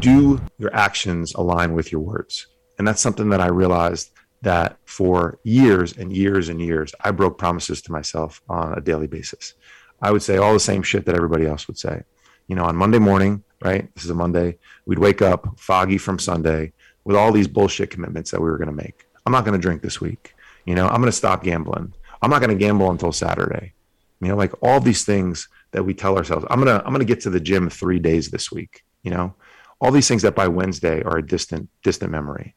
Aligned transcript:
do 0.00 0.40
your 0.58 0.74
actions 0.74 1.34
align 1.34 1.74
with 1.74 1.92
your 1.92 2.00
words? 2.00 2.46
And 2.78 2.88
that's 2.88 3.00
something 3.00 3.28
that 3.30 3.40
I 3.40 3.48
realized 3.48 4.10
that 4.42 4.78
for 4.84 5.38
years 5.44 5.96
and 5.96 6.14
years 6.14 6.48
and 6.48 6.60
years, 6.60 6.94
I 7.00 7.10
broke 7.10 7.38
promises 7.38 7.82
to 7.82 7.92
myself 7.92 8.42
on 8.48 8.76
a 8.76 8.80
daily 8.80 9.06
basis. 9.06 9.54
I 10.00 10.10
would 10.10 10.22
say 10.22 10.38
all 10.38 10.54
the 10.54 10.60
same 10.60 10.82
shit 10.82 11.04
that 11.06 11.14
everybody 11.14 11.46
else 11.46 11.68
would 11.68 11.78
say. 11.78 12.02
You 12.48 12.56
know, 12.56 12.64
on 12.64 12.74
Monday 12.74 12.98
morning, 12.98 13.44
right? 13.62 13.94
This 13.94 14.04
is 14.04 14.10
a 14.10 14.14
Monday. 14.14 14.58
We'd 14.86 14.98
wake 14.98 15.22
up 15.22 15.58
foggy 15.58 15.98
from 15.98 16.18
Sunday 16.18 16.72
with 17.04 17.16
all 17.16 17.32
these 17.32 17.48
bullshit 17.48 17.90
commitments 17.90 18.30
that 18.30 18.40
we 18.40 18.50
were 18.50 18.58
going 18.58 18.74
to 18.74 18.84
make. 18.84 19.06
I'm 19.26 19.32
not 19.32 19.44
going 19.44 19.58
to 19.58 19.62
drink 19.62 19.82
this 19.82 20.00
week. 20.00 20.34
You 20.64 20.74
know, 20.74 20.86
I'm 20.86 21.00
going 21.00 21.06
to 21.06 21.12
stop 21.12 21.44
gambling. 21.44 21.92
I'm 22.22 22.30
not 22.30 22.40
going 22.40 22.50
to 22.50 22.56
gamble 22.56 22.90
until 22.90 23.12
Saturday. 23.12 23.74
You 24.20 24.28
know, 24.28 24.36
like 24.36 24.52
all 24.62 24.80
these 24.80 25.04
things 25.04 25.48
that 25.72 25.84
we 25.84 25.94
tell 25.94 26.16
ourselves. 26.16 26.44
I'm 26.50 26.58
gonna 26.58 26.82
I'm 26.84 26.92
gonna 26.92 27.04
get 27.04 27.20
to 27.22 27.30
the 27.30 27.40
gym 27.40 27.70
three 27.70 27.98
days 27.98 28.30
this 28.30 28.50
week. 28.50 28.84
You 29.02 29.10
know, 29.10 29.34
all 29.80 29.90
these 29.90 30.06
things 30.06 30.22
that 30.22 30.34
by 30.34 30.46
Wednesday 30.46 31.02
are 31.02 31.18
a 31.18 31.26
distant 31.26 31.68
distant 31.82 32.12
memory. 32.12 32.54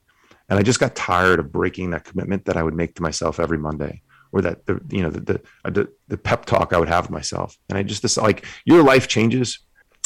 And 0.49 0.59
I 0.59 0.61
just 0.61 0.79
got 0.79 0.95
tired 0.95 1.39
of 1.39 1.51
breaking 1.51 1.91
that 1.91 2.03
commitment 2.03 2.45
that 2.45 2.57
I 2.57 2.63
would 2.63 2.73
make 2.73 2.95
to 2.95 3.01
myself 3.01 3.39
every 3.39 3.57
Monday, 3.57 4.01
or 4.31 4.41
that 4.41 4.65
the 4.65 4.81
you 4.89 5.01
know 5.01 5.09
the 5.09 5.21
the, 5.21 5.41
uh, 5.65 5.69
the, 5.69 5.89
the 6.09 6.17
pep 6.17 6.45
talk 6.45 6.73
I 6.73 6.79
would 6.79 6.89
have 6.89 7.05
with 7.05 7.11
myself. 7.11 7.57
And 7.69 7.77
I 7.77 7.83
just 7.83 8.01
this 8.01 8.17
like 8.17 8.45
your 8.65 8.83
life 8.83 9.07
changes 9.07 9.59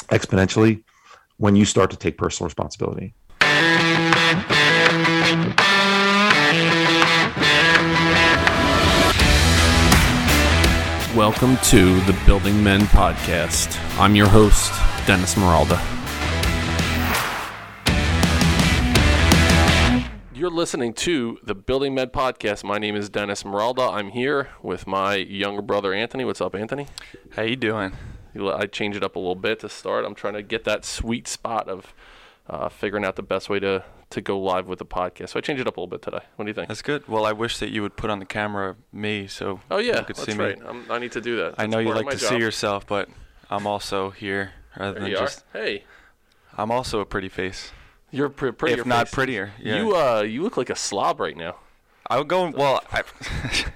exponentially 0.10 0.84
when 1.38 1.56
you 1.56 1.66
start 1.66 1.90
to 1.92 1.98
take 1.98 2.18
personal 2.18 2.48
responsibility. 2.48 3.16
Welcome 11.16 11.58
to 11.64 12.00
the 12.02 12.16
Building 12.28 12.64
Men 12.64 12.82
podcast. 12.82 13.76
I'm 14.00 14.16
your 14.16 14.28
host, 14.28 14.72
Dennis 15.08 15.34
Meralda. 15.34 15.97
You're 20.48 20.56
listening 20.56 20.94
to 20.94 21.40
the 21.44 21.54
Building 21.54 21.94
Men 21.94 22.08
podcast. 22.08 22.64
My 22.64 22.78
name 22.78 22.96
is 22.96 23.10
Dennis 23.10 23.44
Meralda. 23.44 23.94
I'm 23.94 24.12
here 24.12 24.48
with 24.64 24.88
my 24.88 25.16
younger 25.16 25.62
brother 25.62 25.94
Anthony. 25.94 26.24
What's 26.24 26.40
up, 26.40 26.56
Anthony? 26.56 26.88
How 27.36 27.42
you 27.42 27.58
doing? 27.58 27.92
I 28.34 28.66
changed 28.68 28.96
it 28.96 29.04
up 29.04 29.18
a 29.18 29.20
little 29.20 29.36
bit 29.36 29.60
to 29.60 29.68
start. 29.68 30.06
I'm 30.06 30.16
trying 30.16 30.36
to 30.36 30.42
get 30.42 30.64
that 30.64 30.86
sweet 30.86 31.28
spot 31.28 31.68
of 31.68 31.94
uh, 32.50 32.70
figuring 32.70 33.04
out 33.04 33.18
the 33.18 33.24
best 33.24 33.50
way 33.50 33.60
to 33.60 33.84
to 34.12 34.22
go 34.22 34.40
live 34.40 34.68
with 34.68 34.80
the 34.80 34.86
podcast. 34.86 35.32
So 35.32 35.38
I 35.38 35.42
changed 35.42 35.60
it 35.60 35.68
up 35.68 35.76
a 35.76 35.82
little 35.82 35.90
bit 35.90 36.02
today. 36.02 36.22
What 36.38 36.46
do 36.46 36.50
you 36.50 36.54
think? 36.54 36.70
That's 36.70 36.82
good. 36.82 37.06
Well, 37.10 37.26
I 37.26 37.34
wish 37.34 37.58
that 37.58 37.68
you 37.72 37.82
would 37.82 37.98
put 37.98 38.10
on 38.10 38.20
the 38.20 38.26
camera 38.26 38.78
me 38.94 39.28
so 39.28 39.60
oh 39.70 39.80
yeah, 39.80 40.00
you 40.00 40.06
could 40.06 40.16
that's 40.16 40.32
see 40.32 40.38
right. 40.38 40.58
me. 40.58 40.66
I'm, 40.66 40.90
I 40.90 40.98
need 40.98 41.12
to 41.12 41.20
do 41.20 41.36
that. 41.36 41.56
I 41.58 41.64
That's 41.64 41.72
know 41.74 41.80
you 41.80 41.94
like 41.94 42.10
to 42.12 42.16
job. 42.16 42.30
see 42.30 42.38
yourself, 42.38 42.88
but 42.88 43.10
I'm 43.50 43.68
also 43.68 44.12
here 44.12 44.54
rather 44.80 44.94
There 44.94 45.10
than 45.10 45.12
just. 45.12 45.44
are. 45.54 45.60
Hey, 45.62 45.84
I'm 46.58 46.72
also 46.72 47.02
a 47.02 47.06
pretty 47.06 47.28
face, 47.28 47.74
you're 48.12 48.30
pre- 48.30 48.52
pretty. 48.52 48.80
if 48.80 48.86
not 48.86 49.12
prettier. 49.12 49.52
Yeah. 49.60 49.78
You 49.78 49.96
uh, 49.96 50.22
you 50.22 50.42
look 50.44 50.58
like 50.58 50.70
a 50.70 50.76
slob 50.76 51.20
right 51.20 51.36
now. 51.38 51.56
I 52.10 52.18
would 52.18 52.28
go. 52.28 52.50
Well, 52.50 52.82
I, 52.92 53.04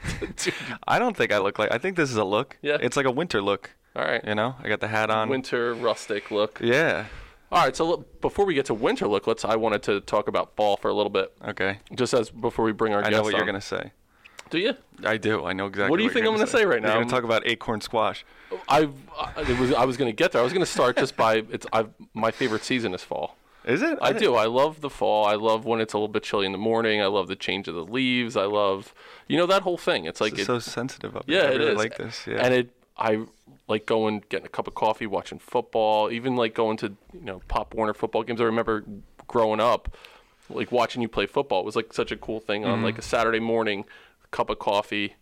I 0.88 1.00
don't 1.00 1.16
think 1.16 1.32
I 1.32 1.38
look 1.40 1.60
like. 1.60 1.72
I 1.72 1.78
think 1.78 1.96
this 1.98 2.10
is 2.10 2.18
a 2.18 2.24
look. 2.24 2.58
Yeah. 2.62 2.78
It's 2.82 2.98
like 2.98 3.06
a 3.06 3.12
winter 3.12 3.42
look. 3.42 3.72
All 3.96 4.04
right. 4.04 4.24
You 4.26 4.36
know, 4.36 4.56
I 4.64 4.70
got 4.70 4.80
the 4.80 4.88
hat 4.88 5.10
on. 5.10 5.30
Winter 5.30 5.74
rustic 5.74 6.32
look. 6.32 6.60
Yeah. 6.64 7.06
All 7.52 7.62
right. 7.64 7.76
So 7.76 7.86
look, 7.88 8.22
before 8.22 8.46
we 8.46 8.54
get 8.54 8.66
to 8.68 8.74
winter 8.74 9.08
look, 9.08 9.28
let's. 9.28 9.44
I 9.44 9.56
wanted 9.58 9.84
to 9.84 10.00
talk 10.02 10.28
about 10.28 10.56
fall 10.56 10.78
for 10.78 10.90
a 10.90 10.94
little 10.94 11.10
bit, 11.10 11.34
Okay. 11.46 11.80
just 11.96 12.14
as 12.14 12.30
before 12.30 12.64
we 12.66 12.72
bring 12.72 12.94
our 12.94 13.02
guests. 13.02 13.14
I 13.14 13.18
know 13.18 13.24
what 13.24 13.32
you're 13.34 13.42
on. 13.42 13.48
gonna 13.48 13.62
say. 13.62 13.92
Do 14.50 14.60
you? 14.60 14.74
I 15.06 15.18
do. 15.18 15.46
I 15.46 15.54
know 15.54 15.66
exactly. 15.66 15.90
What 15.92 15.98
do 15.98 16.04
you 16.04 16.08
you're 16.08 16.14
think 16.14 16.26
I'm 16.26 16.34
gonna 16.34 16.40
gonna 16.46 16.52
say 16.58 16.66
right 16.66 16.82
now? 16.82 16.90
You're 16.90 16.98
I'm- 17.00 17.04
gonna 17.08 17.14
talk 17.14 17.24
about 17.26 17.46
acorn 17.48 17.82
squash. 17.82 18.26
I've. 18.68 18.94
I, 19.18 19.42
it 19.50 19.58
was. 19.60 19.74
I 19.74 19.86
was 19.86 19.96
going 19.98 20.10
to 20.10 20.16
get 20.16 20.34
there. 20.34 20.42
I 20.42 20.44
was 20.44 20.52
going 20.52 20.66
to 20.66 20.70
start 20.72 20.98
just 20.98 21.16
by. 21.16 21.44
It's. 21.50 21.66
I've. 21.72 21.90
My 22.14 22.32
favorite 22.32 22.64
season 22.64 22.94
is 22.94 23.02
fall. 23.02 23.38
Is 23.66 23.82
it? 23.82 23.98
I 24.02 24.08
didn't- 24.14 24.24
do. 24.24 24.36
I 24.36 24.46
love 24.46 24.82
the 24.82 24.90
fall. 24.90 25.26
I 25.26 25.36
love 25.36 25.66
when 25.66 25.80
it's 25.82 25.94
a 25.94 25.98
little 25.98 26.08
bit 26.08 26.24
chilly 26.24 26.46
in 26.46 26.52
the 26.52 26.58
morning. 26.58 27.02
I 27.02 27.06
love 27.06 27.28
the 27.28 27.36
change 27.36 27.68
of 27.68 27.76
the 27.76 27.84
leaves. 27.86 28.36
I 28.36 28.46
love, 28.46 28.94
you 29.28 29.38
know, 29.38 29.46
that 29.46 29.62
whole 29.62 29.78
thing. 29.78 30.06
It's 30.06 30.20
like 30.22 30.34
is 30.34 30.40
it, 30.40 30.46
so 30.46 30.60
sensitive 30.60 31.16
of. 31.16 31.24
Yeah, 31.28 31.40
I 31.42 31.52
it 31.52 31.58
really 31.60 31.72
is. 31.74 31.78
like 31.78 31.98
this. 31.98 32.26
Yeah. 32.28 32.38
And 32.44 32.54
it, 32.54 32.70
I 32.98 33.26
like 33.68 33.86
going, 33.86 34.24
getting 34.30 34.46
a 34.48 34.50
cup 34.50 34.68
of 34.68 34.74
coffee, 34.76 35.06
watching 35.08 35.38
football, 35.40 36.12
even 36.12 36.36
like 36.36 36.54
going 36.56 36.78
to, 36.78 36.96
you 37.14 37.22
know, 37.22 37.42
Pop 37.48 37.74
Warner 37.74 37.94
football 37.94 38.24
games. 38.24 38.42
I 38.42 38.46
remember 38.46 38.84
growing 39.28 39.60
up, 39.60 39.96
like 40.50 40.72
watching 40.72 41.02
you 41.02 41.08
play 41.08 41.26
football. 41.28 41.60
It 41.62 41.66
was 41.66 41.76
like 41.76 41.94
such 41.94 42.12
a 42.12 42.18
cool 42.18 42.40
thing 42.40 42.64
Mm-hmm. 42.64 42.72
on 42.72 42.84
like 42.84 42.98
a 42.98 43.02
Saturday 43.04 43.40
morning, 43.40 43.86
cup 44.32 44.50
of 44.50 44.58
coffee, 44.60 45.16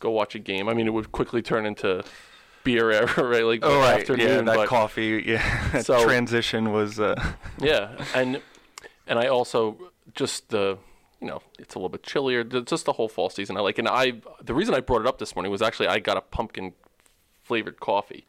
go 0.00 0.10
watch 0.10 0.34
a 0.34 0.38
game. 0.40 0.68
I 0.68 0.74
mean, 0.74 0.86
it 0.86 0.92
would 0.92 1.12
quickly 1.12 1.40
turn 1.40 1.64
into 1.66 2.04
beer, 2.66 2.90
right? 3.16 3.44
Like 3.44 3.60
Oh 3.62 3.78
right, 3.78 4.00
afternoon. 4.00 4.28
yeah, 4.28 4.40
that 4.42 4.56
but, 4.56 4.68
coffee, 4.68 5.22
yeah, 5.26 5.70
that 5.72 5.86
So- 5.90 6.04
transition 6.04 6.72
was. 6.72 7.00
Uh, 7.00 7.14
yeah, 7.58 8.04
and 8.14 8.42
and 9.06 9.18
I 9.18 9.28
also 9.28 9.78
just 10.14 10.50
the 10.50 10.76
you 11.20 11.26
know 11.28 11.40
it's 11.58 11.74
a 11.74 11.78
little 11.78 11.88
bit 11.88 12.02
chillier. 12.02 12.44
Just 12.44 12.84
the 12.84 12.92
whole 12.92 13.08
fall 13.08 13.30
season 13.30 13.56
I 13.56 13.60
like, 13.60 13.78
and 13.78 13.88
I 13.88 14.20
the 14.44 14.52
reason 14.54 14.74
I 14.74 14.80
brought 14.80 15.00
it 15.00 15.06
up 15.06 15.18
this 15.18 15.34
morning 15.34 15.50
was 15.50 15.62
actually 15.62 15.86
I 15.88 15.98
got 16.00 16.16
a 16.18 16.20
pumpkin 16.20 16.74
flavored 17.42 17.80
coffee, 17.80 18.26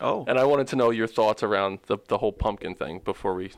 oh, 0.00 0.24
and 0.28 0.38
I 0.38 0.44
wanted 0.44 0.66
to 0.68 0.76
know 0.76 0.90
your 0.90 1.06
thoughts 1.06 1.42
around 1.42 1.78
the 1.86 1.96
the 2.08 2.18
whole 2.18 2.32
pumpkin 2.32 2.74
thing 2.74 3.00
before 3.04 3.34
we 3.34 3.52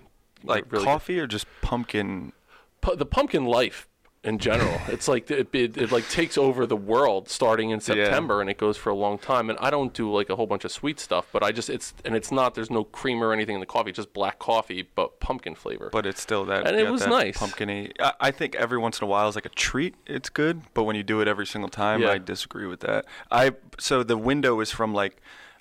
like 0.44 0.70
really 0.70 0.84
get- 0.84 0.90
coffee 0.92 1.18
or 1.18 1.26
just 1.26 1.46
pumpkin? 1.62 2.32
pu- 2.80 2.96
the 2.96 3.06
pumpkin 3.06 3.44
life 3.44 3.86
in 4.22 4.38
general. 4.38 4.78
it's 4.88 5.08
like 5.08 5.30
it, 5.30 5.48
it, 5.54 5.76
it 5.78 5.90
like 5.90 6.08
takes 6.10 6.36
over 6.36 6.66
the 6.66 6.76
world 6.76 7.28
starting 7.28 7.70
in 7.70 7.80
September 7.80 8.40
and 8.42 8.50
it 8.50 8.58
goes 8.58 8.76
for 8.76 8.90
a 8.90 8.94
long 8.94 9.16
time. 9.18 9.48
And 9.48 9.58
I 9.60 9.70
don't 9.70 9.94
do 9.94 10.12
like 10.12 10.28
a 10.28 10.36
whole 10.36 10.46
bunch 10.46 10.64
of 10.64 10.72
sweet 10.72 11.00
stuff, 11.00 11.26
but 11.32 11.42
I 11.42 11.52
just 11.52 11.70
it's 11.70 11.94
and 12.04 12.14
it's 12.14 12.30
not 12.30 12.54
there's 12.54 12.70
no 12.70 12.84
cream 12.84 13.24
or 13.24 13.32
anything 13.32 13.54
in 13.54 13.60
the 13.60 13.66
coffee, 13.66 13.92
just 13.92 14.12
black 14.12 14.38
coffee 14.38 14.86
but 14.94 15.20
pumpkin 15.20 15.54
flavor. 15.54 15.88
But 15.90 16.04
it's 16.04 16.20
still 16.20 16.44
that. 16.46 16.66
And 16.66 16.76
it 16.76 16.90
was 16.90 17.06
nice. 17.06 17.38
Pumpkiny. 17.38 17.92
I, 17.98 18.12
I 18.20 18.30
think 18.30 18.54
every 18.56 18.78
once 18.78 19.00
in 19.00 19.04
a 19.04 19.08
while 19.08 19.28
is 19.28 19.34
like 19.34 19.46
a 19.46 19.50
treat. 19.50 19.94
It's 20.06 20.28
good, 20.28 20.62
but 20.74 20.84
when 20.84 20.96
you 20.96 21.02
do 21.02 21.20
it 21.20 21.28
every 21.28 21.46
single 21.46 21.70
time, 21.70 22.02
Yeah. 22.02 22.10
I 22.10 22.18
disagree 22.18 22.66
with 22.66 22.80
that. 22.80 23.06
I 23.30 23.52
so 23.78 24.02
the 24.02 24.18
window 24.18 24.60
is 24.60 24.70
from 24.70 24.92
like. 24.94 25.20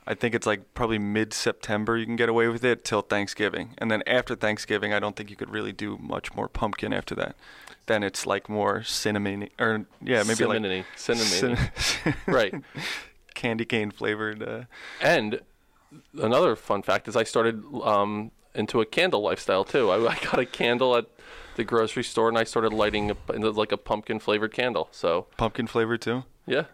I 0.09 0.15
think 0.15 0.33
it's 0.33 0.47
like 0.47 0.73
probably 0.73 0.97
mid 0.97 1.33
September 1.33 1.95
you 1.95 2.05
can 2.05 2.15
get 2.15 2.27
away 2.29 2.47
with 2.47 2.65
it 2.65 2.83
till 2.83 3.01
Thanksgiving. 3.01 3.75
And 3.77 3.91
then 3.91 4.01
after 4.07 4.35
Thanksgiving, 4.35 4.91
I 4.91 4.99
don't 4.99 5.15
think 5.15 5.29
you 5.29 5.35
could 5.35 5.51
really 5.51 5.71
do 5.71 5.97
much 6.01 6.33
more 6.35 6.47
pumpkin 6.49 6.91
after 6.93 7.13
that. 7.15 7.35
Then 7.85 8.01
it's 8.03 8.25
like 8.25 8.49
more 8.49 8.81
cinnamon 8.83 9.49
or 9.59 9.85
yeah, 10.01 10.23
maybe 10.23 10.45
like 10.45 10.59
cinnamony, 10.61 10.83
cinnamony. 10.97 11.59
cin- 12.03 12.13
right. 12.27 12.53
candy 13.35 13.65
cane 13.65 13.91
flavored. 13.91 14.41
Uh, 14.43 14.63
And 14.99 15.41
another 16.19 16.55
fun 16.55 16.81
fact 16.81 17.07
is 17.07 17.15
I 17.15 17.23
started 17.23 17.63
um, 17.83 18.31
into 18.55 18.81
a 18.81 18.85
candle 18.85 19.21
lifestyle 19.21 19.63
too. 19.63 19.89
I, 19.91 19.97
I 20.11 20.15
got 20.23 20.39
a 20.39 20.45
candle 20.45 20.95
at 20.95 21.05
the 21.55 21.63
grocery 21.63 22.03
store 22.03 22.29
and 22.29 22.37
I 22.37 22.45
started 22.45 22.73
lighting 22.73 23.11
a, 23.11 23.15
like 23.37 23.71
a 23.71 23.77
pumpkin 23.77 24.19
flavored 24.19 24.53
candle. 24.53 24.87
So 24.91 25.27
pumpkin 25.37 25.67
flavored 25.67 26.01
too. 26.01 26.23
yeah, 26.47 26.65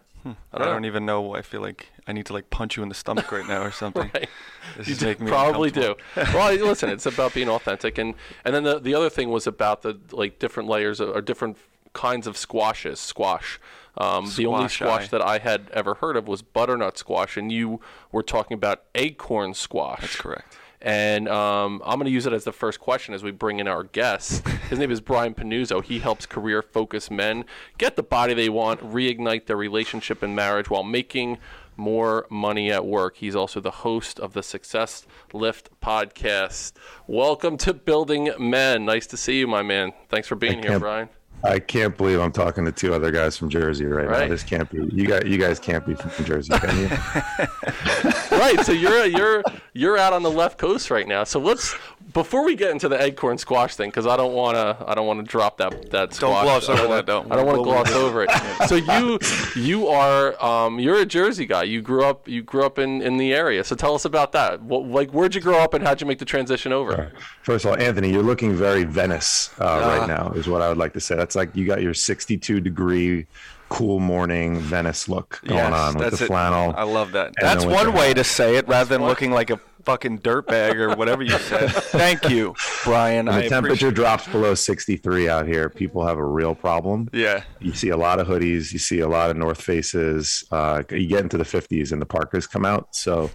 I 0.52 0.56
I 0.56 0.58
don't, 0.58 0.68
don't 0.74 0.84
even 0.86 1.06
know. 1.06 1.34
I 1.34 1.42
feel 1.42 1.60
like 1.60 1.88
I 2.06 2.12
need 2.12 2.26
to 2.26 2.32
like 2.32 2.50
punch 2.50 2.76
you 2.76 2.82
in 2.82 2.88
the 2.88 2.94
stomach 2.94 3.30
right 3.30 3.46
now 3.46 3.62
or 3.62 3.70
something. 3.82 4.10
Right. 4.14 4.28
This 4.76 4.88
You 4.88 4.94
do- 4.94 5.14
probably 5.26 5.70
do. 5.70 5.94
well, 6.16 6.54
listen, 6.54 6.88
it's 6.90 7.06
about 7.06 7.34
being 7.34 7.48
authentic, 7.48 7.98
and 7.98 8.14
and 8.44 8.54
then 8.54 8.64
the 8.64 8.78
the 8.78 8.94
other 8.94 9.10
thing 9.10 9.30
was 9.30 9.46
about 9.46 9.82
the 9.82 9.98
like 10.12 10.38
different 10.38 10.68
layers 10.68 11.00
of, 11.00 11.10
or 11.10 11.20
different 11.20 11.56
kinds 11.92 12.26
of 12.26 12.36
squashes. 12.36 12.98
Squash. 13.00 13.58
Um, 13.98 14.30
the 14.36 14.44
only 14.44 14.68
Squash 14.68 14.74
squash 14.74 15.04
eye. 15.04 15.08
that 15.12 15.22
I 15.22 15.38
had 15.38 15.70
ever 15.72 15.94
heard 15.94 16.16
of 16.18 16.28
was 16.28 16.42
butternut 16.42 16.98
squash, 16.98 17.38
and 17.38 17.50
you 17.50 17.80
were 18.12 18.22
talking 18.22 18.54
about 18.54 18.82
acorn 18.94 19.54
squash. 19.54 20.00
That's 20.02 20.16
correct. 20.16 20.58
And 20.80 21.28
um, 21.28 21.82
I'm 21.84 21.98
going 21.98 22.06
to 22.06 22.10
use 22.10 22.26
it 22.26 22.32
as 22.32 22.44
the 22.44 22.52
first 22.52 22.80
question 22.80 23.14
as 23.14 23.22
we 23.22 23.30
bring 23.30 23.60
in 23.60 23.68
our 23.68 23.84
guest. 23.84 24.46
His 24.70 24.78
name 24.78 24.90
is 24.90 25.00
Brian 25.00 25.34
Panuzzo. 25.34 25.82
He 25.82 25.98
helps 25.98 26.26
career 26.26 26.62
focused 26.62 27.10
men 27.10 27.44
get 27.78 27.96
the 27.96 28.02
body 28.02 28.34
they 28.34 28.48
want, 28.48 28.80
reignite 28.80 29.46
their 29.46 29.56
relationship 29.56 30.22
and 30.22 30.36
marriage 30.36 30.68
while 30.70 30.84
making 30.84 31.38
more 31.76 32.26
money 32.30 32.72
at 32.72 32.86
work. 32.86 33.16
He's 33.16 33.36
also 33.36 33.60
the 33.60 33.70
host 33.70 34.18
of 34.18 34.32
the 34.32 34.42
Success 34.42 35.06
Lift 35.32 35.70
podcast. 35.80 36.72
Welcome 37.06 37.56
to 37.58 37.74
Building 37.74 38.30
Men. 38.38 38.84
Nice 38.84 39.06
to 39.08 39.16
see 39.16 39.38
you, 39.38 39.46
my 39.46 39.62
man. 39.62 39.92
Thanks 40.08 40.28
for 40.28 40.36
being 40.36 40.62
here, 40.62 40.78
Brian. 40.78 41.08
I 41.44 41.58
can't 41.60 41.96
believe 41.96 42.18
I'm 42.20 42.32
talking 42.32 42.64
to 42.64 42.72
two 42.72 42.92
other 42.92 43.10
guys 43.12 43.36
from 43.36 43.48
Jersey 43.50 43.84
right, 43.84 44.06
Right. 44.08 44.20
now. 44.22 44.28
This 44.28 44.42
can't 44.42 44.68
be. 44.70 44.78
You 44.94 45.06
guys, 45.06 45.22
you 45.26 45.38
guys 45.38 45.58
can't 45.60 45.86
be 45.86 45.94
from 45.94 46.24
Jersey, 46.24 46.52
can 46.58 46.76
you? 46.78 46.88
right. 48.32 48.56
So 48.64 48.72
you're 48.72 49.04
you're 49.06 49.44
you're 49.72 49.98
out 49.98 50.12
on 50.12 50.22
the 50.22 50.30
left 50.30 50.58
coast 50.58 50.90
right 50.90 51.06
now. 51.06 51.24
So 51.24 51.38
let's 51.38 51.74
before 52.12 52.44
we 52.44 52.54
get 52.56 52.70
into 52.70 52.88
the 52.88 53.00
acorn 53.00 53.36
squash 53.38 53.74
thing, 53.76 53.90
because 53.90 54.06
I 54.06 54.16
don't 54.16 54.32
want 54.32 54.56
to 54.56 54.76
I 54.88 54.94
don't 54.94 55.06
want 55.06 55.20
to 55.20 55.30
drop 55.30 55.58
that 55.58 55.90
that 55.90 56.14
squash. 56.14 56.32
I 56.32 56.34
don't 56.34 56.44
gloss 56.44 56.68
over 56.68 56.82
wanna- 56.88 56.94
that, 56.96 57.06
don't. 57.06 57.30
I 57.32 57.36
don't 57.36 57.46
want 57.46 57.58
to 57.58 57.64
gloss 57.64 57.92
over 57.92 58.24
it. 58.28 58.30
So 58.68 58.74
you 58.76 59.18
you 59.54 59.86
are 59.88 60.42
um, 60.44 60.80
you're 60.80 60.98
a 60.98 61.06
Jersey 61.06 61.46
guy. 61.46 61.64
You 61.64 61.80
grew 61.82 62.04
up 62.04 62.26
you 62.26 62.42
grew 62.42 62.64
up 62.64 62.78
in, 62.78 63.02
in 63.02 63.18
the 63.18 63.32
area. 63.34 63.62
So 63.62 63.76
tell 63.76 63.94
us 63.94 64.04
about 64.04 64.32
that. 64.32 64.62
What, 64.62 64.86
like 64.86 65.10
where'd 65.10 65.34
you 65.34 65.40
grow 65.40 65.58
up 65.58 65.74
and 65.74 65.84
how'd 65.86 66.00
you 66.00 66.06
make 66.06 66.18
the 66.18 66.24
transition 66.24 66.72
over? 66.72 67.12
First 67.42 67.64
of 67.64 67.70
all, 67.72 67.76
Anthony, 67.78 68.10
you're 68.10 68.22
looking 68.22 68.54
very 68.54 68.82
Venice 68.84 69.50
uh, 69.60 69.64
Ah. 69.64 69.96
right 69.98 70.08
now, 70.08 70.32
is 70.34 70.48
what 70.48 70.62
I 70.62 70.68
would 70.68 70.78
like 70.78 70.92
to 70.94 71.00
say. 71.00 71.14
That's 71.16 71.35
like 71.36 71.54
you 71.54 71.66
got 71.66 71.82
your 71.82 71.94
62 71.94 72.60
degree 72.60 73.26
cool 73.68 73.98
morning 73.98 74.58
Venice 74.60 75.08
look 75.08 75.40
going 75.44 75.58
Yes, 75.58 75.72
on 75.72 75.94
with 75.94 76.04
that's 76.04 76.18
the 76.18 76.24
it. 76.24 76.28
flannel. 76.28 76.72
I 76.76 76.84
love 76.84 77.12
that. 77.12 77.34
That's 77.40 77.64
one 77.64 77.92
way 77.94 78.08
hat. 78.08 78.16
to 78.18 78.24
say 78.24 78.56
it 78.56 78.68
rather 78.68 78.88
than 78.88 79.04
looking 79.04 79.32
like 79.32 79.50
a 79.50 79.58
fucking 79.82 80.18
dirtbag 80.20 80.74
or 80.76 80.94
whatever 80.96 81.22
you 81.24 81.36
said. 81.38 81.70
Thank 81.72 82.28
you, 82.28 82.54
Brian. 82.84 83.26
When 83.26 83.34
I 83.34 83.42
the 83.42 83.48
temperature 83.48 83.90
drops 83.92 84.26
below 84.28 84.54
63 84.54 85.28
out 85.28 85.46
here, 85.48 85.68
people 85.68 86.04
have 86.06 86.18
a 86.18 86.24
real 86.24 86.54
problem. 86.54 87.08
Yeah. 87.12 87.42
You 87.60 87.72
see 87.72 87.88
a 87.90 87.96
lot 87.96 88.18
of 88.20 88.26
hoodies. 88.28 88.72
You 88.72 88.78
see 88.80 89.00
a 89.00 89.08
lot 89.08 89.30
of 89.30 89.36
North 89.36 89.60
Faces. 89.60 90.44
Uh, 90.52 90.82
you 90.90 91.06
get 91.08 91.20
into 91.22 91.36
the 91.38 91.44
50s 91.44 91.90
and 91.92 92.00
the 92.02 92.06
parkas 92.06 92.46
come 92.48 92.64
out. 92.64 92.94
So, 92.94 93.30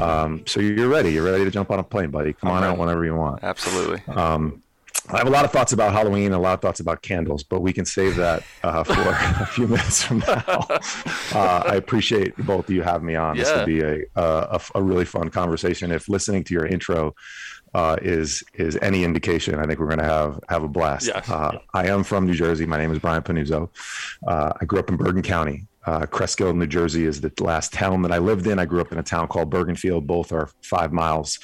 um, 0.00 0.42
so 0.46 0.60
you're 0.60 0.88
ready. 0.88 1.12
You're 1.12 1.24
ready 1.24 1.44
to 1.44 1.50
jump 1.50 1.70
on 1.70 1.78
a 1.78 1.84
plane, 1.84 2.10
buddy. 2.10 2.32
Come 2.34 2.50
on 2.50 2.62
out 2.64 2.78
whenever 2.78 3.04
you 3.04 3.14
want. 3.14 3.42
Absolutely. 3.42 4.02
Um, 4.14 4.62
I 5.08 5.18
have 5.18 5.26
a 5.28 5.30
lot 5.30 5.44
of 5.44 5.52
thoughts 5.52 5.72
about 5.72 5.92
Halloween, 5.92 6.32
a 6.32 6.38
lot 6.38 6.54
of 6.54 6.60
thoughts 6.60 6.80
about 6.80 7.00
candles, 7.00 7.44
but 7.44 7.60
we 7.60 7.72
can 7.72 7.84
save 7.84 8.16
that 8.16 8.42
uh, 8.64 8.82
for 8.82 8.92
a 9.42 9.46
few 9.46 9.68
minutes 9.68 10.02
from 10.02 10.18
now. 10.18 10.66
Uh, 11.32 11.62
I 11.64 11.76
appreciate 11.76 12.36
both 12.38 12.68
of 12.68 12.74
you 12.74 12.82
having 12.82 13.06
me 13.06 13.14
on. 13.14 13.36
This 13.36 13.48
Yeah. 13.48 13.58
will 13.60 13.66
be 13.66 13.80
a, 13.82 14.04
a 14.16 14.60
a 14.74 14.82
really 14.82 15.04
fun 15.04 15.28
conversation. 15.28 15.92
If 15.92 16.08
listening 16.08 16.42
to 16.44 16.54
your 16.54 16.66
intro 16.66 17.14
uh, 17.74 17.96
is 18.02 18.42
is 18.54 18.76
any 18.82 19.04
indication, 19.04 19.54
I 19.60 19.66
think 19.66 19.78
we're 19.78 19.86
going 19.86 19.98
to 19.98 20.04
have 20.04 20.40
have 20.48 20.64
a 20.64 20.68
blast. 20.68 21.06
Yes. 21.06 21.28
Uh, 21.30 21.58
I 21.72 21.86
am 21.86 22.02
from 22.02 22.26
New 22.26 22.34
Jersey. 22.34 22.66
My 22.66 22.78
name 22.78 22.90
is 22.90 22.98
Brian 22.98 23.22
Panuzzo. 23.22 23.70
Uh, 24.26 24.52
I 24.60 24.64
grew 24.64 24.80
up 24.80 24.88
in 24.88 24.96
Bergen 24.96 25.22
County. 25.22 25.66
Uh, 25.86 26.00
Cresskill, 26.00 26.54
New 26.54 26.66
Jersey 26.66 27.04
is 27.04 27.20
the 27.20 27.32
last 27.40 27.72
town 27.72 28.02
that 28.02 28.12
I 28.12 28.18
lived 28.18 28.46
in. 28.46 28.58
I 28.58 28.64
grew 28.64 28.80
up 28.80 28.92
in 28.92 28.98
a 28.98 29.02
town 29.02 29.28
called 29.28 29.50
Bergenfield. 29.50 30.06
Both 30.06 30.32
are 30.32 30.50
five 30.62 30.92
miles 30.92 31.38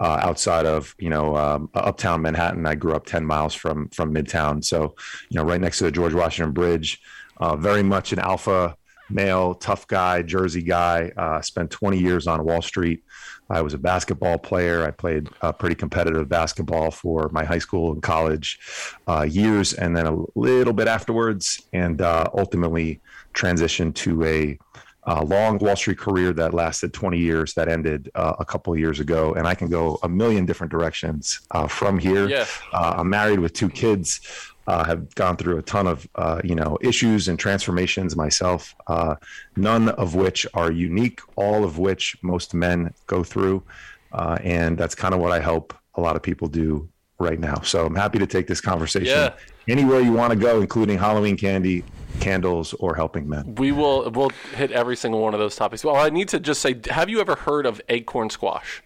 uh, 0.00 0.20
outside 0.22 0.66
of 0.66 0.94
you 0.98 1.08
know 1.08 1.36
um, 1.36 1.70
uptown 1.74 2.22
Manhattan. 2.22 2.66
I 2.66 2.74
grew 2.74 2.94
up 2.94 3.06
ten 3.06 3.24
miles 3.24 3.54
from 3.54 3.88
from 3.88 4.14
Midtown, 4.14 4.62
so 4.62 4.94
you 5.30 5.38
know 5.38 5.44
right 5.44 5.60
next 5.60 5.78
to 5.78 5.84
the 5.84 5.90
George 5.90 6.14
Washington 6.14 6.52
Bridge. 6.52 7.00
Uh, 7.38 7.56
very 7.56 7.82
much 7.82 8.12
an 8.12 8.18
alpha 8.18 8.76
male, 9.10 9.54
tough 9.54 9.86
guy, 9.86 10.22
Jersey 10.22 10.62
guy. 10.62 11.12
Uh, 11.16 11.40
spent 11.40 11.70
20 11.70 11.98
years 11.98 12.26
on 12.26 12.44
Wall 12.44 12.62
Street. 12.62 13.04
I 13.48 13.62
was 13.62 13.74
a 13.74 13.78
basketball 13.78 14.38
player. 14.38 14.84
I 14.84 14.90
played 14.90 15.28
uh, 15.40 15.52
pretty 15.52 15.76
competitive 15.76 16.28
basketball 16.28 16.90
for 16.90 17.28
my 17.32 17.44
high 17.44 17.58
school 17.58 17.92
and 17.92 18.02
college 18.02 18.58
uh, 19.06 19.22
years, 19.22 19.72
and 19.74 19.96
then 19.96 20.06
a 20.06 20.18
little 20.34 20.72
bit 20.72 20.88
afterwards, 20.88 21.62
and 21.72 22.00
uh, 22.00 22.26
ultimately 22.36 23.00
transitioned 23.36 23.94
to 23.94 24.24
a 24.24 24.58
uh, 25.06 25.22
long 25.22 25.58
Wall 25.58 25.76
Street 25.76 25.98
career 25.98 26.32
that 26.32 26.52
lasted 26.52 26.92
20 26.92 27.18
years 27.18 27.54
that 27.54 27.68
ended 27.68 28.10
uh, 28.14 28.34
a 28.40 28.44
couple 28.44 28.72
of 28.72 28.78
years 28.78 28.98
ago. 28.98 29.34
And 29.34 29.46
I 29.46 29.54
can 29.54 29.68
go 29.68 29.98
a 30.02 30.08
million 30.08 30.46
different 30.46 30.72
directions 30.72 31.40
uh, 31.52 31.68
from 31.68 31.98
here. 31.98 32.28
Yeah. 32.28 32.46
Uh, 32.72 32.94
I'm 32.98 33.08
married 33.08 33.38
with 33.38 33.52
two 33.52 33.68
kids. 33.68 34.20
Uh, 34.66 34.82
have 34.84 35.14
gone 35.14 35.36
through 35.36 35.58
a 35.58 35.62
ton 35.62 35.86
of 35.86 36.08
uh, 36.16 36.40
you 36.42 36.56
know 36.56 36.76
issues 36.80 37.28
and 37.28 37.38
transformations 37.38 38.16
myself. 38.16 38.74
Uh, 38.88 39.14
none 39.54 39.90
of 39.90 40.16
which 40.16 40.44
are 40.54 40.72
unique. 40.72 41.20
All 41.36 41.62
of 41.62 41.78
which 41.78 42.16
most 42.20 42.52
men 42.52 42.92
go 43.06 43.22
through, 43.22 43.62
uh, 44.10 44.38
and 44.42 44.76
that's 44.76 44.96
kind 44.96 45.14
of 45.14 45.20
what 45.20 45.30
I 45.30 45.38
help 45.38 45.72
a 45.94 46.00
lot 46.00 46.16
of 46.16 46.22
people 46.22 46.48
do 46.48 46.88
right 47.20 47.38
now. 47.38 47.60
So 47.60 47.86
I'm 47.86 47.94
happy 47.94 48.18
to 48.18 48.26
take 48.26 48.48
this 48.48 48.60
conversation 48.60 49.06
Yeah. 49.06 49.34
Anywhere 49.68 50.00
you 50.00 50.12
want 50.12 50.32
to 50.32 50.38
go, 50.38 50.60
including 50.60 50.98
Halloween 50.98 51.36
candy, 51.36 51.84
candles, 52.20 52.74
or 52.74 52.94
helping 52.94 53.28
men. 53.28 53.54
We 53.56 53.72
will 53.72 54.10
we'll 54.10 54.30
hit 54.54 54.72
every 54.72 54.96
single 54.96 55.20
one 55.20 55.34
of 55.34 55.40
those 55.40 55.56
topics. 55.56 55.84
Well, 55.84 55.96
I 55.96 56.10
need 56.10 56.28
to 56.28 56.40
just 56.40 56.60
say, 56.60 56.80
have 56.90 57.08
you 57.10 57.20
ever 57.20 57.34
heard 57.34 57.66
of 57.66 57.80
acorn 57.88 58.30
squash? 58.30 58.82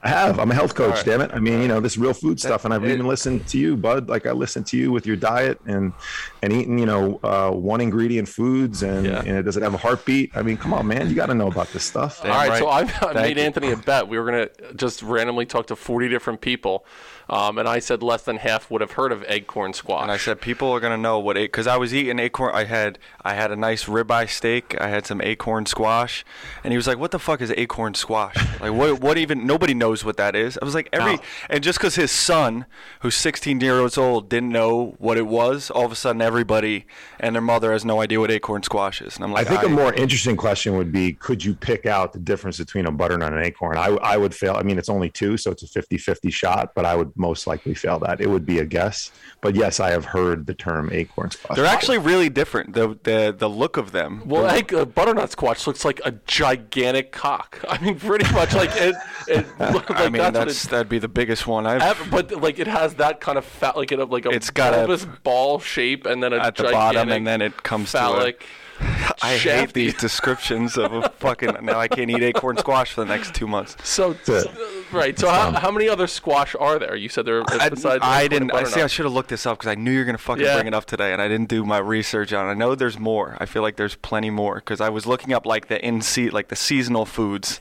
I 0.00 0.10
have. 0.10 0.38
I'm 0.38 0.48
a 0.48 0.54
health 0.54 0.76
coach, 0.76 0.94
right. 0.94 1.04
damn 1.04 1.20
it. 1.22 1.32
I 1.34 1.40
mean, 1.40 1.60
you 1.60 1.66
know, 1.66 1.80
this 1.80 1.98
real 1.98 2.14
food 2.14 2.38
stuff, 2.38 2.64
and 2.64 2.72
I've 2.72 2.84
it- 2.84 2.92
even 2.92 3.08
listened 3.08 3.48
to 3.48 3.58
you, 3.58 3.76
bud. 3.76 4.08
Like 4.08 4.26
I 4.26 4.30
listened 4.30 4.64
to 4.68 4.76
you 4.76 4.92
with 4.92 5.06
your 5.06 5.16
diet 5.16 5.58
and 5.66 5.92
and 6.40 6.52
eating, 6.52 6.78
you 6.78 6.86
know, 6.86 7.18
uh, 7.24 7.50
one 7.50 7.80
ingredient 7.80 8.28
foods, 8.28 8.84
and, 8.84 9.04
Yeah. 9.04 9.22
and 9.26 9.44
does 9.44 9.56
it 9.56 9.64
have 9.64 9.74
a 9.74 9.78
heartbeat? 9.78 10.30
I 10.36 10.42
mean, 10.42 10.56
come 10.56 10.72
on, 10.72 10.86
man, 10.86 11.08
you 11.08 11.16
got 11.16 11.26
to 11.26 11.34
know 11.34 11.48
about 11.48 11.72
this 11.72 11.82
stuff. 11.82 12.24
All 12.24 12.30
right, 12.30 12.48
right. 12.48 12.58
so 12.60 12.68
I, 12.68 12.82
I 13.10 13.12
made 13.12 13.38
you. 13.38 13.42
Anthony 13.42 13.72
a 13.72 13.76
bet. 13.76 14.06
We 14.06 14.20
were 14.20 14.24
gonna 14.24 14.48
just 14.76 15.02
randomly 15.02 15.46
talk 15.46 15.66
to 15.66 15.74
40 15.74 16.08
different 16.08 16.40
people, 16.40 16.84
um, 17.30 17.58
and 17.58 17.68
I 17.68 17.78
said 17.78 18.02
less 18.02 18.22
than 18.22 18.36
half 18.36 18.70
would 18.70 18.80
have 18.80 18.92
heard 18.92 19.12
of 19.12 19.24
acorn 19.28 19.72
squash. 19.72 20.02
And 20.02 20.10
I 20.10 20.16
said 20.16 20.40
people 20.40 20.70
are 20.70 20.80
gonna 20.80 20.96
know 20.96 21.18
what 21.18 21.36
because 21.36 21.66
I 21.66 21.76
was 21.76 21.94
eating 21.94 22.18
acorn. 22.18 22.54
I 22.54 22.64
had 22.64 22.98
I 23.22 23.34
had 23.34 23.50
a 23.50 23.56
nice 23.56 23.84
ribeye 23.84 24.28
steak. 24.28 24.80
I 24.80 24.88
had 24.88 25.06
some 25.06 25.20
acorn 25.20 25.66
squash, 25.66 26.24
and 26.64 26.72
he 26.72 26.76
was 26.76 26.86
like, 26.86 26.98
"What 26.98 27.10
the 27.10 27.18
fuck 27.18 27.40
is 27.40 27.50
acorn 27.56 27.94
squash? 27.94 28.36
like 28.60 28.72
what? 28.72 29.00
What 29.00 29.18
even? 29.18 29.46
Nobody 29.46 29.74
knows 29.74 30.04
what 30.04 30.16
that 30.16 30.34
is." 30.34 30.58
I 30.60 30.64
was 30.64 30.74
like, 30.74 30.88
"Every 30.92 31.16
No. 31.16 31.22
and 31.50 31.62
just 31.62 31.78
because 31.78 31.96
his 31.96 32.10
son, 32.10 32.64
who's 33.00 33.14
16 33.16 33.60
years 33.60 33.98
old, 33.98 34.28
didn't 34.28 34.50
know 34.50 34.94
what 34.98 35.18
it 35.18 35.26
was, 35.26 35.70
all 35.70 35.84
of 35.84 35.92
a 35.92 35.96
sudden 35.96 36.22
everybody 36.22 36.86
and 37.20 37.34
their 37.34 37.42
mother 37.42 37.72
has 37.72 37.84
no 37.84 38.00
idea 38.00 38.20
what 38.20 38.30
acorn 38.30 38.62
squash 38.62 39.02
is." 39.02 39.16
And 39.16 39.24
I'm 39.24 39.32
like, 39.32 39.46
I 39.46 39.50
think 39.50 39.64
a 39.64 39.68
more 39.68 39.92
interesting 39.92 40.36
question 40.36 40.76
would 40.76 40.92
be 40.92 41.12
could 41.12 41.44
you 41.44 41.54
pick 41.54 41.84
out 41.84 42.12
the 42.12 42.18
difference 42.18 42.58
between 42.58 42.86
a 42.86 42.90
butternut 42.90 43.32
and 43.32 43.40
an 43.40 43.44
acorn? 43.44 43.76
I, 43.76 43.88
I 44.02 44.16
would 44.16 44.34
fail. 44.34 44.56
I 44.56 44.62
mean, 44.62 44.78
it's 44.78 44.88
only 44.88 45.10
two, 45.10 45.36
so 45.36 45.50
it's 45.50 45.62
a 45.62 45.68
50 45.68 45.98
50 45.98 46.30
shot, 46.30 46.72
but 46.74 46.86
I 46.86 46.96
would 46.96 47.12
most 47.18 47.46
likely 47.46 47.74
fail 47.74 47.98
that. 48.00 48.20
It 48.20 48.28
would 48.28 48.46
be 48.46 48.58
a 48.58 48.64
guess. 48.64 49.10
But 49.40 49.54
yes, 49.54 49.78
I 49.80 49.90
have 49.90 50.04
heard 50.04 50.46
the 50.46 50.54
term 50.54 50.90
acorn 50.92 51.30
squash. 51.30 51.56
they're 51.56 51.66
actually 51.66 51.98
really 51.98 52.28
different. 52.28 52.72
The 52.74 52.98
the 53.02 53.34
the 53.36 53.48
look 53.48 53.76
of 53.76 53.92
them. 53.92 54.22
well, 54.26 54.46
egg, 54.46 54.72
uh, 54.74 54.84
butternut 54.84 55.30
squash 55.30 55.66
looks 55.66 55.84
like 55.84 56.00
a 56.04 56.12
gigantic 56.26 57.12
cock. 57.12 57.62
I 57.68 57.78
mean, 57.78 57.98
pretty 57.98 58.30
much 58.32 58.54
like 58.54 58.70
it. 58.74 58.94
it 59.28 59.46
like 59.58 59.90
I 59.90 60.04
mean, 60.08 60.14
that's, 60.22 60.36
what 60.38 60.46
that's 60.46 60.64
it, 60.64 60.70
that'd 60.70 60.88
be 60.88 60.98
the 60.98 61.08
biggest 61.08 61.46
one 61.46 61.66
I've. 61.66 61.82
Ev- 61.82 62.08
but 62.10 62.32
like 62.40 62.58
it 62.58 62.66
has 62.66 62.94
that 62.94 63.20
kind 63.20 63.38
of 63.38 63.44
fat, 63.44 63.76
like 63.76 63.92
it 63.92 63.98
like 64.08 64.26
a 64.26 64.30
It's 64.30 64.50
got 64.50 64.74
a- 64.74 65.06
ball 65.22 65.60
shape, 65.60 66.06
and 66.06 66.22
then 66.22 66.32
a 66.32 66.36
at 66.38 66.56
the 66.56 66.64
bottom, 66.64 67.10
and 67.10 67.26
then 67.26 67.40
it 67.42 67.62
comes 67.62 67.92
to 67.92 67.98
a- 67.98 68.00
phallic. 68.00 68.46
I 68.80 69.36
hate 69.36 69.72
these 69.72 69.94
descriptions 69.94 70.76
of 70.78 70.92
a 70.92 71.08
fucking. 71.08 71.56
Now 71.62 71.78
I 71.80 71.88
can't 71.88 72.10
eat 72.10 72.22
acorn 72.22 72.56
squash 72.56 72.92
for 72.92 73.00
the 73.04 73.06
next 73.16 73.34
two 73.34 73.46
months. 73.46 73.76
So 73.82 74.16
it. 74.26 74.46
right. 74.92 75.18
So 75.18 75.28
how, 75.28 75.52
how 75.52 75.70
many 75.70 75.88
other 75.88 76.06
squash 76.06 76.54
are 76.58 76.78
there? 76.78 76.94
You 76.94 77.08
said 77.08 77.24
there 77.26 77.42
I, 77.48 77.68
besides 77.68 78.00
I 78.02 78.22
acorn 78.22 78.30
didn't. 78.48 78.52
I 78.54 78.64
see. 78.64 78.80
I 78.80 78.86
should 78.86 79.04
have 79.06 79.12
looked 79.12 79.30
this 79.30 79.46
up 79.46 79.58
because 79.58 79.70
I 79.70 79.74
knew 79.74 79.90
you 79.90 79.98
were 79.98 80.04
gonna 80.04 80.18
fucking 80.18 80.44
Yeah. 80.44 80.54
bring 80.54 80.68
it 80.68 80.74
up 80.74 80.84
today, 80.84 81.12
and 81.12 81.20
I 81.20 81.26
didn't 81.28 81.48
do 81.48 81.64
my 81.64 81.78
research 81.78 82.32
on. 82.32 82.46
it. 82.46 82.50
I 82.50 82.54
know 82.54 82.74
there's 82.74 82.98
more. 82.98 83.36
I 83.40 83.46
feel 83.46 83.62
like 83.62 83.76
there's 83.76 83.96
plenty 83.96 84.30
more 84.30 84.56
because 84.56 84.80
I 84.80 84.88
was 84.88 85.06
looking 85.06 85.32
up 85.32 85.44
like 85.46 85.68
the 85.68 85.84
in 85.84 86.00
se- 86.00 86.30
like 86.30 86.48
the 86.48 86.56
seasonal 86.56 87.04
foods 87.04 87.60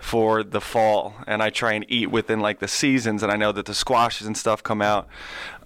for 0.00 0.42
the 0.42 0.60
fall, 0.60 1.14
and 1.26 1.42
I 1.42 1.50
try 1.50 1.72
and 1.72 1.84
eat 1.88 2.10
within 2.10 2.40
like 2.40 2.58
the 2.58 2.68
seasons, 2.68 3.22
and 3.22 3.32
I 3.32 3.36
know 3.36 3.52
that 3.52 3.66
the 3.66 3.74
squashes 3.74 4.26
and 4.26 4.36
stuff 4.36 4.62
come 4.62 4.82
out, 4.82 5.08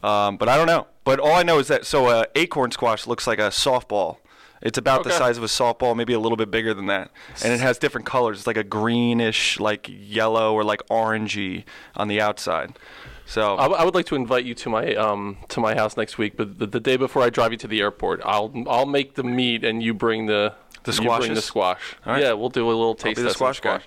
um, 0.02 0.36
but 0.36 0.48
I 0.48 0.56
don't 0.56 0.66
know. 0.66 0.86
But 1.04 1.18
all 1.18 1.32
I 1.32 1.42
know 1.42 1.58
is 1.58 1.66
that 1.68 1.84
so 1.84 2.06
uh, 2.06 2.24
acorn 2.36 2.70
squash 2.70 3.06
looks 3.08 3.26
like 3.26 3.40
a 3.40 3.48
softball. 3.48 4.18
It's 4.62 4.78
about 4.78 5.02
the 5.04 5.10
size 5.18 5.36
of 5.38 5.42
a 5.42 5.48
softball, 5.48 5.96
maybe 5.96 6.12
a 6.12 6.18
little 6.20 6.36
bit 6.36 6.50
bigger 6.50 6.72
than 6.72 6.86
that, 6.86 7.10
and 7.42 7.52
it 7.52 7.60
has 7.60 7.78
different 7.78 8.06
colors. 8.06 8.38
It's 8.38 8.46
like 8.46 8.56
a 8.56 8.64
greenish, 8.64 9.58
like 9.58 9.86
yellow 9.90 10.54
or 10.54 10.62
like 10.64 10.86
orangey 10.88 11.64
on 11.96 12.08
the 12.08 12.20
outside. 12.20 12.78
So 13.26 13.54
I, 13.56 13.62
w- 13.62 13.80
I 13.80 13.84
would 13.84 13.94
like 13.94 14.06
to 14.06 14.14
invite 14.16 14.44
you 14.44 14.54
to 14.54 14.68
my 14.68 14.94
um 14.94 15.38
to 15.48 15.60
my 15.60 15.74
house 15.74 15.96
next 15.96 16.18
week, 16.18 16.36
but 16.36 16.58
the, 16.58 16.66
the 16.66 16.80
day 16.80 16.96
before 16.96 17.22
I 17.22 17.30
drive 17.30 17.52
you 17.52 17.58
to 17.58 17.68
the 17.68 17.80
airport, 17.80 18.20
I'll 18.24 18.52
I'll 18.68 18.86
make 18.86 19.14
the 19.14 19.22
meat 19.24 19.64
and 19.64 19.82
you 19.82 19.94
bring 19.94 20.26
the 20.26 20.54
The 20.84 20.92
you 20.92 21.08
bring 21.20 21.34
the 21.34 21.42
squash. 21.42 21.94
All 22.04 22.12
right. 22.12 22.22
Yeah, 22.22 22.32
we'll 22.34 22.48
do 22.50 22.66
a 22.66 22.68
little 22.68 22.94
taste 22.94 23.16
be 23.16 23.22
the 23.22 23.28
test 23.28 23.40
of 23.40 23.56
squash 23.56 23.60
guy. 23.60 23.80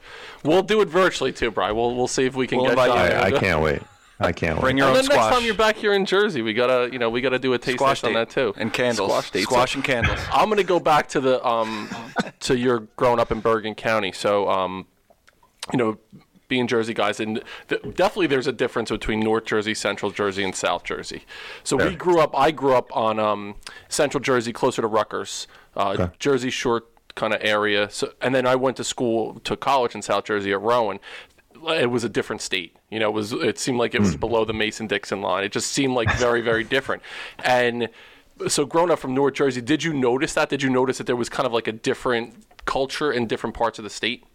We'll 0.44 0.63
do 0.63 0.82
it 0.82 0.88
virtually 0.89 1.32
too, 1.32 1.51
Brian. 1.51 1.75
We'll 1.75 1.96
we'll 1.96 2.08
see 2.08 2.25
if 2.25 2.36
we 2.36 2.48
can 2.48 2.60
We'll 2.60 2.74
get 2.75 2.88
you. 2.88 2.94
I, 2.94 3.24
I 3.25 3.32
can't 3.32 3.62
wait. 3.62 3.82
I 4.19 4.31
can't 4.31 4.60
Bring 4.62 4.75
wait. 4.77 4.79
your 4.79 4.88
And 4.89 4.98
own 4.98 5.05
then 5.07 5.17
next 5.17 5.36
time 5.36 5.43
you're 5.43 5.53
back 5.55 5.75
here 5.75 5.93
in 5.93 6.05
Jersey, 6.05 6.41
we 6.41 6.53
gotta 6.53 6.89
you 6.91 7.00
know 7.00 7.10
we 7.10 7.19
gotta 7.22 7.39
do 7.39 7.53
a 7.53 7.57
taste 7.57 7.77
squash 7.79 8.01
test 8.01 8.05
on 8.05 8.13
date 8.13 8.29
that 8.29 8.29
too. 8.29 8.53
and 8.57 8.72
candles. 8.72 9.10
Squash 9.10 9.31
date. 9.31 9.43
Squash 9.43 9.72
So- 9.74 9.77
and 9.77 9.84
candles. 9.84 10.19
I'm 10.34 10.48
gonna 10.50 10.63
go 10.63 10.79
back 10.79 11.07
to 11.10 11.19
the 11.19 11.45
um 11.45 11.89
to 12.41 12.57
your 12.57 12.79
growing 12.95 13.19
up 13.19 13.31
in 13.31 13.41
Bergen 13.41 13.75
County. 13.75 14.12
So 14.13 14.50
um 14.50 14.86
you 15.74 15.77
know 15.77 15.98
being 16.48 16.67
Jersey 16.67 16.93
guys 16.93 17.19
and 17.19 17.41
th- 17.67 17.81
definitely 17.95 18.27
there's 18.27 18.45
a 18.48 18.51
difference 18.53 18.89
between 18.91 19.19
North 19.19 19.45
Jersey, 19.45 19.74
Central 19.74 20.12
Jersey, 20.12 20.43
and 20.43 20.55
South 20.55 20.84
Jersey. 20.84 21.24
So 21.63 21.75
we 21.75 21.95
grew 21.95 22.19
up. 22.19 22.38
I 22.38 22.51
grew 22.51 22.75
up 22.75 22.95
on 22.95 23.19
um 23.19 23.55
Central 23.89 24.22
Jersey, 24.22 24.53
closer 24.53 24.81
to 24.81 24.88
Rutgers, 24.88 25.48
uh, 25.75 26.07
Jersey 26.19 26.51
Shore 26.51 26.84
kind 27.15 27.34
of 27.34 27.39
area. 27.43 27.89
So 27.89 28.13
and 28.22 28.34
then 28.36 28.45
I 28.45 28.55
went 28.55 28.77
to 28.77 28.84
school 28.84 29.39
to 29.43 29.57
college 29.57 29.95
in 29.95 30.01
South 30.03 30.25
Jersey 30.25 30.53
at 30.53 30.62
Rowan. 30.62 31.00
Uh, 31.65 31.74
it 31.74 31.89
was 31.89 32.03
a 32.03 32.10
different 32.10 32.41
state. 32.41 32.75
You 32.89 33.00
know, 33.00 33.10
it 33.10 33.13
was. 33.13 33.34
It 33.34 33.57
seemed 33.57 33.79
like 33.79 33.95
it 33.95 34.01
was 34.01 34.13
hmm. 34.13 34.19
below 34.19 34.45
the 34.45 34.53
Mason-Dixon 34.53 35.22
line. 35.22 35.43
It 35.43 35.51
just 35.51 35.72
seemed 35.72 35.93
like 35.93 36.12
very, 36.17 36.41
very 36.41 36.63
different. 36.75 37.01
And 37.43 37.89
so, 38.48 38.65
growing 38.65 38.91
up 38.91 39.00
from 39.00 39.13
North 39.13 39.34
Jersey, 39.34 39.62
did 39.62 39.84
you 39.84 39.93
notice 39.93 40.34
that? 40.34 40.50
Did 40.50 40.62
you 40.62 40.69
notice 40.69 40.98
that 40.98 41.07
there 41.07 41.15
was 41.15 41.29
kind 41.29 41.48
of 41.48 41.53
like 41.53 41.67
a 41.67 41.72
different 41.72 42.36
culture 42.65 43.12
in 43.12 43.27
different 43.27 43.55
parts 43.55 43.79
of 43.79 43.84
the 43.84 43.89
state? 43.89 44.25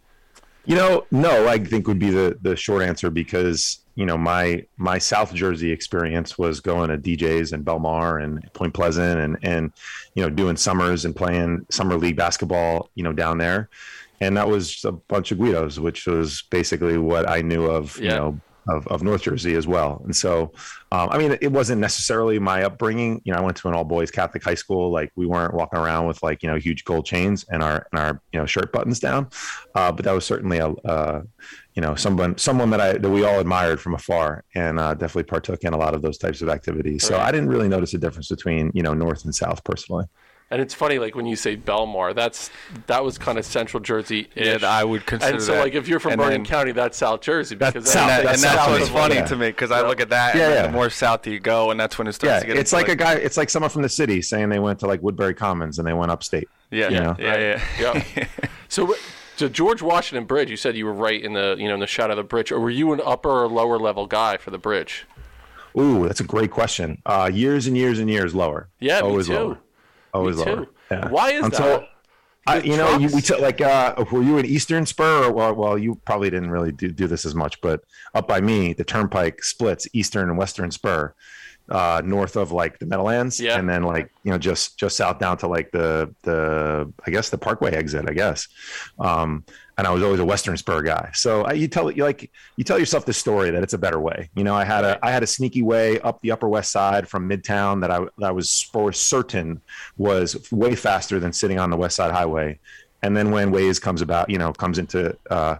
You 0.64 0.76
know, 0.76 1.06
no, 1.10 1.48
I 1.48 1.58
think 1.58 1.86
would 1.86 1.98
be 1.98 2.10
the 2.10 2.38
the 2.42 2.56
short 2.56 2.82
answer 2.82 3.10
because 3.10 3.78
you 3.94 4.06
know 4.06 4.18
my 4.18 4.64
my 4.76 4.98
South 4.98 5.32
Jersey 5.32 5.70
experience 5.70 6.36
was 6.36 6.60
going 6.60 6.90
to 6.90 6.96
D'Jais 6.96 7.52
and 7.52 7.64
Belmar 7.64 8.22
and 8.22 8.42
Point 8.52 8.74
Pleasant 8.74 9.20
and 9.20 9.38
and 9.42 9.72
you 10.14 10.22
know 10.22 10.30
doing 10.30 10.56
summers 10.56 11.04
and 11.04 11.14
playing 11.14 11.66
summer 11.70 11.96
league 11.96 12.16
basketball 12.16 12.90
you 12.94 13.02
know 13.02 13.12
down 13.12 13.38
there, 13.38 13.68
and 14.20 14.36
that 14.36 14.48
was 14.48 14.84
a 14.84 14.92
bunch 14.92 15.32
of 15.32 15.38
Guidos, 15.38 15.78
which 15.78 16.06
was 16.06 16.42
basically 16.50 16.98
what 16.98 17.28
I 17.28 17.42
knew 17.42 17.66
of 17.66 17.98
you 17.98 18.08
know 18.08 18.40
of, 18.68 18.86
of 18.88 19.02
North 19.02 19.22
Jersey 19.22 19.54
as 19.54 19.66
well. 19.66 20.00
And 20.04 20.14
so, 20.14 20.52
um, 20.92 21.08
I 21.10 21.18
mean, 21.18 21.36
it 21.40 21.50
wasn't 21.50 21.80
necessarily 21.80 22.38
my 22.38 22.64
upbringing. 22.64 23.20
You 23.24 23.32
know, 23.32 23.38
I 23.38 23.42
went 23.42 23.56
to 23.58 23.68
an 23.68 23.74
all 23.74 23.84
boys 23.84 24.10
Catholic 24.10 24.42
high 24.42 24.54
school. 24.54 24.90
Like 24.90 25.10
we 25.16 25.26
weren't 25.26 25.54
walking 25.54 25.78
around 25.78 26.06
with 26.06 26.22
like, 26.22 26.42
you 26.42 26.50
know, 26.50 26.56
huge 26.56 26.84
gold 26.84 27.06
chains 27.06 27.44
and 27.50 27.62
our, 27.62 27.86
and 27.92 28.00
our, 28.00 28.20
you 28.32 28.40
know, 28.40 28.46
shirt 28.46 28.72
buttons 28.72 29.00
down. 29.00 29.28
Uh, 29.74 29.92
but 29.92 30.04
that 30.04 30.12
was 30.12 30.24
certainly 30.24 30.58
a, 30.58 30.68
uh, 30.68 31.22
you 31.74 31.82
know, 31.82 31.94
someone, 31.94 32.36
someone 32.38 32.70
that 32.70 32.80
I, 32.80 32.92
that 32.94 33.10
we 33.10 33.24
all 33.24 33.40
admired 33.40 33.80
from 33.80 33.94
afar 33.94 34.44
and 34.54 34.78
uh, 34.78 34.94
definitely 34.94 35.24
partook 35.24 35.62
in 35.64 35.72
a 35.72 35.78
lot 35.78 35.94
of 35.94 36.02
those 36.02 36.18
types 36.18 36.42
of 36.42 36.48
activities. 36.48 37.04
So 37.04 37.16
Right. 37.16 37.28
I 37.28 37.32
didn't 37.32 37.48
really 37.48 37.68
notice 37.68 37.94
a 37.94 37.98
difference 37.98 38.28
between, 38.28 38.70
you 38.74 38.82
know, 38.82 38.94
North 38.94 39.24
and 39.24 39.34
South 39.34 39.64
personally. 39.64 40.04
And 40.52 40.60
it's 40.60 40.74
funny, 40.74 40.98
like 40.98 41.14
when 41.14 41.26
you 41.26 41.36
say 41.36 41.56
Belmar, 41.56 42.12
that's 42.12 42.50
that 42.88 43.04
was 43.04 43.18
kind 43.18 43.38
of 43.38 43.44
Central 43.44 43.80
Jersey. 43.80 44.28
Yeah, 44.34 44.58
I 44.64 44.82
would 44.82 45.06
consider 45.06 45.34
And 45.34 45.42
so, 45.42 45.52
that. 45.54 45.60
like, 45.60 45.74
if 45.74 45.86
you're 45.86 46.00
from 46.00 46.12
And 46.12 46.18
Bergen 46.20 46.42
then- 46.42 46.44
County, 46.44 46.72
that's 46.72 46.98
South 46.98 47.20
Jersey 47.20 47.54
because 47.54 47.72
That's 47.74 47.92
that's, 47.92 47.92
South- 47.92 48.10
and, 48.10 48.18
that, 48.18 48.24
that's 48.24 48.42
and 48.44 48.58
that's 48.58 48.68
what's 48.80 48.88
funny 48.90 49.14
yeah. 49.14 49.24
to 49.26 49.36
me 49.36 49.46
because 49.48 49.70
I 49.70 49.86
look 49.86 50.00
at 50.00 50.08
that, 50.08 50.34
Yeah, 50.34 50.46
and 50.46 50.54
yeah. 50.54 50.62
the 50.66 50.72
more 50.72 50.90
south 50.90 51.24
you 51.28 51.38
go, 51.38 51.70
and 51.70 51.78
that's 51.78 51.98
when 51.98 52.08
it 52.08 52.14
starts 52.14 52.32
Yeah. 52.34 52.40
to 52.40 52.46
get. 52.48 52.56
It's 52.56 52.72
like 52.72 52.88
a 52.88 52.96
guy, 52.96 53.14
it's 53.14 53.36
like 53.36 53.48
someone 53.48 53.70
from 53.70 53.82
the 53.82 53.88
city 53.88 54.22
saying 54.22 54.48
they 54.48 54.58
went 54.58 54.80
to 54.80 54.86
like 54.88 55.00
Woodbury 55.02 55.34
Commons 55.34 55.78
and 55.78 55.86
they 55.86 55.92
went 55.92 56.10
upstate. 56.10 56.48
yeah, 56.72 56.88
you 56.88 56.98
know? 56.98 57.14
yeah, 57.16 57.36
yeah, 57.78 58.02
Yeah. 58.18 58.26
so, 58.68 58.92
so 59.36 59.48
George 59.48 59.82
Washington 59.82 60.24
Bridge, 60.26 60.50
you 60.50 60.56
said 60.56 60.76
you 60.76 60.84
were 60.84 60.92
right 60.92 61.22
in 61.22 61.32
the 61.32 61.54
you 61.60 61.68
know 61.68 61.74
in 61.74 61.80
the 61.80 61.86
shadow 61.86 62.14
of 62.14 62.16
the 62.16 62.24
bridge, 62.24 62.50
or 62.50 62.58
were 62.58 62.70
you 62.70 62.92
an 62.92 63.00
upper 63.06 63.30
or 63.30 63.46
lower 63.48 63.78
level 63.78 64.06
guy 64.08 64.36
for 64.36 64.50
the 64.50 64.58
bridge? 64.58 65.06
Ooh, 65.78 66.08
that's 66.08 66.18
a 66.20 66.24
great 66.24 66.50
question. 66.50 67.00
Uh, 67.06 67.30
years 67.32 67.68
and 67.68 67.76
years 67.76 68.00
and 68.00 68.10
years 68.10 68.34
lower. 68.34 68.68
Yeah, 68.80 68.98
always 69.00 69.28
me 69.28 69.36
too. 69.36 69.40
lower. 69.42 69.58
Always 70.12 70.36
me 70.36 70.44
lower. 70.44 70.66
Yeah. 70.90 71.08
Why 71.08 71.32
is 71.32 71.44
Until, 71.44 71.66
that? 71.66 71.88
I, 72.46 72.60
you 72.60 72.76
know, 72.76 72.96
you, 72.98 73.08
we 73.14 73.20
took 73.20 73.40
like, 73.40 73.60
uh, 73.60 74.02
were 74.10 74.22
you 74.22 74.38
an 74.38 74.46
Eastern 74.46 74.86
Spur? 74.86 75.24
Or, 75.26 75.32
well, 75.32 75.54
well, 75.54 75.78
you 75.78 76.00
probably 76.06 76.30
didn't 76.30 76.50
really 76.50 76.72
do, 76.72 76.90
do 76.90 77.06
this 77.06 77.24
as 77.24 77.34
much, 77.34 77.60
but 77.60 77.82
up 78.14 78.26
by 78.26 78.40
me, 78.40 78.72
the 78.72 78.82
Turnpike 78.84 79.44
splits 79.44 79.86
Eastern 79.92 80.28
and 80.30 80.38
Western 80.38 80.70
Spur, 80.70 81.14
uh, 81.68 82.02
north 82.04 82.36
of 82.36 82.50
like 82.50 82.78
the 82.78 82.86
Meadowlands, 82.86 83.38
Yeah. 83.38 83.58
and 83.58 83.68
then 83.68 83.82
like 83.84 84.10
you 84.24 84.32
know 84.32 84.38
just 84.38 84.78
just 84.78 84.96
south 84.96 85.18
down 85.20 85.36
to 85.38 85.46
like 85.46 85.70
the 85.70 86.12
the 86.22 86.92
I 87.06 87.10
guess 87.10 87.30
the 87.30 87.38
Parkway 87.38 87.72
exit, 87.72 88.08
I 88.08 88.14
guess. 88.14 88.48
Um, 88.98 89.44
and 89.80 89.86
I 89.86 89.92
was 89.92 90.02
always 90.02 90.20
a 90.20 90.24
Western 90.26 90.58
Spur 90.58 90.82
guy, 90.82 91.08
so 91.14 91.44
I, 91.44 91.52
you 91.52 91.66
tell 91.66 91.90
you 91.90 92.04
like 92.04 92.30
you 92.56 92.64
tell 92.64 92.78
yourself 92.78 93.06
the 93.06 93.14
story 93.14 93.50
that 93.50 93.62
it's 93.62 93.72
a 93.72 93.78
better 93.78 93.98
way. 93.98 94.28
You 94.36 94.44
know, 94.44 94.54
I 94.54 94.62
had 94.62 94.84
a 94.84 94.98
I 95.02 95.10
had 95.10 95.22
a 95.22 95.26
sneaky 95.26 95.62
way 95.62 95.98
up 96.00 96.20
the 96.20 96.32
Upper 96.32 96.50
West 96.50 96.70
Side 96.70 97.08
from 97.08 97.26
Midtown 97.26 97.80
that 97.80 97.90
I 97.90 98.00
that 98.18 98.26
I 98.26 98.30
was 98.30 98.60
for 98.60 98.92
certain 98.92 99.62
was 99.96 100.52
way 100.52 100.74
faster 100.74 101.18
than 101.18 101.32
sitting 101.32 101.58
on 101.58 101.70
the 101.70 101.78
West 101.78 101.96
Side 101.96 102.12
Highway. 102.12 102.58
And 103.02 103.16
then 103.16 103.30
when 103.30 103.50
Waze 103.50 103.80
comes 103.80 104.02
about, 104.02 104.28
you 104.28 104.38
know, 104.38 104.52
comes 104.52 104.78
into 104.78 105.16
uh, 105.30 105.56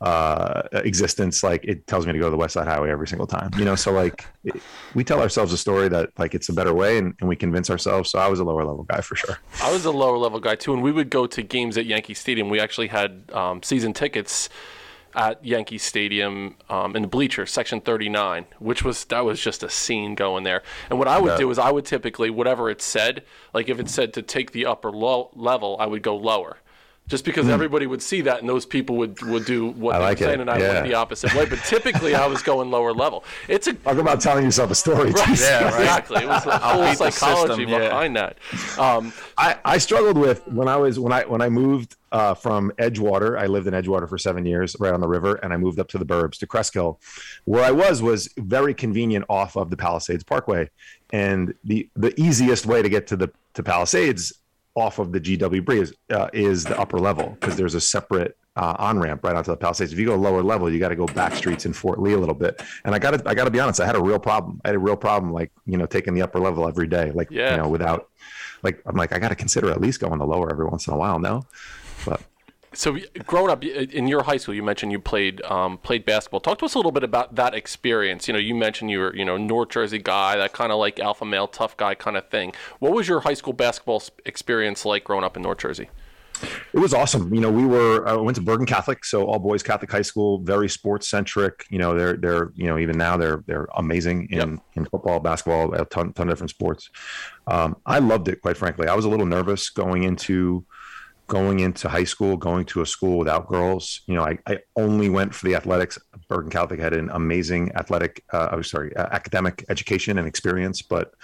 uh, 0.00 0.62
existence, 0.72 1.42
like 1.42 1.64
it 1.64 1.86
tells 1.86 2.06
me 2.06 2.12
to 2.12 2.18
go 2.18 2.26
to 2.26 2.30
the 2.30 2.36
West 2.36 2.54
Side 2.54 2.66
Highway 2.66 2.90
every 2.90 3.06
single 3.06 3.26
time. 3.26 3.50
You 3.58 3.64
know, 3.64 3.74
so 3.74 3.92
like 3.92 4.26
it, 4.44 4.60
we 4.94 5.04
tell 5.04 5.20
ourselves 5.20 5.52
a 5.52 5.58
story 5.58 5.88
that 5.88 6.10
like 6.18 6.34
it's 6.34 6.48
a 6.48 6.52
better 6.52 6.74
way, 6.74 6.98
and, 6.98 7.14
and 7.20 7.28
we 7.28 7.36
convince 7.36 7.70
ourselves. 7.70 8.10
So 8.10 8.18
I 8.18 8.28
was 8.28 8.40
a 8.40 8.44
lower 8.44 8.64
level 8.64 8.84
guy 8.84 9.00
for 9.02 9.14
sure. 9.14 9.38
I 9.62 9.72
was 9.72 9.84
a 9.84 9.92
lower 9.92 10.18
level 10.18 10.40
guy 10.40 10.56
too, 10.56 10.72
and 10.72 10.82
we 10.82 10.90
would 10.92 11.10
go 11.10 11.26
to 11.26 11.42
games 11.42 11.78
at 11.78 11.86
Yankee 11.86 12.14
Stadium. 12.14 12.48
We 12.48 12.58
actually 12.60 12.88
had 12.88 13.30
um, 13.32 13.62
season 13.62 13.92
tickets 13.92 14.48
at 15.14 15.44
Yankee 15.44 15.78
Stadium 15.78 16.56
um, 16.68 16.94
in 16.94 17.02
the 17.02 17.08
bleachers, 17.08 17.50
section 17.50 17.80
39, 17.80 18.46
which 18.60 18.84
was 18.84 19.04
that 19.06 19.24
was 19.24 19.40
just 19.40 19.62
a 19.62 19.68
scene 19.70 20.14
going 20.14 20.44
there. 20.44 20.62
And 20.88 20.98
what 20.98 21.08
I 21.08 21.18
would 21.20 21.32
Yeah. 21.32 21.38
do 21.38 21.50
is 21.50 21.58
I 21.58 21.70
would 21.70 21.84
typically 21.84 22.30
whatever 22.30 22.70
it 22.70 22.80
said, 22.82 23.24
like 23.54 23.68
if 23.68 23.78
it 23.80 23.88
said 23.88 24.12
to 24.14 24.22
take 24.22 24.52
the 24.52 24.66
upper 24.66 24.90
low 24.90 25.30
level, 25.34 25.76
I 25.78 25.86
would 25.86 26.02
go 26.02 26.16
lower. 26.16 26.58
Just 27.10 27.24
because 27.24 27.48
everybody 27.48 27.86
would 27.86 28.00
see 28.00 28.20
that 28.22 28.40
and 28.40 28.48
those 28.48 28.64
people 28.64 28.96
would, 28.96 29.20
would 29.22 29.44
do 29.44 29.70
what. 29.72 29.96
I 29.96 29.98
they 29.98 30.04
like 30.04 30.20
were 30.20 30.24
it. 30.24 30.28
saying 30.28 30.40
and 30.40 30.50
I 30.50 30.58
Yeah. 30.58 30.72
went 30.74 30.86
the 30.86 30.94
opposite 30.94 31.34
way. 31.34 31.44
But 31.44 31.58
typically 31.64 32.14
I 32.14 32.26
was 32.26 32.40
going 32.42 32.70
lower 32.70 32.92
level. 32.94 33.24
It's 33.48 33.66
a 33.66 33.74
Talk 33.74 33.98
about 33.98 34.20
telling 34.20 34.44
yourself 34.44 34.70
a 34.70 34.74
story. 34.76 35.12
geez. 35.12 35.40
Yeah, 35.42 35.64
right. 35.64 35.80
exactly. 35.80 36.22
It 36.22 36.28
was 36.28 36.44
the 36.44 36.56
whole 36.56 36.84
beat 36.84 36.98
the 36.98 37.10
psychology 37.10 37.64
system, 37.64 37.68
yeah. 37.68 37.88
behind 37.88 38.16
that. 38.16 38.38
Um, 38.78 39.12
I, 39.36 39.58
I 39.64 39.78
struggled 39.78 40.16
with 40.16 40.46
when 40.46 40.68
I 40.68 40.76
was 40.76 40.98
when 41.00 41.12
I 41.12 41.22
when 41.24 41.42
I 41.42 41.48
moved 41.48 41.96
uh, 42.12 42.34
from 42.34 42.70
Edgewater. 42.78 43.36
I 43.38 43.46
lived 43.46 43.66
in 43.66 43.74
Edgewater 43.74 44.08
for 44.08 44.16
seven 44.18 44.46
years, 44.46 44.76
right 44.78 44.94
on 44.94 45.00
the 45.00 45.08
river, 45.08 45.34
and 45.42 45.52
I 45.52 45.56
moved 45.56 45.80
up 45.80 45.88
to 45.88 45.98
the 45.98 46.06
burbs 46.06 46.38
to 46.38 46.46
Cresskill. 46.46 46.98
Where 47.44 47.64
I 47.64 47.72
was 47.72 48.02
was 48.02 48.28
very 48.38 48.72
convenient 48.74 49.24
off 49.28 49.56
of 49.56 49.70
the 49.70 49.76
Palisades 49.76 50.22
Parkway, 50.24 50.70
and 51.12 51.54
the 51.64 51.88
the 51.96 52.18
easiest 52.20 52.66
way 52.66 52.82
to 52.82 52.88
get 52.88 53.08
to 53.08 53.16
the 53.16 53.30
to 53.54 53.62
Palisades 53.64 54.32
off 54.74 54.98
of 54.98 55.12
the 55.12 55.20
GW 55.20 55.64
Bridge 55.64 55.92
uh, 56.10 56.28
is 56.32 56.64
the 56.64 56.78
upper 56.78 56.98
level 56.98 57.30
because 57.40 57.56
there's 57.56 57.74
a 57.74 57.80
separate 57.80 58.36
uh, 58.56 58.74
on 58.78 58.98
ramp 58.98 59.24
right 59.24 59.34
onto 59.34 59.50
the 59.50 59.56
Palisades. 59.56 59.92
If 59.92 59.98
you 59.98 60.06
go 60.06 60.14
lower 60.16 60.42
level, 60.42 60.70
you 60.72 60.78
got 60.78 60.88
to 60.90 60.96
go 60.96 61.06
back 61.06 61.34
streets 61.34 61.66
in 61.66 61.72
Fort 61.72 62.00
Lee 62.00 62.12
a 62.12 62.18
little 62.18 62.34
bit. 62.34 62.62
And 62.84 62.94
I 62.94 62.98
got 62.98 63.12
to 63.12 63.22
I 63.28 63.34
got 63.34 63.44
to 63.44 63.50
be 63.50 63.60
honest, 63.60 63.80
I 63.80 63.86
had 63.86 63.96
a 63.96 64.02
real 64.02 64.18
problem. 64.18 64.60
I 64.64 64.68
had 64.68 64.74
a 64.76 64.80
real 64.80 64.96
problem, 64.96 65.32
like 65.32 65.50
you 65.66 65.76
know, 65.76 65.86
taking 65.86 66.14
the 66.14 66.22
upper 66.22 66.38
level 66.40 66.66
every 66.68 66.86
day, 66.86 67.10
like 67.12 67.30
Yeah. 67.30 67.52
you 67.52 67.56
know, 67.62 67.68
without 67.68 68.08
like 68.62 68.80
I'm 68.86 68.96
like 68.96 69.12
I 69.12 69.18
got 69.18 69.28
to 69.28 69.34
consider 69.34 69.70
at 69.70 69.80
least 69.80 70.00
going 70.00 70.18
to 70.18 70.24
lower 70.24 70.50
every 70.50 70.66
once 70.66 70.86
in 70.86 70.92
a 70.92 70.96
while. 70.96 71.18
No, 71.18 71.46
but 72.04 72.20
So, 72.72 72.98
growing 73.26 73.50
up 73.50 73.64
in 73.64 74.06
your 74.06 74.22
high 74.22 74.36
school, 74.36 74.54
you 74.54 74.62
mentioned 74.62 74.92
you 74.92 75.00
played 75.00 75.42
um, 75.42 75.78
played 75.78 76.04
basketball. 76.04 76.40
Talk 76.40 76.58
to 76.58 76.64
us 76.64 76.74
a 76.74 76.78
little 76.78 76.92
bit 76.92 77.02
about 77.02 77.34
that 77.34 77.52
experience. 77.52 78.28
You 78.28 78.34
know, 78.34 78.38
you 78.38 78.54
mentioned 78.54 78.90
you 78.90 79.00
were 79.00 79.16
you 79.16 79.24
know 79.24 79.36
North 79.36 79.70
Jersey 79.70 79.98
guy, 79.98 80.36
that 80.36 80.52
kind 80.52 80.70
of 80.70 80.78
like 80.78 81.00
alpha 81.00 81.24
male, 81.24 81.48
tough 81.48 81.76
guy 81.76 81.94
kind 81.94 82.16
of 82.16 82.28
thing. 82.28 82.52
What 82.78 82.92
was 82.92 83.08
your 83.08 83.20
high 83.20 83.34
school 83.34 83.52
basketball 83.52 84.02
experience 84.24 84.84
like 84.84 85.04
growing 85.04 85.24
up 85.24 85.36
in 85.36 85.42
North 85.42 85.58
Jersey? 85.58 85.88
it 86.72 86.78
was 86.78 86.94
awesome. 86.94 87.32
You 87.34 87.40
know, 87.40 87.50
we 87.50 87.66
were 87.66 88.06
I 88.06 88.14
went 88.14 88.36
to 88.36 88.42
Bergen 88.42 88.66
Catholic, 88.66 89.04
so 89.04 89.24
all 89.24 89.38
boys 89.38 89.62
Catholic 89.62 89.90
high 89.90 90.02
school, 90.02 90.38
very 90.38 90.68
sports 90.68 91.08
centric. 91.08 91.66
You 91.70 91.78
know, 91.78 91.96
they're 91.96 92.16
they're 92.16 92.52
you 92.54 92.66
know 92.66 92.78
even 92.78 92.96
now 92.96 93.16
they're 93.16 93.42
they're 93.46 93.68
amazing 93.76 94.28
in 94.30 94.60
in 94.74 94.84
football, 94.86 95.20
basketball, 95.20 95.74
a 95.74 95.84
ton 95.86 96.12
ton 96.12 96.28
of 96.28 96.32
different 96.32 96.50
sports. 96.50 96.90
Um, 97.46 97.76
I 97.86 97.98
loved 97.98 98.28
it, 98.28 98.40
quite 98.40 98.56
frankly. 98.56 98.88
I 98.88 98.94
was 98.94 99.04
a 99.04 99.08
little 99.08 99.26
nervous 99.26 99.70
going 99.70 100.04
into 100.04 100.64
going 101.30 101.60
into 101.60 101.88
high 101.88 102.04
school, 102.04 102.36
going 102.36 102.64
to 102.64 102.82
a 102.82 102.86
school 102.86 103.16
without 103.16 103.46
girls. 103.46 104.00
You 104.06 104.16
know, 104.16 104.24
I, 104.24 104.36
I 104.48 104.58
only 104.74 105.08
went 105.08 105.32
for 105.32 105.46
the 105.46 105.54
athletics. 105.54 105.96
Bergen 106.28 106.50
Catholic 106.50 106.80
had 106.80 106.92
an 106.92 107.08
amazing 107.12 107.70
athletic, 107.76 108.24
uh, 108.32 108.48
I'm 108.50 108.64
sorry, 108.64 108.94
uh, 108.96 109.06
academic 109.12 109.64
education 109.68 110.18
and 110.18 110.26
experience, 110.26 110.82
but 110.82 111.14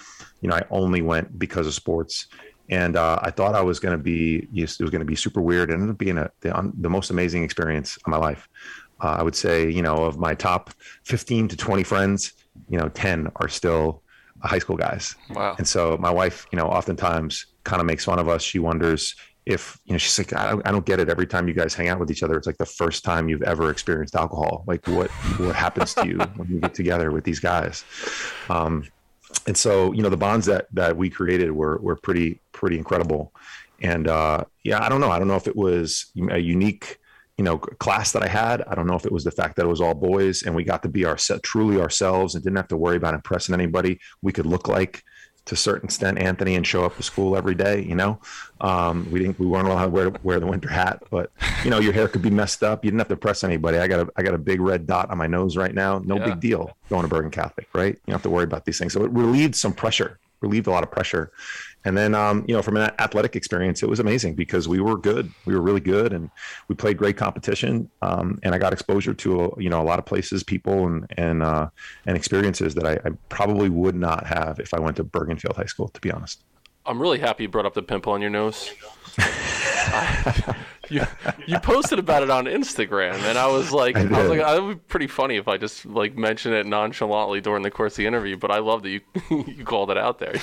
you 0.42 0.48
know, 0.48 0.54
I 0.54 0.62
only 0.70 1.02
went 1.02 1.36
because 1.40 1.66
of 1.66 1.74
sports. 1.74 2.28
And 2.70 2.94
uh, 2.96 3.18
I 3.20 3.32
thought 3.32 3.56
I 3.56 3.62
was 3.62 3.80
going 3.80 3.98
to 3.98 4.02
be, 4.02 4.48
it 4.54 4.80
was 4.80 4.90
going 4.90 5.00
to 5.00 5.04
be 5.04 5.16
super 5.16 5.40
weird. 5.40 5.70
It 5.70 5.74
ended 5.74 5.90
up 5.90 5.98
being 5.98 6.18
a, 6.18 6.30
the, 6.40 6.56
un, 6.56 6.72
the 6.78 6.90
most 6.90 7.10
amazing 7.10 7.42
experience 7.42 7.96
of 7.96 8.06
my 8.06 8.16
life. 8.16 8.48
Uh, 9.02 9.16
I 9.18 9.22
would 9.24 9.34
say, 9.34 9.68
you 9.68 9.82
know, 9.82 10.04
of 10.04 10.18
my 10.18 10.34
top 10.34 10.70
15 11.02 11.48
to 11.48 11.56
20 11.56 11.82
friends, 11.82 12.32
you 12.68 12.78
know, 12.78 12.88
10 12.90 13.28
are 13.36 13.48
still 13.48 14.02
high 14.40 14.60
school 14.60 14.76
guys. 14.76 15.16
Wow. 15.30 15.56
And 15.58 15.66
so 15.66 15.96
my 15.98 16.10
wife, 16.10 16.46
you 16.52 16.56
know, 16.56 16.66
oftentimes 16.66 17.46
kind 17.64 17.80
of 17.80 17.86
makes 17.86 18.04
fun 18.04 18.20
of 18.20 18.28
us. 18.28 18.42
She 18.42 18.60
wonders 18.60 19.16
if, 19.46 19.78
you 19.84 19.92
know, 19.92 19.98
she's 19.98 20.18
like, 20.18 20.32
I 20.32 20.50
don't, 20.50 20.68
I 20.68 20.72
don't 20.72 20.84
get 20.84 20.98
it. 20.98 21.08
Every 21.08 21.26
time 21.26 21.46
you 21.46 21.54
guys 21.54 21.72
hang 21.72 21.88
out 21.88 22.00
with 22.00 22.10
each 22.10 22.24
other, 22.24 22.36
it's 22.36 22.48
like 22.48 22.58
the 22.58 22.66
first 22.66 23.04
time 23.04 23.28
you've 23.28 23.42
ever 23.42 23.70
experienced 23.70 24.16
alcohol. 24.16 24.64
Like 24.66 24.86
what, 24.88 25.08
what 25.38 25.54
happens 25.54 25.94
to 25.94 26.06
you 26.06 26.18
when 26.18 26.48
you 26.48 26.58
get 26.58 26.74
together 26.74 27.12
with 27.12 27.22
these 27.22 27.38
guys? 27.38 27.84
Um, 28.50 28.84
and 29.46 29.56
so, 29.56 29.92
you 29.92 30.02
know, 30.02 30.08
the 30.08 30.16
bonds 30.16 30.46
that, 30.46 30.66
that 30.72 30.96
we 30.96 31.08
created 31.08 31.52
were, 31.52 31.78
were 31.78 31.94
pretty, 31.94 32.40
pretty 32.50 32.76
incredible. 32.76 33.32
And 33.80 34.08
uh, 34.08 34.44
yeah, 34.64 34.84
I 34.84 34.88
don't 34.88 35.00
know. 35.00 35.10
I 35.10 35.18
don't 35.20 35.28
know 35.28 35.36
if 35.36 35.46
it 35.46 35.54
was 35.54 36.06
a 36.30 36.38
unique, 36.38 36.98
you 37.38 37.44
know, 37.44 37.58
class 37.58 38.12
that 38.12 38.24
I 38.24 38.28
had. 38.28 38.62
I 38.62 38.74
don't 38.74 38.88
know 38.88 38.96
if 38.96 39.06
it 39.06 39.12
was 39.12 39.22
the 39.22 39.30
fact 39.30 39.56
that 39.56 39.66
it 39.66 39.68
was 39.68 39.80
all 39.80 39.94
boys 39.94 40.42
and 40.42 40.56
we 40.56 40.64
got 40.64 40.82
to 40.82 40.88
be 40.88 41.04
our 41.04 41.16
truly 41.16 41.80
ourselves 41.80 42.34
and 42.34 42.42
didn't 42.42 42.56
have 42.56 42.68
to 42.68 42.76
worry 42.76 42.96
about 42.96 43.14
impressing 43.14 43.54
anybody. 43.54 44.00
We 44.22 44.32
could 44.32 44.46
look 44.46 44.66
like, 44.66 45.04
to 45.46 45.54
a 45.54 45.56
certain 45.56 45.86
extent, 45.86 46.18
Anthony, 46.18 46.56
and 46.56 46.66
show 46.66 46.84
up 46.84 46.96
to 46.96 47.02
school 47.02 47.36
every 47.36 47.54
day. 47.54 47.80
You 47.82 47.94
know, 47.94 48.18
um, 48.60 49.08
we 49.10 49.20
didn't, 49.20 49.38
we 49.38 49.46
weren't 49.46 49.68
allowed 49.68 49.84
to 49.84 49.90
wear, 49.90 50.10
wear 50.22 50.40
the 50.40 50.46
winter 50.46 50.68
hat, 50.68 51.02
but 51.10 51.30
you 51.64 51.70
know, 51.70 51.78
your 51.78 51.92
hair 51.92 52.08
could 52.08 52.22
be 52.22 52.30
messed 52.30 52.62
up. 52.64 52.84
You 52.84 52.90
didn't 52.90 53.00
have 53.00 53.08
to 53.08 53.16
press 53.16 53.44
anybody. 53.44 53.78
I 53.78 53.86
got 53.86 54.00
a, 54.08 54.12
I 54.16 54.22
got 54.22 54.34
a 54.34 54.38
big 54.38 54.60
red 54.60 54.86
dot 54.86 55.10
on 55.10 55.18
my 55.18 55.26
nose 55.28 55.56
right 55.56 55.74
now. 55.74 56.00
No 56.04 56.16
Yeah. 56.16 56.26
big 56.26 56.40
deal 56.40 56.76
going 56.90 57.02
to 57.02 57.08
Bergen 57.08 57.30
Catholic, 57.30 57.68
right? 57.74 57.94
You 57.94 58.00
don't 58.08 58.14
have 58.14 58.22
to 58.22 58.30
worry 58.30 58.44
about 58.44 58.64
these 58.64 58.78
things. 58.78 58.92
So 58.92 59.04
it 59.04 59.10
relieved 59.12 59.54
some 59.54 59.72
pressure, 59.72 60.18
relieved 60.40 60.66
a 60.66 60.70
lot 60.70 60.82
of 60.82 60.90
pressure. 60.90 61.30
And 61.86 61.96
then, 61.96 62.16
um, 62.16 62.44
you 62.48 62.54
know, 62.54 62.62
from 62.62 62.76
an 62.76 62.90
athletic 62.98 63.36
experience, 63.36 63.80
it 63.80 63.88
was 63.88 64.00
amazing 64.00 64.34
because 64.34 64.66
we 64.66 64.80
were 64.80 64.96
good. 64.96 65.32
We 65.44 65.54
were 65.54 65.60
really 65.60 65.80
good, 65.80 66.12
and 66.12 66.28
we 66.66 66.74
played 66.74 66.96
great 66.96 67.16
competition. 67.16 67.88
Um, 68.02 68.40
and 68.42 68.56
I 68.56 68.58
got 68.58 68.72
exposure 68.72 69.14
to 69.14 69.54
you 69.56 69.70
know 69.70 69.80
a 69.80 69.84
lot 69.84 70.00
of 70.00 70.04
places, 70.04 70.42
people, 70.42 70.88
and 70.88 71.06
and 71.16 71.44
uh, 71.44 71.68
and 72.06 72.16
experiences 72.16 72.74
that 72.74 72.86
I, 72.86 72.94
I 73.08 73.12
probably 73.28 73.68
would 73.68 73.94
not 73.94 74.26
have 74.26 74.58
if 74.58 74.74
I 74.74 74.80
went 74.80 74.96
to 74.96 75.04
Bergenfield 75.04 75.54
High 75.54 75.66
School. 75.66 75.86
To 75.90 76.00
be 76.00 76.10
honest, 76.10 76.42
I'm 76.84 77.00
really 77.00 77.20
happy 77.20 77.44
you 77.44 77.48
brought 77.48 77.66
up 77.66 77.74
the 77.74 77.84
pimple 77.84 78.12
on 78.12 78.20
your 78.20 78.30
nose. 78.30 78.72
I- 79.16 80.56
you, 80.88 81.02
you 81.46 81.58
posted 81.60 81.98
about 81.98 82.22
it 82.22 82.30
on 82.30 82.46
Instagram, 82.46 83.14
and 83.14 83.38
I 83.38 83.46
was 83.46 83.72
like, 83.72 83.96
I, 83.96 84.02
I 84.02 84.20
was 84.20 84.28
like, 84.28 84.40
that 84.40 84.62
would 84.62 84.74
be 84.74 84.80
pretty 84.88 85.06
funny 85.06 85.36
if 85.36 85.48
I 85.48 85.56
just 85.56 85.86
like 85.86 86.16
mention 86.16 86.52
it 86.52 86.66
nonchalantly 86.66 87.40
during 87.40 87.62
the 87.62 87.70
course 87.70 87.94
of 87.94 87.96
the 87.98 88.06
interview. 88.06 88.36
But 88.36 88.50
I 88.50 88.58
love 88.58 88.82
that 88.82 88.90
you 88.90 89.00
you 89.46 89.64
called 89.64 89.90
it 89.90 89.98
out 89.98 90.18
there. 90.18 90.34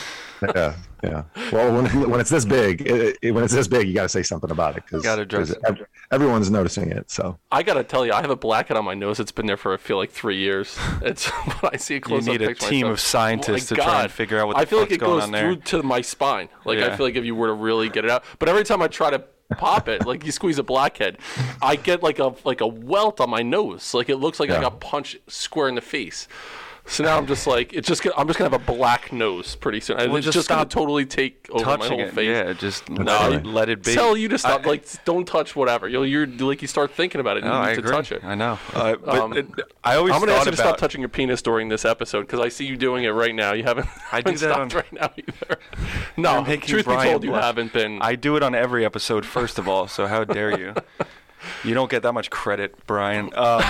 Yeah, 0.56 0.76
yeah. 1.04 1.24
Well, 1.52 1.74
when, 1.74 2.10
when 2.10 2.20
it's 2.20 2.30
this 2.30 2.46
big, 2.46 2.82
it, 2.82 3.18
it, 3.22 3.32
when 3.32 3.44
it's 3.44 3.54
this 3.54 3.68
big, 3.68 3.88
you 3.88 3.94
got 3.94 4.04
to 4.04 4.10
say 4.10 4.24
something 4.24 4.52
about 4.52 4.78
it 4.78 4.84
because 4.90 5.56
everyone's 6.12 6.50
noticing 6.50 6.92
it. 6.92 7.10
So 7.10 7.38
I 7.52 7.64
got 7.64 7.76
to 7.76 7.84
tell 7.84 8.06
you, 8.06 8.14
I 8.14 8.22
have 8.22 8.30
a 8.30 8.36
blackhead 8.36 8.78
on 8.78 8.86
my 8.86 8.94
nose. 8.94 9.20
It's 9.20 9.32
been 9.32 9.46
there 9.46 9.58
for 9.58 9.74
I 9.74 9.78
feel 9.78 9.98
like 9.98 10.12
three 10.12 10.38
years. 10.38 10.78
It's 11.04 11.28
when 11.28 11.72
I 11.74 11.78
see 11.78 11.96
a 11.96 12.00
close 12.00 12.26
You 12.26 12.34
need 12.34 12.42
a 12.42 12.56
team 12.56 12.88
of 12.88 13.00
scientists 13.00 13.72
oh 13.72 13.76
to 13.76 13.82
God. 13.82 13.86
try 13.86 14.04
and 14.04 14.12
figure 14.12 14.40
out 14.40 14.48
what 14.48 14.58
I 14.58 14.64
feel 14.64 14.80
like 14.80 14.92
it 14.92 15.00
goes 15.00 15.26
through 15.26 15.58
to 15.58 15.84
my 15.84 16.02
spine. 16.02 16.48
Like 16.66 16.78
yeah. 16.78 16.88
I 16.88 16.96
feel 16.96 17.06
like 17.06 17.16
if 17.16 17.26
you 17.26 17.36
were 17.36 17.48
to 17.48 17.54
really 17.54 17.90
get 17.90 18.06
it 18.06 18.12
out, 18.12 18.24
but 18.40 18.48
every 18.48 18.64
time 18.64 18.82
I 18.82 18.88
try 18.88 19.10
to 19.10 19.24
pop 19.58 19.88
it. 19.88 20.06
Like 20.06 20.26
you 20.26 20.32
squeeze 20.32 20.58
a 20.58 20.64
blackhead 20.64 21.18
i 21.62 21.76
get 21.76 22.04
like 22.04 22.20
a 22.20 22.34
like 22.44 22.62
a 22.62 22.68
welt 22.68 23.20
on 23.20 23.30
my 23.30 23.42
nose. 23.42 23.94
Like 23.94 24.10
it 24.10 24.18
looks 24.18 24.40
like 24.40 24.50
yeah. 24.50 24.58
i 24.58 24.62
got 24.62 24.80
punched 24.80 25.18
square 25.28 25.68
in 25.70 25.76
the 25.76 25.82
face 25.82 26.28
so 26.86 27.04
now 27.04 27.18
I'm 27.18 27.26
just 27.26 27.48
like, 27.48 27.74
it's 27.74 27.88
just 27.88 28.04
gonna, 28.04 28.16
I'm 28.18 28.28
just 28.28 28.38
gonna 28.38 28.52
have 28.52 28.62
a 28.62 28.72
black 28.72 29.14
nose 29.14 29.56
pretty 29.56 29.80
soon. 29.80 29.98
Well, 29.98 30.18
it's 30.18 30.26
just, 30.26 30.36
just 30.36 30.50
gonna 30.50 30.66
totally 30.66 31.06
take 31.06 31.50
over 31.50 31.78
my 31.78 31.88
whole 31.88 32.00
it. 32.00 32.14
face. 32.14 32.28
Yeah, 32.28 32.54
just 32.54 32.90
no, 32.90 33.42
let 33.46 33.70
it 33.70 33.84
be. 33.84 33.94
Tell 33.94 34.18
you 34.18 34.28
to 34.28 34.38
stop. 34.38 34.66
I, 34.66 34.70
like, 34.70 35.06
don't 35.06 35.26
touch 35.26 35.56
whatever. 35.56 35.88
You'll, 35.88 36.06
you're 36.06 36.28
like, 36.28 36.62
you 36.62 36.68
start 36.68 36.92
thinking 36.92 37.22
about 37.22 37.38
it. 37.38 37.44
And 37.44 37.52
no, 37.52 37.62
you 37.62 37.66
need 37.68 37.72
I 37.72 37.74
to 37.76 37.80
agree. 37.80 37.92
touch 37.92 38.12
it. 38.12 38.24
I 38.24 38.36
know. 38.36 38.60
Uh, 38.74 38.96
um, 39.08 39.34
it, 39.34 39.48
I 39.84 39.96
always. 39.96 40.14
I'm 40.14 40.20
gonna 40.20 40.34
ask 40.34 40.46
you 40.46 40.52
to 40.52 40.58
stop 40.58 40.78
touching 40.78 41.02
your 41.02 41.10
penis 41.10 41.42
during 41.42 41.70
this 41.70 41.86
episode 41.86 42.22
because 42.22 42.42
I 42.42 42.50
see 42.50 42.66
you 42.66 42.76
doing 42.76 43.06
it 43.06 43.12
right 43.12 43.34
now. 43.34 43.54
You 43.54 43.64
haven't. 43.64 43.88
I 44.12 44.18
haven't 44.18 44.40
do 44.40 44.48
that 44.48 44.60
on, 44.60 44.68
right 44.70 44.94
now 44.94 45.10
either. 45.18 45.60
No, 46.18 46.44
truth 46.44 46.86
Brian 46.86 47.08
be 47.08 47.12
told, 47.12 47.24
you 47.24 47.34
haven't 47.34 47.72
been. 47.72 48.02
I 48.02 48.16
do 48.16 48.36
it 48.36 48.44
on 48.44 48.54
every 48.56 48.86
episode. 48.86 49.26
First 49.26 49.58
of 49.58 49.68
all, 49.68 49.88
so 49.88 50.08
how 50.08 50.26
dare 50.26 50.60
you? 50.60 50.74
You 51.64 51.74
don't 51.74 51.90
get 51.90 52.04
that 52.04 52.14
much 52.14 52.30
credit, 52.30 52.76
Brian. 52.86 53.30
Um, 53.36 53.64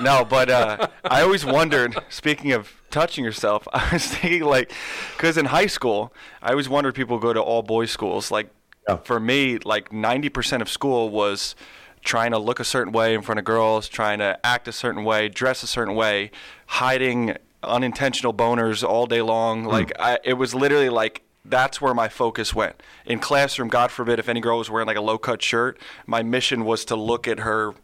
no, 0.00 0.24
but 0.24 0.50
uh, 0.50 0.88
I 1.04 1.22
always 1.22 1.44
wondered. 1.44 1.96
Speaking 2.08 2.52
of 2.52 2.72
touching 2.90 3.24
yourself, 3.24 3.66
I 3.72 3.88
was 3.92 4.06
thinking 4.06 4.44
like, 4.44 4.72
because 5.16 5.36
in 5.36 5.46
high 5.46 5.66
school, 5.66 6.12
I 6.42 6.50
always 6.50 6.68
wondered 6.68 6.94
people 6.94 7.18
go 7.18 7.32
to 7.32 7.40
all 7.40 7.62
boys 7.62 7.90
schools. 7.90 8.30
Like, 8.30 8.50
yeah. 8.88 8.96
for 8.96 9.20
me, 9.20 9.58
like 9.58 9.92
ninety 9.92 10.28
percent 10.28 10.62
of 10.62 10.68
school 10.68 11.10
was 11.10 11.54
trying 12.04 12.32
to 12.32 12.38
look 12.38 12.58
a 12.58 12.64
certain 12.64 12.92
way 12.92 13.14
in 13.14 13.22
front 13.22 13.38
of 13.38 13.44
girls, 13.44 13.88
trying 13.88 14.18
to 14.18 14.38
act 14.44 14.66
a 14.66 14.72
certain 14.72 15.04
way, 15.04 15.28
dress 15.28 15.62
a 15.62 15.66
certain 15.66 15.94
way, 15.94 16.30
hiding 16.66 17.36
unintentional 17.62 18.34
boners 18.34 18.82
all 18.82 19.06
day 19.06 19.22
long. 19.22 19.64
Mm. 19.64 19.68
Like, 19.68 19.92
I, 20.00 20.18
it 20.24 20.34
was 20.34 20.52
literally 20.54 20.88
like 20.88 21.22
that's 21.44 21.80
where 21.80 21.94
my 21.94 22.08
focus 22.08 22.54
went. 22.54 22.82
In 23.04 23.18
classroom, 23.18 23.68
God 23.68 23.90
forbid, 23.90 24.18
if 24.18 24.28
any 24.28 24.40
girl 24.40 24.58
was 24.58 24.70
wearing 24.70 24.86
like 24.86 24.96
a 24.96 25.02
low 25.02 25.18
cut 25.18 25.42
shirt, 25.42 25.78
my 26.06 26.22
mission 26.22 26.64
was 26.64 26.84
to 26.86 26.96
look 26.96 27.26
at 27.26 27.40
her 27.40 27.74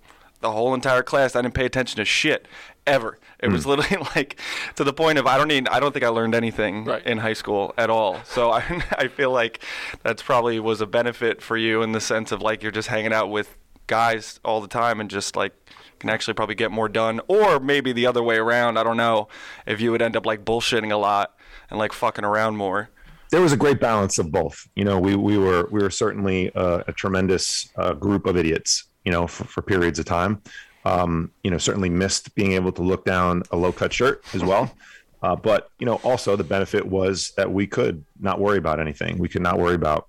the 0.41 0.53
whole 0.53 0.75
entire 0.75 1.03
class. 1.03 1.35
I 1.35 1.43
didn't 1.43 1.55
pay 1.55 1.67
attention 1.67 1.97
to 1.97 2.05
shit 2.05 2.47
ever. 2.87 3.19
It 3.41 3.49
mm. 3.49 3.53
was 3.53 3.65
hmm. 3.65 3.71
literally 3.71 4.07
like 4.17 4.41
to 4.77 4.85
the 4.85 4.93
point 4.93 5.19
of 5.19 5.27
I 5.27 5.37
don't 5.37 5.51
even 5.51 5.69
I 5.69 5.81
don't 5.81 5.93
think 5.93 6.05
I 6.05 6.09
learned 6.09 6.35
anything 6.35 6.85
right. 6.85 7.05
in 7.05 7.19
high 7.19 7.33
school 7.33 7.75
at 7.77 7.91
all. 7.91 8.23
So 8.25 8.51
I 8.53 8.83
I 8.93 9.09
feel 9.09 9.31
like 9.31 9.63
that's 10.03 10.23
probably 10.23 10.61
was 10.61 10.81
a 10.81 10.87
benefit 10.87 11.43
for 11.43 11.57
you 11.57 11.83
in 11.83 11.93
the 11.93 12.01
sense 12.01 12.33
of 12.33 12.41
like 12.41 12.63
you're 12.63 12.73
just 12.73 12.89
hanging 12.89 13.13
out 13.13 13.31
with 13.31 13.57
guys 13.87 14.39
all 14.45 14.61
the 14.61 14.69
time 14.69 15.01
and 15.01 15.11
just 15.11 15.35
like 15.35 15.53
can 15.99 16.11
actually 16.11 16.35
probably 16.35 16.55
get 16.55 16.71
more 16.71 16.89
done 16.89 17.21
or 17.27 17.59
maybe 17.59 17.93
the 17.93 18.07
other 18.07 18.23
way 18.23 18.37
around. 18.37 18.79
I 18.79 18.85
don't 18.85 18.97
know 18.97 19.29
if 19.67 19.81
you 19.81 19.91
would 19.91 20.03
end 20.03 20.17
up 20.17 20.25
like 20.25 20.45
bullshitting 20.45 20.93
a 20.93 20.97
lot 20.97 21.37
and 21.71 21.79
like 21.79 21.93
fucking 21.93 22.25
around 22.25 22.57
more 22.57 22.91
there 23.31 23.41
was 23.41 23.53
a 23.53 23.57
great 23.57 23.81
balance 23.81 24.19
of 24.19 24.33
both. 24.33 24.67
You 24.75 24.85
know, 24.85 24.99
we 24.99 25.17
we 25.17 25.39
were 25.39 25.69
we 25.71 25.83
were 25.83 25.91
certainly 25.91 26.51
a, 26.55 26.85
a 26.89 26.93
tremendous 26.93 27.71
uh, 27.77 27.95
group 27.95 28.27
of 28.27 28.37
idiots. 28.37 28.85
You 29.05 29.13
know, 29.13 29.27
for, 29.27 29.45
for 29.45 29.63
periods 29.63 29.99
of 29.99 30.05
time. 30.05 30.43
Um, 30.85 31.33
you 31.43 31.51
know, 31.51 31.59
certainly 31.59 31.89
missed 31.89 32.35
being 32.35 32.53
able 32.53 32.73
to 32.73 32.83
look 32.83 33.05
down 33.05 33.43
a 33.51 33.57
low 33.57 33.73
cut 33.73 33.93
shirt 33.93 34.23
as 34.35 34.45
well. 34.45 34.71
Uh, 35.23 35.35
but 35.35 35.71
you 35.79 35.87
know, 35.87 35.97
also 35.97 36.37
the 36.37 36.45
benefit 36.45 36.87
was 36.87 37.33
that 37.37 37.51
we 37.51 37.67
could 37.67 38.05
not 38.21 38.39
worry 38.39 38.59
about 38.59 38.81
anything. 38.81 39.19
We 39.19 39.29
could 39.29 39.43
not 39.43 39.59
worry 39.59 39.75
about 39.75 40.09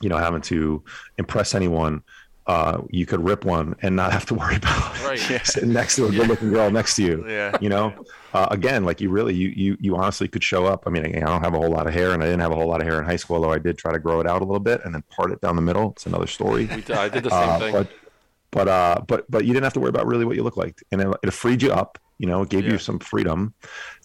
you 0.00 0.08
know 0.08 0.16
having 0.16 0.42
to 0.42 0.82
impress 1.18 1.54
anyone 1.54 2.02
uh, 2.46 2.80
you 2.90 3.06
could 3.06 3.24
rip 3.24 3.44
one 3.44 3.76
and 3.82 3.94
not 3.94 4.12
have 4.12 4.26
to 4.26 4.34
worry 4.34 4.56
about 4.62 5.04
right, 5.04 5.30
yeah. 5.30 5.42
sitting 5.42 5.72
next 5.72 5.96
to 5.96 6.06
a 6.06 6.10
good-looking 6.10 6.50
girl 6.50 6.70
next 6.70 6.96
to 6.96 7.02
you. 7.02 7.24
Yeah. 7.28 7.56
You 7.60 7.68
know, 7.68 7.94
uh, 8.34 8.48
again, 8.50 8.84
like 8.84 9.00
you 9.00 9.10
really, 9.10 9.34
you 9.34 9.48
you 9.50 9.76
you 9.80 9.96
honestly 9.96 10.28
could 10.28 10.42
show 10.42 10.66
up. 10.66 10.84
I 10.86 10.90
mean, 10.90 11.04
I 11.04 11.20
don't 11.20 11.42
have 11.42 11.54
a 11.54 11.58
whole 11.58 11.70
lot 11.70 11.86
of 11.86 11.94
hair, 11.94 12.12
and 12.12 12.22
I 12.22 12.26
didn't 12.26 12.40
have 12.40 12.52
a 12.52 12.56
whole 12.56 12.68
lot 12.68 12.80
of 12.80 12.86
hair 12.86 12.98
in 12.98 13.04
high 13.04 13.16
school, 13.16 13.36
although 13.36 13.52
I 13.52 13.58
did 13.58 13.78
try 13.78 13.92
to 13.92 13.98
grow 13.98 14.20
it 14.20 14.26
out 14.26 14.42
a 14.42 14.44
little 14.44 14.60
bit 14.60 14.80
and 14.84 14.94
then 14.94 15.02
part 15.02 15.30
it 15.30 15.40
down 15.40 15.56
the 15.56 15.62
middle. 15.62 15.90
It's 15.90 16.06
another 16.06 16.26
story. 16.26 16.66
We 16.66 16.94
I 16.94 17.08
did 17.08 17.24
the 17.24 17.30
same 17.30 17.48
uh, 17.48 17.58
thing. 17.58 17.72
But 17.72 17.88
but 18.50 18.68
uh, 18.68 19.00
but 19.06 19.30
but 19.30 19.44
you 19.44 19.52
didn't 19.52 19.64
have 19.64 19.74
to 19.74 19.80
worry 19.80 19.90
about 19.90 20.06
really 20.06 20.24
what 20.24 20.36
you 20.36 20.42
look 20.42 20.56
like, 20.56 20.82
and 20.90 21.00
it, 21.00 21.08
it 21.22 21.32
freed 21.32 21.62
you 21.62 21.72
up. 21.72 21.98
You 22.22 22.28
know, 22.28 22.42
it 22.42 22.50
gave 22.50 22.64
yeah. 22.64 22.74
you 22.74 22.78
some 22.78 23.00
freedom 23.00 23.52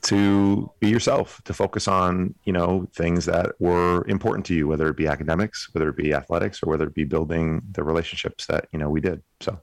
to 0.02 0.72
be 0.80 0.90
yourself, 0.90 1.40
to 1.44 1.54
focus 1.54 1.88
on 1.88 2.34
you 2.46 2.52
know 2.52 2.88
things 2.96 3.26
that 3.26 3.52
were 3.60 4.04
important 4.08 4.44
to 4.48 4.56
you, 4.56 4.68
whether 4.68 4.88
it 4.88 4.98
be 4.98 5.06
academics, 5.06 5.70
whether 5.74 5.88
it 5.90 5.96
be 5.96 6.16
athletics, 6.16 6.64
or 6.64 6.72
whether 6.72 6.88
it 6.88 6.96
be 6.96 7.04
building 7.04 7.62
the 7.74 7.84
relationships 7.84 8.48
that 8.48 8.70
you 8.72 8.80
know 8.80 8.90
we 8.90 9.02
did. 9.02 9.22
So. 9.40 9.60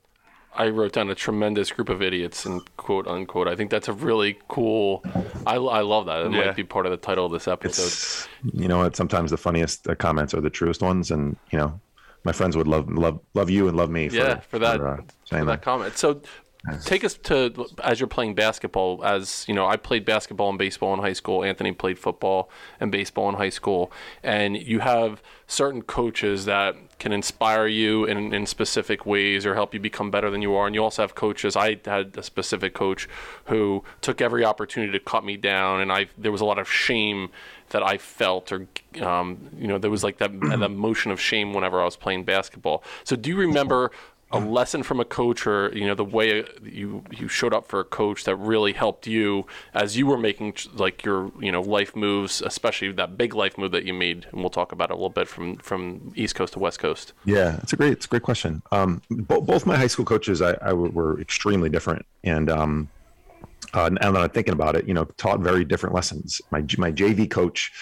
I 0.57 0.69
wrote 0.69 0.93
down 0.93 1.11
a 1.11 1.17
tremendous 1.17 1.73
group 1.73 1.89
of 1.89 2.01
idiots 2.01 2.47
and 2.47 2.63
quote 2.77 3.09
unquote. 3.09 3.49
I 3.49 3.57
think 3.57 3.73
that's 3.73 3.89
a 3.89 3.93
really 3.93 4.39
cool. 4.47 5.03
I, 5.45 5.57
I 5.57 5.81
love 5.81 6.07
that. 6.07 6.27
It 6.27 6.31
yeah. 6.31 6.47
might 6.47 6.55
be 6.55 6.63
part 6.63 6.87
of 6.87 6.93
the 6.93 6.97
title 6.97 7.27
of 7.27 7.33
this 7.33 7.49
episode. 7.49 7.83
It's, 7.83 8.29
you 8.53 8.69
know 8.69 8.79
what? 8.79 8.95
Sometimes 8.95 9.33
the 9.33 9.37
funniest 9.37 9.89
uh, 9.89 9.97
comments 9.97 10.33
are 10.33 10.41
the 10.41 10.51
truest 10.51 10.81
ones, 10.81 11.11
and 11.11 11.37
you 11.51 11.59
know 11.59 11.81
my 12.23 12.31
friends 12.31 12.57
would 12.57 12.69
love 12.69 12.89
love 12.89 13.19
love 13.35 13.51
you 13.51 13.67
and 13.67 13.77
love 13.77 13.91
me 13.91 14.09
for, 14.09 14.15
yeah 14.15 14.39
for 14.39 14.61
that 14.61 14.79
for, 14.79 14.89
uh, 14.89 14.97
for 14.97 15.35
that, 15.37 15.45
that 15.45 15.63
comment. 15.63 15.99
So 15.99 16.23
take 16.83 17.05
us 17.05 17.15
to 17.25 17.67
as 17.83 18.01
you're 18.01 18.07
playing 18.07 18.35
basketball. 18.35 19.05
As 19.05 19.45
you 19.49 19.55
know, 19.55 19.67
I 19.67 19.77
played 19.77 20.05
basketball 20.05 20.49
and 20.49 20.59
baseball 20.59 20.95
in 20.95 21.01
high 21.01 21.13
school. 21.13 21.45
Anthony 21.45 21.73
played 21.73 21.99
football 21.99 22.51
and 22.81 22.91
baseball 22.91 23.29
in 23.29 23.35
high 23.35 23.51
school, 23.51 23.93
and 24.23 24.57
you 24.57 24.81
have 24.81 25.23
certain 25.47 25.83
coaches 25.83 26.47
that 26.47 26.75
can 26.99 27.13
inspire 27.13 27.67
you 27.67 28.07
in, 28.07 28.33
in 28.33 28.47
specific 28.47 29.05
ways 29.05 29.45
or 29.45 29.55
help 29.55 29.75
you 29.75 29.81
become 29.81 30.11
better 30.11 30.31
than 30.31 30.41
you 30.41 30.55
are. 30.55 30.67
And 30.67 30.75
you 30.75 30.83
also 30.83 31.03
have 31.03 31.15
coaches. 31.15 31.55
I 31.55 31.79
had 31.85 32.17
a 32.17 32.23
specific 32.23 32.73
coach 32.73 33.09
who 33.47 33.85
took 34.01 34.21
every 34.21 34.45
opportunity 34.45 34.93
to 34.93 35.01
cut 35.01 35.25
me 35.25 35.37
down, 35.37 35.81
and 35.81 35.93
I 35.93 36.07
there 36.17 36.33
was 36.33 36.41
a 36.41 36.47
lot 36.47 36.59
of 36.59 36.71
shame 36.71 37.31
that 37.71 37.83
I 37.83 37.99
felt, 37.99 38.53
or 38.53 38.67
um, 39.03 39.51
you 39.59 39.67
know, 39.67 39.79
there 39.79 39.91
was 39.91 40.05
like 40.05 40.19
that 40.19 40.39
that 40.41 40.63
emotion 40.63 41.11
of 41.11 41.21
shame 41.21 41.53
whenever 41.53 41.81
I 41.81 41.85
was 41.85 41.97
playing 41.97 42.25
basketball. 42.25 42.83
So, 43.05 43.17
do 43.17 43.31
you 43.31 43.37
remember 43.37 43.91
a 44.31 44.39
lesson 44.39 44.83
from 44.83 45.01
a 45.01 45.05
coach, 45.05 45.47
or 45.47 45.71
you 45.77 45.87
know, 45.87 45.95
the 45.95 46.05
way 46.05 46.45
you 46.63 47.05
you 47.11 47.29
showed 47.29 47.55
up 47.55 47.67
for 47.67 47.81
a 47.81 47.85
coach 47.85 48.25
that 48.25 48.37
really 48.37 48.73
helped 48.73 49.07
you 49.07 49.47
as 49.73 49.97
you 49.97 50.07
were 50.07 50.19
making 50.19 50.55
like 50.75 51.05
your 51.05 51.31
you 51.41 51.53
know 51.53 51.61
life 51.61 51.95
moves, 51.95 52.43
especially 52.43 52.93
that 52.93 53.17
big 53.17 53.35
life 53.35 53.57
move 53.57 53.73
that 53.73 53.85
you 53.85 53.95
made, 53.95 54.27
and 54.33 54.41
we'll 54.41 54.51
talk 54.51 54.73
about 54.73 54.91
it 54.91 54.95
a 54.95 54.97
little 54.97 55.09
bit 55.11 55.29
from 55.29 55.57
from 55.59 56.13
East 56.17 56.35
Coast 56.35 56.55
to 56.55 56.59
West 56.59 56.79
Coast. 56.79 57.13
Yeah, 57.25 57.59
it's 57.63 57.73
a 57.73 57.77
great 57.77 57.93
it's 57.93 58.07
a 58.07 58.09
great 58.09 58.23
question. 58.23 58.63
Um, 58.73 59.03
bo- 59.11 59.41
both 59.41 59.67
my 59.67 59.77
high 59.77 59.87
school 59.87 60.05
coaches, 60.05 60.43
I, 60.43 60.57
I 60.63 60.73
were 60.73 61.21
extremely 61.21 61.69
different, 61.69 62.05
and 62.25 62.51
um, 62.51 62.89
uh, 63.73 63.89
now 63.89 64.13
that 64.13 64.23
I'm 64.23 64.31
thinking 64.31 64.55
about 64.55 64.77
it, 64.77 64.87
you 64.87 64.95
know, 64.95 65.05
taught 65.17 65.41
very 65.41 65.65
different 65.65 65.95
lessons. 65.95 66.41
My 66.51 66.61
my 66.79 66.91
JV 66.91 67.31
coach 67.31 67.73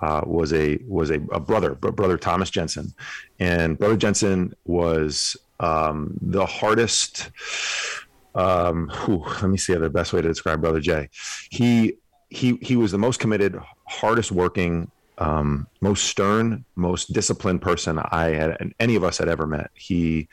uh, 0.00 0.22
was 0.24 0.52
a 0.52 0.78
was 0.86 1.10
a, 1.10 1.20
a 1.32 1.40
brother, 1.40 1.74
brother 1.74 2.16
Thomas 2.16 2.50
Jensen, 2.50 2.92
and 3.38 3.78
brother 3.78 3.96
Jensen 3.96 4.54
was 4.64 5.36
um, 5.60 6.16
the 6.20 6.46
hardest. 6.46 7.30
Um, 8.34 8.90
whew, 9.04 9.24
let 9.42 9.50
me 9.50 9.56
see 9.56 9.74
the 9.74 9.90
best 9.90 10.12
way 10.12 10.22
to 10.22 10.28
describe 10.28 10.60
brother 10.60 10.80
Jay. 10.80 11.08
He 11.50 11.94
he 12.30 12.58
he 12.60 12.76
was 12.76 12.92
the 12.92 12.98
most 12.98 13.20
committed, 13.20 13.58
hardest 13.86 14.30
working, 14.30 14.90
um, 15.18 15.66
most 15.80 16.04
stern, 16.04 16.64
most 16.76 17.12
disciplined 17.12 17.62
person 17.62 17.98
I 17.98 18.26
had 18.26 18.72
any 18.78 18.96
of 18.96 19.04
us 19.04 19.18
had 19.18 19.28
ever 19.28 19.46
met. 19.46 19.70
He 19.74 20.28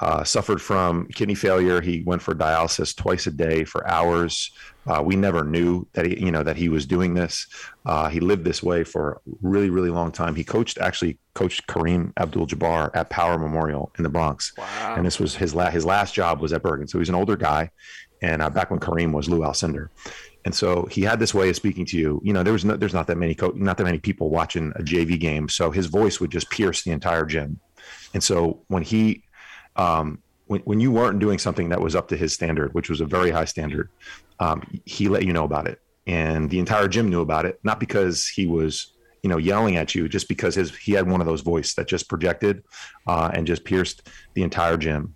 uh, 0.00 0.22
suffered 0.22 0.60
from 0.60 1.06
kidney 1.08 1.34
failure. 1.34 1.80
He 1.80 2.02
went 2.02 2.22
for 2.22 2.34
dialysis 2.34 2.94
twice 2.94 3.26
a 3.26 3.30
day 3.30 3.64
for 3.64 3.88
hours. 3.88 4.52
Uh, 4.86 5.02
we 5.02 5.16
never 5.16 5.44
knew 5.44 5.86
that 5.94 6.06
he, 6.06 6.24
you 6.24 6.30
know, 6.30 6.42
that 6.42 6.56
he 6.56 6.68
was 6.68 6.86
doing 6.86 7.14
this. 7.14 7.46
Uh, 7.84 8.08
he 8.08 8.20
lived 8.20 8.44
this 8.44 8.62
way 8.62 8.84
for 8.84 9.12
a 9.12 9.18
really, 9.42 9.70
really 9.70 9.90
long 9.90 10.12
time. 10.12 10.34
He 10.34 10.44
coached, 10.44 10.78
actually 10.78 11.18
coached 11.38 11.68
Kareem 11.68 12.12
Abdul-Jabbar 12.16 12.90
at 12.94 13.10
Power 13.10 13.38
Memorial 13.38 13.92
in 13.96 14.02
the 14.02 14.08
Bronx, 14.08 14.52
wow. 14.58 14.94
and 14.96 15.06
this 15.06 15.20
was 15.20 15.36
his 15.36 15.54
last 15.54 15.72
his 15.72 15.84
last 15.84 16.12
job 16.12 16.40
was 16.40 16.52
at 16.52 16.62
Bergen. 16.62 16.88
So 16.88 16.98
he's 16.98 17.08
an 17.08 17.14
older 17.14 17.36
guy, 17.36 17.70
and 18.20 18.42
uh, 18.42 18.50
back 18.50 18.70
when 18.70 18.80
Kareem 18.80 19.12
was 19.12 19.28
Lou 19.28 19.40
Alcindor. 19.40 19.88
And 20.44 20.54
so 20.54 20.86
he 20.86 21.02
had 21.02 21.20
this 21.20 21.34
way 21.34 21.48
of 21.48 21.56
speaking 21.56 21.84
to 21.86 21.98
you. 21.98 22.20
You 22.24 22.32
know, 22.32 22.42
there 22.42 22.52
was 22.52 22.64
no, 22.64 22.76
there's 22.76 22.94
not 22.94 23.06
that 23.06 23.18
many 23.18 23.34
co- 23.34 23.52
not 23.54 23.76
that 23.76 23.84
many 23.84 23.98
people 23.98 24.30
watching 24.30 24.72
a 24.76 24.82
JV 24.82 25.18
game, 25.20 25.48
so 25.48 25.70
his 25.70 25.86
voice 25.86 26.18
would 26.20 26.30
just 26.30 26.50
pierce 26.50 26.82
the 26.82 26.90
entire 26.90 27.24
gym. 27.24 27.60
And 28.14 28.22
so 28.22 28.64
when 28.66 28.82
he 28.82 29.22
um, 29.76 30.22
when, 30.46 30.60
when 30.62 30.80
you 30.80 30.90
weren't 30.90 31.20
doing 31.20 31.38
something 31.38 31.68
that 31.68 31.80
was 31.80 31.94
up 31.94 32.08
to 32.08 32.16
his 32.16 32.34
standard, 32.34 32.74
which 32.74 32.90
was 32.90 33.00
a 33.00 33.06
very 33.06 33.30
high 33.30 33.44
standard, 33.44 33.90
um, 34.40 34.62
he 34.84 35.08
let 35.08 35.24
you 35.24 35.32
know 35.32 35.44
about 35.44 35.68
it. 35.68 35.80
And 36.06 36.50
the 36.50 36.58
entire 36.58 36.88
gym 36.88 37.10
knew 37.10 37.20
about 37.20 37.44
it, 37.44 37.60
not 37.62 37.78
because 37.78 38.26
he 38.26 38.46
was 38.46 38.94
you 39.22 39.30
know, 39.30 39.36
yelling 39.36 39.76
at 39.76 39.94
you 39.94 40.08
just 40.08 40.28
because 40.28 40.54
his 40.54 40.76
he 40.76 40.92
had 40.92 41.08
one 41.08 41.20
of 41.20 41.26
those 41.26 41.40
voice 41.40 41.74
that 41.74 41.88
just 41.88 42.08
projected 42.08 42.62
uh, 43.06 43.30
and 43.32 43.46
just 43.46 43.64
pierced 43.64 44.08
the 44.34 44.42
entire 44.42 44.76
gym. 44.76 45.14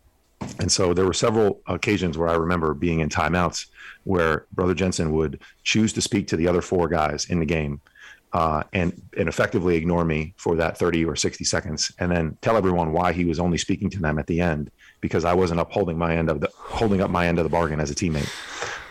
And 0.58 0.70
so 0.70 0.92
there 0.92 1.04
were 1.04 1.12
several 1.12 1.60
occasions 1.66 2.18
where 2.18 2.28
I 2.28 2.34
remember 2.34 2.74
being 2.74 3.00
in 3.00 3.08
timeouts 3.08 3.66
where 4.04 4.46
Brother 4.52 4.74
Jensen 4.74 5.12
would 5.12 5.40
choose 5.62 5.92
to 5.92 6.02
speak 6.02 6.26
to 6.28 6.36
the 6.36 6.48
other 6.48 6.60
four 6.60 6.88
guys 6.88 7.30
in 7.30 7.38
the 7.38 7.46
game 7.46 7.80
uh, 8.32 8.62
and 8.72 9.00
and 9.16 9.28
effectively 9.28 9.76
ignore 9.76 10.04
me 10.04 10.34
for 10.36 10.56
that 10.56 10.78
30 10.78 11.04
or 11.04 11.16
60 11.16 11.44
seconds, 11.44 11.92
and 11.98 12.10
then 12.10 12.36
tell 12.40 12.56
everyone 12.56 12.92
why 12.92 13.12
he 13.12 13.24
was 13.24 13.38
only 13.38 13.58
speaking 13.58 13.90
to 13.90 14.00
them 14.00 14.18
at 14.18 14.26
the 14.26 14.40
end 14.40 14.70
because 15.00 15.24
I 15.24 15.34
wasn't 15.34 15.60
upholding 15.60 15.98
my 15.98 16.16
end 16.16 16.30
of 16.30 16.40
the 16.40 16.50
holding 16.56 17.02
up 17.02 17.10
my 17.10 17.26
end 17.26 17.38
of 17.38 17.44
the 17.44 17.50
bargain 17.50 17.80
as 17.80 17.90
a 17.90 17.94
teammate. 17.94 18.30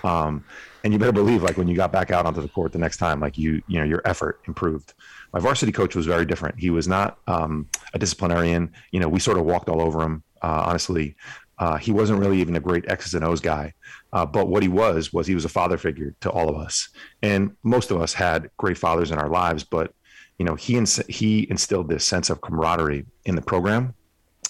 Um, 0.06 0.44
and 0.84 0.94
you 0.94 1.00
better 1.00 1.12
believe, 1.12 1.44
like 1.44 1.58
when 1.58 1.68
you 1.68 1.76
got 1.76 1.92
back 1.92 2.12
out 2.12 2.26
onto 2.26 2.42
the 2.42 2.48
court 2.48 2.72
the 2.72 2.80
next 2.80 2.98
time, 2.98 3.20
like 3.20 3.38
you 3.38 3.62
you 3.68 3.80
know 3.80 3.86
your 3.86 4.02
effort 4.06 4.42
improved. 4.48 4.94
My 5.34 5.40
varsity 5.40 5.72
coach 5.72 5.96
was 5.96 6.06
very 6.06 6.26
different. 6.26 6.60
He 6.60 6.70
was 6.70 6.88
not 6.88 7.20
um, 7.28 7.68
a 7.94 8.00
disciplinarian. 8.00 8.74
You 8.92 9.00
know, 9.00 9.08
we 9.08 9.20
sort 9.20 9.38
of 9.38 9.46
walked 9.46 9.70
all 9.70 9.82
over 9.82 10.02
him. 10.02 10.24
Uh, 10.42 10.64
honestly, 10.66 11.16
uh, 11.60 11.78
he 11.78 11.92
wasn't 11.92 12.20
really 12.20 12.42
even 12.42 12.56
a 12.56 12.60
great 12.60 12.90
X's 12.90 13.14
and 13.14 13.24
O's 13.24 13.40
guy, 13.40 13.74
uh, 14.14 14.26
but 14.26 14.48
what 14.48 14.64
he 14.64 14.70
was 14.70 15.14
was 15.14 15.28
he 15.28 15.36
was 15.36 15.46
a 15.46 15.50
father 15.50 15.78
figure 15.78 16.16
to 16.22 16.32
all 16.32 16.50
of 16.50 16.56
us, 16.56 16.90
and 17.22 17.56
most 17.64 17.92
of 17.92 18.02
us 18.02 18.14
had 18.14 18.50
great 18.58 18.78
fathers 18.78 19.12
in 19.12 19.20
our 19.20 19.30
lives. 19.30 19.64
But 19.64 19.94
you 20.40 20.46
know, 20.46 20.56
he 20.56 20.78
ins- 20.78 21.06
he 21.08 21.48
instilled 21.50 21.90
this 21.90 22.04
sense 22.04 22.32
of 22.32 22.42
camaraderie 22.42 23.06
in 23.26 23.36
the 23.36 23.42
program 23.42 23.94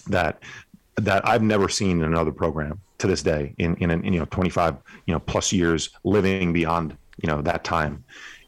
that 0.08 0.42
that 0.96 1.28
I've 1.28 1.44
never 1.44 1.68
seen 1.68 2.00
in 2.00 2.06
another 2.06 2.32
program 2.32 2.80
to 3.02 3.08
this 3.08 3.22
day. 3.22 3.54
In 3.58 3.76
in, 3.76 3.92
in 3.92 4.14
you 4.14 4.20
know 4.20 4.26
25 4.26 4.78
you 5.06 5.14
know 5.14 5.20
plus 5.20 5.52
years 5.52 5.90
living 6.04 6.54
beyond 6.54 6.98
you 7.22 7.28
know 7.28 7.42
that 7.42 7.64
time, 7.64 8.04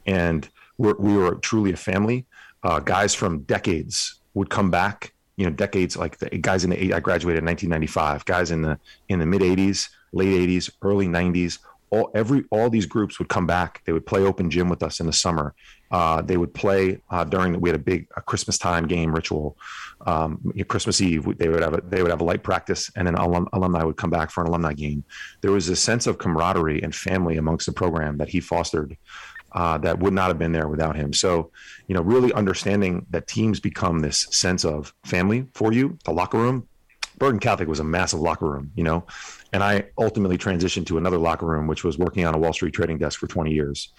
and 0.06 0.50
we're, 0.78 0.96
we 0.98 1.14
were 1.14 1.36
truly 1.36 1.74
a 1.74 1.78
family. 1.78 2.26
Uh, 2.64 2.80
guys 2.80 3.14
from 3.14 3.40
decades 3.40 4.22
would 4.34 4.50
come 4.50 4.72
back 4.72 5.14
you 5.36 5.46
know 5.46 5.52
decades 5.52 5.98
like 5.98 6.18
the 6.18 6.30
guys 6.30 6.64
in 6.64 6.70
the 6.70 6.94
I 6.94 7.00
graduated 7.00 7.40
in 7.40 7.46
1995 7.46 8.26
guys 8.26 8.52
in 8.52 8.62
the 8.62 8.80
in 9.10 9.20
the 9.20 9.26
mid 9.26 9.42
80s 9.42 9.90
late 10.12 10.48
80s 10.48 10.70
early 10.82 11.08
90s 11.08 11.60
all 11.90 12.12
every 12.14 12.46
all 12.52 12.70
these 12.70 12.86
groups 12.86 13.20
would 13.20 13.30
come 13.30 13.48
back 13.48 13.82
they 13.86 13.94
would 13.94 14.06
play 14.06 14.22
open 14.22 14.50
gym 14.50 14.70
with 14.70 14.84
us 14.84 15.00
in 15.00 15.08
the 15.08 15.14
summer 15.14 15.54
uh, 15.94 16.22
they 16.22 16.36
would 16.36 16.54
play 16.54 17.00
uh, 17.10 17.24
during 17.24 17.60
we 17.62 17.70
had 17.70 17.80
a 17.80 17.84
big 17.92 18.08
a 18.18 18.22
Christmas 18.22 18.58
time 18.58 18.86
game 18.88 19.14
ritual 19.14 19.58
um, 20.06 20.30
Christmas 20.68 21.00
Eve 21.00 21.38
they 21.38 21.48
would 21.48 21.64
have 21.64 21.76
a, 21.76 21.82
they 21.82 22.02
would 22.02 22.12
have 22.12 22.22
a 22.22 22.30
light 22.32 22.44
practice 22.44 22.92
and 22.96 23.08
then 23.08 23.16
alum, 23.16 23.48
alumni 23.54 23.84
would 23.84 23.98
come 23.98 24.10
back 24.10 24.32
for 24.32 24.42
an 24.42 24.48
alumni 24.48 24.74
game 24.74 25.04
there 25.42 25.52
was 25.52 25.70
a 25.70 25.76
sense 25.76 26.08
of 26.08 26.18
camaraderie 26.18 26.82
and 26.84 26.94
family 26.94 27.38
amongst 27.38 27.66
the 27.66 27.74
program 27.74 28.18
that 28.18 28.28
he 28.28 28.40
fostered 28.40 28.98
uh, 29.54 29.78
that 29.78 30.00
would 30.00 30.14
not 30.14 30.28
have 30.28 30.40
been 30.40 30.52
there 30.52 30.68
without 30.68 30.96
him. 30.96 31.14
So, 31.14 31.52
you 31.88 31.96
know, 31.96 32.02
really 32.02 32.34
understanding 32.34 33.06
that 33.12 33.28
teams 33.28 33.60
become 33.60 34.00
this 34.00 34.28
sense 34.32 34.66
of 34.66 34.94
family 35.06 35.48
for 35.54 35.72
you, 35.72 35.98
the 36.06 36.12
locker 36.12 36.38
room. 36.38 36.68
Bergen 37.20 37.40
Catholic 37.40 37.70
was 37.70 37.80
a 37.80 37.84
massive 37.84 38.20
locker 38.20 38.50
room, 38.50 38.72
you 38.76 38.84
know, 38.84 39.06
and 39.54 39.64
I 39.64 39.86
ultimately 40.00 40.38
transitioned 40.38 40.88
to 40.88 40.98
another 40.98 41.20
locker 41.20 41.46
room, 41.46 41.68
which 41.68 41.84
was 41.84 42.00
working 42.00 42.26
on 42.26 42.34
a 42.34 42.40
Wall 42.40 42.54
Street 42.54 42.74
trading 42.74 42.98
desk 42.98 43.20
for 43.20 43.28
20 43.28 43.52
years. 43.52 43.94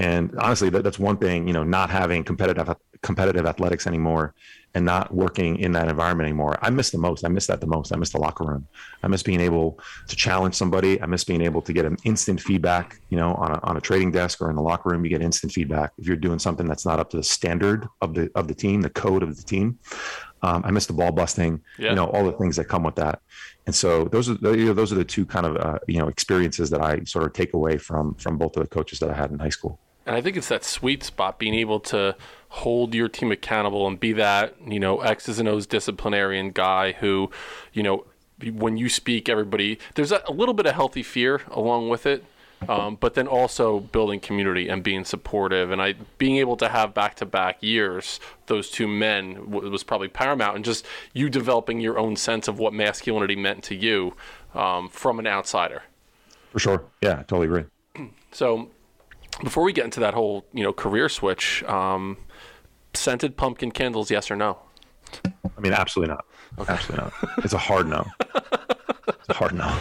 And 0.00 0.34
honestly, 0.38 0.70
that, 0.70 0.82
that's 0.82 0.98
one 0.98 1.18
thing, 1.18 1.46
you 1.46 1.52
know, 1.52 1.62
not 1.64 1.90
having 1.90 2.24
competitive 2.24 2.74
competitive 3.02 3.46
athletics 3.46 3.86
anymore 3.86 4.34
and 4.74 4.84
not 4.84 5.12
working 5.12 5.58
in 5.58 5.72
that 5.72 5.88
environment 5.88 6.26
anymore. 6.26 6.58
I 6.62 6.70
miss 6.70 6.90
the 6.90 6.98
most. 6.98 7.24
I 7.24 7.28
miss 7.28 7.46
that 7.46 7.60
the 7.60 7.66
most. 7.66 7.92
I 7.92 7.96
miss 7.96 8.10
the 8.10 8.20
locker 8.20 8.44
room. 8.44 8.68
I 9.02 9.08
miss 9.08 9.22
being 9.22 9.40
able 9.40 9.80
to 10.06 10.16
challenge 10.16 10.54
somebody. 10.54 11.00
I 11.02 11.06
miss 11.06 11.24
being 11.24 11.40
able 11.40 11.62
to 11.62 11.72
get 11.72 11.84
an 11.84 11.96
instant 12.04 12.40
feedback, 12.40 13.00
you 13.08 13.16
know, 13.16 13.34
on 13.34 13.52
a, 13.52 13.60
on 13.64 13.76
a 13.76 13.80
trading 13.80 14.12
desk 14.12 14.40
or 14.40 14.48
in 14.50 14.56
the 14.56 14.62
locker 14.62 14.90
room, 14.90 15.02
you 15.04 15.10
get 15.10 15.22
instant 15.22 15.52
feedback. 15.52 15.92
If 15.98 16.06
you're 16.06 16.16
doing 16.16 16.38
something 16.38 16.66
that's 16.66 16.86
not 16.86 17.00
up 17.00 17.10
to 17.10 17.16
the 17.16 17.22
standard 17.22 17.88
of 18.00 18.14
the, 18.14 18.30
of 18.34 18.48
the 18.48 18.54
team, 18.54 18.80
the 18.80 18.90
code 18.90 19.22
of 19.22 19.36
the 19.36 19.42
team, 19.42 19.78
um, 20.42 20.62
I 20.64 20.70
miss 20.70 20.86
the 20.86 20.92
ball 20.92 21.12
busting, 21.12 21.60
yeah. 21.78 21.90
you 21.90 21.96
know, 21.96 22.06
all 22.06 22.24
the 22.24 22.32
things 22.32 22.56
that 22.56 22.64
come 22.66 22.84
with 22.84 22.96
that. 22.96 23.20
And 23.66 23.74
so 23.74 24.04
those 24.04 24.30
are, 24.30 24.56
you 24.56 24.66
know, 24.66 24.72
those 24.72 24.92
are 24.92 24.96
the 24.96 25.04
two 25.04 25.26
kind 25.26 25.46
of, 25.46 25.56
uh, 25.56 25.78
you 25.88 25.98
know, 25.98 26.08
experiences 26.08 26.70
that 26.70 26.80
I 26.80 27.02
sort 27.04 27.24
of 27.24 27.32
take 27.32 27.54
away 27.54 27.76
from, 27.76 28.14
from 28.14 28.38
both 28.38 28.56
of 28.56 28.62
the 28.62 28.68
coaches 28.68 29.00
that 29.00 29.10
I 29.10 29.14
had 29.14 29.30
in 29.30 29.38
high 29.38 29.50
school. 29.50 29.78
And 30.10 30.16
I 30.16 30.22
think 30.22 30.36
it's 30.36 30.48
that 30.48 30.64
sweet 30.64 31.04
spot 31.04 31.38
being 31.38 31.54
able 31.54 31.78
to 31.78 32.16
hold 32.48 32.96
your 32.96 33.08
team 33.08 33.30
accountable 33.30 33.86
and 33.86 34.00
be 34.00 34.12
that, 34.14 34.56
you 34.66 34.80
know, 34.80 35.02
X's 35.02 35.38
and 35.38 35.48
O's 35.48 35.68
disciplinarian 35.68 36.50
guy 36.50 36.90
who, 36.90 37.30
you 37.72 37.84
know, 37.84 38.06
when 38.44 38.76
you 38.76 38.88
speak, 38.88 39.28
everybody, 39.28 39.78
there's 39.94 40.10
a, 40.10 40.20
a 40.26 40.32
little 40.32 40.52
bit 40.52 40.66
of 40.66 40.74
healthy 40.74 41.04
fear 41.04 41.42
along 41.52 41.90
with 41.90 42.06
it. 42.06 42.24
Um, 42.68 42.96
but 42.98 43.14
then 43.14 43.28
also 43.28 43.78
building 43.78 44.18
community 44.18 44.68
and 44.68 44.82
being 44.82 45.04
supportive 45.04 45.70
and 45.70 45.80
I 45.80 45.94
being 46.18 46.38
able 46.38 46.56
to 46.56 46.68
have 46.68 46.92
back 46.92 47.14
to 47.16 47.24
back 47.24 47.62
years 47.62 48.20
those 48.46 48.68
two 48.68 48.86
men 48.86 49.34
w- 49.34 49.70
was 49.70 49.82
probably 49.82 50.08
paramount 50.08 50.56
and 50.56 50.64
just 50.64 50.84
you 51.14 51.30
developing 51.30 51.80
your 51.80 51.98
own 51.98 52.16
sense 52.16 52.48
of 52.48 52.58
what 52.58 52.74
masculinity 52.74 53.34
meant 53.34 53.62
to 53.64 53.74
you 53.74 54.14
um, 54.54 54.90
from 54.90 55.18
an 55.18 55.26
outsider. 55.26 55.84
For 56.50 56.58
sure, 56.58 56.84
yeah, 57.00 57.12
I 57.12 57.22
totally 57.22 57.46
agree. 57.46 57.64
So 58.32 58.68
before 59.42 59.62
we 59.62 59.72
get 59.72 59.84
into 59.84 60.00
that 60.00 60.14
whole 60.14 60.44
you 60.52 60.62
know 60.62 60.72
career 60.72 61.08
switch, 61.08 61.62
um, 61.64 62.16
scented 62.94 63.36
pumpkin 63.36 63.70
candles, 63.70 64.10
yes 64.10 64.30
or 64.30 64.36
no? 64.36 64.58
I 65.24 65.60
mean, 65.60 65.72
absolutely 65.72 66.14
not. 66.14 66.24
Okay. 66.58 66.72
Absolutely 66.72 67.04
not. 67.04 67.44
It's 67.44 67.52
a 67.52 67.58
hard 67.58 67.88
no. 67.88 68.06
it's 69.06 69.28
a 69.28 69.34
hard 69.34 69.54
no. 69.54 69.76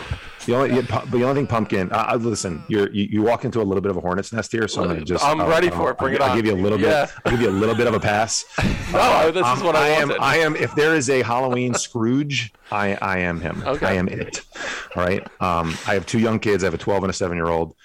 The 0.46 0.56
only, 0.56 0.82
but 0.82 1.12
the 1.12 1.24
only 1.24 1.36
thing, 1.36 1.48
pumpkin. 1.48 1.92
Uh, 1.92 2.18
listen, 2.20 2.64
you're 2.70 2.90
you, 2.92 3.08
you, 3.12 3.22
walk 3.22 3.46
into 3.46 3.62
a 3.62 3.64
little 3.64 3.82
bit 3.82 3.92
of 3.92 3.98
a 3.98 4.02
hornet's 4.02 4.34
nest 4.34 4.52
here, 4.52 4.68
so 4.68 4.82
I'm 4.82 4.88
gonna 4.88 5.06
just. 5.06 5.24
I'm 5.24 5.42
ready 5.42 5.70
for 5.70 5.92
it. 5.92 5.98
Bring 5.98 6.14
I'll, 6.14 6.16
it 6.16 6.22
on. 6.22 6.30
I'll 6.30 6.36
give 6.36 6.46
you 6.46 6.54
a 6.54 6.62
little 6.62 6.80
yeah. 6.80 7.06
bit. 7.06 7.16
I'll 7.26 7.32
give 7.32 7.42
you 7.42 7.50
a 7.50 7.52
little 7.52 7.76
bit 7.76 7.88
of 7.88 7.94
a 7.94 8.00
pass. 8.00 8.46
no, 8.92 9.00
uh, 9.00 9.32
this 9.32 9.46
um, 9.46 9.58
is 9.58 9.64
what 9.64 9.76
I, 9.76 9.88
I 9.88 9.90
am. 9.90 10.12
I 10.20 10.38
am. 10.38 10.56
If 10.56 10.74
there 10.76 10.96
is 10.96 11.10
a 11.10 11.22
Halloween 11.22 11.74
Scrooge, 11.74 12.52
I 12.72 12.96
I 12.96 13.20
am 13.20 13.42
him. 13.42 13.62
Okay. 13.66 13.86
I 13.86 13.94
am 13.94 14.08
it. 14.08 14.42
All 14.96 15.04
right. 15.04 15.22
Um, 15.42 15.78
I 15.86 15.94
have 15.94 16.06
two 16.06 16.20
young 16.20 16.40
kids. 16.40 16.64
I 16.64 16.68
have 16.68 16.74
a 16.74 16.80
12 16.80 17.04
and 17.04 17.12
a 17.12 17.14
seven 17.14 17.38
year 17.38 17.48
old 17.48 17.76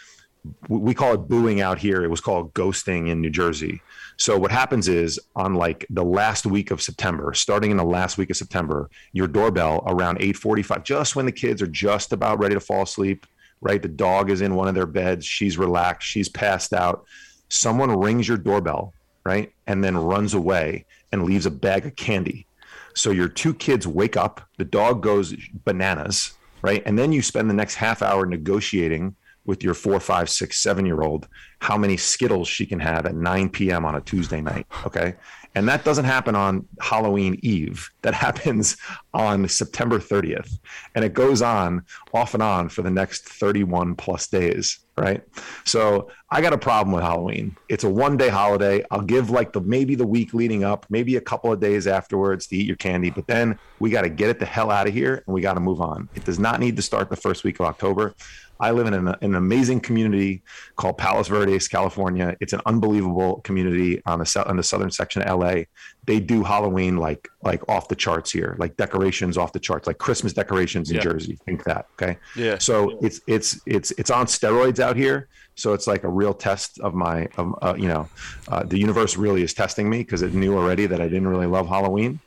we 0.68 0.94
call 0.94 1.14
it 1.14 1.28
booing 1.28 1.60
out 1.60 1.78
here. 1.78 2.04
It 2.04 2.10
was 2.10 2.20
called 2.20 2.52
ghosting 2.54 3.08
in 3.08 3.20
New 3.20 3.30
Jersey. 3.30 3.80
So 4.16 4.38
what 4.38 4.50
happens 4.50 4.88
is 4.88 5.18
on 5.34 5.54
like 5.54 5.86
the 5.90 6.04
last 6.04 6.46
week 6.46 6.70
of 6.70 6.82
September, 6.82 7.34
starting 7.34 7.70
in 7.70 7.76
the 7.76 7.84
last 7.84 8.18
week 8.18 8.30
of 8.30 8.36
September, 8.36 8.90
your 9.12 9.26
doorbell 9.26 9.82
around 9.86 10.18
8:45, 10.18 10.84
just 10.84 11.16
when 11.16 11.26
the 11.26 11.32
kids 11.32 11.62
are 11.62 11.66
just 11.66 12.12
about 12.12 12.38
ready 12.38 12.54
to 12.54 12.60
fall 12.60 12.82
asleep, 12.82 13.26
right? 13.60 13.80
The 13.80 13.88
dog 13.88 14.30
is 14.30 14.40
in 14.40 14.54
one 14.54 14.68
of 14.68 14.74
their 14.74 14.86
beds, 14.86 15.24
she's 15.24 15.58
relaxed, 15.58 16.08
she's 16.08 16.28
passed 16.28 16.72
out. 16.72 17.04
Someone 17.48 17.98
rings 17.98 18.28
your 18.28 18.38
doorbell, 18.38 18.92
right? 19.24 19.52
And 19.66 19.82
then 19.82 19.96
runs 19.96 20.34
away 20.34 20.84
and 21.12 21.24
leaves 21.24 21.46
a 21.46 21.50
bag 21.50 21.86
of 21.86 21.96
candy. 21.96 22.46
So 22.94 23.10
your 23.10 23.28
two 23.28 23.54
kids 23.54 23.86
wake 23.86 24.16
up, 24.16 24.40
the 24.58 24.64
dog 24.64 25.02
goes 25.02 25.34
bananas, 25.64 26.34
right? 26.62 26.82
And 26.86 26.98
then 26.98 27.12
you 27.12 27.22
spend 27.22 27.50
the 27.50 27.54
next 27.54 27.74
half 27.74 28.02
hour 28.02 28.26
negotiating 28.26 29.16
with 29.44 29.62
your 29.62 29.74
four, 29.74 30.00
five, 30.00 30.28
six, 30.30 30.58
seven 30.58 30.86
year 30.86 31.02
old 31.02 31.28
how 31.64 31.78
many 31.78 31.96
Skittles 31.96 32.46
she 32.46 32.66
can 32.66 32.78
have 32.78 33.06
at 33.06 33.14
9 33.14 33.48
p.m. 33.48 33.86
on 33.86 33.94
a 33.94 34.00
Tuesday 34.02 34.42
night. 34.42 34.66
Okay. 34.84 35.14
And 35.54 35.66
that 35.68 35.82
doesn't 35.82 36.04
happen 36.04 36.34
on 36.34 36.68
Halloween 36.78 37.38
Eve. 37.42 37.90
That 38.02 38.12
happens 38.26 38.76
on 39.14 39.48
September 39.48 39.98
30th. 39.98 40.58
And 40.94 41.06
it 41.06 41.14
goes 41.14 41.40
on 41.40 41.86
off 42.12 42.34
and 42.34 42.42
on 42.42 42.68
for 42.68 42.82
the 42.82 42.90
next 42.90 43.26
31 43.26 43.94
plus 43.94 44.26
days. 44.26 44.80
Right. 44.96 45.24
So 45.64 46.08
I 46.30 46.40
got 46.40 46.52
a 46.52 46.58
problem 46.58 46.94
with 46.94 47.02
Halloween. 47.02 47.56
It's 47.68 47.82
a 47.82 47.88
one 47.88 48.16
day 48.16 48.28
holiday. 48.28 48.84
I'll 48.92 49.00
give 49.00 49.28
like 49.28 49.52
the 49.52 49.60
maybe 49.60 49.96
the 49.96 50.06
week 50.06 50.34
leading 50.34 50.62
up, 50.62 50.86
maybe 50.88 51.16
a 51.16 51.20
couple 51.20 51.52
of 51.52 51.58
days 51.58 51.88
afterwards 51.88 52.46
to 52.48 52.56
eat 52.56 52.66
your 52.66 52.76
candy. 52.76 53.10
But 53.10 53.26
then 53.26 53.58
we 53.80 53.90
got 53.90 54.02
to 54.02 54.08
get 54.08 54.30
it 54.30 54.38
the 54.38 54.46
hell 54.46 54.70
out 54.70 54.86
of 54.86 54.94
here 54.94 55.24
and 55.26 55.34
we 55.34 55.40
got 55.40 55.54
to 55.54 55.60
move 55.60 55.80
on. 55.80 56.08
It 56.14 56.24
does 56.24 56.38
not 56.38 56.60
need 56.60 56.76
to 56.76 56.82
start 56.82 57.10
the 57.10 57.16
first 57.16 57.42
week 57.42 57.58
of 57.58 57.66
October. 57.66 58.14
I 58.60 58.70
live 58.70 58.86
in 58.86 58.94
an, 58.94 59.08
an, 59.20 59.34
amazing 59.34 59.80
community 59.80 60.42
called 60.76 60.96
Palos 60.96 61.28
Verdes, 61.28 61.66
California. 61.66 62.36
It's 62.40 62.52
an 62.52 62.60
unbelievable 62.66 63.40
community 63.40 64.00
on 64.06 64.20
the 64.20 64.44
on 64.46 64.56
the 64.56 64.62
southern 64.62 64.90
section 64.90 65.22
of 65.22 65.40
LA. 65.40 65.62
They 66.04 66.20
do 66.20 66.42
Halloween 66.42 66.96
like 66.96 67.28
like 67.42 67.68
off 67.68 67.88
the 67.88 67.96
charts 67.96 68.30
here, 68.30 68.54
like 68.58 68.76
decorations 68.76 69.36
off 69.36 69.52
the 69.52 69.58
charts, 69.58 69.86
like 69.86 69.98
Christmas 69.98 70.32
decorations 70.32 70.90
in 70.90 70.96
yeah. 70.96 71.02
Jersey. 71.02 71.38
Think 71.44 71.64
that, 71.64 71.86
okay? 71.94 72.16
Yeah. 72.36 72.58
So 72.58 72.98
it's 73.02 73.20
it's 73.26 73.60
it's 73.66 73.90
it's 73.92 74.10
on 74.10 74.26
steroids 74.26 74.78
out 74.78 74.96
here. 74.96 75.28
So 75.56 75.72
it's 75.72 75.86
like 75.86 76.04
a 76.04 76.08
real 76.08 76.34
test 76.34 76.80
of 76.80 76.94
my, 76.94 77.28
of, 77.36 77.54
uh, 77.62 77.74
you 77.78 77.86
know, 77.86 78.08
uh, 78.48 78.64
the 78.64 78.76
universe 78.76 79.16
really 79.16 79.42
is 79.42 79.54
testing 79.54 79.88
me 79.88 79.98
because 79.98 80.22
it 80.22 80.34
knew 80.34 80.56
already 80.56 80.86
that 80.86 81.00
I 81.00 81.04
didn't 81.04 81.28
really 81.28 81.46
love 81.46 81.68
Halloween, 81.68 82.20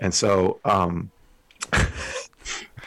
and 0.00 0.14
so. 0.14 0.60
Um, 0.64 1.10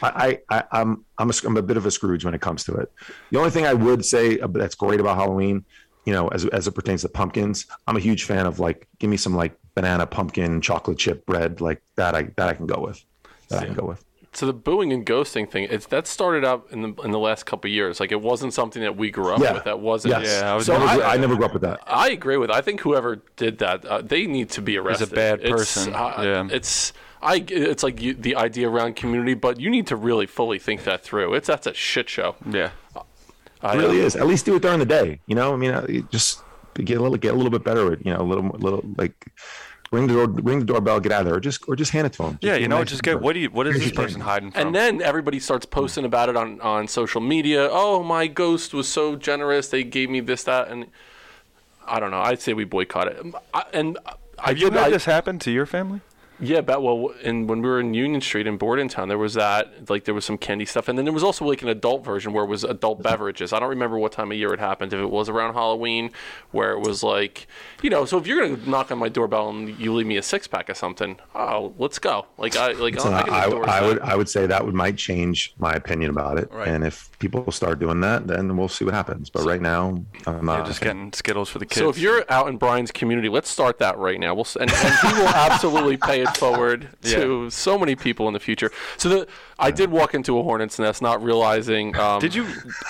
I, 0.02 0.40
I, 0.50 0.64
I'm, 0.72 1.04
I'm 1.18 1.30
a, 1.30 1.32
I'm 1.44 1.56
a 1.56 1.62
bit 1.62 1.76
of 1.76 1.86
a 1.86 1.90
Scrooge 1.90 2.24
when 2.24 2.34
it 2.34 2.40
comes 2.40 2.64
to 2.64 2.74
it. 2.74 2.92
The 3.30 3.38
only 3.38 3.50
thing 3.50 3.66
I 3.66 3.74
would 3.74 4.04
say 4.04 4.36
that's 4.36 4.74
great 4.74 5.00
about 5.00 5.16
Halloween, 5.16 5.64
you 6.04 6.12
know, 6.12 6.28
as, 6.28 6.44
as 6.46 6.66
it 6.68 6.72
pertains 6.72 7.02
to 7.02 7.08
pumpkins, 7.08 7.66
I'm 7.86 7.96
a 7.96 8.00
huge 8.00 8.24
fan 8.24 8.46
of 8.46 8.58
like, 8.60 8.86
give 8.98 9.10
me 9.10 9.16
some 9.16 9.34
like 9.34 9.56
banana 9.74 10.06
pumpkin 10.06 10.60
chocolate 10.60 10.98
chip 10.98 11.26
bread 11.26 11.60
like 11.60 11.82
that. 11.96 12.14
I, 12.14 12.24
that 12.36 12.48
I 12.48 12.54
can 12.54 12.66
go 12.66 12.80
with, 12.80 13.04
that 13.48 13.62
I 13.62 13.66
can 13.66 13.74
go 13.74 13.84
with. 13.86 14.04
So 14.32 14.44
the 14.44 14.52
booing 14.52 14.92
and 14.92 15.06
ghosting 15.06 15.50
thing, 15.50 15.66
it's 15.70 15.86
that 15.86 16.06
started 16.06 16.44
up 16.44 16.70
in 16.70 16.82
the 16.82 16.92
in 17.02 17.10
the 17.10 17.18
last 17.18 17.46
couple 17.46 17.68
of 17.70 17.72
years. 17.72 18.00
Like 18.00 18.12
it 18.12 18.20
wasn't 18.20 18.52
something 18.52 18.82
that 18.82 18.94
we 18.94 19.10
grew 19.10 19.32
up 19.32 19.40
Yeah. 19.40 19.54
with. 19.54 19.64
That 19.64 19.80
wasn't. 19.80 20.12
Yes. 20.20 20.42
Yeah, 20.42 20.52
I 20.52 20.54
was 20.54 20.66
So 20.66 20.74
I, 20.74 20.76
I- 20.76 20.86
never, 20.96 21.02
I 21.04 21.16
never 21.16 21.36
grew 21.36 21.44
up 21.46 21.52
with 21.54 21.62
that. 21.62 21.80
I 21.86 22.10
agree 22.10 22.36
with. 22.36 22.50
I 22.50 22.60
think 22.60 22.82
whoever 22.82 23.22
did 23.36 23.56
that, 23.60 23.86
uh, 23.86 24.02
they 24.02 24.26
need 24.26 24.50
to 24.50 24.60
be 24.60 24.76
arrested. 24.76 25.04
Is 25.06 25.12
a 25.12 25.14
bad 25.14 25.40
It's, 25.40 25.50
person. 25.50 25.94
uh, 25.94 26.14
Yeah. 26.18 26.48
It's 26.54 26.92
I. 27.22 27.44
It's 27.48 27.82
like 27.82 28.00
you, 28.00 28.14
the 28.14 28.36
idea 28.36 28.68
around 28.68 28.96
community, 28.96 29.34
but 29.34 29.58
you 29.60 29.70
need 29.70 29.86
to 29.88 29.96
really 29.96 30.26
fully 30.26 30.58
think 30.58 30.84
that 30.84 31.02
through. 31.02 31.34
It's 31.34 31.46
that's 31.46 31.66
a 31.66 31.74
shit 31.74 32.08
show. 32.08 32.36
Yeah. 32.48 32.70
I, 33.62 33.74
It 33.74 33.78
really 33.78 34.00
um, 34.00 34.06
is. 34.06 34.16
At 34.16 34.26
least 34.26 34.44
do 34.46 34.54
it 34.56 34.62
during 34.62 34.78
the 34.78 34.86
day. 34.86 35.20
You 35.26 35.34
know, 35.34 35.52
I 35.52 35.56
mean, 35.56 35.70
uh, 35.70 35.86
just 36.10 36.42
get 36.74 36.98
a 36.98 37.02
little 37.02 37.16
get 37.16 37.32
a 37.32 37.36
little 37.36 37.50
bit 37.50 37.64
better 37.64 37.92
at 37.92 38.04
you 38.04 38.12
know 38.12 38.20
a 38.20 38.22
little 38.22 38.44
little 38.58 38.84
like 38.96 39.14
ring 39.92 40.06
the 40.08 40.12
door 40.14 40.26
ring 40.26 40.58
the 40.58 40.64
doorbell, 40.66 41.00
get 41.00 41.10
out 41.12 41.20
of 41.20 41.26
there, 41.26 41.34
or 41.36 41.40
just 41.40 41.66
or 41.68 41.74
just 41.74 41.90
hand 41.92 42.06
it 42.06 42.12
to 42.14 42.22
them. 42.22 42.38
Yeah, 42.42 42.56
be 42.56 42.62
you 42.62 42.68
know, 42.68 42.78
nice 42.78 42.88
just 42.90 43.02
to 43.02 43.10
get 43.10 43.20
what 43.22 43.32
do 43.32 43.40
you 43.40 43.48
what 43.50 43.66
is 43.66 43.78
this 43.78 43.92
person 43.92 44.20
hiding 44.20 44.50
from? 44.50 44.60
And 44.66 44.74
then 44.74 45.00
everybody 45.00 45.40
starts 45.40 45.64
posting 45.64 46.04
about 46.04 46.28
it 46.28 46.36
on, 46.36 46.60
on 46.60 46.86
social 46.86 47.20
media. 47.22 47.68
Oh, 47.70 48.02
my 48.02 48.26
ghost 48.26 48.74
was 48.74 48.88
so 48.88 49.16
generous. 49.16 49.68
They 49.68 49.84
gave 49.84 50.10
me 50.10 50.20
this, 50.20 50.44
that, 50.44 50.68
and 50.68 50.86
I 51.86 51.98
don't 51.98 52.10
know. 52.10 52.20
I'd 52.20 52.40
say 52.42 52.52
we 52.52 52.64
boycott 52.64 53.08
it. 53.08 53.24
I, 53.54 53.64
and 53.72 53.96
I 54.38 54.48
have 54.48 54.58
you 54.58 54.64
did- 54.70 54.74
had 54.78 54.86
I- 54.88 54.90
this 54.90 55.06
happen 55.06 55.38
to 55.40 55.50
your 55.50 55.64
family? 55.66 56.02
Yeah, 56.38 56.60
but 56.60 56.82
well, 56.82 57.14
and 57.24 57.48
when 57.48 57.62
we 57.62 57.68
were 57.68 57.80
in 57.80 57.94
Union 57.94 58.20
Street 58.20 58.46
in 58.46 58.58
Bordentown, 58.58 59.08
there 59.08 59.16
was 59.16 59.34
that 59.34 59.88
like 59.88 60.04
there 60.04 60.14
was 60.14 60.24
some 60.24 60.36
candy 60.36 60.66
stuff, 60.66 60.86
and 60.88 60.98
then 60.98 61.04
there 61.06 61.14
was 61.14 61.22
also 61.24 61.44
like 61.46 61.62
an 61.62 61.68
adult 61.68 62.04
version 62.04 62.32
where 62.32 62.44
it 62.44 62.48
was 62.48 62.62
adult 62.62 63.02
beverages. 63.02 63.52
I 63.52 63.58
don't 63.58 63.70
remember 63.70 63.98
what 63.98 64.12
time 64.12 64.30
of 64.30 64.36
year 64.36 64.52
it 64.52 64.60
happened. 64.60 64.92
If 64.92 65.00
it 65.00 65.10
was 65.10 65.28
around 65.30 65.54
Halloween, 65.54 66.10
where 66.50 66.72
it 66.72 66.80
was 66.80 67.02
like, 67.02 67.46
you 67.82 67.88
know, 67.88 68.04
so 68.04 68.18
if 68.18 68.26
you're 68.26 68.46
gonna 68.46 68.68
knock 68.68 68.90
on 68.92 68.98
my 68.98 69.08
doorbell 69.08 69.48
and 69.48 69.78
you 69.78 69.94
leave 69.94 70.06
me 70.06 70.18
a 70.18 70.22
six 70.22 70.46
pack 70.46 70.68
of 70.68 70.76
something, 70.76 71.18
oh, 71.34 71.72
let's 71.78 71.98
go. 71.98 72.26
Like 72.36 72.54
I 72.56 72.72
like 72.72 73.00
So 73.00 73.10
I'll, 73.10 73.30
I 73.30 73.38
I, 73.38 73.44
endorse 73.44 73.68
I 73.68 73.80
that. 73.80 73.86
would 73.86 74.00
I 74.00 74.16
would 74.16 74.28
say 74.28 74.46
that 74.46 74.64
would 74.64 74.74
might 74.74 74.96
change 74.96 75.54
my 75.58 75.72
opinion 75.72 76.10
about 76.10 76.38
it. 76.38 76.52
Right. 76.52 76.68
And 76.68 76.84
if 76.84 77.10
people 77.28 77.52
start 77.52 77.78
doing 77.78 78.00
that, 78.00 78.26
then 78.26 78.56
we'll 78.56 78.68
see 78.68 78.84
what 78.84 78.94
happens. 78.94 79.30
But 79.30 79.44
right 79.44 79.60
now, 79.60 80.02
I'm 80.26 80.44
not. 80.44 80.58
You're 80.58 80.66
just 80.66 80.80
getting 80.80 81.12
Skittles 81.12 81.48
for 81.48 81.58
the 81.58 81.66
kids. 81.66 81.80
So 81.80 81.88
if 81.88 81.98
you're 81.98 82.24
out 82.30 82.48
in 82.48 82.56
Brian's 82.56 82.90
community, 82.90 83.28
let's 83.28 83.48
start 83.48 83.78
that 83.78 83.98
right 83.98 84.18
now. 84.18 84.34
We'll 84.34 84.46
and, 84.60 84.70
and 84.70 84.94
he 85.02 85.12
will 85.20 85.28
absolutely 85.28 85.96
pay 85.96 86.22
it 86.22 86.36
forward 86.36 86.88
to 87.02 87.50
so 87.50 87.78
many 87.78 87.96
people 87.96 88.28
in 88.28 88.34
the 88.34 88.40
future. 88.40 88.70
So 88.96 89.08
the 89.08 89.28
I 89.58 89.70
did 89.70 89.90
walk 89.90 90.14
into 90.14 90.38
a 90.38 90.42
hornet's 90.42 90.78
nest, 90.78 91.00
not 91.00 91.22
realizing. 91.22 91.96
Um, 91.96 92.20
did 92.20 92.34
you 92.34 92.46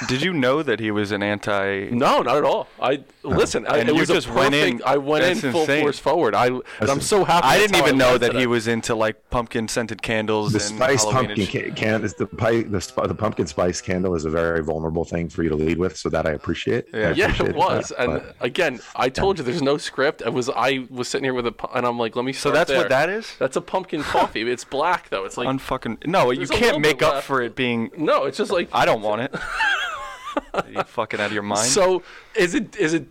did 0.08 0.22
you 0.22 0.32
know 0.32 0.62
that 0.62 0.80
he 0.80 0.90
was 0.90 1.12
an 1.12 1.22
anti? 1.22 1.90
No, 1.90 2.22
not 2.22 2.36
at 2.36 2.44
all. 2.44 2.68
I 2.80 3.04
listen. 3.22 3.66
I, 3.66 3.78
And 3.78 3.88
it 3.88 3.94
you 3.94 4.00
was 4.00 4.08
just 4.08 4.28
a 4.28 4.32
went 4.32 4.54
in- 4.54 4.82
I 4.84 4.96
went 4.96 5.24
in 5.24 5.52
full 5.52 5.60
insane. 5.62 5.82
force 5.82 5.98
forward. 5.98 6.34
I 6.34 6.50
I'm 6.80 7.00
so 7.00 7.24
happy. 7.24 7.46
I 7.46 7.58
didn't 7.58 7.76
how 7.76 7.86
even 7.86 7.98
know 7.98 8.18
that 8.18 8.34
it. 8.34 8.40
he 8.40 8.46
was 8.46 8.66
into 8.68 8.94
like 8.94 9.30
pumpkin 9.30 9.68
scented 9.68 10.02
candles 10.02 10.52
the 10.52 10.58
and 10.58 10.68
spice 10.76 11.02
Halloween 11.04 11.26
pumpkin 11.28 11.40
and 11.40 11.48
sh- 11.48 11.52
ca- 11.52 11.74
can 11.74 12.04
is 12.04 12.14
the 12.14 12.26
pi- 12.26 12.62
the, 12.62 13.02
the 13.06 13.14
pumpkin 13.14 13.46
spice 13.46 13.80
candle 13.80 14.14
is 14.14 14.25
a 14.26 14.30
very 14.30 14.62
vulnerable 14.62 15.04
thing 15.04 15.28
for 15.28 15.42
you 15.42 15.48
to 15.48 15.56
lead 15.56 15.78
with, 15.78 15.96
so 15.96 16.08
that 16.10 16.26
I 16.26 16.32
appreciate. 16.32 16.86
I 16.92 16.98
Yeah. 16.98 17.12
Yeah, 17.16 17.42
it 17.44 17.54
was. 17.56 17.88
that, 17.88 18.00
and 18.02 18.12
but- 18.22 18.36
again, 18.40 18.80
I 18.94 19.08
told 19.08 19.38
you 19.38 19.44
there's 19.44 19.62
no 19.62 19.78
script. 19.78 20.22
I 20.24 20.28
was 20.28 20.50
I 20.50 20.86
was 20.90 21.08
sitting 21.08 21.24
here 21.24 21.34
with 21.34 21.46
a 21.46 21.54
and 21.74 21.86
I'm 21.86 21.98
like, 21.98 22.14
let 22.16 22.24
me. 22.24 22.32
So 22.32 22.50
that's 22.50 22.68
there. 22.68 22.78
what 22.78 22.88
that 22.90 23.08
is. 23.08 23.34
That's 23.38 23.56
a 23.56 23.60
pumpkin 23.60 24.02
coffee. 24.02 24.42
It's 24.50 24.64
black 24.64 25.08
though. 25.08 25.24
It's 25.24 25.36
like 25.36 25.48
Unfucking 25.48 26.06
no, 26.06 26.30
you 26.30 26.46
can't 26.46 26.80
make 26.80 27.02
up 27.02 27.14
left. 27.14 27.26
for 27.26 27.42
it 27.42 27.54
being. 27.56 27.90
no. 27.96 28.24
It's 28.24 28.36
just 28.38 28.50
like 28.50 28.68
I 28.72 28.84
don't 28.84 29.02
want 29.02 29.22
it. 29.22 29.34
you 30.70 30.82
fucking 30.82 31.20
out 31.20 31.26
of 31.26 31.32
your 31.32 31.42
mind. 31.42 31.68
So 31.68 32.02
is 32.34 32.54
it 32.54 32.76
is 32.76 32.92
it 32.94 33.06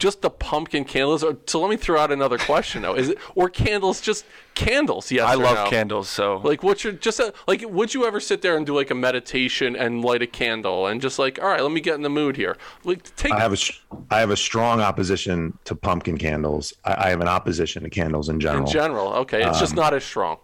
just 0.00 0.22
the 0.22 0.30
pumpkin 0.30 0.84
candles? 0.84 1.22
Or 1.22 1.36
so 1.46 1.60
let 1.60 1.70
me 1.70 1.76
throw 1.76 2.00
out 2.00 2.10
another 2.10 2.38
question 2.38 2.82
though. 2.82 2.94
Is 2.96 3.10
it 3.10 3.18
or 3.36 3.48
candles 3.48 4.00
just 4.00 4.24
candles? 4.56 5.12
Yes, 5.12 5.24
I 5.28 5.34
or 5.34 5.44
love 5.44 5.56
no? 5.64 5.70
candles, 5.70 6.08
so 6.08 6.38
Like 6.42 6.64
what's 6.64 6.82
your 6.82 6.94
just 6.94 7.20
a, 7.20 7.32
like 7.46 7.62
would 7.68 7.94
you 7.94 8.04
ever 8.06 8.18
sit 8.18 8.42
there 8.42 8.56
and 8.56 8.66
do 8.66 8.74
like 8.74 8.90
a 8.90 8.94
meditation 8.94 9.76
and 9.76 10.02
light 10.04 10.22
a 10.22 10.26
candle 10.26 10.88
and 10.88 11.00
just 11.00 11.18
like 11.20 11.38
all 11.40 11.48
right, 11.48 11.62
let 11.62 11.70
me 11.70 11.80
get 11.80 11.94
in 11.94 12.02
the 12.02 12.10
mood 12.10 12.36
here. 12.36 12.56
Like 12.82 13.14
take 13.14 13.30
I 13.32 13.38
have 13.38 13.52
a 13.52 13.56
sh- 13.56 13.80
I 14.10 14.18
have 14.18 14.30
a 14.30 14.36
strong 14.36 14.80
opposition 14.80 15.56
to 15.66 15.76
pumpkin 15.76 16.18
candles. 16.18 16.72
I, 16.84 17.06
I 17.06 17.08
have 17.10 17.20
an 17.20 17.28
opposition 17.28 17.84
to 17.84 17.90
candles 17.90 18.28
in 18.28 18.40
general. 18.40 18.66
in 18.66 18.72
general. 18.72 19.12
Okay, 19.22 19.40
it's 19.46 19.56
Um, 19.58 19.60
just 19.60 19.76
not 19.76 19.94
as 19.94 20.02
strong. 20.02 20.38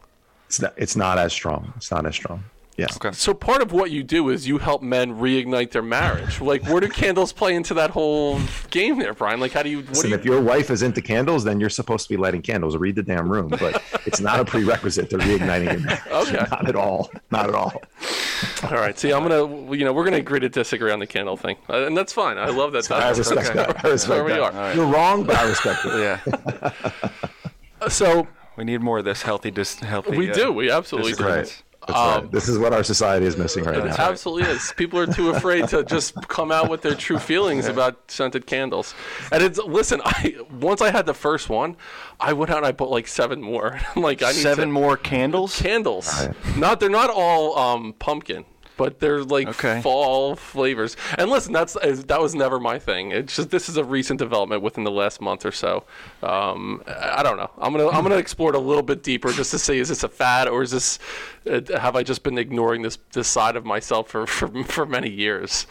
it's 0.46 0.60
not, 0.60 0.74
it's 0.76 0.94
not 0.96 1.18
as 1.18 1.32
strong. 1.32 1.72
It's 1.76 1.90
not 1.90 2.06
as 2.06 2.14
strong. 2.14 2.44
Yeah. 2.76 2.88
Okay. 2.96 3.12
So 3.12 3.32
part 3.32 3.62
of 3.62 3.72
what 3.72 3.90
you 3.90 4.02
do 4.02 4.28
is 4.28 4.46
you 4.46 4.58
help 4.58 4.82
men 4.82 5.18
reignite 5.18 5.70
their 5.70 5.80
marriage. 5.82 6.42
Like 6.42 6.62
where 6.66 6.80
do 6.80 6.88
candles 6.88 7.32
play 7.32 7.54
into 7.54 7.72
that 7.74 7.88
whole 7.90 8.38
game 8.70 8.98
there, 8.98 9.14
Brian? 9.14 9.40
Like 9.40 9.52
how 9.52 9.62
do 9.62 9.70
you 9.70 9.78
what 9.80 9.94
do 10.02 10.08
you 10.08 10.14
if 10.14 10.26
your 10.26 10.42
wife 10.42 10.70
is 10.70 10.82
into 10.82 11.00
candles, 11.00 11.42
then 11.42 11.58
you're 11.58 11.70
supposed 11.70 12.06
to 12.06 12.12
be 12.12 12.18
lighting 12.18 12.42
candles. 12.42 12.76
Read 12.76 12.94
the 12.96 13.02
damn 13.02 13.30
room, 13.30 13.48
but 13.48 13.82
it's 14.04 14.20
not 14.20 14.40
a 14.40 14.44
prerequisite 14.44 15.08
to 15.10 15.16
reigniting 15.18 15.72
your 15.72 15.80
marriage. 15.80 16.00
Okay. 16.26 16.46
Not 16.50 16.68
at 16.68 16.76
all. 16.76 17.10
Not 17.30 17.48
at 17.48 17.54
all. 17.54 17.82
All 18.64 18.70
right. 18.76 18.98
See, 18.98 19.12
I'm 19.12 19.22
gonna, 19.26 19.74
you 19.74 19.84
know, 19.84 19.92
we're 19.92 20.04
gonna 20.04 20.16
agree 20.18 20.40
to 20.40 20.48
disagree 20.48 20.90
on 20.92 20.98
the 20.98 21.06
candle 21.06 21.36
thing, 21.36 21.56
uh, 21.70 21.86
and 21.86 21.96
that's 21.96 22.12
fine. 22.12 22.36
I 22.36 22.48
love 22.48 22.72
that. 22.72 22.90
I 22.90 23.00
that's 23.12 23.18
respect 23.18 23.48
okay. 23.50 23.54
that. 23.54 23.84
I 23.84 23.88
respect 23.88 24.14
There 24.14 24.24
we 24.24 24.32
that. 24.32 24.54
are. 24.54 24.74
You're 24.74 24.86
wrong, 24.86 25.24
but 25.24 25.36
I 25.36 25.48
respect 25.48 25.80
it. 25.84 25.98
yeah, 25.98 27.88
So 27.88 28.26
we 28.56 28.64
need 28.64 28.80
more 28.82 28.98
of 28.98 29.04
this 29.04 29.22
healthy, 29.22 29.50
dis- 29.50 29.76
healthy. 29.80 30.16
we 30.16 30.30
uh, 30.30 30.34
do. 30.34 30.52
We 30.52 30.70
absolutely 30.70 31.12
do. 31.12 31.16
disagreements. 31.18 31.62
That's 31.86 32.22
right. 32.22 32.30
This 32.32 32.48
is 32.48 32.58
what 32.58 32.72
our 32.72 32.82
society 32.82 33.26
is 33.26 33.36
missing 33.36 33.64
right 33.64 33.76
It 33.78 33.84
now. 33.84 33.96
absolutely 33.98 34.50
is. 34.50 34.72
People 34.76 34.98
are 34.98 35.06
too 35.06 35.30
afraid 35.30 35.68
to 35.68 35.84
just 35.84 36.14
come 36.28 36.50
out 36.50 36.68
with 36.68 36.82
their 36.82 36.94
true 36.94 37.18
feelings 37.18 37.66
about 37.66 38.10
scented 38.10 38.46
candles. 38.46 38.94
And 39.32 39.42
it's 39.42 39.58
listen. 39.58 40.00
I 40.04 40.36
once 40.60 40.80
I 40.82 40.90
had 40.90 41.06
the 41.06 41.14
first 41.14 41.48
one, 41.48 41.76
I 42.18 42.32
went 42.32 42.50
out 42.50 42.58
and 42.58 42.66
I 42.66 42.72
bought 42.72 42.90
like 42.90 43.06
seven 43.08 43.40
more. 43.40 43.78
I'm 43.96 44.02
like, 44.02 44.22
I 44.22 44.28
need 44.32 44.34
Seven 44.42 44.68
to- 44.68 44.72
more 44.74 44.96
candles. 44.96 45.60
candles. 45.60 46.28
Not 46.56 46.80
they're 46.80 46.88
not 46.90 47.10
all 47.10 47.58
um, 47.58 47.94
pumpkin, 47.98 48.44
but 48.76 49.00
they're 49.00 49.22
like 49.24 49.48
Okay. 49.48 49.80
fall 49.82 50.36
flavors. 50.36 50.96
And 51.18 51.30
listen, 51.30 51.52
that's 51.52 51.74
that 51.82 52.20
was 52.20 52.34
never 52.34 52.58
my 52.60 52.78
thing. 52.78 53.10
It's 53.12 53.36
just 53.36 53.50
this 53.50 53.68
is 53.68 53.76
a 53.76 53.84
recent 53.84 54.18
development 54.18 54.62
within 54.62 54.84
the 54.84 54.90
last 54.90 55.20
month 55.20 55.44
or 55.46 55.52
so. 55.52 55.84
Um, 56.22 56.82
I 56.86 57.22
don't 57.22 57.36
know. 57.36 57.50
I'm 57.58 57.72
gonna 57.72 57.88
I'm 57.88 58.02
gonna 58.02 58.16
explore 58.16 58.50
it 58.50 58.56
a 58.56 58.60
little 58.60 58.82
bit 58.82 59.02
deeper 59.02 59.30
just 59.32 59.50
to 59.52 59.58
see 59.58 59.78
is 59.78 59.88
this 59.88 60.02
a 60.02 60.08
fad 60.08 60.48
or 60.48 60.62
is 60.62 60.70
this 60.70 60.98
uh, 61.50 61.60
have 61.78 61.96
I 61.96 62.02
just 62.02 62.22
been 62.22 62.38
ignoring 62.38 62.82
this 62.82 62.98
this 63.12 63.28
side 63.28 63.56
of 63.56 63.64
myself 63.64 64.08
for 64.08 64.26
for, 64.36 64.48
for 64.64 64.86
many 64.86 65.10
years? 65.10 65.66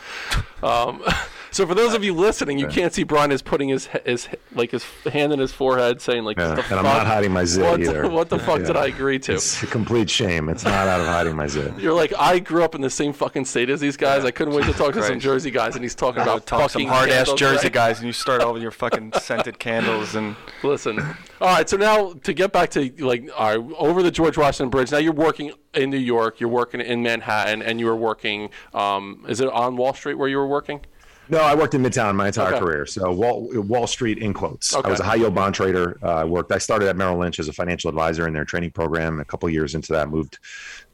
Um, 0.64 1.04
so 1.56 1.66
for 1.66 1.74
those 1.74 1.94
of 1.94 2.04
you 2.04 2.14
listening, 2.14 2.60
you 2.60 2.68
can't 2.68 2.94
see 2.94 3.04
Brian 3.04 3.32
is 3.32 3.42
putting 3.42 3.70
his 3.70 3.88
he- 3.88 4.00
his 4.04 4.28
like 4.54 4.72
his 4.72 4.84
hand 5.06 5.32
in 5.32 5.40
his 5.40 5.54
forehead, 5.54 6.02
saying 6.02 6.26
like, 6.26 6.38
Yeah, 6.38 6.50
"What 6.50 6.58
the 6.58 6.64
and 6.66 6.80
I'm 6.80 6.84
not 6.84 7.08
hiding 7.08 7.32
my 7.32 7.46
zit 7.46 7.64
what, 7.64 7.80
either. 7.80 8.10
What 8.10 8.28
the 8.28 8.40
fuck 8.40 8.60
Yeah. 8.60 8.66
did 8.68 8.76
I 8.76 8.88
agree 8.88 9.20
to?" 9.20 9.36
It's 9.36 9.64
a 9.64 9.68
complete 9.68 10.10
shame. 10.10 10.50
It's 10.50 10.66
not 10.66 10.74
out 10.90 11.00
of 11.00 11.08
hiding 11.08 11.34
my 11.38 11.48
zit. 11.48 11.80
You're 11.80 11.94
like, 11.94 12.14
I 12.20 12.40
grew 12.40 12.66
up 12.66 12.76
in 12.76 12.82
the 12.82 12.90
same 12.90 13.14
fucking 13.14 13.46
state 13.46 13.70
as 13.70 13.80
these 13.80 13.96
guys. 13.96 14.26
I 14.26 14.32
couldn't 14.32 14.54
wait 14.54 14.66
to 14.66 14.74
talk 14.74 14.96
to 14.96 15.04
some 15.04 15.18
Jersey 15.18 15.50
guys, 15.50 15.76
and 15.76 15.84
he's 15.86 15.96
talking 15.96 16.22
about 16.22 16.46
talk 16.46 16.72
some 16.72 16.82
fucking 16.82 16.90
hard 16.90 17.10
ass 17.10 17.32
Jersey 17.36 17.68
right? 17.68 17.72
guys, 17.72 18.00
and 18.00 18.08
you 18.08 18.12
start 18.12 18.42
all 18.42 18.52
with 18.52 18.62
your 18.62 18.72
fucking 18.72 19.14
scented 19.22 19.58
candles 19.58 20.16
and 20.16 20.36
Listen, 20.64 21.00
all 21.40 21.48
right. 21.48 21.70
So 21.70 21.78
now 21.78 22.12
to 22.24 22.34
get 22.34 22.52
back 22.52 22.70
to 22.72 22.92
like, 23.00 23.30
all 23.34 23.58
right, 23.58 23.76
over 23.78 24.04
the 24.04 24.12
George 24.12 24.38
Washington 24.38 24.70
Bridge. 24.70 24.92
Now 24.92 24.98
you're 24.98 25.14
working 25.14 25.54
in 25.74 25.90
New 25.90 25.98
York. 25.98 26.42
You're 26.42 26.50
working 26.50 26.82
in 26.82 27.02
Manhattan, 27.02 27.62
and 27.62 27.80
you 27.80 27.86
were 27.86 27.96
working. 27.96 28.50
Um, 28.74 29.24
is 29.30 29.40
it 29.40 29.48
on 29.48 29.78
Wall 29.78 29.94
Street 29.94 30.16
where 30.16 30.28
you 30.28 30.36
were 30.38 30.48
working? 30.48 30.82
No, 31.28 31.40
I 31.40 31.56
worked 31.56 31.74
in 31.74 31.82
Midtown 31.82 32.16
my 32.16 32.28
entire 32.28 32.54
Okay. 32.54 32.60
career. 32.60 32.86
So 32.86 33.12
Wall, 33.12 33.50
Wall 33.54 33.88
Street 33.88 34.20
in 34.20 34.34
quotes. 34.34 34.76
Okay. 34.76 34.88
I 34.88 34.92
was 34.92 35.00
a 35.00 35.04
high 35.04 35.16
yield 35.16 35.34
bond 35.34 35.56
trader. 35.56 35.98
Uh, 36.04 36.16
I 36.16 36.24
worked. 36.24 36.52
I 36.52 36.58
started 36.58 36.88
at 36.88 36.96
Merrill 36.96 37.18
Lynch 37.18 37.40
as 37.40 37.48
a 37.48 37.54
financial 37.54 37.90
advisor 37.90 38.28
in 38.28 38.34
their 38.34 38.46
training 38.46 38.72
program. 38.72 39.20
A 39.20 39.26
couple 39.26 39.50
years 39.50 39.76
into 39.76 39.94
that, 39.94 40.10
moved 40.10 40.38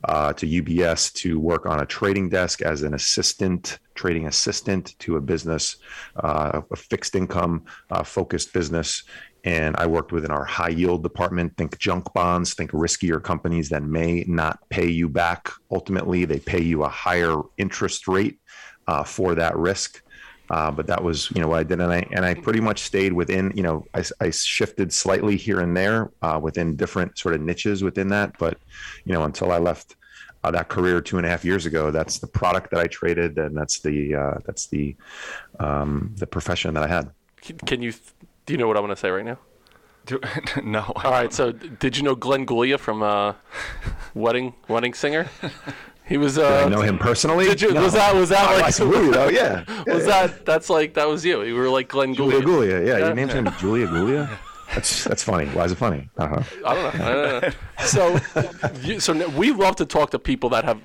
uh, 0.05 0.33
to 0.33 0.45
UBS 0.47 1.11
to 1.13 1.39
work 1.39 1.65
on 1.65 1.81
a 1.81 1.85
trading 1.85 2.29
desk 2.29 2.61
as 2.61 2.83
an 2.83 2.93
assistant, 2.93 3.79
trading 3.95 4.27
assistant 4.27 4.97
to 4.99 5.17
a 5.17 5.21
business, 5.21 5.77
uh, 6.23 6.61
a 6.71 6.75
fixed 6.75 7.15
income 7.15 7.65
uh, 7.89 8.03
focused 8.03 8.53
business. 8.53 9.03
And 9.43 9.75
I 9.77 9.87
worked 9.87 10.11
within 10.11 10.31
our 10.31 10.45
high 10.45 10.69
yield 10.69 11.03
department. 11.03 11.57
Think 11.57 11.77
junk 11.79 12.13
bonds, 12.13 12.53
think 12.53 12.71
riskier 12.71 13.21
companies 13.21 13.69
that 13.69 13.83
may 13.83 14.23
not 14.27 14.59
pay 14.69 14.87
you 14.87 15.09
back. 15.09 15.49
Ultimately, 15.71 16.25
they 16.25 16.39
pay 16.39 16.61
you 16.61 16.83
a 16.83 16.87
higher 16.87 17.35
interest 17.57 18.07
rate 18.07 18.39
uh, 18.87 19.03
for 19.03 19.35
that 19.35 19.57
risk. 19.57 20.01
Uh, 20.51 20.69
but 20.69 20.85
that 20.85 21.01
was, 21.01 21.31
you 21.31 21.41
know, 21.41 21.47
what 21.47 21.59
I 21.59 21.63
did, 21.63 21.79
and 21.79 21.93
I 21.93 22.05
and 22.11 22.25
I 22.25 22.33
pretty 22.33 22.59
much 22.59 22.81
stayed 22.81 23.13
within, 23.13 23.53
you 23.55 23.63
know, 23.63 23.85
I, 23.93 24.03
I 24.19 24.31
shifted 24.31 24.91
slightly 24.91 25.37
here 25.37 25.61
and 25.61 25.75
there 25.75 26.11
uh, 26.21 26.39
within 26.43 26.75
different 26.75 27.17
sort 27.17 27.35
of 27.35 27.41
niches 27.41 27.83
within 27.83 28.09
that. 28.09 28.37
But, 28.37 28.57
you 29.05 29.13
know, 29.13 29.23
until 29.23 29.53
I 29.53 29.59
left 29.59 29.95
uh, 30.43 30.51
that 30.51 30.67
career 30.67 30.99
two 30.99 31.15
and 31.17 31.25
a 31.25 31.29
half 31.29 31.45
years 31.45 31.65
ago, 31.65 31.89
that's 31.89 32.19
the 32.19 32.27
product 32.27 32.71
that 32.71 32.81
I 32.81 32.87
traded, 32.87 33.37
and 33.37 33.55
that's 33.55 33.79
the 33.79 34.15
uh, 34.15 34.39
that's 34.45 34.67
the 34.67 34.93
um, 35.61 36.13
the 36.17 36.27
profession 36.27 36.73
that 36.73 36.83
I 36.83 36.87
had. 36.87 37.11
Can, 37.41 37.57
can 37.59 37.81
you? 37.81 37.93
Do 38.45 38.53
you 38.53 38.57
know 38.57 38.67
what 38.67 38.75
I'm 38.75 38.83
going 38.83 38.93
to 38.93 38.99
say 38.99 39.09
right 39.09 39.23
now? 39.23 39.37
Do, 40.05 40.19
no. 40.63 40.81
All 40.97 41.11
right. 41.11 41.31
So 41.31 41.53
did 41.53 41.95
you 41.95 42.03
know 42.03 42.15
Glenn 42.15 42.45
Guglia 42.45 42.77
from 42.77 43.03
uh, 43.03 43.35
Wedding 44.15 44.53
Wedding 44.67 44.93
Singer? 44.93 45.29
He 46.07 46.17
was. 46.17 46.37
Uh, 46.37 46.63
I 46.65 46.69
know 46.69 46.81
him 46.81 46.97
personally. 46.97 47.45
Did 47.45 47.61
you? 47.61 47.73
No. 47.73 47.83
Was 47.83 47.93
that? 47.93 48.13
Was 48.15 48.29
that 48.29 48.49
Oh, 48.49 48.55
like? 48.55 48.65
absolutely 48.65 49.11
though? 49.17 49.29
Yeah. 49.29 49.63
Was 49.87 50.05
that? 50.05 50.45
That's 50.45 50.69
like 50.69 50.93
that 50.95 51.07
was 51.07 51.23
you. 51.23 51.41
You 51.43 51.55
were 51.55 51.69
like 51.69 51.87
Glenn 51.87 52.13
Julia 52.13 52.41
Guglia. 52.41 52.45
Guglia? 52.45 52.87
Yeah, 52.87 52.97
Yeah. 52.97 53.05
your 53.05 53.15
name's 53.15 53.33
name 53.33 53.47
is 53.47 53.55
Julia 53.59 53.87
Guglia. 53.87 54.29
That's 54.73 55.03
that's 55.05 55.23
funny. 55.23 55.45
Why 55.47 55.65
is 55.65 55.71
it 55.73 55.77
funny? 55.77 56.09
I 56.17 56.25
don't 56.27 56.31
know. 56.31 56.45
I 56.67 56.73
don't 56.73 57.41
know. 57.43 57.49
so, 57.85 58.19
you, 58.81 58.99
so 58.99 59.29
we 59.29 59.51
love 59.51 59.75
to 59.77 59.85
talk 59.85 60.11
to 60.11 60.19
people 60.19 60.49
that 60.51 60.63
have 60.65 60.79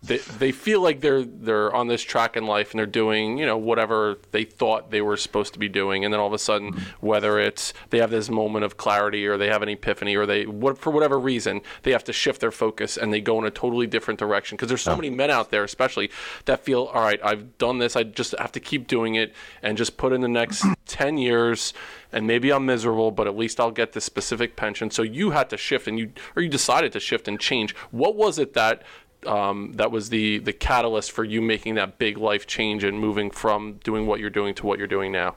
they, 0.00 0.18
they 0.18 0.52
feel 0.52 0.80
like 0.80 1.00
they're 1.00 1.24
they're 1.24 1.74
on 1.74 1.88
this 1.88 2.02
track 2.02 2.36
in 2.36 2.46
life 2.46 2.70
and 2.70 2.78
they're 2.78 2.86
doing 2.86 3.36
you 3.36 3.44
know 3.44 3.56
whatever 3.56 4.16
they 4.30 4.44
thought 4.44 4.92
they 4.92 5.02
were 5.02 5.16
supposed 5.16 5.52
to 5.52 5.58
be 5.58 5.68
doing 5.68 6.04
and 6.04 6.14
then 6.14 6.20
all 6.20 6.28
of 6.28 6.32
a 6.32 6.38
sudden 6.38 6.72
whether 7.00 7.40
it's 7.40 7.74
they 7.90 7.98
have 7.98 8.10
this 8.10 8.30
moment 8.30 8.64
of 8.64 8.76
clarity 8.76 9.26
or 9.26 9.36
they 9.36 9.48
have 9.48 9.60
an 9.60 9.68
epiphany 9.68 10.14
or 10.14 10.24
they 10.24 10.46
what 10.46 10.78
for 10.78 10.90
whatever 10.90 11.18
reason 11.18 11.60
they 11.82 11.90
have 11.90 12.04
to 12.04 12.12
shift 12.12 12.40
their 12.40 12.52
focus 12.52 12.96
and 12.96 13.12
they 13.12 13.20
go 13.20 13.40
in 13.40 13.44
a 13.44 13.50
totally 13.50 13.88
different 13.88 14.20
direction 14.20 14.56
because 14.56 14.68
there's 14.68 14.82
so 14.82 14.94
many 14.94 15.10
men 15.10 15.30
out 15.30 15.50
there 15.50 15.64
especially 15.64 16.08
that 16.44 16.60
feel 16.64 16.84
all 16.94 17.02
right 17.02 17.20
I've 17.24 17.58
done 17.58 17.78
this 17.78 17.96
I 17.96 18.04
just 18.04 18.36
have 18.38 18.52
to 18.52 18.60
keep 18.60 18.86
doing 18.86 19.16
it 19.16 19.34
and 19.62 19.76
just 19.76 19.96
put 19.96 20.12
in 20.12 20.20
the 20.20 20.28
next 20.28 20.64
10 20.86 21.18
years 21.18 21.74
and 22.12 22.26
maybe 22.26 22.50
I'm 22.50 22.64
miserable, 22.64 23.10
but 23.10 23.26
at 23.26 23.36
least 23.36 23.60
I'll 23.60 23.70
get 23.70 23.92
this 23.92 24.04
specific 24.04 24.56
pension. 24.56 24.90
So 24.90 25.02
you 25.02 25.32
had 25.32 25.50
to 25.50 25.56
shift, 25.56 25.86
and 25.86 25.98
you 25.98 26.12
or 26.34 26.42
you 26.42 26.48
decided 26.48 26.92
to 26.92 27.00
shift 27.00 27.28
and 27.28 27.38
change. 27.38 27.74
What 27.90 28.16
was 28.16 28.38
it 28.38 28.54
that 28.54 28.82
um, 29.26 29.72
that 29.74 29.90
was 29.90 30.08
the 30.08 30.38
the 30.38 30.52
catalyst 30.52 31.12
for 31.12 31.24
you 31.24 31.40
making 31.42 31.74
that 31.74 31.98
big 31.98 32.18
life 32.18 32.46
change 32.46 32.84
and 32.84 32.98
moving 32.98 33.30
from 33.30 33.74
doing 33.84 34.06
what 34.06 34.20
you're 34.20 34.30
doing 34.30 34.54
to 34.54 34.66
what 34.66 34.78
you're 34.78 34.88
doing 34.88 35.12
now? 35.12 35.36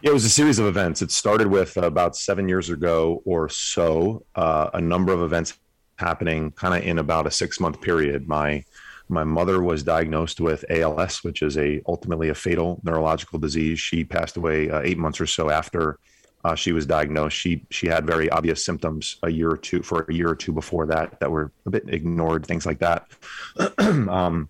Yeah, 0.00 0.10
it 0.10 0.14
was 0.14 0.24
a 0.24 0.30
series 0.30 0.58
of 0.58 0.66
events. 0.66 1.00
It 1.00 1.12
started 1.12 1.46
with 1.46 1.76
uh, 1.76 1.82
about 1.82 2.16
seven 2.16 2.48
years 2.48 2.70
ago 2.70 3.22
or 3.24 3.48
so, 3.48 4.24
uh, 4.34 4.70
a 4.74 4.80
number 4.80 5.12
of 5.12 5.22
events 5.22 5.58
happening 5.96 6.50
kind 6.52 6.74
of 6.74 6.82
in 6.82 6.98
about 6.98 7.26
a 7.26 7.30
six 7.30 7.60
month 7.60 7.80
period. 7.80 8.26
My 8.26 8.64
my 9.08 9.24
mother 9.24 9.62
was 9.62 9.82
diagnosed 9.82 10.40
with 10.40 10.64
ALS, 10.70 11.22
which 11.22 11.42
is 11.42 11.58
a 11.58 11.82
ultimately 11.86 12.30
a 12.30 12.34
fatal 12.34 12.80
neurological 12.82 13.38
disease. 13.38 13.78
She 13.78 14.04
passed 14.04 14.36
away 14.36 14.70
uh, 14.70 14.80
eight 14.80 14.98
months 14.98 15.20
or 15.20 15.26
so 15.26 15.50
after 15.50 15.98
uh, 16.44 16.54
she 16.54 16.72
was 16.72 16.86
diagnosed. 16.86 17.36
She 17.36 17.64
she 17.70 17.86
had 17.86 18.06
very 18.06 18.28
obvious 18.30 18.64
symptoms 18.64 19.16
a 19.22 19.30
year 19.30 19.50
or 19.50 19.56
two 19.56 19.82
for 19.82 20.06
a 20.08 20.12
year 20.12 20.28
or 20.28 20.36
two 20.36 20.52
before 20.52 20.86
that 20.86 21.20
that 21.20 21.30
were 21.30 21.52
a 21.66 21.70
bit 21.70 21.84
ignored, 21.88 22.46
things 22.46 22.66
like 22.66 22.80
that. 22.80 23.06
um, 23.78 24.48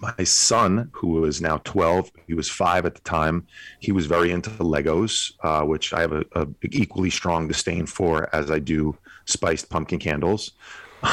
my 0.00 0.24
son, 0.24 0.90
who 0.92 1.24
is 1.24 1.40
now 1.40 1.58
12, 1.58 2.10
he 2.26 2.34
was 2.34 2.48
five 2.48 2.86
at 2.86 2.94
the 2.94 3.00
time. 3.02 3.46
He 3.80 3.92
was 3.92 4.06
very 4.06 4.30
into 4.30 4.50
Legos, 4.50 5.32
uh, 5.42 5.64
which 5.64 5.92
I 5.92 6.00
have 6.00 6.12
a, 6.12 6.24
a, 6.34 6.46
equally 6.62 7.10
strong 7.10 7.48
disdain 7.48 7.86
for, 7.86 8.34
as 8.34 8.50
I 8.50 8.58
do 8.58 8.96
spiced 9.24 9.70
pumpkin 9.70 9.98
candles. 9.98 10.52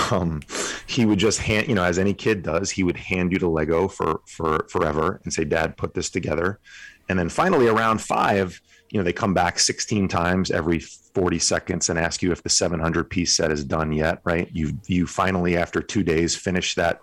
Um, 0.09 0.41
he 0.87 1.05
would 1.05 1.19
just 1.19 1.37
hand, 1.37 1.67
you 1.67 1.75
know, 1.75 1.83
as 1.83 1.99
any 1.99 2.15
kid 2.15 2.41
does, 2.41 2.71
he 2.71 2.83
would 2.83 2.97
hand 2.97 3.31
you 3.31 3.37
the 3.37 3.47
Lego 3.47 3.87
for 3.87 4.21
for 4.25 4.65
forever 4.67 5.21
and 5.23 5.31
say, 5.31 5.43
"Dad, 5.45 5.77
put 5.77 5.93
this 5.93 6.09
together." 6.09 6.59
And 7.07 7.19
then 7.19 7.29
finally, 7.29 7.67
around 7.67 8.01
five, 8.01 8.59
you 8.95 9.01
know, 9.01 9.03
they 9.03 9.11
come 9.11 9.33
back 9.33 9.59
16 9.59 10.07
times 10.07 10.51
every 10.51 10.79
40 10.79 11.37
seconds 11.37 11.89
and 11.89 11.99
ask 11.99 12.21
you 12.21 12.31
if 12.31 12.41
the 12.43 12.49
700 12.49 13.09
piece 13.09 13.35
set 13.35 13.51
is 13.51 13.65
done 13.65 13.91
yet, 13.91 14.21
right? 14.23 14.49
You 14.53 14.71
you 14.87 15.05
finally 15.05 15.57
after 15.57 15.81
2 15.81 16.01
days 16.01 16.33
finish 16.33 16.75
that 16.75 17.01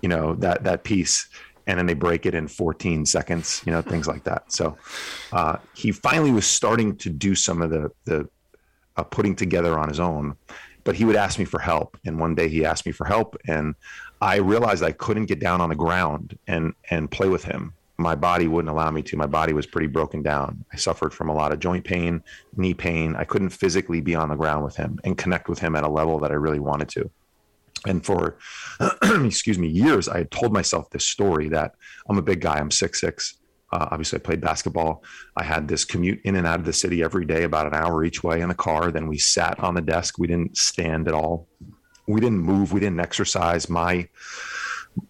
you 0.00 0.08
know, 0.08 0.34
that 0.34 0.64
that 0.64 0.82
piece 0.82 1.28
and 1.68 1.78
then 1.78 1.86
they 1.86 1.94
break 1.94 2.26
it 2.26 2.34
in 2.34 2.48
14 2.48 3.06
seconds, 3.06 3.62
you 3.64 3.70
know, 3.70 3.82
things 3.82 4.08
like 4.08 4.24
that. 4.24 4.50
So 4.50 4.76
uh, 5.32 5.58
he 5.74 5.92
finally 5.92 6.32
was 6.32 6.44
starting 6.44 6.96
to 6.96 7.08
do 7.08 7.36
some 7.36 7.62
of 7.62 7.70
the 7.70 7.92
the 8.04 8.28
uh, 8.96 9.04
putting 9.04 9.36
together 9.36 9.78
on 9.78 9.88
his 9.88 10.00
own, 10.00 10.34
but 10.82 10.96
he 10.96 11.04
would 11.04 11.14
ask 11.14 11.38
me 11.38 11.44
for 11.44 11.60
help. 11.60 11.96
And 12.04 12.18
one 12.18 12.34
day 12.34 12.48
he 12.48 12.64
asked 12.64 12.84
me 12.84 12.90
for 12.90 13.04
help, 13.04 13.36
and 13.46 13.76
I 14.20 14.38
realized 14.38 14.82
I 14.82 14.90
couldn't 14.90 15.26
get 15.26 15.38
down 15.38 15.60
on 15.60 15.68
the 15.68 15.76
ground 15.76 16.36
and 16.48 16.74
and 16.90 17.08
play 17.08 17.28
with 17.28 17.44
him 17.44 17.74
my 17.98 18.14
body 18.14 18.48
wouldn't 18.48 18.72
allow 18.72 18.90
me 18.90 19.02
to. 19.02 19.16
My 19.16 19.26
body 19.26 19.52
was 19.52 19.66
pretty 19.66 19.86
broken 19.86 20.22
down. 20.22 20.64
I 20.72 20.76
suffered 20.76 21.12
from 21.12 21.28
a 21.28 21.34
lot 21.34 21.52
of 21.52 21.60
joint 21.60 21.84
pain, 21.84 22.22
knee 22.56 22.74
pain. 22.74 23.14
I 23.16 23.24
couldn't 23.24 23.50
physically 23.50 24.00
be 24.00 24.14
on 24.14 24.28
the 24.28 24.36
ground 24.36 24.64
with 24.64 24.76
him 24.76 24.98
and 25.04 25.16
connect 25.16 25.48
with 25.48 25.58
him 25.58 25.76
at 25.76 25.84
a 25.84 25.88
level 25.88 26.18
that 26.20 26.30
I 26.30 26.34
really 26.34 26.58
wanted 26.58 26.88
to. 26.90 27.10
And 27.86 28.04
for, 28.04 28.38
excuse 29.02 29.58
me, 29.58 29.68
years, 29.68 30.08
I 30.08 30.18
had 30.18 30.30
told 30.30 30.52
myself 30.52 30.90
this 30.90 31.04
story 31.04 31.48
that 31.50 31.74
I'm 32.08 32.18
a 32.18 32.22
big 32.22 32.40
guy. 32.40 32.58
I'm 32.58 32.70
six 32.70 33.00
six. 33.00 33.38
Uh, 33.72 33.88
obviously, 33.90 34.18
I 34.18 34.22
played 34.22 34.40
basketball. 34.40 35.02
I 35.36 35.44
had 35.44 35.66
this 35.66 35.84
commute 35.84 36.20
in 36.24 36.36
and 36.36 36.46
out 36.46 36.60
of 36.60 36.66
the 36.66 36.74
city 36.74 37.02
every 37.02 37.24
day, 37.24 37.44
about 37.44 37.66
an 37.66 37.74
hour 37.74 38.04
each 38.04 38.22
way 38.22 38.42
in 38.42 38.48
the 38.48 38.54
car. 38.54 38.90
Then 38.90 39.08
we 39.08 39.16
sat 39.16 39.58
on 39.60 39.74
the 39.74 39.80
desk. 39.80 40.18
We 40.18 40.26
didn't 40.26 40.58
stand 40.58 41.08
at 41.08 41.14
all. 41.14 41.48
We 42.06 42.20
didn't 42.20 42.40
move. 42.40 42.72
We 42.72 42.80
didn't 42.80 43.00
exercise. 43.00 43.70
My 43.70 44.08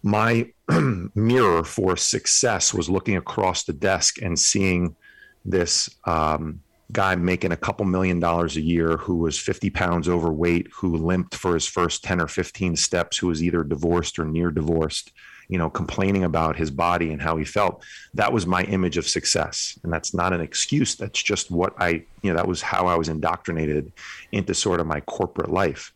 my 0.03 0.51
mirror 1.14 1.64
for 1.64 1.97
success 1.97 2.73
was 2.73 2.88
looking 2.88 3.16
across 3.16 3.64
the 3.64 3.73
desk 3.73 4.21
and 4.23 4.38
seeing 4.38 4.97
this 5.45 5.90
um, 6.05 6.61
guy 6.92 7.16
making 7.16 7.53
a 7.53 7.57
couple 7.57 7.87
million 7.87 8.21
dollars 8.21 8.57
a 8.57 8.61
year 8.61 8.97
who 8.99 9.16
was 9.16 9.38
50 9.38 9.71
pounds 9.71 10.09
overweight, 10.09 10.68
who 10.73 10.97
limped 10.97 11.35
for 11.35 11.55
his 11.55 11.66
first 11.66 12.05
10 12.05 12.21
or 12.21 12.29
15 12.29 12.77
steps, 12.77 13.16
who 13.18 13.29
was 13.29 13.42
either 13.42 13.64
divorced 13.64 14.18
or 14.18 14.25
near 14.25 14.51
divorced, 14.51 15.12
you 15.49 15.59
know, 15.59 15.71
complaining 15.71 16.25
about 16.25 16.57
his 16.57 16.71
body 16.71 17.12
and 17.12 17.23
how 17.23 17.37
he 17.37 17.45
felt. 17.45 17.83
That 18.14 18.33
was 18.33 18.47
my 18.47 18.62
image 18.64 18.99
of 18.99 19.09
success. 19.09 19.79
And 19.83 19.92
that's 19.92 20.14
not 20.14 20.33
an 20.33 20.40
excuse. 20.40 20.95
That's 20.95 21.23
just 21.23 21.51
what 21.51 21.75
I, 21.79 22.05
you 22.23 22.31
know, 22.31 22.35
that 22.35 22.47
was 22.47 22.61
how 22.61 22.87
I 22.87 22.97
was 22.97 23.09
indoctrinated 23.09 23.92
into 24.31 24.55
sort 24.55 24.81
of 24.81 24.87
my 24.87 25.01
corporate 25.01 25.51
life. 25.51 25.92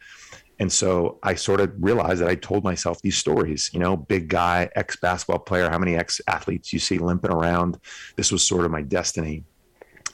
And 0.59 0.73
so 0.73 1.19
I 1.23 1.35
sort 1.35 1.61
of 1.61 1.73
realized 1.79 2.23
that 2.23 2.29
I 2.29 2.35
told 2.35 2.64
myself 2.64 3.03
these 3.03 3.16
stories, 3.16 3.71
you 3.73 3.81
know, 3.81 3.97
big 3.97 4.29
guy, 4.29 4.69
ex 4.75 4.97
basketball 4.97 5.40
player, 5.40 5.69
how 5.69 5.79
many 5.79 5.97
ex 5.97 6.21
athletes 6.29 6.73
you 6.73 6.79
see 6.79 6.99
limping 6.99 7.31
around. 7.31 7.79
This 8.16 8.33
was 8.33 8.47
sort 8.47 8.64
of 8.64 8.71
my 8.71 8.83
destiny. 8.83 9.45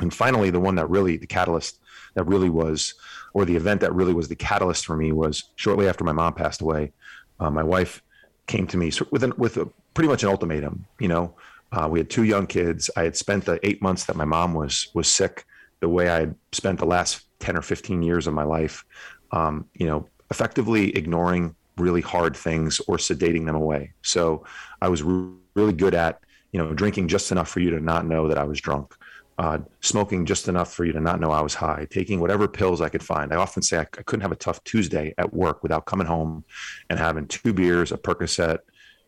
And 0.00 0.12
finally, 0.12 0.50
the 0.50 0.61
one 0.61 0.74
that 0.76 0.90
really, 0.90 1.16
the 1.16 1.26
catalyst 1.26 1.78
that 2.14 2.24
really 2.24 2.50
was, 2.50 2.94
or 3.35 3.44
the 3.44 3.55
event 3.55 3.81
that 3.83 3.94
really 3.94 4.14
was 4.14 4.28
the 4.28 4.35
catalyst 4.35 4.85
for 4.85 4.96
me 4.96 5.12
was 5.12 5.44
shortly 5.57 5.88
after 5.88 6.02
my 6.02 6.12
mom 6.12 6.35
passed 6.35 6.61
away. 6.61 6.92
Uh, 7.38 7.50
my 7.50 7.62
wife 7.62 8.02
came 8.46 8.66
to 8.66 8.76
me 8.76 8.90
with, 9.11 9.22
an, 9.22 9.33
with 9.37 9.57
a, 9.57 9.68
pretty 9.94 10.09
much 10.09 10.22
an 10.24 10.28
ultimatum. 10.28 10.87
You 10.98 11.09
know, 11.09 11.37
uh, 11.70 11.88
we 11.90 12.00
had 12.00 12.11
two 12.11 12.24
young 12.24 12.46
kids. 12.46 12.90
I 12.96 13.05
had 13.05 13.16
spent 13.16 13.44
the 13.44 13.61
eight 13.66 13.81
months 13.81 14.05
that 14.07 14.16
my 14.16 14.24
mom 14.24 14.55
was 14.55 14.88
was 14.94 15.09
sick 15.09 15.46
the 15.81 15.88
way 15.88 16.09
I 16.09 16.20
had 16.20 16.35
spent 16.52 16.78
the 16.78 16.87
last 16.87 17.24
10 17.40 17.57
or 17.57 17.62
15 17.62 18.02
years 18.02 18.26
of 18.26 18.35
my 18.35 18.44
life. 18.44 18.85
Um, 19.33 19.68
you 19.74 19.87
know, 19.87 20.07
effectively 20.32 20.84
ignoring 20.96 21.54
really 21.84 22.04
hard 22.14 22.34
things 22.46 22.80
or 22.88 22.96
sedating 22.96 23.44
them 23.46 23.58
away. 23.64 23.82
So 24.02 24.44
I 24.84 24.88
was 24.92 25.00
re- 25.02 25.34
really 25.54 25.76
good 25.84 25.94
at, 25.94 26.14
you 26.52 26.58
know, 26.60 26.72
drinking 26.82 27.08
just 27.08 27.32
enough 27.32 27.50
for 27.54 27.60
you 27.64 27.70
to 27.70 27.80
not 27.80 28.02
know 28.12 28.22
that 28.28 28.38
I 28.38 28.46
was 28.52 28.60
drunk, 28.66 28.86
uh, 29.42 29.58
smoking 29.80 30.26
just 30.32 30.48
enough 30.48 30.70
for 30.74 30.84
you 30.84 30.92
to 30.92 31.00
not 31.08 31.20
know 31.20 31.30
I 31.30 31.42
was 31.48 31.54
high, 31.54 31.86
taking 31.98 32.20
whatever 32.20 32.46
pills 32.48 32.80
I 32.80 32.90
could 32.92 33.06
find. 33.12 33.32
I 33.32 33.36
often 33.36 33.62
say 33.62 33.76
I, 33.78 33.86
I 34.00 34.02
couldn't 34.06 34.26
have 34.26 34.36
a 34.38 34.42
tough 34.46 34.62
Tuesday 34.64 35.14
at 35.22 35.32
work 35.32 35.62
without 35.62 35.84
coming 35.90 36.06
home 36.06 36.44
and 36.88 36.98
having 36.98 37.26
two 37.26 37.52
beers, 37.52 37.92
a 37.92 37.98
Percocet, 38.06 38.58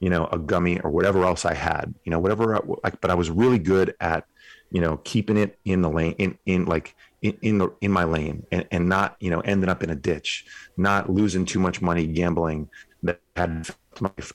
you 0.00 0.10
know, 0.10 0.26
a 0.37 0.38
gummy 0.38 0.80
or 0.80 0.90
whatever 0.90 1.24
else 1.24 1.44
I 1.44 1.54
had, 1.54 1.87
you 2.04 2.10
know, 2.10 2.18
whatever. 2.18 2.44
I, 2.84 2.90
but 3.02 3.10
I 3.10 3.14
was 3.14 3.30
really 3.42 3.58
good 3.58 3.94
at, 4.00 4.24
you 4.70 4.80
know, 4.80 4.94
keeping 5.04 5.38
it 5.44 5.58
in 5.64 5.82
the 5.82 5.90
lane, 5.98 6.16
in 6.18 6.30
in 6.44 6.64
like 6.74 6.96
in 7.24 7.38
in, 7.40 7.58
the, 7.58 7.72
in 7.80 7.90
my 7.90 8.04
lane, 8.04 8.46
and, 8.52 8.68
and 8.70 8.88
not 8.88 9.16
you 9.18 9.30
know 9.30 9.40
ending 9.40 9.70
up 9.70 9.82
in 9.82 9.90
a 9.90 9.94
ditch, 9.96 10.44
not 10.76 11.10
losing 11.10 11.44
too 11.44 11.58
much 11.58 11.82
money 11.82 12.06
gambling. 12.06 12.68
That 13.02 13.20
had 13.37 13.68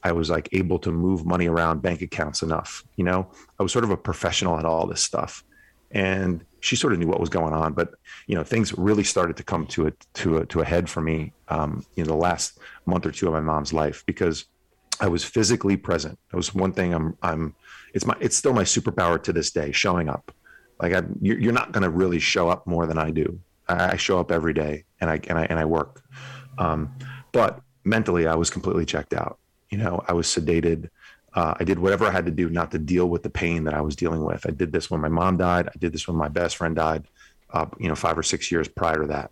I 0.03 0.11
was 0.11 0.29
like 0.29 0.49
able 0.51 0.79
to 0.79 0.91
move 0.91 1.25
money 1.25 1.47
around 1.47 1.81
bank 1.81 2.01
accounts 2.01 2.41
enough. 2.43 2.83
You 2.97 3.05
know, 3.05 3.31
I 3.59 3.63
was 3.63 3.71
sort 3.71 3.85
of 3.85 3.91
a 3.91 3.97
professional 3.97 4.57
at 4.57 4.65
all 4.65 4.87
this 4.87 5.01
stuff, 5.01 5.43
and 5.91 6.43
she 6.59 6.75
sort 6.75 6.93
of 6.93 6.99
knew 6.99 7.07
what 7.07 7.19
was 7.19 7.29
going 7.29 7.53
on. 7.53 7.73
But 7.73 7.93
you 8.27 8.35
know, 8.35 8.43
things 8.43 8.77
really 8.77 9.03
started 9.03 9.37
to 9.37 9.43
come 9.43 9.65
to 9.67 9.87
a 9.87 9.91
to 10.15 10.37
a 10.37 10.45
to 10.47 10.61
a 10.61 10.65
head 10.65 10.89
for 10.89 11.01
me. 11.01 11.33
Um, 11.47 11.85
know, 12.03 12.09
the 12.09 12.15
last 12.15 12.59
month 12.85 13.05
or 13.05 13.11
two 13.11 13.27
of 13.27 13.33
my 13.33 13.39
mom's 13.39 13.71
life 13.71 14.03
because 14.05 14.45
I 14.99 15.07
was 15.07 15.23
physically 15.23 15.77
present. 15.77 16.17
It 16.33 16.35
was 16.35 16.55
one 16.55 16.71
thing 16.71 16.93
I'm 16.93 17.17
I'm 17.21 17.55
it's 17.93 18.05
my 18.05 18.15
it's 18.19 18.35
still 18.35 18.53
my 18.53 18.63
superpower 18.63 19.21
to 19.23 19.33
this 19.33 19.51
day, 19.51 19.71
showing 19.71 20.09
up. 20.09 20.31
Like 20.81 20.93
I, 20.93 21.03
you're 21.21 21.53
not 21.53 21.71
going 21.71 21.83
to 21.83 21.89
really 21.89 22.19
show 22.19 22.49
up 22.49 22.65
more 22.65 22.87
than 22.87 22.97
I 22.97 23.11
do. 23.11 23.39
I, 23.67 23.97
show 23.97 24.19
up 24.19 24.31
every 24.31 24.53
day 24.53 24.85
and 24.99 25.09
I 25.09 25.19
and 25.27 25.37
I 25.37 25.45
and 25.45 25.59
I 25.59 25.65
work. 25.65 26.03
Um, 26.57 26.91
but 27.31 27.61
mentally, 27.83 28.27
I 28.27 28.35
was 28.35 28.49
completely 28.49 28.85
checked 28.85 29.13
out. 29.13 29.37
You 29.69 29.77
know, 29.77 30.03
I 30.07 30.13
was 30.13 30.27
sedated. 30.27 30.89
Uh, 31.35 31.53
I 31.59 31.63
did 31.63 31.77
whatever 31.77 32.05
I 32.07 32.11
had 32.11 32.25
to 32.25 32.31
do 32.31 32.49
not 32.49 32.71
to 32.71 32.79
deal 32.79 33.07
with 33.07 33.21
the 33.21 33.29
pain 33.29 33.65
that 33.65 33.75
I 33.75 33.81
was 33.81 33.95
dealing 33.95 34.23
with. 34.23 34.45
I 34.47 34.51
did 34.51 34.71
this 34.71 34.89
when 34.89 35.01
my 35.01 35.09
mom 35.09 35.37
died. 35.37 35.67
I 35.67 35.77
did 35.77 35.93
this 35.93 36.07
when 36.07 36.17
my 36.17 36.27
best 36.27 36.57
friend 36.57 36.75
died. 36.75 37.05
Uh, 37.51 37.65
you 37.79 37.87
know, 37.87 37.95
five 37.95 38.17
or 38.17 38.23
six 38.23 38.51
years 38.51 38.67
prior 38.67 39.01
to 39.01 39.07
that. 39.07 39.31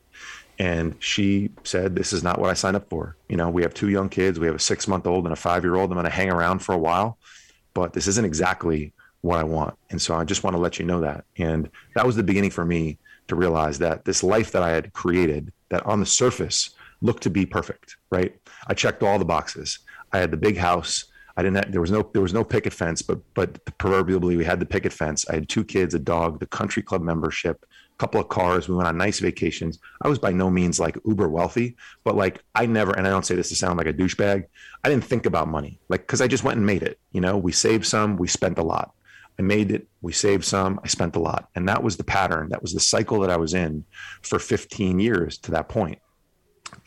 And 0.60 0.96
she 1.00 1.52
said, 1.64 1.96
This 1.96 2.14
is 2.14 2.24
not 2.24 2.40
what 2.40 2.50
I 2.50 2.54
signed 2.54 2.76
up 2.76 2.90
for. 2.90 3.16
You 3.30 3.38
know, 3.38 3.50
we 3.50 3.62
have 3.62 3.74
two 3.74 3.90
young 3.90 4.10
kids. 4.10 4.40
We 4.40 4.48
have 4.48 4.56
a 4.56 4.60
six 4.60 4.88
month 4.88 5.06
old 5.06 5.26
and 5.26 5.34
a 5.34 5.36
five 5.36 5.64
year 5.64 5.76
old. 5.76 5.92
I'm 5.92 5.96
going 5.96 6.06
to 6.06 6.10
hang 6.10 6.32
around 6.32 6.60
for 6.60 6.74
a 6.74 6.78
while, 6.78 7.18
but 7.74 7.94
this 7.94 8.08
isn't 8.08 8.26
exactly 8.26 8.94
what 9.28 9.40
I 9.40 9.44
want. 9.44 9.78
And 9.90 10.02
so 10.02 10.16
I 10.16 10.24
just 10.24 10.44
want 10.44 10.56
to 10.56 10.62
let 10.62 10.80
you 10.80 10.86
know 10.86 11.02
that. 11.02 11.26
And 11.38 11.70
that 11.96 12.06
was 12.06 12.16
the 12.16 12.24
beginning 12.24 12.52
for 12.52 12.66
me 12.66 12.98
to 13.28 13.36
realize 13.36 13.78
that 13.80 14.06
this 14.06 14.24
life 14.24 14.52
that 14.52 14.64
I 14.64 14.72
had 14.72 14.94
created, 14.94 15.52
that 15.70 15.86
on 15.86 16.00
the 16.00 16.06
surface 16.06 16.72
looked 17.02 17.24
to 17.24 17.30
be 17.30 17.46
perfect, 17.46 17.98
right? 18.10 18.36
I 18.68 18.74
checked 18.74 19.04
all 19.04 19.20
the 19.20 19.26
boxes. 19.26 19.80
I 20.14 20.20
had 20.20 20.32
the 20.32 20.38
big 20.38 20.58
house. 20.58 21.06
I 21.36 21.44
didn't. 21.44 21.58
Have, 21.58 21.72
there 21.72 21.82
was 21.82 21.92
no 21.92 22.10
there 22.14 22.22
was 22.22 22.34
no 22.34 22.44
picket 22.44 22.74
fence, 22.74 23.04
but 23.04 23.20
but 23.36 23.64
proverbially 23.78 24.38
we 24.38 24.44
had 24.44 24.60
the 24.60 24.66
picket 24.66 24.92
fence. 24.92 25.24
I 25.30 25.36
had 25.36 25.48
two 25.48 25.64
kids, 25.64 25.94
a 25.94 26.00
dog, 26.00 26.40
the 26.40 26.48
country 26.48 26.82
club 26.82 27.04
membership, 27.04 27.64
a 27.64 27.98
couple 28.00 28.20
of 28.20 28.28
cars. 28.30 28.68
We 28.68 28.76
went 28.76 28.88
on 28.88 28.98
nice 28.98 29.20
vacations. 29.20 29.78
I 30.02 30.08
was 30.08 30.18
by 30.18 30.32
no 30.32 30.50
means 30.50 30.80
like 30.80 30.98
uber 31.06 31.30
wealthy, 31.30 31.76
but 32.04 32.16
like 32.16 32.42
I 32.56 32.66
never, 32.66 32.94
and 32.94 33.06
I 33.06 33.12
don't 33.12 33.26
say 33.26 33.36
this 33.36 33.50
to 33.50 33.56
sound 33.56 33.78
like 33.78 33.86
a 33.86 33.94
douchebag. 33.94 34.46
I 34.84 34.90
didn't 34.90 35.04
think 35.04 35.28
about 35.28 35.48
money, 35.48 35.80
like 35.90 36.02
because 36.02 36.22
I 36.22 36.28
just 36.28 36.44
went 36.44 36.58
and 36.58 36.66
made 36.66 36.82
it. 36.82 36.98
You 37.12 37.22
know, 37.22 37.38
we 37.38 37.52
saved 37.52 37.86
some, 37.86 38.18
we 38.18 38.28
spent 38.28 38.58
a 38.58 38.64
lot. 38.64 38.94
I 39.40 39.44
made 39.44 39.72
it, 39.72 39.88
we 40.02 40.14
saved 40.14 40.46
some, 40.46 40.80
I 40.84 40.88
spent 40.88 41.16
a 41.16 41.20
lot, 41.20 41.50
and 41.56 41.68
that 41.70 41.84
was 41.84 41.98
the 41.98 42.04
pattern. 42.04 42.50
That 42.50 42.62
was 42.62 42.74
the 42.74 42.80
cycle 42.80 43.20
that 43.22 43.30
I 43.30 43.38
was 43.38 43.54
in 43.54 43.86
for 44.24 44.40
15 44.40 45.00
years 45.00 45.38
to 45.40 45.52
that 45.52 45.70
point. 45.70 46.00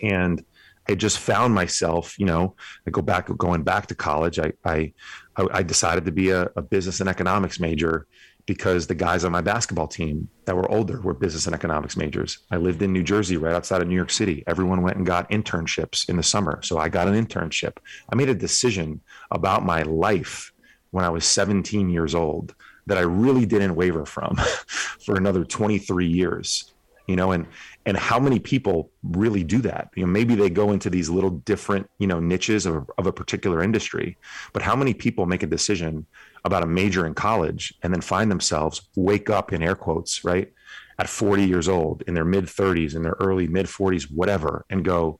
and 0.02 0.44
I 0.88 0.94
just 0.96 1.18
found 1.18 1.54
myself, 1.54 2.18
you 2.18 2.26
know, 2.26 2.56
I 2.86 2.90
go 2.90 3.00
back, 3.02 3.28
going 3.36 3.62
back 3.62 3.86
to 3.88 3.94
college. 3.94 4.40
I, 4.40 4.52
I, 4.64 4.92
I 5.36 5.62
decided 5.62 6.04
to 6.06 6.12
be 6.12 6.30
a, 6.30 6.50
a, 6.56 6.62
business 6.62 6.98
and 6.98 7.08
economics 7.08 7.60
major 7.60 8.08
because 8.46 8.88
the 8.88 8.94
guys 8.96 9.24
on 9.24 9.30
my 9.30 9.40
basketball 9.40 9.86
team 9.86 10.28
that 10.46 10.56
were 10.56 10.68
older 10.68 11.00
were 11.00 11.14
business 11.14 11.46
and 11.46 11.54
economics 11.54 11.96
majors. 11.96 12.38
I 12.50 12.56
lived 12.56 12.82
in 12.82 12.92
New 12.92 13.04
Jersey, 13.04 13.36
right 13.36 13.54
outside 13.54 13.82
of 13.82 13.86
New 13.88 13.94
York 13.94 14.10
City. 14.10 14.42
Everyone 14.48 14.82
went 14.82 14.96
and 14.96 15.06
got 15.06 15.30
internships 15.30 16.08
in 16.08 16.16
the 16.16 16.22
summer. 16.24 16.60
So 16.62 16.78
I 16.78 16.88
got 16.88 17.06
an 17.06 17.14
internship. 17.14 17.76
I 18.12 18.16
made 18.16 18.28
a 18.28 18.34
decision 18.34 19.00
about 19.30 19.64
my 19.64 19.82
life 19.82 20.52
when 20.90 21.04
I 21.04 21.10
was 21.10 21.24
17 21.24 21.88
years 21.88 22.14
old 22.14 22.54
that 22.86 22.98
I 22.98 23.02
really 23.02 23.46
didn't 23.46 23.76
waver 23.76 24.04
from 24.04 24.36
for 25.04 25.16
another 25.16 25.44
23 25.44 26.06
years 26.06 26.72
you 27.06 27.16
know 27.16 27.32
and 27.32 27.46
and 27.86 27.96
how 27.96 28.20
many 28.20 28.38
people 28.38 28.90
really 29.02 29.42
do 29.42 29.58
that? 29.62 29.90
You 29.96 30.04
know 30.04 30.12
maybe 30.12 30.34
they 30.36 30.48
go 30.48 30.70
into 30.70 30.88
these 30.88 31.10
little 31.10 31.30
different 31.30 31.90
you 31.98 32.06
know 32.06 32.20
niches 32.20 32.66
of, 32.66 32.88
of 32.98 33.06
a 33.06 33.12
particular 33.12 33.62
industry 33.62 34.16
but 34.52 34.62
how 34.62 34.76
many 34.76 34.94
people 34.94 35.26
make 35.26 35.42
a 35.42 35.46
decision 35.46 36.06
about 36.44 36.62
a 36.62 36.66
major 36.66 37.06
in 37.06 37.14
college 37.14 37.74
and 37.82 37.92
then 37.92 38.00
find 38.00 38.30
themselves 38.30 38.82
wake 38.94 39.28
up 39.28 39.52
in 39.52 39.62
air 39.62 39.74
quotes 39.74 40.24
right 40.24 40.52
at 40.98 41.08
40 41.08 41.46
years 41.46 41.68
old 41.68 42.02
in 42.06 42.14
their 42.14 42.24
mid 42.24 42.44
30s 42.44 42.94
in 42.94 43.02
their 43.02 43.16
early 43.18 43.48
mid 43.48 43.66
40s 43.66 44.04
whatever 44.04 44.64
and 44.70 44.84
go 44.84 45.18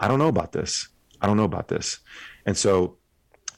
i 0.00 0.08
don't 0.08 0.18
know 0.18 0.28
about 0.28 0.52
this. 0.52 0.88
I 1.20 1.26
don't 1.26 1.38
know 1.38 1.44
about 1.44 1.68
this. 1.68 2.00
And 2.44 2.54
so 2.54 2.98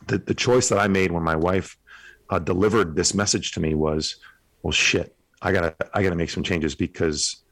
the, 0.07 0.19
the 0.19 0.35
choice 0.35 0.69
that 0.69 0.79
i 0.79 0.89
made 0.89 1.11
when 1.11 1.23
my 1.23 1.37
wife 1.37 1.77
uh, 2.31 2.39
delivered 2.39 2.97
this 2.97 3.15
message 3.15 3.53
to 3.53 3.61
me 3.61 3.75
was 3.75 4.17
well 4.63 4.73
shit 4.73 5.15
i 5.43 5.53
gotta 5.53 5.75
i 5.95 6.03
gotta 6.03 6.17
make 6.17 6.31
some 6.31 6.43
changes 6.43 6.75
because 6.75 7.43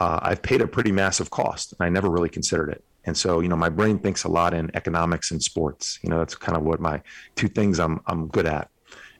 uh, 0.00 0.18
I've 0.22 0.42
paid 0.42 0.60
a 0.60 0.66
pretty 0.66 0.92
massive 0.92 1.30
cost. 1.30 1.72
And 1.72 1.86
I 1.86 1.88
never 1.88 2.08
really 2.08 2.28
considered 2.28 2.70
it. 2.70 2.84
And 3.04 3.16
so, 3.16 3.40
you 3.40 3.48
know, 3.48 3.56
my 3.56 3.68
brain 3.68 3.98
thinks 3.98 4.24
a 4.24 4.28
lot 4.28 4.54
in 4.54 4.70
economics 4.74 5.30
and 5.30 5.42
sports. 5.42 5.98
You 6.02 6.10
know, 6.10 6.18
that's 6.18 6.34
kind 6.34 6.56
of 6.56 6.62
what 6.62 6.80
my 6.80 7.00
two 7.36 7.48
things 7.48 7.80
I'm 7.80 8.00
I'm 8.06 8.28
good 8.28 8.46
at. 8.46 8.70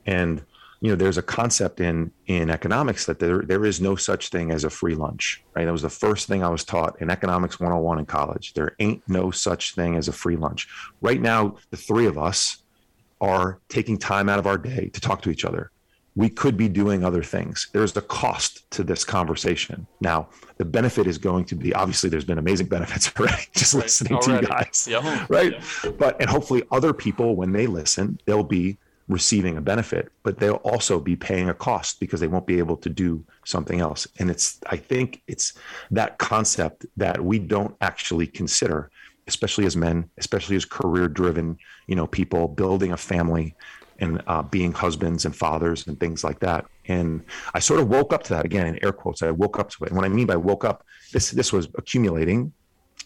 And 0.07 0.45
you 0.81 0.91
know, 0.91 0.97
there's 0.97 1.19
a 1.19 1.23
concept 1.23 1.81
in 1.81 2.13
in 2.27 2.51
economics 2.51 3.07
that 3.07 3.19
there 3.19 3.43
there 3.43 3.65
is 3.65 3.81
no 3.81 3.97
such 3.97 4.29
thing 4.29 4.51
as 4.51 4.65
a 4.65 4.71
free 4.71 4.95
lunch. 4.95 5.43
Right? 5.55 5.65
That 5.65 5.73
was 5.73 5.83
the 5.83 5.91
first 5.91 6.29
thing 6.29 6.45
I 6.45 6.51
was 6.51 6.65
taught 6.65 7.01
in 7.01 7.11
economics 7.11 7.59
101 7.59 7.99
in 7.99 8.07
college. 8.07 8.53
There 8.53 8.77
ain't 8.79 9.03
no 9.09 9.31
such 9.31 9.75
thing 9.75 9.97
as 9.97 10.09
a 10.09 10.13
free 10.13 10.37
lunch. 10.37 10.69
Right 11.01 11.21
now, 11.21 11.57
the 11.71 11.77
three 11.77 12.07
of 12.07 12.19
us 12.19 12.63
are 13.21 13.61
taking 13.69 13.99
time 13.99 14.29
out 14.29 14.39
of 14.39 14.47
our 14.47 14.59
day 14.59 14.89
to 14.93 15.01
talk 15.01 15.23
to 15.23 15.31
each 15.31 15.45
other 15.45 15.71
we 16.19 16.29
could 16.29 16.57
be 16.57 16.69
doing 16.69 17.05
other 17.05 17.23
things. 17.23 17.69
There's 17.73 17.93
the 17.93 18.01
cost 18.01 18.69
to 18.73 18.83
this 18.83 19.05
conversation. 19.05 19.87
Now, 20.01 20.29
the 20.57 20.65
benefit 20.65 21.07
is 21.07 21.17
going 21.17 21.45
to 21.45 21.55
be 21.55 21.73
obviously 21.75 22.11
there's 22.11 22.25
been 22.25 22.39
amazing 22.39 22.67
benefits 22.77 23.13
already 23.17 23.45
just 23.55 23.73
right. 23.75 23.85
listening 23.85 24.15
already. 24.15 24.47
to 24.47 24.53
you 24.53 24.59
guys. 24.59 24.89
Yep. 24.91 25.05
Right. 25.29 25.55
But 25.97 26.21
and 26.21 26.29
hopefully 26.29 26.65
other 26.73 26.93
people 26.93 27.37
when 27.37 27.53
they 27.53 27.69
listen, 27.69 28.19
they'll 28.25 28.43
be 28.43 28.79
receiving 29.07 29.59
a 29.59 29.61
benefit, 29.61 30.11
but 30.25 30.39
they'll 30.39 30.63
also 30.65 30.99
be 30.99 31.15
paying 31.15 31.51
a 31.51 31.55
cost 31.55 32.01
because 32.01 32.19
they 32.19 32.27
won't 32.27 32.49
be 32.49 32.59
able 32.59 32.77
to 32.79 32.91
do 32.91 33.25
something 33.45 33.79
else. 33.79 34.09
And 34.19 34.29
it's 34.29 34.59
I 34.67 34.77
think 34.77 35.23
it's 35.29 35.53
that 35.93 36.19
concept 36.19 36.85
that 36.97 37.25
we 37.25 37.39
don't 37.39 37.77
actually 37.81 38.27
consider 38.27 38.91
especially 39.29 39.67
as 39.67 39.77
men, 39.77 40.11
especially 40.19 40.57
as 40.57 40.65
career 40.65 41.07
driven, 41.07 41.57
you 41.87 41.95
know, 41.95 42.07
people 42.07 42.49
building 42.49 42.93
a 42.93 42.97
family, 42.97 43.55
and 44.01 44.23
uh, 44.27 44.43
being 44.43 44.73
husbands 44.73 45.25
and 45.25 45.35
fathers 45.35 45.87
and 45.87 45.99
things 45.99 46.23
like 46.23 46.39
that. 46.41 46.67
And 46.87 47.23
I 47.55 47.59
sort 47.59 47.81
of 47.81 47.89
woke 47.89 48.13
up 48.13 48.23
to 48.25 48.35
that 48.35 48.45
again 48.45 48.67
in 48.67 48.83
air 48.85 48.93
quotes. 48.93 49.23
I 49.23 49.31
woke 49.31 49.59
up 49.59 49.71
to 49.71 49.85
it. 49.85 49.89
And 49.89 49.97
what 49.97 50.05
I 50.05 50.09
mean 50.09 50.27
by 50.27 50.37
woke 50.37 50.65
up, 50.65 50.85
this 51.13 51.31
this 51.31 51.53
was 51.53 51.69
accumulating, 51.77 52.53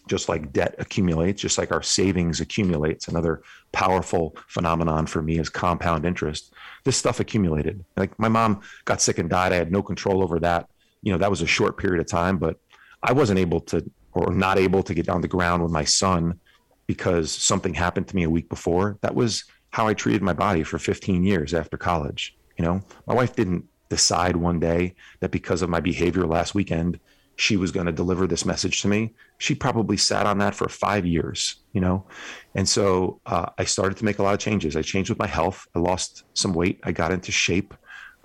just 0.06 0.28
like 0.28 0.52
debt 0.52 0.74
accumulates, 0.78 1.40
just 1.40 1.58
like 1.58 1.72
our 1.72 1.82
savings 1.82 2.40
accumulates. 2.40 3.08
Another 3.08 3.42
powerful 3.72 4.36
phenomenon 4.48 5.06
for 5.06 5.22
me 5.22 5.38
is 5.38 5.48
compound 5.48 6.04
interest. 6.04 6.52
This 6.84 6.96
stuff 6.96 7.20
accumulated. 7.20 7.84
Like 7.96 8.18
my 8.18 8.28
mom 8.28 8.60
got 8.84 9.00
sick 9.00 9.18
and 9.18 9.30
died. 9.30 9.52
I 9.52 9.56
had 9.56 9.72
no 9.72 9.82
control 9.82 10.22
over 10.22 10.38
that. 10.40 10.68
You 11.02 11.12
know, 11.12 11.18
that 11.18 11.30
was 11.30 11.42
a 11.42 11.46
short 11.46 11.78
period 11.78 12.00
of 12.00 12.06
time, 12.06 12.36
but 12.38 12.58
I 13.02 13.12
wasn't 13.12 13.38
able 13.38 13.60
to 13.60 13.82
or 14.12 14.32
not 14.32 14.58
able 14.58 14.82
to 14.82 14.94
get 14.94 15.06
down 15.06 15.20
the 15.20 15.28
ground 15.28 15.62
with 15.62 15.72
my 15.72 15.84
son 15.84 16.38
because 16.86 17.30
something 17.30 17.74
happened 17.74 18.08
to 18.08 18.16
me 18.16 18.24
a 18.24 18.30
week 18.30 18.48
before. 18.48 18.98
That 19.00 19.14
was 19.14 19.44
how 19.70 19.88
I 19.88 19.94
treated 19.94 20.22
my 20.22 20.32
body 20.32 20.62
for 20.62 20.78
15 20.78 21.24
years 21.24 21.54
after 21.54 21.76
college. 21.76 22.36
You 22.58 22.64
know, 22.64 22.80
my 23.06 23.14
wife 23.14 23.34
didn't 23.34 23.64
decide 23.88 24.36
one 24.36 24.60
day 24.60 24.94
that 25.20 25.30
because 25.30 25.62
of 25.62 25.70
my 25.70 25.80
behavior 25.80 26.26
last 26.26 26.54
weekend, 26.54 26.98
she 27.36 27.56
was 27.56 27.72
going 27.72 27.86
to 27.86 27.92
deliver 27.92 28.26
this 28.26 28.44
message 28.44 28.82
to 28.82 28.88
me. 28.88 29.14
She 29.38 29.54
probably 29.54 29.96
sat 29.96 30.26
on 30.26 30.38
that 30.38 30.54
for 30.54 30.68
five 30.68 31.06
years, 31.06 31.56
you 31.72 31.80
know? 31.80 32.06
And 32.54 32.68
so 32.68 33.20
uh, 33.26 33.46
I 33.58 33.64
started 33.64 33.96
to 33.98 34.04
make 34.04 34.18
a 34.18 34.22
lot 34.22 34.34
of 34.34 34.40
changes. 34.40 34.76
I 34.76 34.82
changed 34.82 35.08
with 35.08 35.18
my 35.18 35.26
health. 35.26 35.66
I 35.74 35.78
lost 35.78 36.24
some 36.34 36.52
weight. 36.52 36.80
I 36.82 36.92
got 36.92 37.10
into 37.10 37.32
shape. 37.32 37.74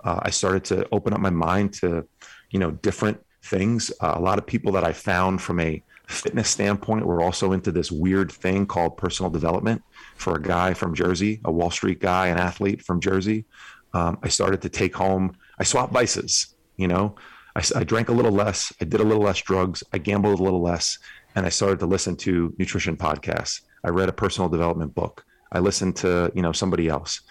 Uh, 0.04 0.20
I 0.22 0.30
started 0.30 0.64
to 0.64 0.86
open 0.92 1.14
up 1.14 1.20
my 1.20 1.30
mind 1.30 1.72
to, 1.74 2.06
you 2.50 2.58
know, 2.58 2.70
different 2.70 3.18
things. 3.48 3.90
Uh, 4.00 4.12
a 4.16 4.20
lot 4.20 4.38
of 4.38 4.46
people 4.46 4.72
that 4.72 4.84
I 4.84 4.92
found 4.92 5.42
from 5.42 5.60
a 5.60 5.82
fitness 6.06 6.48
standpoint 6.48 7.04
were 7.04 7.22
also 7.22 7.52
into 7.52 7.70
this 7.70 7.92
weird 7.92 8.32
thing 8.32 8.66
called 8.66 8.96
personal 8.96 9.30
development 9.30 9.82
for 10.16 10.36
a 10.36 10.42
guy 10.42 10.74
from 10.74 10.94
Jersey, 10.94 11.40
a 11.44 11.52
Wall 11.52 11.70
Street 11.70 12.00
guy, 12.00 12.28
an 12.28 12.38
athlete 12.38 12.82
from 12.82 13.00
Jersey. 13.00 13.44
Um, 13.92 14.18
I 14.22 14.28
started 14.28 14.62
to 14.62 14.68
take 14.68 14.94
home, 14.94 15.36
I 15.58 15.64
swapped 15.64 15.92
vices, 15.92 16.54
you 16.76 16.88
know, 16.88 17.16
I, 17.56 17.62
I, 17.74 17.84
drank 17.84 18.08
a 18.08 18.12
little 18.12 18.32
less, 18.32 18.72
I 18.80 18.84
did 18.84 19.00
a 19.00 19.04
little 19.04 19.22
less 19.22 19.40
drugs, 19.40 19.82
I 19.92 19.98
gambled 19.98 20.40
a 20.40 20.42
little 20.42 20.62
less, 20.62 20.98
and 21.34 21.44
I 21.46 21.48
started 21.48 21.78
to 21.80 21.86
listen 21.86 22.16
to 22.16 22.54
nutrition 22.58 22.96
podcasts. 22.96 23.62
I 23.84 23.90
read 23.90 24.08
a 24.08 24.12
personal 24.12 24.48
development 24.48 24.94
book. 24.94 25.24
I 25.52 25.60
listened 25.60 25.96
to, 25.96 26.30
you 26.34 26.42
know, 26.42 26.52
somebody 26.52 26.88
else. 26.88 27.22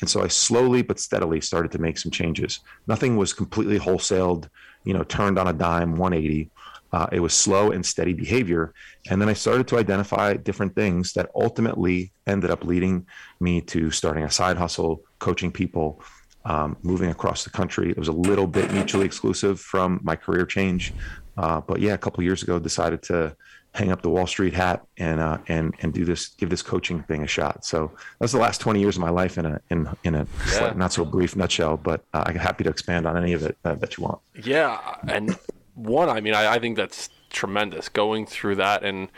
And 0.00 0.10
so 0.10 0.22
I 0.22 0.28
slowly 0.28 0.82
but 0.82 1.00
steadily 1.00 1.40
started 1.40 1.72
to 1.72 1.78
make 1.78 1.98
some 1.98 2.10
changes. 2.10 2.60
Nothing 2.86 3.16
was 3.16 3.32
completely 3.32 3.78
wholesaled, 3.78 4.48
you 4.84 4.94
know, 4.94 5.04
turned 5.04 5.38
on 5.38 5.48
a 5.48 5.52
dime 5.52 5.96
180. 5.96 6.50
Uh, 6.92 7.06
it 7.10 7.20
was 7.20 7.34
slow 7.34 7.72
and 7.72 7.84
steady 7.84 8.12
behavior. 8.12 8.72
And 9.10 9.20
then 9.20 9.28
I 9.28 9.32
started 9.32 9.66
to 9.68 9.78
identify 9.78 10.34
different 10.34 10.74
things 10.76 11.12
that 11.14 11.30
ultimately 11.34 12.12
ended 12.26 12.50
up 12.50 12.64
leading 12.64 13.06
me 13.40 13.60
to 13.62 13.90
starting 13.90 14.22
a 14.22 14.30
side 14.30 14.56
hustle, 14.56 15.02
coaching 15.18 15.50
people, 15.50 16.00
um, 16.44 16.76
moving 16.82 17.10
across 17.10 17.42
the 17.42 17.50
country. 17.50 17.90
It 17.90 17.98
was 17.98 18.08
a 18.08 18.12
little 18.12 18.46
bit 18.46 18.72
mutually 18.72 19.06
exclusive 19.06 19.60
from 19.60 20.00
my 20.04 20.14
career 20.14 20.46
change. 20.46 20.92
Uh, 21.36 21.60
but 21.60 21.80
yeah, 21.80 21.94
a 21.94 21.98
couple 21.98 22.22
years 22.22 22.42
ago, 22.42 22.58
decided 22.58 23.02
to 23.04 23.36
hang 23.74 23.90
up 23.90 24.02
the 24.02 24.08
Wall 24.08 24.26
Street 24.26 24.54
hat 24.54 24.86
and 24.96 25.20
uh, 25.20 25.38
and 25.48 25.74
and 25.80 25.92
do 25.92 26.04
this, 26.04 26.28
give 26.28 26.48
this 26.48 26.62
coaching 26.62 27.02
thing 27.02 27.22
a 27.22 27.26
shot. 27.26 27.64
So 27.64 27.92
that's 28.18 28.32
the 28.32 28.38
last 28.38 28.60
20 28.60 28.80
years 28.80 28.96
of 28.96 29.02
my 29.02 29.10
life 29.10 29.36
in 29.36 29.46
a 29.46 29.60
in 29.70 29.88
in 30.04 30.14
a 30.14 30.26
yeah. 30.52 30.72
not 30.76 30.92
so 30.92 31.04
brief 31.04 31.36
nutshell. 31.36 31.76
But 31.76 32.04
uh, 32.14 32.24
I'm 32.26 32.36
happy 32.36 32.64
to 32.64 32.70
expand 32.70 33.06
on 33.06 33.16
any 33.16 33.32
of 33.32 33.42
it 33.42 33.58
uh, 33.64 33.74
that 33.74 33.96
you 33.96 34.04
want. 34.04 34.20
Yeah, 34.42 34.96
and 35.08 35.36
one, 35.74 36.08
I 36.08 36.20
mean, 36.20 36.34
I, 36.34 36.54
I 36.54 36.58
think 36.58 36.76
that's 36.76 37.10
tremendous 37.30 37.88
going 37.88 38.26
through 38.26 38.54
that 38.56 38.84
and 38.84 39.08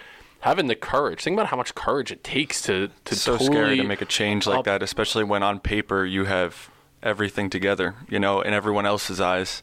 having 0.40 0.68
the 0.68 0.74
courage. 0.74 1.22
Think 1.22 1.34
about 1.34 1.48
how 1.48 1.56
much 1.56 1.74
courage 1.74 2.10
it 2.10 2.24
takes 2.24 2.62
to 2.62 2.90
to 3.04 3.14
so 3.14 3.32
totally 3.32 3.50
scary 3.50 3.76
to 3.76 3.84
make 3.84 4.00
a 4.00 4.06
change 4.06 4.46
like 4.46 4.60
up. 4.60 4.64
that, 4.64 4.82
especially 4.82 5.24
when 5.24 5.42
on 5.42 5.60
paper 5.60 6.04
you 6.04 6.24
have 6.24 6.70
everything 7.02 7.50
together. 7.50 7.94
You 8.08 8.18
know, 8.18 8.40
in 8.40 8.54
everyone 8.54 8.86
else's 8.86 9.20
eyes, 9.20 9.62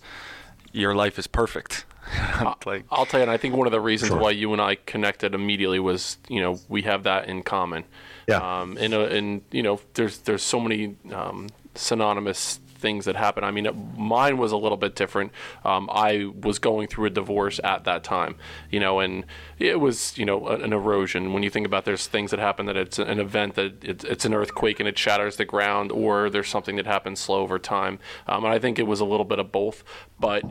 your 0.74 0.94
life 0.94 1.18
is 1.18 1.28
perfect. 1.28 1.86
like, 2.66 2.84
I'll 2.92 3.06
tell 3.06 3.22
you, 3.22 3.24
and 3.24 3.32
I 3.32 3.38
think 3.38 3.56
one 3.56 3.66
of 3.66 3.72
the 3.72 3.80
reasons 3.80 4.10
sure. 4.10 4.20
why 4.20 4.32
you 4.32 4.52
and 4.52 4.62
I 4.62 4.76
connected 4.76 5.34
immediately 5.34 5.80
was, 5.80 6.18
you 6.28 6.42
know, 6.42 6.60
we 6.68 6.82
have 6.82 7.04
that 7.04 7.30
in 7.30 7.44
common. 7.44 7.86
Yeah. 8.28 8.38
Um, 8.38 8.78
and, 8.78 8.94
uh, 8.94 9.06
and 9.06 9.42
you 9.52 9.64
know, 9.64 9.80
there's 9.94 10.20
there's 10.20 10.44
so 10.44 10.60
many 10.60 10.96
um, 11.14 11.50
synonymous 11.76 12.60
things 12.84 13.06
that 13.06 13.16
happen. 13.16 13.44
I 13.44 13.50
mean, 13.50 13.68
mine 13.98 14.38
was 14.38 14.52
a 14.52 14.58
little 14.58 14.78
bit 14.78 14.94
different. 14.94 15.32
Um, 15.64 15.90
I 15.92 16.30
was 16.42 16.60
going 16.60 16.88
through 16.88 17.06
a 17.06 17.10
divorce 17.10 17.60
at 17.64 17.86
that 17.86 18.04
time, 18.04 18.36
you 18.70 18.80
know, 18.80 19.00
and 19.00 19.26
it 19.58 19.80
was, 19.80 20.16
you 20.18 20.26
know, 20.26 20.48
an 20.48 20.74
erosion. 20.74 21.34
When 21.34 21.42
you 21.42 21.50
think 21.50 21.66
about 21.66 21.86
there's 21.86 22.06
things 22.08 22.30
that 22.32 22.40
happen 22.40 22.66
that 22.66 22.76
it's 22.76 23.00
an 23.00 23.20
event 23.20 23.56
that 23.56 23.84
it's, 23.84 24.04
it's 24.04 24.26
an 24.26 24.34
earthquake 24.34 24.82
and 24.82 24.88
it 24.88 24.98
shatters 24.98 25.38
the 25.38 25.46
ground, 25.46 25.92
or 25.92 26.30
there's 26.30 26.50
something 26.50 26.76
that 26.76 26.86
happens 26.86 27.20
slow 27.22 27.42
over 27.42 27.58
time. 27.58 28.00
Um, 28.28 28.44
and 28.44 28.54
I 28.54 28.60
think 28.60 28.78
it 28.78 28.88
was 28.88 29.00
a 29.00 29.06
little 29.06 29.26
bit 29.26 29.40
of 29.40 29.52
both, 29.52 29.84
but 30.20 30.44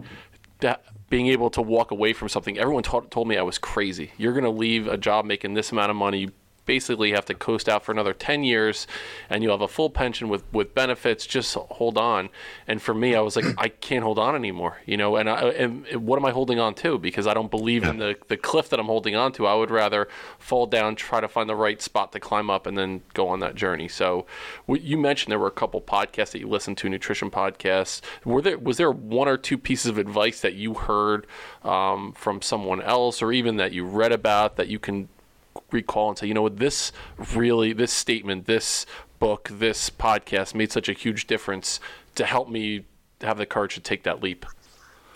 that 0.60 0.82
being 1.10 1.26
able 1.26 1.50
to 1.50 1.60
walk 1.60 1.90
away 1.90 2.14
from 2.14 2.30
something, 2.30 2.58
everyone 2.58 2.82
t- 2.82 3.08
told 3.10 3.28
me 3.28 3.36
I 3.36 3.42
was 3.42 3.58
crazy. 3.58 4.12
You're 4.16 4.32
going 4.32 4.44
to 4.44 4.50
leave 4.50 4.88
a 4.88 4.96
job 4.96 5.26
making 5.26 5.52
this 5.52 5.70
amount 5.70 5.90
of 5.90 5.96
money 5.96 6.30
basically 6.64 7.08
you 7.08 7.14
have 7.14 7.24
to 7.26 7.34
coast 7.34 7.68
out 7.68 7.84
for 7.84 7.92
another 7.92 8.12
10 8.12 8.44
years 8.44 8.86
and 9.28 9.42
you'll 9.42 9.52
have 9.52 9.60
a 9.60 9.68
full 9.68 9.90
pension 9.90 10.28
with, 10.28 10.44
with 10.52 10.74
benefits. 10.74 11.26
Just 11.26 11.54
hold 11.54 11.98
on. 11.98 12.28
And 12.66 12.80
for 12.80 12.94
me 12.94 13.14
i 13.14 13.20
was 13.20 13.36
like 13.36 13.46
i 13.58 13.68
can't 13.68 14.04
hold 14.04 14.18
on 14.18 14.34
anymore 14.34 14.78
you 14.86 14.96
know? 14.96 15.16
And, 15.16 15.28
I, 15.28 15.48
and 15.50 15.86
what 16.06 16.18
am 16.18 16.24
i 16.24 16.30
holding 16.30 16.58
on 16.58 16.74
to? 16.76 16.98
Because 16.98 17.26
i 17.26 17.34
don't 17.34 17.50
believe 17.50 17.84
in 17.84 17.98
the, 17.98 18.16
the 18.28 18.36
cliff 18.36 18.68
that 18.70 18.80
i'm 18.80 18.86
holding 18.86 19.16
on 19.16 19.32
to. 19.32 19.46
I 19.46 19.54
would 19.54 19.70
rather 19.70 20.08
fall 20.38 20.66
down 20.66 20.96
try 20.96 21.20
to 21.20 21.28
find 21.28 21.48
the 21.48 21.56
right 21.56 21.80
spot 21.80 22.12
to 22.12 22.20
climb 22.20 22.50
up 22.50 22.66
and 22.66 22.76
then 22.76 23.02
go 23.14 23.28
on 23.28 23.40
that 23.40 23.54
journey. 23.54 23.88
So 23.88 24.26
you 24.68 24.96
mentioned 24.96 25.32
there 25.32 25.38
were 25.38 25.46
a 25.46 25.50
couple 25.50 25.80
podcasts 25.80 26.30
that 26.32 26.40
you 26.40 26.48
listened 26.48 26.78
to 26.78 26.88
nutrition 26.88 27.30
podcasts. 27.30 28.00
Were 28.24 28.42
there 28.42 28.58
was 28.58 28.76
there 28.76 28.90
one 28.90 29.28
or 29.28 29.36
two 29.36 29.58
pieces 29.58 29.86
of 29.86 29.98
advice 29.98 30.40
that 30.40 30.54
you 30.54 30.74
heard 30.74 31.26
um, 31.62 32.12
from 32.12 32.42
someone 32.42 32.80
else 32.82 33.22
or 33.22 33.32
even 33.32 33.56
that 33.56 33.72
you 33.72 33.84
read 33.84 34.12
about 34.12 34.56
that 34.56 34.68
you 34.68 34.78
can 34.78 35.08
recall 35.70 36.08
and 36.10 36.18
say, 36.18 36.26
you 36.26 36.34
know 36.34 36.42
what, 36.42 36.58
this 36.58 36.92
really, 37.34 37.72
this 37.72 37.92
statement, 37.92 38.46
this 38.46 38.86
book, 39.18 39.48
this 39.52 39.90
podcast 39.90 40.54
made 40.54 40.72
such 40.72 40.88
a 40.88 40.92
huge 40.92 41.26
difference 41.26 41.80
to 42.14 42.24
help 42.24 42.48
me 42.48 42.84
have 43.20 43.38
the 43.38 43.46
courage 43.46 43.74
to 43.74 43.80
take 43.80 44.02
that 44.02 44.22
leap? 44.22 44.46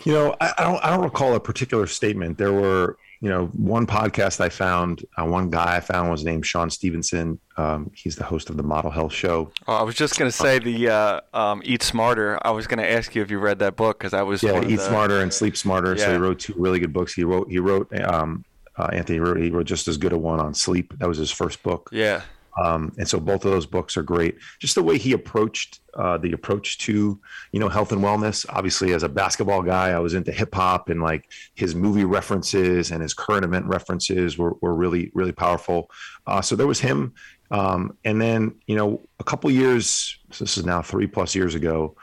You 0.05 0.13
know, 0.13 0.35
I, 0.39 0.53
I 0.57 0.63
don't, 0.63 0.85
I 0.85 0.89
don't 0.91 1.03
recall 1.03 1.35
a 1.35 1.39
particular 1.39 1.87
statement. 1.87 2.37
There 2.37 2.53
were, 2.53 2.97
you 3.19 3.29
know, 3.29 3.47
one 3.47 3.87
podcast 3.87 4.39
I 4.39 4.49
found, 4.49 5.03
uh, 5.17 5.25
one 5.25 5.49
guy 5.49 5.75
I 5.75 5.79
found 5.79 6.11
was 6.11 6.23
named 6.23 6.45
Shawn 6.45 6.69
Stevenson. 6.69 7.39
Um, 7.57 7.91
he's 7.95 8.15
the 8.15 8.23
host 8.23 8.51
of 8.51 8.57
the 8.57 8.63
Model 8.63 8.91
Health 8.91 9.11
Show. 9.11 9.51
Oh, 9.67 9.73
I 9.73 9.81
was 9.81 9.95
just 9.95 10.17
going 10.19 10.29
to 10.29 10.37
say 10.37 10.59
the 10.59 10.89
uh, 10.89 11.21
um, 11.33 11.61
Eat 11.65 11.81
Smarter. 11.81 12.37
I 12.43 12.51
was 12.51 12.67
going 12.67 12.77
to 12.77 12.89
ask 12.89 13.15
you 13.15 13.23
if 13.23 13.31
you 13.31 13.39
read 13.39 13.57
that 13.59 13.75
book 13.75 13.97
because 13.97 14.13
I 14.13 14.21
was 14.21 14.43
yeah, 14.43 14.61
Eat 14.63 14.75
the... 14.75 14.87
Smarter 14.87 15.21
and 15.21 15.33
Sleep 15.33 15.57
Smarter. 15.57 15.95
Yeah. 15.95 16.05
So 16.05 16.11
he 16.11 16.17
wrote 16.17 16.39
two 16.39 16.53
really 16.55 16.79
good 16.79 16.93
books. 16.93 17.13
He 17.13 17.23
wrote 17.23 17.49
he 17.49 17.57
wrote 17.57 17.91
um, 18.01 18.45
uh, 18.77 18.89
Anthony 18.93 19.19
wrote, 19.19 19.37
he 19.37 19.49
wrote 19.49 19.65
just 19.65 19.87
as 19.87 19.97
good 19.97 20.13
a 20.13 20.17
one 20.17 20.39
on 20.39 20.53
sleep. 20.53 20.93
That 20.99 21.07
was 21.07 21.17
his 21.17 21.31
first 21.31 21.63
book. 21.63 21.89
Yeah. 21.91 22.21
Um, 22.57 22.91
and 22.97 23.07
so 23.07 23.19
both 23.19 23.45
of 23.45 23.51
those 23.51 23.65
books 23.65 23.97
are 23.97 24.03
great. 24.03 24.37
Just 24.59 24.75
the 24.75 24.83
way 24.83 24.97
he 24.97 25.13
approached 25.13 25.81
uh, 25.93 26.17
the 26.17 26.31
approach 26.31 26.77
to 26.79 27.19
you 27.51 27.59
know 27.59 27.69
health 27.69 27.91
and 27.91 28.01
wellness. 28.01 28.45
Obviously, 28.49 28.93
as 28.93 29.03
a 29.03 29.09
basketball 29.09 29.61
guy, 29.61 29.89
I 29.89 29.99
was 29.99 30.13
into 30.13 30.31
hip 30.31 30.53
hop 30.55 30.89
and 30.89 31.01
like 31.01 31.29
his 31.53 31.75
movie 31.75 32.05
references 32.05 32.91
and 32.91 33.01
his 33.01 33.13
current 33.13 33.45
event 33.45 33.65
references 33.67 34.37
were, 34.37 34.53
were 34.61 34.73
really 34.73 35.11
really 35.13 35.31
powerful. 35.31 35.91
Uh, 36.25 36.41
so 36.41 36.55
there 36.55 36.67
was 36.67 36.79
him, 36.79 37.13
um, 37.51 37.95
and 38.05 38.19
then 38.19 38.55
you 38.65 38.75
know 38.75 39.01
a 39.19 39.23
couple 39.23 39.51
years. 39.51 40.17
So 40.31 40.43
this 40.43 40.57
is 40.57 40.65
now 40.65 40.81
three 40.81 41.07
plus 41.07 41.35
years 41.35 41.55
ago. 41.55 41.95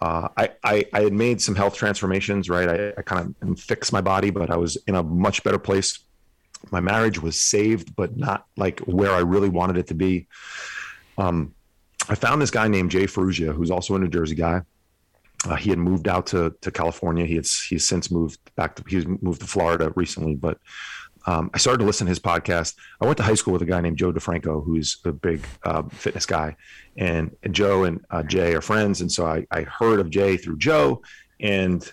Uh, 0.00 0.28
I, 0.36 0.50
I, 0.62 0.84
I 0.92 1.00
had 1.02 1.14
made 1.14 1.40
some 1.40 1.54
health 1.54 1.74
transformations, 1.74 2.50
right? 2.50 2.68
I, 2.68 2.92
I 2.98 3.02
kind 3.02 3.34
of 3.40 3.58
fixed 3.58 3.94
my 3.94 4.02
body, 4.02 4.30
but 4.30 4.50
I 4.50 4.56
was 4.56 4.76
in 4.86 4.94
a 4.94 5.02
much 5.02 5.42
better 5.42 5.58
place 5.58 6.00
my 6.70 6.80
marriage 6.80 7.20
was 7.20 7.40
saved, 7.40 7.94
but 7.96 8.16
not 8.16 8.46
like 8.56 8.80
where 8.80 9.12
I 9.12 9.20
really 9.20 9.48
wanted 9.48 9.76
it 9.76 9.86
to 9.88 9.94
be. 9.94 10.26
Um, 11.18 11.54
I 12.08 12.14
found 12.14 12.40
this 12.40 12.50
guy 12.50 12.68
named 12.68 12.90
Jay 12.90 13.04
Ferruggia, 13.04 13.54
who's 13.54 13.70
also 13.70 13.94
a 13.94 13.98
New 13.98 14.08
Jersey 14.08 14.34
guy. 14.34 14.62
Uh, 15.44 15.56
he 15.56 15.70
had 15.70 15.78
moved 15.78 16.08
out 16.08 16.26
to, 16.28 16.54
to 16.60 16.70
California. 16.70 17.24
He 17.24 17.36
had 17.36 17.46
he's 17.46 17.86
since 17.86 18.10
moved 18.10 18.38
back 18.56 18.74
to 18.76 18.84
he's 18.88 19.06
moved 19.06 19.40
to 19.40 19.46
Florida 19.46 19.92
recently, 19.94 20.34
but 20.34 20.58
um, 21.26 21.50
I 21.52 21.58
started 21.58 21.78
to 21.78 21.84
listen 21.84 22.06
to 22.06 22.10
his 22.10 22.20
podcast. 22.20 22.76
I 23.00 23.06
went 23.06 23.16
to 23.18 23.24
high 23.24 23.34
school 23.34 23.52
with 23.52 23.62
a 23.62 23.66
guy 23.66 23.80
named 23.80 23.98
Joe 23.98 24.12
DeFranco, 24.12 24.64
who's 24.64 24.98
a 25.04 25.12
big 25.12 25.44
uh, 25.64 25.82
fitness 25.90 26.24
guy, 26.24 26.56
and, 26.96 27.36
and 27.42 27.54
Joe 27.54 27.84
and 27.84 28.04
uh, 28.10 28.22
Jay 28.22 28.54
are 28.54 28.60
friends, 28.60 29.00
and 29.00 29.10
so 29.10 29.26
I, 29.26 29.44
I 29.50 29.62
heard 29.62 29.98
of 29.98 30.08
Jay 30.08 30.36
through 30.36 30.58
Joe, 30.58 31.02
and 31.40 31.92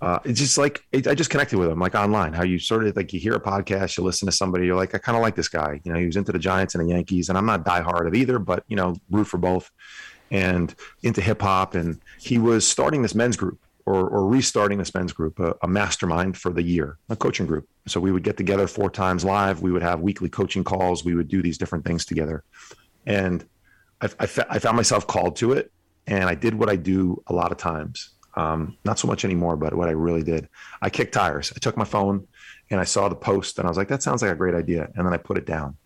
uh, 0.00 0.18
it's 0.24 0.40
just 0.40 0.56
like 0.56 0.82
it, 0.92 1.06
I 1.06 1.14
just 1.14 1.28
connected 1.28 1.58
with 1.58 1.68
him 1.68 1.78
like 1.78 1.94
online. 1.94 2.32
How 2.32 2.42
you 2.42 2.58
sort 2.58 2.86
of 2.86 2.96
like 2.96 3.12
you 3.12 3.20
hear 3.20 3.34
a 3.34 3.40
podcast, 3.40 3.98
you 3.98 4.04
listen 4.04 4.26
to 4.26 4.32
somebody, 4.32 4.66
you're 4.66 4.76
like, 4.76 4.94
I 4.94 4.98
kind 4.98 5.16
of 5.16 5.22
like 5.22 5.36
this 5.36 5.48
guy. 5.48 5.80
You 5.84 5.92
know, 5.92 5.98
he 5.98 6.06
was 6.06 6.16
into 6.16 6.32
the 6.32 6.38
Giants 6.38 6.74
and 6.74 6.84
the 6.84 6.92
Yankees, 6.92 7.28
and 7.28 7.36
I'm 7.36 7.46
not 7.46 7.64
diehard 7.64 8.06
of 8.06 8.14
either, 8.14 8.38
but 8.38 8.64
you 8.68 8.76
know, 8.76 8.96
root 9.10 9.24
for 9.24 9.38
both. 9.38 9.70
And 10.30 10.72
into 11.02 11.20
hip 11.20 11.42
hop, 11.42 11.74
and 11.74 12.00
he 12.18 12.38
was 12.38 12.66
starting 12.66 13.02
this 13.02 13.16
men's 13.16 13.36
group 13.36 13.58
or, 13.84 14.08
or 14.08 14.28
restarting 14.28 14.78
this 14.78 14.94
men's 14.94 15.12
group, 15.12 15.40
a, 15.40 15.56
a, 15.62 15.66
mastermind 15.66 16.38
for 16.38 16.52
the 16.52 16.62
year, 16.62 16.98
a 17.08 17.16
coaching 17.16 17.46
group. 17.46 17.68
So 17.88 17.98
we 17.98 18.12
would 18.12 18.22
get 18.22 18.36
together 18.36 18.68
four 18.68 18.90
times 18.90 19.24
live. 19.24 19.60
We 19.60 19.72
would 19.72 19.82
have 19.82 20.00
weekly 20.00 20.28
coaching 20.28 20.62
calls. 20.62 21.04
We 21.04 21.16
would 21.16 21.26
do 21.26 21.42
these 21.42 21.58
different 21.58 21.84
things 21.84 22.04
together, 22.04 22.44
and 23.06 23.44
I, 24.00 24.06
I, 24.20 24.28
I 24.50 24.58
found 24.60 24.76
myself 24.76 25.08
called 25.08 25.34
to 25.36 25.52
it, 25.52 25.72
and 26.06 26.24
I 26.24 26.36
did 26.36 26.54
what 26.54 26.70
I 26.70 26.76
do 26.76 27.20
a 27.26 27.32
lot 27.32 27.50
of 27.50 27.58
times 27.58 28.10
um, 28.34 28.76
not 28.84 28.98
so 28.98 29.08
much 29.08 29.24
anymore, 29.24 29.56
but 29.56 29.74
what 29.74 29.88
I 29.88 29.92
really 29.92 30.22
did, 30.22 30.48
I 30.80 30.90
kicked 30.90 31.14
tires. 31.14 31.52
I 31.54 31.58
took 31.58 31.76
my 31.76 31.84
phone 31.84 32.26
and 32.70 32.80
I 32.80 32.84
saw 32.84 33.08
the 33.08 33.16
post 33.16 33.58
and 33.58 33.66
I 33.66 33.70
was 33.70 33.76
like, 33.76 33.88
that 33.88 34.02
sounds 34.02 34.22
like 34.22 34.30
a 34.30 34.36
great 34.36 34.54
idea. 34.54 34.88
And 34.94 35.06
then 35.06 35.12
I 35.12 35.16
put 35.16 35.36
it 35.36 35.46
down 35.46 35.76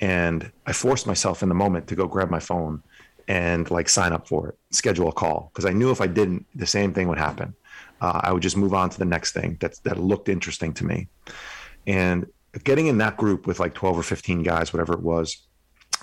and 0.00 0.50
I 0.66 0.72
forced 0.72 1.06
myself 1.06 1.42
in 1.42 1.48
the 1.48 1.54
moment 1.54 1.86
to 1.88 1.94
go 1.94 2.06
grab 2.06 2.30
my 2.30 2.40
phone 2.40 2.82
and 3.28 3.70
like 3.70 3.88
sign 3.88 4.12
up 4.12 4.28
for 4.28 4.50
it, 4.50 4.58
schedule 4.70 5.08
a 5.08 5.12
call. 5.12 5.50
Cause 5.54 5.64
I 5.64 5.72
knew 5.72 5.90
if 5.90 6.00
I 6.00 6.06
didn't, 6.06 6.46
the 6.54 6.66
same 6.66 6.92
thing 6.92 7.08
would 7.08 7.18
happen. 7.18 7.54
Uh, 8.00 8.20
I 8.22 8.32
would 8.32 8.42
just 8.42 8.56
move 8.56 8.74
on 8.74 8.90
to 8.90 8.98
the 8.98 9.04
next 9.04 9.32
thing 9.32 9.56
that, 9.60 9.76
that 9.84 9.98
looked 9.98 10.28
interesting 10.28 10.74
to 10.74 10.84
me. 10.84 11.08
And 11.86 12.26
getting 12.64 12.88
in 12.88 12.98
that 12.98 13.16
group 13.16 13.46
with 13.46 13.60
like 13.60 13.74
12 13.74 13.98
or 13.98 14.02
15 14.02 14.42
guys, 14.42 14.72
whatever 14.72 14.92
it 14.94 15.00
was, 15.00 15.46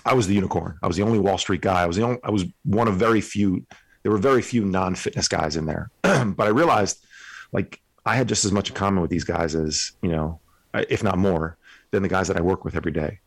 I 0.06 0.14
was 0.14 0.28
the 0.28 0.34
unicorn. 0.34 0.80
I 0.82 0.88
was 0.88 0.98
the 0.98 1.04
only 1.04 1.20
Wall 1.20 1.38
Street 1.38 1.62
guy. 1.62 1.84
I 1.84 1.86
was 1.86 1.96
the 1.96 2.04
only, 2.04 2.20
I 2.24 2.32
was 2.32 2.46
one 2.64 2.88
of 2.88 2.96
very 2.96 3.22
few 3.22 3.66
there 4.04 4.12
were 4.12 4.18
very 4.18 4.41
few 4.41 4.66
non-fitness 4.66 5.28
guys 5.28 5.56
in 5.58 5.66
there. 5.66 5.89
But 6.04 6.47
i 6.47 6.49
realized 6.49 7.06
like 7.52 7.82
i 8.06 8.16
had 8.16 8.28
just 8.28 8.45
as 8.45 8.52
much 8.52 8.70
in 8.70 8.76
common 8.76 9.02
with 9.02 9.12
these 9.12 9.24
guys 9.24 9.56
as 9.56 9.91
you 10.02 10.10
know 10.10 10.39
if 10.74 11.04
not 11.04 11.18
more 11.18 11.58
than 11.91 12.04
the 12.04 12.10
guys 12.10 12.28
that 12.28 12.38
i 12.38 12.41
work 12.41 12.64
with 12.66 12.76
every 12.76 12.91
day. 12.91 13.20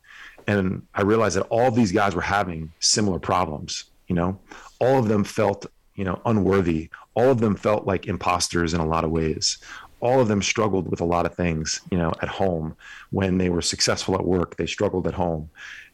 And 0.47 0.87
i 0.95 1.03
realized 1.03 1.37
that 1.37 1.47
all 1.49 1.71
these 1.71 1.93
guys 1.93 2.15
were 2.15 2.23
having 2.39 2.73
similar 2.81 3.19
problems 3.19 3.85
you 4.09 4.15
know? 4.15 4.39
All 4.81 4.99
of 4.99 5.09
them 5.09 5.25
felt 5.25 5.67
you 5.95 6.05
know 6.05 6.21
unworthy. 6.27 6.91
All 7.15 7.31
of 7.31 7.41
them 7.41 7.55
felt 7.57 7.87
like 7.87 8.07
imposters 8.07 8.75
in 8.75 8.81
a 8.81 8.87
lot 8.87 9.05
of 9.05 9.11
ways. 9.11 9.59
All 10.01 10.21
of 10.21 10.29
them 10.29 10.43
struggled 10.43 10.91
with 10.91 11.01
a 11.01 11.05
lot 11.05 11.27
of 11.27 11.35
things 11.35 11.81
you 11.91 11.99
know 11.99 12.13
at 12.23 12.29
home. 12.29 12.77
When 13.11 13.39
they 13.39 13.51
were 13.51 13.63
successful 13.63 14.15
at 14.15 14.25
work 14.25 14.57
they 14.57 14.67
struggled 14.67 15.07
at 15.07 15.15
home. 15.15 15.51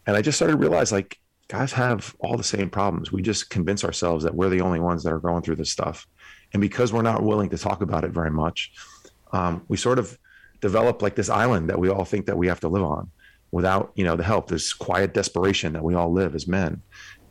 And 0.07 0.17
i 0.17 0.23
just 0.23 0.37
started 0.37 0.53
to 0.53 0.59
realize 0.59 0.93
like 0.93 1.19
guys 1.51 1.73
have 1.73 2.15
all 2.21 2.37
the 2.37 2.45
same 2.45 2.71
problems. 2.71 3.11
We 3.11 3.23
just 3.23 3.51
convince 3.51 3.83
ourselves 3.83 4.23
that 4.23 4.33
we're 4.33 4.51
the 4.51 4.61
only 4.61 4.79
ones 4.79 5.03
that 5.03 5.13
are 5.13 5.19
going 5.19 5.43
through 5.43 5.57
this 5.57 5.73
stuff. 5.73 6.07
And 6.53 6.61
because 6.61 6.93
we're 6.93 7.03
not 7.03 7.25
willing 7.25 7.51
to 7.51 7.59
talk 7.59 7.83
about 7.83 8.05
it 8.05 8.13
very 8.13 8.31
much, 8.31 8.73
um, 9.33 9.65
we 9.67 9.77
sort 9.77 9.99
of 9.99 10.17
develop 10.61 11.03
like 11.03 11.17
this 11.17 11.29
island 11.29 11.69
that 11.69 11.79
we 11.79 11.89
all 11.89 12.05
think 12.05 12.27
that 12.27 12.39
we 12.39 12.47
have 12.47 12.61
to 12.61 12.69
live 12.69 12.85
on 12.85 13.11
without, 13.51 13.91
you 13.97 14.05
know, 14.05 14.15
the 14.15 14.23
help, 14.23 14.47
this 14.47 14.73
quiet 14.73 15.13
desperation 15.13 15.73
that 15.73 15.83
we 15.83 15.95
all 15.95 16.13
live 16.13 16.37
as 16.37 16.47
men. 16.47 16.81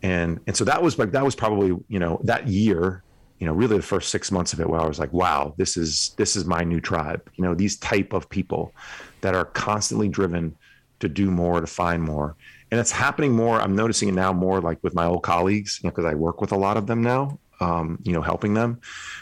And, 0.04 0.42
and 0.48 0.56
so 0.56 0.66
that 0.66 0.84
was 0.84 1.00
like, 1.00 1.12
that 1.14 1.24
was 1.24 1.36
probably, 1.36 1.82
you 1.88 2.00
know, 2.00 2.20
that 2.26 2.46
year, 2.46 3.04
you 3.40 3.48
know, 3.48 3.54
really 3.54 3.78
the 3.78 3.84
first 3.84 4.10
six 4.10 4.34
months 4.34 4.52
of 4.52 4.60
it 4.60 4.70
where 4.70 4.82
I 4.82 4.86
was 4.88 5.00
like, 5.00 5.14
wow, 5.14 5.54
this 5.56 5.78
is, 5.78 6.14
this 6.18 6.36
is 6.36 6.44
my 6.44 6.66
new 6.66 6.82
tribe. 6.82 7.22
You 7.36 7.46
know, 7.46 7.56
these 7.56 7.78
type 7.78 8.12
of 8.12 8.28
people 8.30 8.74
that 9.22 9.34
are 9.34 9.46
constantly 9.46 10.10
driven 10.10 10.58
to 11.00 11.08
do 11.08 11.32
more, 11.32 11.62
to 11.62 11.68
find 11.68 12.04
more 12.04 12.36
and 12.72 12.80
it's 12.80 12.92
happening 12.92 13.34
more. 13.34 13.60
I'm 13.60 13.76
noticing 13.76 14.10
it 14.10 14.14
now 14.14 14.34
more 14.34 14.62
like 14.62 14.84
with 14.84 14.94
my 14.94 15.06
old 15.06 15.24
colleagues, 15.24 15.80
you 15.82 15.88
know, 15.88 15.92
because 15.92 16.06
I 16.06 16.16
work 16.16 16.42
with 16.42 16.52
a 16.52 16.58
lot 16.58 16.78
of 16.78 16.88
them 16.88 17.02
now, 17.02 17.40
um, 17.60 18.00
you 18.04 18.14
know, 18.14 18.22
helping 18.22 18.54
them, 18.54 18.80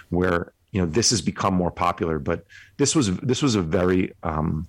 where 0.09 0.53
you 0.71 0.81
know 0.81 0.87
this 0.87 1.09
has 1.11 1.21
become 1.21 1.53
more 1.53 1.71
popular. 1.71 2.19
But 2.19 2.45
this 2.77 2.95
was 2.95 3.15
this 3.17 3.41
was 3.41 3.55
a 3.55 3.61
very 3.61 4.13
um, 4.23 4.67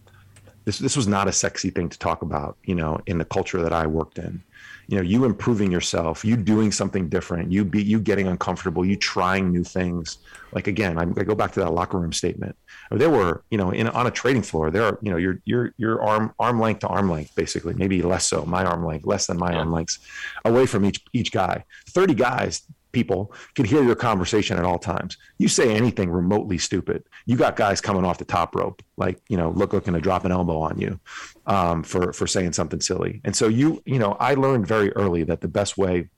this 0.64 0.78
this 0.78 0.96
was 0.96 1.06
not 1.06 1.28
a 1.28 1.32
sexy 1.32 1.70
thing 1.70 1.88
to 1.88 1.98
talk 1.98 2.22
about, 2.22 2.56
you 2.64 2.74
know, 2.74 3.00
in 3.06 3.18
the 3.18 3.24
culture 3.24 3.60
that 3.62 3.72
I 3.72 3.86
worked 3.86 4.18
in 4.18 4.42
you 4.88 4.96
know 4.96 5.02
you 5.02 5.24
improving 5.24 5.70
yourself 5.70 6.24
you 6.24 6.34
doing 6.36 6.72
something 6.72 7.08
different 7.10 7.52
you 7.52 7.62
be 7.64 7.82
you 7.82 8.00
getting 8.00 8.26
uncomfortable 8.26 8.84
you 8.84 8.96
trying 8.96 9.52
new 9.52 9.62
things. 9.62 10.18
Like 10.52 10.66
again 10.66 10.98
i 10.98 11.04
go 11.04 11.34
back 11.34 11.52
to 11.52 11.60
that 11.60 11.70
locker 11.72 11.98
room 11.98 12.12
statement. 12.12 12.56
There 12.90 13.10
were 13.10 13.44
you 13.50 13.58
know 13.58 13.70
in 13.70 13.86
on 13.88 14.06
a 14.06 14.10
trading 14.10 14.42
floor 14.42 14.70
there 14.70 14.84
are 14.84 14.98
you 15.02 15.10
know 15.10 15.18
your 15.18 15.40
your 15.44 15.74
your 15.76 16.02
arm 16.02 16.32
arm 16.38 16.58
length 16.58 16.80
to 16.80 16.88
arm 16.88 17.10
length 17.10 17.34
basically 17.34 17.74
maybe 17.74 18.00
less 18.02 18.26
so 18.26 18.44
my 18.46 18.64
arm 18.64 18.84
length 18.84 19.04
less 19.04 19.26
than 19.26 19.36
my 19.36 19.52
yeah. 19.52 19.58
arm 19.58 19.70
lengths 19.72 19.98
away 20.44 20.64
from 20.66 20.84
each 20.84 21.04
each 21.12 21.32
guy. 21.32 21.64
30 21.90 22.14
guys 22.14 22.62
people 22.92 23.32
can 23.54 23.64
hear 23.64 23.82
your 23.82 23.94
conversation 23.94 24.56
at 24.56 24.64
all 24.64 24.78
times. 24.78 25.16
You 25.38 25.48
say 25.48 25.74
anything 25.74 26.10
remotely 26.10 26.58
stupid, 26.58 27.04
you 27.26 27.36
got 27.36 27.56
guys 27.56 27.80
coming 27.80 28.04
off 28.04 28.18
the 28.18 28.24
top 28.24 28.54
rope, 28.54 28.82
like 28.96 29.20
you 29.28 29.36
know, 29.36 29.50
look 29.50 29.72
looking 29.72 29.94
to 29.94 30.00
drop 30.00 30.24
an 30.24 30.32
elbow 30.32 30.58
on 30.58 30.78
you 30.78 30.98
um, 31.46 31.82
for 31.82 32.12
for 32.12 32.26
saying 32.26 32.52
something 32.52 32.80
silly. 32.80 33.20
And 33.24 33.34
so 33.34 33.48
you 33.48 33.82
you 33.84 33.98
know, 33.98 34.12
I 34.20 34.34
learned 34.34 34.66
very 34.66 34.92
early 34.92 35.24
that 35.24 35.40
the 35.40 35.48
best 35.48 35.78
way. 35.78 36.08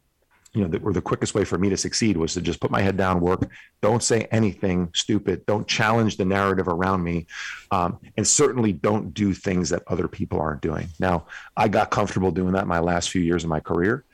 You 0.52 0.62
know, 0.62 0.68
the, 0.68 0.78
or 0.78 0.92
the 0.92 1.00
quickest 1.00 1.32
way 1.32 1.44
for 1.44 1.58
me 1.58 1.68
to 1.68 1.76
succeed 1.76 2.16
was 2.16 2.34
to 2.34 2.40
just 2.40 2.60
put 2.60 2.72
my 2.72 2.82
head 2.82 2.96
down, 2.96 3.20
work. 3.20 3.48
Don't 3.82 4.02
say 4.02 4.26
anything 4.32 4.90
stupid. 4.96 5.46
Don't 5.46 5.64
challenge 5.68 6.16
the 6.16 6.24
narrative 6.24 6.66
around 6.66 7.04
me, 7.04 7.28
um, 7.70 8.00
and 8.16 8.26
certainly 8.26 8.72
don't 8.72 9.14
do 9.14 9.32
things 9.32 9.68
that 9.68 9.84
other 9.86 10.08
people 10.08 10.40
aren't 10.40 10.60
doing. 10.60 10.88
Now, 10.98 11.26
I 11.56 11.68
got 11.68 11.92
comfortable 11.92 12.32
doing 12.32 12.54
that 12.54 12.66
my 12.66 12.80
last 12.80 13.10
few 13.10 13.22
years 13.22 13.44
of 13.44 13.50
my 13.50 13.60
career, 13.60 14.04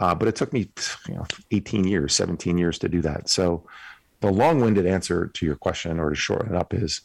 uh, 0.00 0.14
but 0.14 0.28
it 0.28 0.36
took 0.36 0.52
me, 0.52 0.70
you 1.08 1.14
know, 1.14 1.26
18 1.50 1.84
years, 1.84 2.14
17 2.14 2.56
years 2.58 2.78
to 2.78 2.88
do 2.88 3.00
that. 3.02 3.28
So 3.28 3.64
the 4.20 4.30
long-winded 4.30 4.86
answer 4.86 5.26
to 5.26 5.46
your 5.46 5.56
question, 5.56 5.98
or 5.98 6.10
to 6.10 6.16
shorten 6.16 6.54
it 6.54 6.58
up, 6.58 6.74
is, 6.74 7.02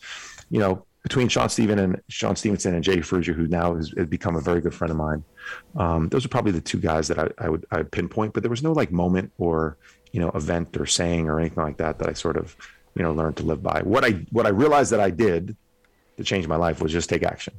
you 0.50 0.60
know, 0.60 0.86
between 1.04 1.28
Sean 1.28 1.50
Steven 1.50 1.80
and 1.80 2.02
Shawn 2.08 2.36
Stevenson 2.36 2.74
and 2.74 2.84
Jay 2.84 2.98
Ferruggia, 2.98 3.36
who 3.36 3.48
now 3.48 3.76
has, 3.76 3.94
has, 3.98 4.08
become 4.08 4.36
a 4.36 4.42
very 4.42 4.62
good 4.62 4.74
friend 4.74 4.90
of 4.90 4.98
mine. 4.98 5.24
Um, 5.76 6.08
those 6.10 6.24
are 6.26 6.30
probably 6.30 6.54
the 6.54 6.62
two 6.62 6.80
guys 6.80 7.10
that 7.10 7.20
I, 7.20 7.28
I 7.38 7.50
would 7.50 7.66
I 7.72 7.84
pinpoint. 7.84 8.34
But 8.34 8.42
there 8.42 8.50
was 8.50 8.64
no 8.64 8.72
like 8.72 8.92
moment 8.92 9.32
or 9.38 9.78
you 10.14 10.22
know 10.22 10.30
event 10.30 10.78
or 10.78 10.86
saying 10.86 11.28
or 11.28 11.40
anything 11.40 11.62
like 11.62 11.78
that 11.78 12.00
that 12.00 12.10
I 12.10 12.14
sort 12.14 12.38
of 12.38 12.56
you 12.96 13.04
know 13.04 13.12
learned 13.12 13.36
to 13.38 13.44
live 13.44 13.62
by. 13.62 13.82
What 13.82 14.06
I 14.06 14.12
what 14.32 14.46
I 14.46 14.50
realized 14.50 14.92
that 14.94 15.02
I 15.02 15.10
did 15.10 15.58
to 16.18 16.24
change 16.24 16.48
my 16.48 16.56
life 16.56 16.82
was 16.82 16.92
just 16.92 17.10
take 17.10 17.24
action, 17.24 17.54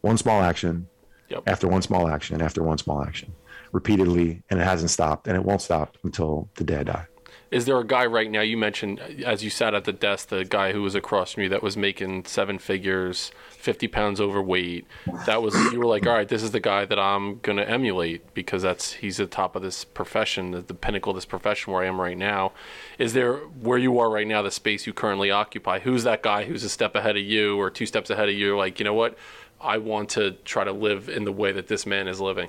one 0.00 0.18
small 0.18 0.42
action, 0.42 0.88
yep. 1.28 1.44
after 1.46 1.68
one 1.68 1.82
small 1.82 2.08
action, 2.08 2.42
after 2.42 2.62
one 2.64 2.78
small 2.78 3.04
action, 3.04 3.32
repeatedly, 3.74 4.42
and 4.48 4.60
it 4.60 4.64
hasn't 4.64 4.90
stopped, 4.90 5.26
and 5.26 5.36
it 5.36 5.44
won't 5.44 5.60
stop 5.60 5.98
until 6.04 6.48
the 6.54 6.64
day 6.64 6.76
I 6.76 6.82
die. 6.84 7.06
Is 7.50 7.66
there 7.66 7.78
a 7.78 7.86
guy 7.86 8.06
right 8.06 8.30
now? 8.30 8.40
You 8.40 8.56
mentioned 8.56 8.98
as 9.24 9.44
you 9.44 9.50
sat 9.50 9.74
at 9.74 9.84
the 9.84 9.92
desk, 9.92 10.28
the 10.28 10.44
guy 10.44 10.72
who 10.72 10.82
was 10.82 10.94
across 10.94 11.32
from 11.32 11.44
you 11.44 11.48
that 11.50 11.62
was 11.62 11.76
making 11.76 12.24
seven 12.24 12.58
figures, 12.58 13.30
fifty 13.50 13.86
pounds 13.86 14.20
overweight. 14.20 14.86
That 15.26 15.40
was 15.42 15.54
you 15.72 15.78
were 15.78 15.86
like, 15.86 16.06
all 16.06 16.14
right, 16.14 16.26
this 16.28 16.42
is 16.42 16.50
the 16.50 16.58
guy 16.58 16.84
that 16.84 16.98
I'm 16.98 17.38
gonna 17.40 17.62
emulate 17.62 18.34
because 18.34 18.62
that's 18.62 18.94
he's 18.94 19.20
at 19.20 19.30
the 19.30 19.36
top 19.36 19.54
of 19.54 19.62
this 19.62 19.84
profession, 19.84 20.50
the, 20.50 20.62
the 20.62 20.74
pinnacle 20.74 21.10
of 21.10 21.16
this 21.16 21.26
profession 21.26 21.72
where 21.72 21.84
I 21.84 21.86
am 21.86 22.00
right 22.00 22.18
now. 22.18 22.52
Is 22.98 23.12
there 23.12 23.34
where 23.36 23.78
you 23.78 24.00
are 24.00 24.10
right 24.10 24.26
now, 24.26 24.42
the 24.42 24.50
space 24.50 24.86
you 24.86 24.92
currently 24.92 25.30
occupy? 25.30 25.78
Who's 25.80 26.02
that 26.04 26.22
guy 26.22 26.44
who's 26.44 26.64
a 26.64 26.68
step 26.68 26.96
ahead 26.96 27.16
of 27.16 27.22
you 27.22 27.56
or 27.60 27.70
two 27.70 27.86
steps 27.86 28.10
ahead 28.10 28.28
of 28.28 28.34
you? 28.34 28.56
Like, 28.56 28.80
you 28.80 28.84
know 28.84 28.94
what? 28.94 29.16
I 29.60 29.78
want 29.78 30.08
to 30.10 30.32
try 30.44 30.64
to 30.64 30.72
live 30.72 31.08
in 31.08 31.24
the 31.24 31.32
way 31.32 31.52
that 31.52 31.68
this 31.68 31.86
man 31.86 32.08
is 32.08 32.20
living. 32.20 32.48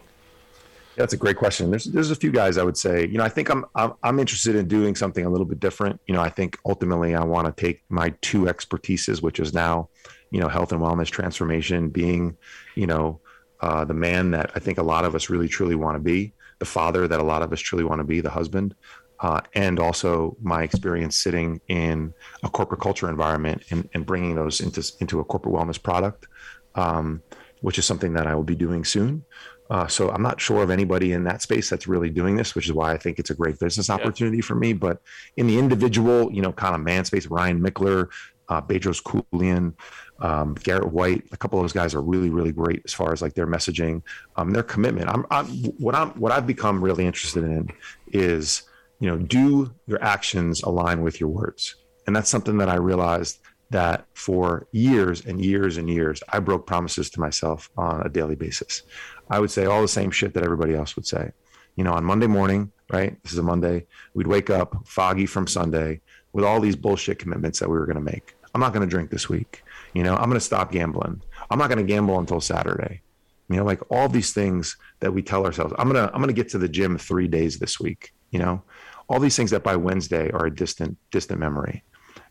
That's 0.96 1.14
a 1.14 1.18
great 1.18 1.36
question. 1.36 1.70
There's 1.70 1.86
there's 1.86 2.12
a 2.12 2.16
few 2.16 2.32
guys 2.32 2.58
I 2.58 2.64
would 2.64 2.78
say. 2.78 3.06
You 3.08 3.18
know, 3.18 3.24
I 3.24 3.30
think 3.30 3.50
I'm 3.50 3.66
I'm, 3.76 3.94
I'm 4.04 4.20
interested 4.20 4.56
in 4.56 4.68
doing 4.68 4.96
something 4.96 5.26
a 5.26 5.30
little 5.30 5.46
bit 5.46 5.60
different. 5.60 6.00
You 6.08 6.14
know, 6.14 6.22
I 6.22 6.30
think 6.30 6.58
ultimately 6.66 7.16
I 7.16 7.24
want 7.24 7.48
to 7.48 7.62
take 7.62 7.84
my 7.90 8.14
two 8.22 8.44
expertises, 8.44 9.22
which 9.22 9.40
is 9.40 9.54
now, 9.54 9.90
you 10.32 10.40
know, 10.40 10.48
health 10.48 10.72
and 10.72 10.82
wellness 10.82 11.08
transformation, 11.08 11.90
being, 11.90 12.38
you 12.76 12.88
know, 12.88 13.20
uh, 13.62 13.84
the 13.86 13.94
man 13.94 14.32
that 14.32 14.52
I 14.56 14.60
think 14.60 14.78
a 14.78 14.84
lot 14.84 15.06
of 15.06 15.16
us 15.16 15.30
really 15.30 15.48
truly 15.48 15.76
want 15.76 15.96
to 15.96 16.00
be, 16.00 16.34
the 16.60 16.66
father 16.66 17.08
that 17.08 17.20
a 17.20 17.24
lot 17.24 17.42
of 17.42 17.52
us 17.52 17.60
truly 17.60 17.84
want 17.84 18.00
to 18.00 18.06
be, 18.06 18.22
the 18.22 18.30
husband, 18.30 18.76
uh, 19.20 19.42
and 19.54 19.80
also 19.80 20.36
my 20.42 20.64
experience 20.64 21.18
sitting 21.18 21.60
in 21.68 22.14
a 22.44 22.50
corporate 22.50 22.82
culture 22.82 23.10
environment 23.10 23.64
and, 23.72 23.90
and 23.94 24.06
bringing 24.06 24.36
those 24.36 24.62
into 24.62 24.84
into 25.00 25.20
a 25.20 25.24
corporate 25.24 25.56
wellness 25.56 25.82
product, 25.82 26.28
um, 26.76 27.22
which 27.62 27.78
is 27.78 27.86
something 27.86 28.14
that 28.14 28.28
I 28.28 28.36
will 28.36 28.44
be 28.44 28.56
doing 28.56 28.86
soon. 28.86 29.24
Uh, 29.70 29.88
so 29.88 30.10
I'm 30.12 30.22
not 30.22 30.40
sure 30.40 30.62
of 30.62 30.70
anybody 30.70 31.14
in 31.14 31.24
that 31.24 31.42
space 31.42 31.70
that's 31.70 31.88
really 31.88 32.10
doing 32.10 32.36
this, 32.36 32.54
which 32.54 32.66
is 32.66 32.74
why 32.74 32.92
I 32.92 32.98
think 32.98 33.18
it's 33.18 33.32
a 33.32 33.36
great 33.36 33.60
business 33.60 33.90
opportunity 33.90 34.38
yeah. 34.38 34.44
for 34.44 34.56
me. 34.56 34.74
But 34.74 35.02
in 35.38 35.48
the 35.48 35.58
individual, 35.58 36.32
you 36.32 36.42
know, 36.42 36.52
kind 36.52 36.76
of 36.76 36.82
man 36.82 37.06
space, 37.06 37.28
Ryan 37.28 37.60
Michler, 37.60 38.10
uh, 38.48 38.62
Bedros 38.62 39.02
Keuilian, 39.02 39.74
um, 40.20 40.54
Garrett 40.64 40.92
White, 40.92 41.24
a 41.32 41.38
couple 41.38 41.60
of 41.60 41.64
those 41.64 41.74
guys 41.74 41.96
are 41.96 42.02
really, 42.02 42.30
really 42.30 42.52
great 42.52 42.82
as 42.86 42.94
far 42.94 43.12
as 43.12 43.22
like 43.22 43.34
their 43.34 43.48
messaging, 43.48 44.04
um, 44.36 44.52
their 44.52 44.64
commitment. 44.64 45.10
I'm, 45.10 45.26
I'm 45.32 45.48
what 45.78 45.96
I'm 45.96 46.10
what 46.12 46.32
I've 46.32 46.48
become 46.48 46.84
really 46.84 47.06
interested 47.06 47.44
in 47.44 47.70
is 48.14 48.64
you 49.00 49.10
know, 49.10 49.18
do 49.18 49.74
your 49.88 50.02
actions 50.02 50.64
align 50.64 51.02
with 51.02 51.20
your 51.20 51.30
words, 51.30 51.76
and 52.08 52.16
that's 52.16 52.30
something 52.30 52.58
that 52.58 52.70
I 52.70 52.76
realized 52.76 53.40
that 53.72 54.06
for 54.14 54.68
years 54.72 55.26
and 55.26 55.44
years 55.44 55.78
and 55.78 55.90
years, 55.90 56.22
I 56.30 56.40
broke 56.40 56.66
promises 56.66 57.10
to 57.12 57.20
myself 57.20 57.70
on 57.78 58.06
a 58.06 58.10
daily 58.10 58.36
basis. 58.36 58.84
I 59.30 59.40
would 59.40 59.52
say 59.52 59.66
all 59.66 59.82
the 59.82 59.88
same 59.88 60.12
shit 60.12 60.34
that 60.34 60.44
everybody 60.44 60.76
else 60.76 60.96
would 60.96 61.08
say. 61.08 61.32
You 61.76 61.84
know, 61.84 61.94
on 61.94 62.06
Monday 62.06 62.28
morning, 62.28 62.72
right? 62.90 63.22
This 63.24 63.34
is 63.34 63.40
a 63.40 63.44
Monday. 63.44 63.86
We'd 64.14 64.28
wake 64.28 64.50
up 64.50 64.88
foggy 64.88 65.26
from 65.26 65.48
Sunday 65.48 66.02
with 66.32 66.46
all 66.46 66.60
these 66.60 66.76
bullshit 66.76 67.20
commitments 67.20 67.60
that 67.60 67.70
we 67.70 67.78
were 67.78 67.86
going 67.86 67.98
to 67.98 68.12
make. 68.12 68.36
I'm 68.54 68.62
not 68.62 68.74
going 68.74 68.88
to 68.88 68.90
drink 68.90 69.10
this 69.10 69.28
week. 69.28 69.64
You 69.94 70.04
know, 70.04 70.16
I'm 70.16 70.30
going 70.30 70.40
to 70.40 70.40
stop 70.40 70.72
gambling. 70.72 71.22
I'm 71.50 71.60
not 71.60 71.70
going 71.70 71.86
to 71.86 71.94
gamble 71.94 72.20
until 72.20 72.40
Saturday. 72.40 73.02
You 73.50 73.58
know, 73.58 73.66
like 73.66 73.82
all 73.92 74.08
these 74.08 74.34
things 74.34 74.78
that 75.02 75.14
we 75.14 75.22
tell 75.22 75.46
ourselves. 75.46 75.74
I'm 75.78 75.90
going 75.90 76.08
to 76.08 76.14
I'm 76.14 76.22
going 76.22 76.34
to 76.34 76.42
get 76.42 76.50
to 76.50 76.58
the 76.58 76.70
gym 76.70 76.98
3 76.98 77.28
days 77.28 77.60
this 77.60 77.80
week, 77.80 78.14
you 78.32 78.40
know. 78.40 78.64
All 79.08 79.20
these 79.20 79.36
things 79.36 79.52
that 79.52 79.64
by 79.64 79.76
Wednesday 79.76 80.32
are 80.32 80.48
a 80.48 80.56
distant 80.56 80.98
distant 81.12 81.40
memory. 81.40 81.84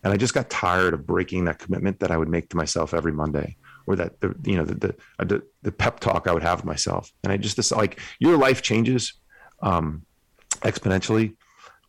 And 0.03 0.13
I 0.13 0.17
just 0.17 0.35
got 0.35 0.51
tired 0.51 0.93
of 0.93 1.07
breaking 1.07 1.45
that 1.45 1.59
commitment 1.59 2.01
that 2.01 2.11
I 2.11 2.17
would 2.17 2.29
make 2.29 2.49
to 2.51 2.57
myself 2.57 2.95
every 2.95 3.13
Monday 3.13 3.57
or 3.87 3.97
that 3.97 4.21
the 4.21 4.35
you 4.45 4.57
know 4.57 4.65
the 4.65 4.75
the, 4.75 4.95
uh, 5.19 5.41
the, 5.63 5.73
pep 5.73 6.01
talk 6.01 6.27
I 6.27 6.33
would 6.33 6.43
have 6.43 6.65
myself. 6.65 7.13
And 7.23 7.33
I 7.33 7.37
just 7.37 7.73
like 7.73 8.01
your 8.19 8.37
life 8.37 8.63
changes 8.63 9.15
um, 9.61 10.05
exponentially 10.63 11.37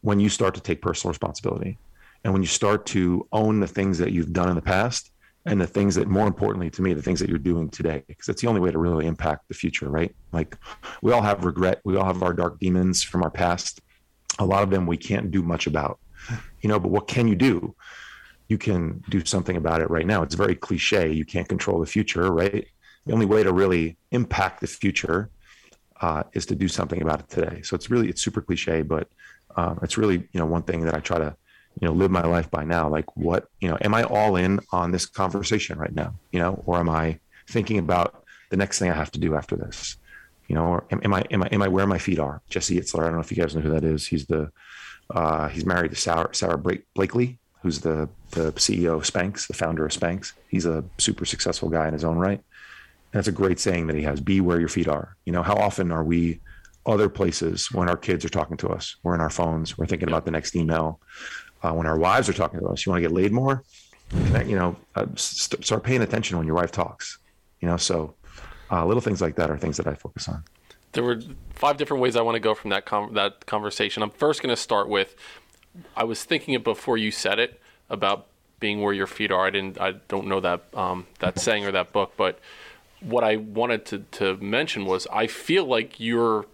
when 0.01 0.19
you 0.19 0.29
start 0.29 0.55
to 0.55 0.61
take 0.61 0.81
personal 0.81 1.11
responsibility 1.11 1.77
and 2.23 2.33
when 2.33 2.41
you 2.41 2.47
start 2.47 2.85
to 2.87 3.27
own 3.31 3.59
the 3.59 3.67
things 3.67 3.97
that 3.97 4.11
you've 4.11 4.33
done 4.33 4.49
in 4.49 4.55
the 4.55 4.61
past 4.61 5.11
and 5.45 5.61
the 5.61 5.67
things 5.67 5.95
that 5.95 6.07
more 6.07 6.27
importantly 6.27 6.69
to 6.71 6.81
me 6.81 6.93
the 6.93 7.01
things 7.01 7.19
that 7.19 7.29
you're 7.29 7.37
doing 7.37 7.69
today. 7.69 8.03
Because 8.07 8.25
that's 8.25 8.41
the 8.41 8.47
only 8.47 8.61
way 8.61 8.71
to 8.71 8.77
really 8.77 9.07
impact 9.07 9.47
the 9.47 9.53
future 9.53 9.89
right? 9.89 10.13
Like 10.31 10.57
we 11.01 11.11
all 11.11 11.21
have 11.21 11.45
regret. 11.45 11.81
We 11.85 11.95
all 11.95 12.05
have 12.05 12.23
our 12.23 12.33
dark 12.33 12.59
demons 12.59 13.03
from 13.03 13.23
our 13.23 13.31
past. 13.31 13.81
A 14.39 14.45
lot 14.45 14.63
of 14.63 14.69
them 14.69 14.85
we 14.85 14.97
can't 14.97 15.31
do 15.31 15.41
much 15.41 15.67
about 15.67 15.99
you 16.61 16.69
know 16.69 16.79
but 16.79 16.89
what 16.89 17.07
can 17.07 17.27
you 17.27 17.35
do 17.35 17.75
you 18.47 18.57
can 18.57 19.03
do 19.09 19.25
something 19.25 19.57
about 19.57 19.81
it 19.81 19.89
right 19.89 20.05
now. 20.05 20.21
It's 20.21 20.35
very 20.35 20.55
cliche. 20.55 21.11
You 21.11 21.25
can't 21.25 21.47
control 21.47 21.79
the 21.79 21.85
future, 21.85 22.31
right? 22.31 22.67
The 23.05 23.13
only 23.13 23.25
way 23.25 23.43
to 23.43 23.51
really 23.51 23.97
impact 24.11 24.61
the 24.61 24.67
future 24.67 25.29
uh, 26.01 26.23
is 26.33 26.45
to 26.47 26.55
do 26.55 26.67
something 26.67 27.01
about 27.01 27.21
it 27.21 27.29
today. 27.29 27.61
So 27.61 27.75
it's 27.75 27.89
really 27.89 28.09
it's 28.09 28.21
super 28.21 28.41
cliche, 28.41 28.81
but 28.81 29.07
um, 29.55 29.79
it's 29.81 29.97
really 29.97 30.17
you 30.31 30.39
know 30.39 30.45
one 30.45 30.63
thing 30.63 30.81
that 30.85 30.93
I 30.93 30.99
try 30.99 31.17
to 31.17 31.35
you 31.79 31.87
know 31.87 31.93
live 31.93 32.11
my 32.11 32.23
life 32.23 32.49
by 32.51 32.63
now. 32.63 32.87
Like 32.89 33.15
what 33.17 33.47
you 33.61 33.69
know, 33.69 33.77
am 33.81 33.93
I 33.93 34.03
all 34.03 34.35
in 34.35 34.59
on 34.71 34.91
this 34.91 35.05
conversation 35.05 35.79
right 35.79 35.93
now? 35.93 36.13
You 36.31 36.39
know, 36.39 36.63
or 36.65 36.77
am 36.77 36.89
I 36.89 37.19
thinking 37.47 37.79
about 37.79 38.23
the 38.49 38.57
next 38.57 38.79
thing 38.79 38.91
I 38.91 38.95
have 38.95 39.11
to 39.11 39.19
do 39.19 39.35
after 39.35 39.55
this? 39.55 39.97
You 40.47 40.55
know, 40.55 40.65
or 40.65 40.85
am, 40.91 41.01
am 41.03 41.13
I 41.13 41.23
am 41.31 41.43
I 41.43 41.47
am 41.47 41.61
I 41.61 41.67
where 41.67 41.87
my 41.87 41.97
feet 41.97 42.19
are? 42.19 42.41
Jesse 42.49 42.79
Itzler. 42.79 43.01
I 43.01 43.05
don't 43.05 43.13
know 43.13 43.21
if 43.21 43.31
you 43.31 43.37
guys 43.37 43.55
know 43.55 43.61
who 43.61 43.71
that 43.71 43.83
is. 43.83 44.05
He's 44.05 44.27
the 44.27 44.51
uh, 45.09 45.47
he's 45.47 45.65
married 45.65 45.91
to 45.91 45.97
Sarah, 45.97 46.29
Sara 46.33 46.57
Blakely 46.57 47.39
who's 47.65 47.79
the 47.79 48.07
the 48.29 48.51
CEO 48.53 48.93
of 48.95 49.03
Spanx, 49.03 49.47
the 49.47 49.55
founder 49.55 49.83
of 49.85 49.91
Spanx. 49.91 50.33
He's 50.49 50.67
a 50.67 50.83
super 50.99 51.25
successful 51.25 51.67
guy 51.67 51.87
in 51.87 51.93
his 51.93 52.03
own 52.03 52.17
right. 52.19 52.39
And 53.11 53.19
it's 53.19 53.27
a 53.27 53.31
great 53.31 53.59
saying 53.59 53.87
that 53.87 53.95
he 53.95 54.03
has: 54.03 54.21
"Be 54.21 54.39
where 54.39 54.59
your 54.59 54.69
feet 54.69 54.87
are." 54.87 55.17
You 55.25 55.33
know, 55.33 55.41
how 55.41 55.55
often 55.55 55.91
are 55.91 56.03
we 56.03 56.41
other 56.85 57.09
places 57.09 57.71
when 57.71 57.89
our 57.89 57.97
kids 57.97 58.23
are 58.23 58.29
talking 58.29 58.55
to 58.57 58.69
us? 58.69 58.97
We're 59.01 59.15
in 59.15 59.21
our 59.21 59.31
phones. 59.31 59.79
We're 59.79 59.87
thinking 59.87 60.07
about 60.07 60.25
the 60.25 60.31
next 60.31 60.55
email. 60.55 60.99
Uh, 61.63 61.71
when 61.71 61.87
our 61.87 61.97
wives 61.97 62.29
are 62.29 62.33
talking 62.33 62.59
to 62.59 62.67
us, 62.67 62.85
you 62.85 62.91
want 62.91 63.01
to 63.01 63.09
get 63.09 63.15
laid 63.15 63.31
more. 63.31 63.63
You 64.45 64.55
know, 64.55 64.75
uh, 64.93 65.07
st- 65.15 65.65
start 65.65 65.83
paying 65.83 66.03
attention 66.03 66.37
when 66.37 66.45
your 66.45 66.55
wife 66.55 66.71
talks. 66.71 67.17
You 67.61 67.67
know, 67.67 67.77
so 67.77 68.13
uh, 68.71 68.85
little 68.85 69.01
things 69.01 69.21
like 69.21 69.35
that 69.37 69.49
are 69.49 69.57
things 69.57 69.77
that 69.77 69.87
I 69.87 69.95
focus 69.95 70.29
on. 70.29 70.43
There 70.91 71.03
were 71.03 71.19
five 71.55 71.77
different 71.77 72.03
ways 72.03 72.15
I 72.15 72.21
want 72.21 72.35
to 72.35 72.39
go 72.39 72.53
from 72.53 72.69
that 72.69 72.85
com- 72.85 73.15
that 73.15 73.47
conversation. 73.47 74.03
I'm 74.03 74.11
first 74.11 74.43
going 74.43 74.55
to 74.55 74.61
start 74.61 74.87
with 74.87 75.15
I 75.95 76.03
was 76.03 76.23
thinking 76.23 76.53
it 76.53 76.63
before 76.63 76.97
you 76.97 77.11
said 77.11 77.39
it 77.39 77.59
about 77.89 78.27
being 78.59 78.81
where 78.81 78.93
your 78.93 79.07
feet 79.07 79.31
are. 79.31 79.45
I 79.45 79.49
didn't. 79.49 79.79
I 79.79 79.93
don't 80.07 80.27
know 80.27 80.39
that 80.39 80.63
um, 80.73 81.07
that 81.19 81.39
saying 81.39 81.65
or 81.65 81.71
that 81.71 81.91
book, 81.91 82.13
but 82.17 82.39
what 83.01 83.23
I 83.23 83.35
wanted 83.35 83.85
to, 83.87 83.99
to 84.13 84.37
mention 84.37 84.85
was 84.85 85.07
I 85.11 85.27
feel 85.27 85.65
like 85.65 85.99
you're 85.99 86.45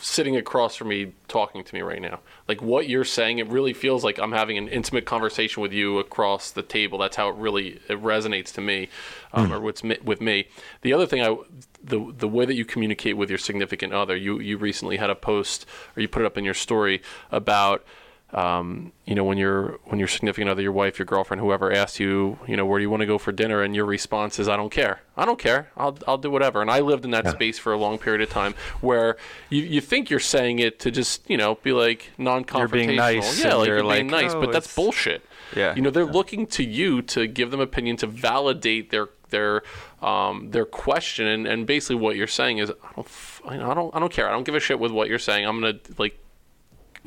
sitting 0.00 0.36
across 0.36 0.76
from 0.76 0.88
me 0.88 1.12
talking 1.28 1.64
to 1.64 1.74
me 1.74 1.80
right 1.80 2.00
now. 2.00 2.20
Like 2.46 2.62
what 2.62 2.88
you're 2.88 3.04
saying, 3.04 3.38
it 3.38 3.48
really 3.48 3.72
feels 3.72 4.04
like 4.04 4.18
I'm 4.18 4.32
having 4.32 4.58
an 4.58 4.68
intimate 4.68 5.06
conversation 5.06 5.62
with 5.62 5.72
you 5.72 5.98
across 5.98 6.50
the 6.50 6.62
table. 6.62 6.98
That's 6.98 7.16
how 7.16 7.30
it 7.30 7.36
really 7.36 7.80
it 7.88 8.02
resonates 8.02 8.52
to 8.54 8.60
me, 8.60 8.88
um, 9.32 9.48
mm. 9.48 9.52
or 9.54 9.60
what's 9.60 9.82
with 9.82 10.20
me. 10.20 10.48
The 10.82 10.92
other 10.92 11.06
thing, 11.06 11.22
I 11.22 11.36
the 11.82 12.12
the 12.16 12.28
way 12.28 12.44
that 12.44 12.54
you 12.54 12.64
communicate 12.64 13.16
with 13.16 13.30
your 13.30 13.38
significant 13.38 13.92
other. 13.92 14.16
You 14.16 14.38
you 14.40 14.58
recently 14.58 14.98
had 14.98 15.10
a 15.10 15.14
post 15.14 15.66
or 15.96 16.02
you 16.02 16.08
put 16.08 16.22
it 16.22 16.26
up 16.26 16.38
in 16.38 16.44
your 16.44 16.54
story 16.54 17.02
about 17.30 17.84
um, 18.32 18.92
you 19.06 19.14
know, 19.14 19.24
when 19.24 19.38
you're 19.38 19.78
when 19.84 19.98
your 19.98 20.08
significant 20.08 20.50
other, 20.50 20.60
your 20.60 20.72
wife, 20.72 20.98
your 20.98 21.06
girlfriend, 21.06 21.40
whoever 21.40 21.72
asks 21.72 21.98
you, 21.98 22.38
you 22.46 22.58
know, 22.58 22.66
where 22.66 22.78
do 22.78 22.82
you 22.82 22.90
want 22.90 23.00
to 23.00 23.06
go 23.06 23.16
for 23.16 23.32
dinner, 23.32 23.62
and 23.62 23.74
your 23.74 23.86
response 23.86 24.38
is, 24.38 24.48
"I 24.48 24.56
don't 24.56 24.70
care. 24.70 25.00
I 25.16 25.24
don't 25.24 25.38
care. 25.38 25.70
I'll 25.78 25.96
I'll 26.06 26.18
do 26.18 26.30
whatever." 26.30 26.60
And 26.60 26.70
I 26.70 26.80
lived 26.80 27.06
in 27.06 27.10
that 27.12 27.24
yeah. 27.24 27.30
space 27.30 27.58
for 27.58 27.72
a 27.72 27.78
long 27.78 27.96
period 27.96 28.20
of 28.20 28.28
time, 28.28 28.54
where 28.82 29.16
you, 29.48 29.62
you 29.62 29.80
think 29.80 30.10
you're 30.10 30.20
saying 30.20 30.58
it 30.58 30.78
to 30.80 30.90
just 30.90 31.28
you 31.30 31.38
know 31.38 31.54
be 31.56 31.72
like 31.72 32.10
non-confrontational, 32.18 32.58
you're 32.58 32.68
being 32.68 32.96
nice, 32.96 33.42
yeah, 33.42 33.54
like 33.54 33.66
you're, 33.66 33.78
you're 33.78 33.90
being 33.90 34.08
nice, 34.08 34.34
oh, 34.34 34.40
but 34.42 34.52
that's 34.52 34.74
bullshit. 34.74 35.22
Yeah, 35.56 35.74
you 35.74 35.80
know, 35.80 35.88
they're 35.88 36.04
yeah. 36.04 36.12
looking 36.12 36.46
to 36.48 36.62
you 36.62 37.00
to 37.02 37.26
give 37.26 37.50
them 37.50 37.60
opinion 37.60 37.96
to 37.98 38.06
validate 38.06 38.90
their 38.90 39.08
their 39.30 39.62
um, 40.02 40.50
their 40.50 40.66
question, 40.66 41.26
and, 41.26 41.46
and 41.46 41.66
basically 41.66 41.96
what 41.96 42.16
you're 42.16 42.26
saying 42.26 42.58
is, 42.58 42.70
I 42.70 42.94
don't, 42.94 43.08
I 43.46 43.74
don't, 43.74 43.96
I 43.96 43.98
don't 43.98 44.12
care. 44.12 44.28
I 44.28 44.32
don't 44.32 44.44
give 44.44 44.54
a 44.54 44.60
shit 44.60 44.78
with 44.78 44.92
what 44.92 45.08
you're 45.08 45.18
saying. 45.18 45.46
I'm 45.46 45.60
gonna 45.60 45.78
like 45.96 46.18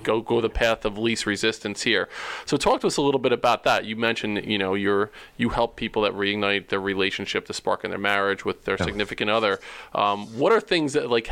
go 0.03 0.21
go 0.21 0.41
the 0.41 0.49
path 0.49 0.85
of 0.85 0.97
least 0.97 1.25
resistance 1.25 1.83
here. 1.83 2.09
So 2.45 2.57
talk 2.57 2.81
to 2.81 2.87
us 2.87 2.97
a 2.97 3.01
little 3.01 3.19
bit 3.19 3.31
about 3.31 3.63
that. 3.63 3.85
You 3.85 3.95
mentioned 3.95 4.45
you 4.45 4.57
know 4.57 4.73
you're 4.73 5.11
you 5.37 5.49
help 5.49 5.75
people 5.75 6.01
that 6.03 6.13
reignite 6.13 6.69
their 6.69 6.81
relationship, 6.81 7.47
the 7.47 7.53
spark 7.53 7.83
in 7.83 7.89
their 7.89 7.99
marriage 7.99 8.45
with 8.45 8.65
their 8.65 8.77
significant 8.77 9.29
other. 9.29 9.59
Um, 9.93 10.27
what 10.37 10.51
are 10.51 10.59
things 10.59 10.93
that 10.93 11.09
like 11.09 11.31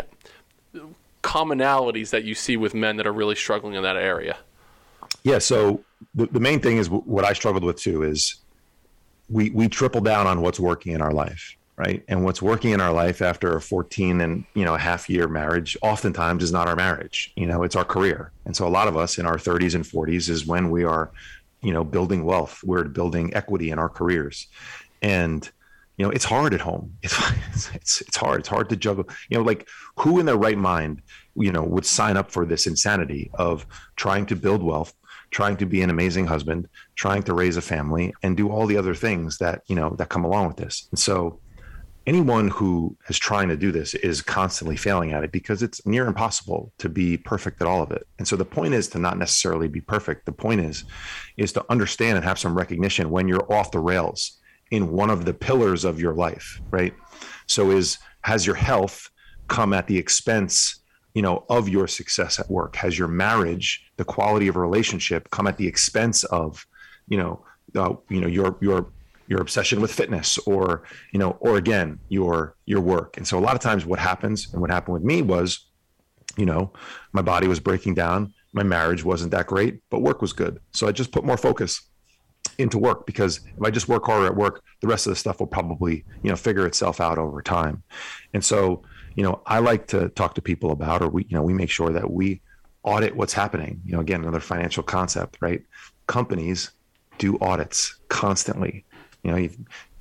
commonalities 1.23 2.11
that 2.11 2.23
you 2.23 2.35
see 2.35 2.57
with 2.57 2.73
men 2.73 2.97
that 2.97 3.07
are 3.07 3.13
really 3.13 3.35
struggling 3.35 3.75
in 3.75 3.83
that 3.83 3.97
area? 3.97 4.37
Yeah. 5.23 5.39
So 5.39 5.83
the, 6.15 6.27
the 6.27 6.39
main 6.39 6.59
thing 6.59 6.77
is 6.77 6.89
what 6.89 7.25
I 7.25 7.33
struggled 7.33 7.63
with 7.63 7.77
too 7.77 8.03
is 8.03 8.35
we 9.29 9.49
we 9.51 9.67
triple 9.67 10.01
down 10.01 10.27
on 10.27 10.41
what's 10.41 10.59
working 10.59 10.93
in 10.93 11.01
our 11.01 11.11
life 11.11 11.55
right? 11.79 12.03
And 12.09 12.25
what's 12.25 12.41
working 12.41 12.71
in 12.71 12.81
our 12.81 12.91
life 12.91 13.21
after 13.21 13.55
a 13.55 13.61
14 13.61 14.19
and 14.19 14.43
you 14.53 14.65
know 14.65 14.75
a 14.75 14.79
half 14.79 15.09
year 15.09 15.27
marriage 15.29 15.77
oftentimes 15.81 16.43
is 16.43 16.51
not 16.51 16.67
our 16.67 16.75
marriage 16.75 17.31
you 17.37 17.47
know 17.47 17.63
it's 17.63 17.75
our 17.75 17.85
career. 17.85 18.31
And 18.45 18.55
so 18.55 18.67
a 18.67 18.75
lot 18.77 18.89
of 18.89 18.97
us 18.97 19.17
in 19.17 19.25
our 19.25 19.37
30s 19.37 19.75
and 19.75 19.85
40s 19.85 20.29
is 20.29 20.45
when 20.45 20.69
we 20.69 20.83
are 20.83 21.11
you 21.61 21.71
know 21.71 21.83
building 21.83 22.25
wealth 22.25 22.59
we're 22.63 22.83
building 22.83 23.33
equity 23.33 23.71
in 23.71 23.79
our 23.79 23.89
careers. 23.89 24.47
And 25.01 25.49
you 25.97 26.05
know 26.05 26.11
it's 26.11 26.25
hard 26.25 26.53
at 26.53 26.61
home. 26.61 26.97
It's, 27.51 27.71
it's 27.73 28.01
it's 28.01 28.17
hard. 28.17 28.41
It's 28.41 28.49
hard 28.49 28.69
to 28.69 28.75
juggle 28.75 29.05
you 29.29 29.37
know 29.37 29.43
like 29.43 29.67
who 29.95 30.19
in 30.19 30.25
their 30.25 30.37
right 30.37 30.57
mind 30.57 31.01
you 31.35 31.51
know 31.51 31.63
would 31.63 31.85
sign 31.85 32.17
up 32.17 32.29
for 32.29 32.45
this 32.45 32.67
insanity 32.67 33.31
of 33.33 33.65
trying 33.95 34.25
to 34.27 34.35
build 34.35 34.61
wealth 34.61 34.93
trying 35.31 35.55
to 35.57 35.65
be 35.65 35.81
an 35.81 35.89
amazing 35.89 36.25
husband 36.25 36.67
trying 36.95 37.21
to 37.21 37.33
raise 37.33 37.55
a 37.55 37.61
family 37.61 38.11
and 38.23 38.35
do 38.35 38.49
all 38.49 38.65
the 38.65 38.77
other 38.77 38.95
things 38.95 39.37
that 39.37 39.61
you 39.67 39.75
know 39.75 39.89
that 39.97 40.09
come 40.09 40.25
along 40.25 40.47
with 40.47 40.57
this? 40.57 40.87
And 40.91 40.99
so 40.99 41.39
anyone 42.09 42.47
who 42.47 42.97
is 43.07 43.19
trying 43.19 43.47
to 43.49 43.55
do 43.55 43.71
this 43.71 43.93
is 43.93 44.19
constantly 44.19 44.75
failing 44.75 45.13
at 45.13 45.23
it 45.23 45.31
because 45.31 45.61
it's 45.61 45.85
near 45.85 46.07
impossible 46.07 46.73
to 46.79 46.89
be 46.89 47.15
perfect 47.17 47.61
at 47.61 47.67
all 47.67 47.83
of 47.83 47.91
it. 47.91 48.07
And 48.17 48.27
so 48.27 48.35
the 48.35 48.43
point 48.43 48.73
is 48.73 48.87
to 48.89 48.97
not 48.97 49.19
necessarily 49.19 49.67
be 49.67 49.79
perfect. 49.79 50.25
The 50.25 50.31
point 50.31 50.61
is 50.61 50.85
is 51.37 51.53
to 51.53 51.63
understand 51.69 52.17
and 52.17 52.25
have 52.25 52.39
some 52.39 52.57
recognition 52.57 53.11
when 53.11 53.27
you're 53.27 53.53
off 53.53 53.69
the 53.69 53.79
rails 53.79 54.39
in 54.71 54.89
one 54.89 55.11
of 55.11 55.23
the 55.23 55.35
pillars 55.35 55.85
of 55.85 56.01
your 56.01 56.15
life, 56.15 56.59
right? 56.71 56.95
So 57.45 57.69
is 57.69 57.99
has 58.21 58.43
your 58.43 58.55
health 58.55 59.11
come 59.47 59.71
at 59.71 59.85
the 59.85 59.97
expense 59.97 60.81
you 61.13 61.21
know 61.21 61.45
of 61.49 61.69
your 61.69 61.87
success 61.87 62.39
at 62.39 62.49
work 62.51 62.75
has 62.75 62.97
your 62.99 63.07
marriage 63.07 63.83
the 63.97 64.05
quality 64.05 64.47
of 64.47 64.55
a 64.55 64.59
relationship 64.59 65.27
come 65.31 65.47
at 65.47 65.57
the 65.57 65.65
expense 65.65 66.23
of 66.25 66.67
you 67.07 67.17
know 67.17 67.43
uh, 67.75 67.93
you 68.09 68.21
know 68.21 68.27
your 68.27 68.55
your 68.61 68.91
your 69.29 69.39
obsession 69.39 69.79
with 69.79 69.93
fitness 69.93 70.39
or 70.39 70.83
you 71.13 71.19
know 71.19 71.37
or 71.39 71.55
again 71.55 71.99
your 72.09 72.55
your 72.65 72.81
work. 72.81 73.15
And 73.15 73.25
so 73.25 73.37
a 73.37 73.39
lot 73.39 73.55
of 73.55 73.61
times 73.61 73.85
what 73.85 73.99
happens 73.99 74.51
and 74.51 74.59
what 74.59 74.71
happened 74.71 74.95
with 74.95 75.03
me 75.03 75.21
was 75.21 75.67
you 76.35 76.45
know 76.45 76.73
my 77.13 77.21
body 77.21 77.47
was 77.47 77.59
breaking 77.59 77.93
down. 77.93 78.33
My 78.51 78.63
marriage 78.63 79.05
wasn't 79.05 79.31
that 79.31 79.45
great 79.47 79.81
but 79.91 80.01
work 80.01 80.21
was 80.21 80.33
good. 80.33 80.59
So 80.71 80.87
i 80.87 80.91
just 80.91 81.11
put 81.11 81.23
more 81.23 81.37
focus 81.37 81.81
into 82.57 82.77
work 82.77 83.05
because 83.05 83.39
if 83.55 83.63
i 83.63 83.69
just 83.69 83.87
work 83.87 84.05
harder 84.05 84.25
at 84.25 84.35
work 84.35 84.63
the 84.81 84.87
rest 84.87 85.05
of 85.05 85.11
the 85.11 85.15
stuff 85.15 85.39
will 85.39 85.47
probably 85.47 86.03
you 86.23 86.29
know 86.29 86.35
figure 86.35 86.65
itself 86.65 86.99
out 86.99 87.19
over 87.19 87.41
time. 87.41 87.83
And 88.33 88.43
so 88.43 88.81
you 89.15 89.21
know 89.21 89.43
i 89.45 89.59
like 89.59 89.85
to 89.87 90.09
talk 90.09 90.33
to 90.35 90.41
people 90.41 90.71
about 90.71 91.03
or 91.03 91.09
we 91.09 91.27
you 91.29 91.37
know 91.37 91.43
we 91.43 91.53
make 91.53 91.69
sure 91.69 91.91
that 91.91 92.09
we 92.09 92.41
audit 92.81 93.15
what's 93.15 93.33
happening. 93.33 93.79
You 93.85 93.93
know 93.93 93.99
again 93.99 94.21
another 94.21 94.39
financial 94.39 94.81
concept 94.81 95.37
right? 95.39 95.61
Companies 96.07 96.71
do 97.19 97.37
audits 97.41 97.99
constantly 98.07 98.85
you 99.23 99.31
know, 99.31 99.37
you, 99.37 99.51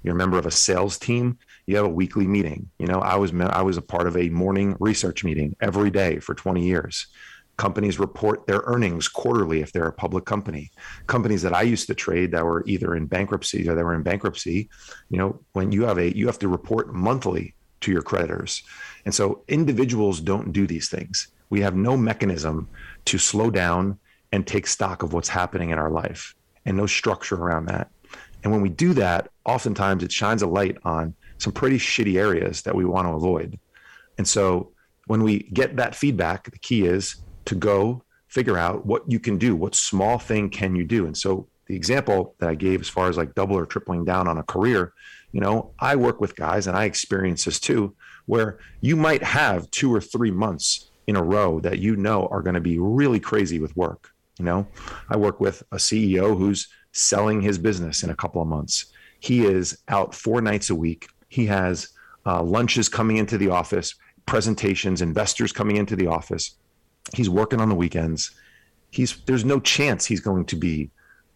you're 0.02 0.14
a 0.14 0.18
member 0.18 0.38
of 0.38 0.46
a 0.46 0.50
sales 0.50 0.98
team. 0.98 1.38
You 1.66 1.76
have 1.76 1.84
a 1.84 1.90
weekly 1.90 2.26
meeting. 2.26 2.70
You 2.78 2.86
know, 2.86 3.00
I 3.00 3.16
was 3.16 3.32
I 3.34 3.62
was 3.62 3.76
a 3.76 3.82
part 3.82 4.06
of 4.06 4.16
a 4.16 4.28
morning 4.30 4.76
research 4.80 5.24
meeting 5.24 5.56
every 5.60 5.90
day 5.90 6.18
for 6.20 6.34
20 6.34 6.64
years. 6.64 7.08
Companies 7.56 7.98
report 7.98 8.46
their 8.46 8.62
earnings 8.66 9.08
quarterly 9.08 9.60
if 9.60 9.72
they're 9.72 9.88
a 9.88 9.92
public 9.92 10.24
company. 10.24 10.70
Companies 11.08 11.42
that 11.42 11.52
I 11.52 11.62
used 11.62 11.88
to 11.88 11.94
trade 11.94 12.30
that 12.30 12.44
were 12.44 12.62
either 12.66 12.94
in 12.94 13.06
bankruptcy 13.06 13.68
or 13.68 13.74
that 13.74 13.84
were 13.84 13.94
in 13.94 14.04
bankruptcy, 14.04 14.70
you 15.10 15.18
know, 15.18 15.40
when 15.52 15.72
you 15.72 15.82
have 15.82 15.98
a 15.98 16.16
you 16.16 16.26
have 16.26 16.38
to 16.38 16.48
report 16.48 16.94
monthly 16.94 17.54
to 17.80 17.92
your 17.92 18.02
creditors. 18.02 18.62
And 19.04 19.14
so 19.14 19.42
individuals 19.48 20.20
don't 20.20 20.52
do 20.52 20.66
these 20.66 20.88
things. 20.88 21.28
We 21.50 21.60
have 21.60 21.74
no 21.74 21.96
mechanism 21.96 22.68
to 23.06 23.18
slow 23.18 23.50
down 23.50 23.98
and 24.32 24.46
take 24.46 24.66
stock 24.66 25.02
of 25.02 25.12
what's 25.12 25.28
happening 25.28 25.70
in 25.70 25.78
our 25.78 25.90
life 25.90 26.34
and 26.64 26.76
no 26.76 26.86
structure 26.86 27.36
around 27.36 27.66
that. 27.66 27.90
And 28.42 28.52
when 28.52 28.62
we 28.62 28.68
do 28.68 28.94
that, 28.94 29.30
oftentimes 29.44 30.02
it 30.02 30.12
shines 30.12 30.42
a 30.42 30.46
light 30.46 30.76
on 30.84 31.14
some 31.38 31.52
pretty 31.52 31.78
shitty 31.78 32.18
areas 32.18 32.62
that 32.62 32.74
we 32.74 32.84
want 32.84 33.06
to 33.06 33.12
avoid. 33.12 33.58
And 34.16 34.26
so 34.26 34.72
when 35.06 35.22
we 35.22 35.40
get 35.52 35.76
that 35.76 35.94
feedback, 35.94 36.50
the 36.50 36.58
key 36.58 36.86
is 36.86 37.16
to 37.46 37.54
go 37.54 38.02
figure 38.28 38.58
out 38.58 38.84
what 38.84 39.10
you 39.10 39.18
can 39.18 39.38
do. 39.38 39.56
What 39.56 39.74
small 39.74 40.18
thing 40.18 40.50
can 40.50 40.76
you 40.76 40.84
do? 40.84 41.06
And 41.06 41.16
so 41.16 41.48
the 41.66 41.76
example 41.76 42.34
that 42.38 42.48
I 42.48 42.54
gave 42.54 42.80
as 42.80 42.88
far 42.88 43.08
as 43.08 43.16
like 43.16 43.34
double 43.34 43.56
or 43.56 43.66
tripling 43.66 44.04
down 44.04 44.28
on 44.28 44.38
a 44.38 44.42
career, 44.42 44.92
you 45.32 45.40
know, 45.40 45.72
I 45.78 45.96
work 45.96 46.20
with 46.20 46.36
guys 46.36 46.66
and 46.66 46.76
I 46.76 46.84
experience 46.84 47.44
this 47.44 47.60
too, 47.60 47.94
where 48.26 48.58
you 48.80 48.96
might 48.96 49.22
have 49.22 49.70
two 49.70 49.94
or 49.94 50.00
three 50.00 50.30
months 50.30 50.90
in 51.06 51.16
a 51.16 51.22
row 51.22 51.60
that 51.60 51.78
you 51.78 51.96
know 51.96 52.26
are 52.30 52.42
going 52.42 52.54
to 52.54 52.60
be 52.60 52.78
really 52.78 53.20
crazy 53.20 53.58
with 53.58 53.76
work. 53.76 54.10
You 54.38 54.44
know, 54.44 54.68
I 55.08 55.16
work 55.16 55.40
with 55.40 55.62
a 55.72 55.76
CEO 55.76 56.36
who's 56.36 56.68
selling 56.92 57.40
his 57.40 57.58
business 57.58 58.02
in 58.02 58.10
a 58.10 58.16
couple 58.16 58.42
of 58.42 58.48
months. 58.48 58.86
He 59.20 59.44
is 59.44 59.78
out 59.88 60.14
four 60.14 60.40
nights 60.40 60.70
a 60.70 60.74
week. 60.74 61.08
He 61.28 61.46
has 61.46 61.90
uh, 62.26 62.42
lunches 62.42 62.88
coming 62.88 63.16
into 63.16 63.38
the 63.38 63.50
office, 63.50 63.94
presentations, 64.26 65.02
investors 65.02 65.52
coming 65.52 65.76
into 65.76 65.96
the 65.96 66.06
office. 66.06 66.56
He's 67.14 67.30
working 67.30 67.60
on 67.60 67.68
the 67.68 67.74
weekends. 67.74 68.32
He's 68.90 69.16
there's 69.26 69.44
no 69.44 69.60
chance 69.60 70.06
he's 70.06 70.20
going 70.20 70.46
to 70.46 70.56
be 70.56 70.90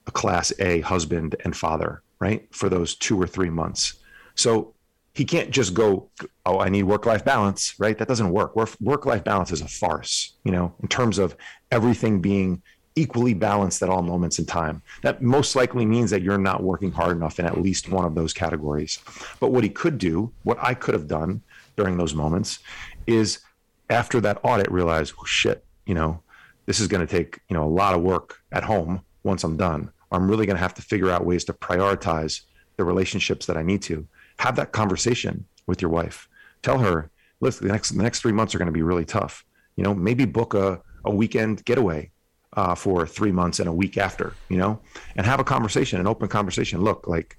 a 0.07 0.11
class 0.11 0.53
A 0.59 0.81
husband 0.81 1.37
and 1.45 1.57
father, 1.57 2.03
right? 2.19 2.47
For 2.55 2.69
those 2.69 2.95
two 2.95 3.21
or 3.21 3.27
three 3.27 3.51
months. 3.51 3.95
So 4.35 4.75
he 5.15 5.25
can't 5.25 5.51
just 5.51 5.75
go, 5.75 6.11
oh, 6.47 6.59
I 6.59 6.71
need 6.71 6.85
work 6.85 7.05
life 7.05 7.25
balance, 7.25 7.75
right? 7.79 7.97
That 7.99 8.09
doesn't 8.09 8.31
work. 8.31 8.57
Work 8.57 9.05
life 9.05 9.25
balance 9.25 9.53
is 9.53 9.61
a 9.61 9.69
farce, 9.69 10.37
you 10.45 10.53
know, 10.53 10.75
in 10.83 10.89
terms 10.89 11.19
of 11.19 11.37
everything 11.71 12.21
being 12.21 12.63
equally 12.95 13.35
balanced 13.35 13.83
at 13.83 13.89
all 13.89 14.03
moments 14.03 14.39
in 14.39 14.47
time. 14.47 14.83
That 15.03 15.23
most 15.23 15.57
likely 15.57 15.87
means 15.87 16.11
that 16.11 16.23
you're 16.23 16.39
not 16.39 16.63
working 16.63 16.93
hard 16.93 17.17
enough 17.17 17.39
in 17.39 17.47
at 17.47 17.61
least 17.61 17.89
one 17.89 18.05
of 18.05 18.15
those 18.15 18.33
categories. 18.33 18.99
But 19.41 19.51
what 19.51 19.65
he 19.65 19.71
could 19.71 19.99
do, 19.99 20.33
what 20.43 20.59
I 20.61 20.75
could 20.75 20.95
have 20.95 21.09
done 21.09 21.43
during 21.77 21.97
those 21.97 22.15
moments, 22.15 22.59
is 23.07 23.41
after 23.89 24.21
that 24.21 24.41
audit 24.43 24.71
realize, 24.71 25.13
oh, 25.19 25.25
shit, 25.25 25.65
you 25.87 25.95
know, 25.95 26.23
this 26.67 26.81
is 26.81 26.89
going 26.89 27.05
to 27.07 27.11
take 27.11 27.41
you 27.49 27.55
know 27.55 27.65
a 27.65 27.69
lot 27.69 27.95
of 27.95 28.03
work 28.03 28.41
at 28.53 28.65
home 28.65 29.03
once 29.25 29.45
I'm 29.45 29.57
done. 29.57 29.91
I'm 30.11 30.31
really 30.31 30.47
going 30.47 30.57
to 30.57 30.63
have 30.63 30.75
to 30.75 30.83
figure 30.83 31.11
out 31.11 31.25
ways 31.25 31.45
to 31.45 31.53
prioritize 31.53 32.43
the 32.77 32.85
relationships 32.85 33.47
that 33.47 33.57
I 33.57 33.63
need 33.63 33.83
to. 33.83 34.07
Have 34.39 34.57
that 34.57 34.73
conversation 34.73 35.45
with 35.67 35.81
your 35.81 35.91
wife. 35.91 36.29
Tell 36.63 36.79
her, 36.79 37.11
listen, 37.41 37.67
the 37.67 37.73
next 37.73 37.91
the 37.91 38.03
next 38.03 38.21
three 38.21 38.33
months 38.33 38.55
are 38.55 38.59
going 38.59 38.67
to 38.67 38.73
be 38.73 38.83
really 38.83 39.05
tough. 39.05 39.45
You 39.77 39.85
know, 39.85 39.95
maybe 39.95 40.25
book 40.25 40.55
a, 40.55 40.81
a 41.05 41.11
weekend 41.11 41.65
getaway 41.65 42.12
uh, 42.55 42.75
for 42.75 43.07
three 43.07 43.33
months 43.33 43.61
and 43.61 43.69
a 43.69 43.73
week 43.73 43.97
after, 43.97 44.35
you 44.49 44.59
know, 44.59 44.79
and 45.17 45.27
have 45.27 45.41
a 45.41 45.45
conversation, 45.45 46.01
an 46.01 46.07
open 46.07 46.29
conversation. 46.29 46.83
Look, 46.83 47.07
like 47.07 47.39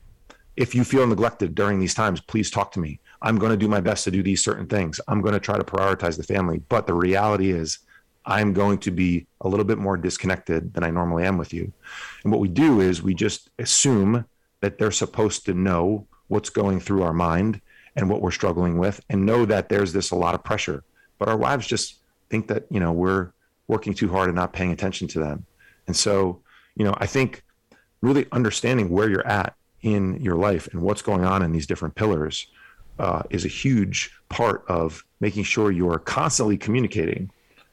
if 0.58 0.74
you 0.76 0.84
feel 0.84 1.06
neglected 1.08 1.56
during 1.56 1.80
these 1.80 1.94
times, 1.94 2.22
please 2.22 2.50
talk 2.50 2.72
to 2.74 2.80
me. 2.80 3.00
I'm 3.22 3.38
going 3.38 3.52
to 3.52 3.58
do 3.58 3.68
my 3.68 3.80
best 3.80 4.04
to 4.06 4.12
do 4.12 4.22
these 4.22 4.44
certain 4.44 4.68
things. 4.68 5.00
I'm 5.08 5.22
going 5.22 5.34
to 5.34 5.40
try 5.40 5.58
to 5.58 5.64
prioritize 5.64 6.18
the 6.18 6.24
family. 6.24 6.62
But 6.70 6.88
the 6.88 6.94
reality 6.94 7.52
is, 7.52 7.80
I'm 8.26 8.54
going 8.54 8.78
to 8.80 8.92
be 8.92 9.28
a 9.42 9.50
little 9.50 9.66
bit 9.66 9.78
more 9.78 9.98
disconnected 9.98 10.74
than 10.74 10.84
I 10.84 10.92
normally 10.92 11.26
am 11.26 11.38
with 11.38 11.54
you. 11.54 11.72
And 12.24 12.32
what 12.32 12.40
we 12.40 12.48
do 12.48 12.80
is 12.80 13.04
we 13.04 13.14
just 13.14 13.50
assume 13.60 14.26
that 14.62 14.78
they're 14.78 14.92
supposed 14.92 15.46
to 15.46 15.54
know 15.54 16.08
what's 16.28 16.50
going 16.50 16.80
through 16.80 17.04
our 17.04 17.14
mind 17.14 17.60
and 17.96 18.10
what 18.10 18.22
we're 18.22 18.32
struggling 18.32 18.78
with 18.78 19.02
and 19.10 19.26
know 19.26 19.46
that 19.46 19.68
there's 19.68 19.92
this 19.92 20.12
a 20.12 20.16
lot 20.16 20.36
of 20.36 20.44
pressure. 20.44 20.84
But 21.20 21.28
our 21.28 21.38
wives 21.38 21.68
just 21.68 22.00
think 22.30 22.48
that, 22.48 22.66
you 22.70 22.80
know, 22.80 22.94
we're 22.94 23.32
working 23.68 23.94
too 23.94 24.10
hard 24.10 24.28
and 24.30 24.36
not 24.36 24.54
paying 24.54 24.72
attention 24.72 25.08
to 25.10 25.20
them. 25.20 25.46
And 25.88 25.96
so, 25.96 26.42
you 26.76 26.86
know, 26.86 26.94
I 26.98 27.06
think 27.06 27.44
really 28.02 28.28
understanding 28.32 28.90
where 28.90 29.10
you're 29.10 29.28
at 29.28 29.56
in 29.82 30.22
your 30.22 30.36
life 30.36 30.68
and 30.72 30.82
what's 30.82 31.02
going 31.02 31.26
on 31.26 31.42
in 31.42 31.52
these 31.52 31.68
different 31.68 31.96
pillars 31.96 32.48
uh, 33.00 33.24
is 33.30 33.46
a 33.46 33.50
huge 33.50 34.12
part 34.30 34.64
of 34.68 35.04
making 35.20 35.44
sure 35.44 35.72
you're 35.72 36.00
constantly 36.00 36.58
communicating. 36.58 37.32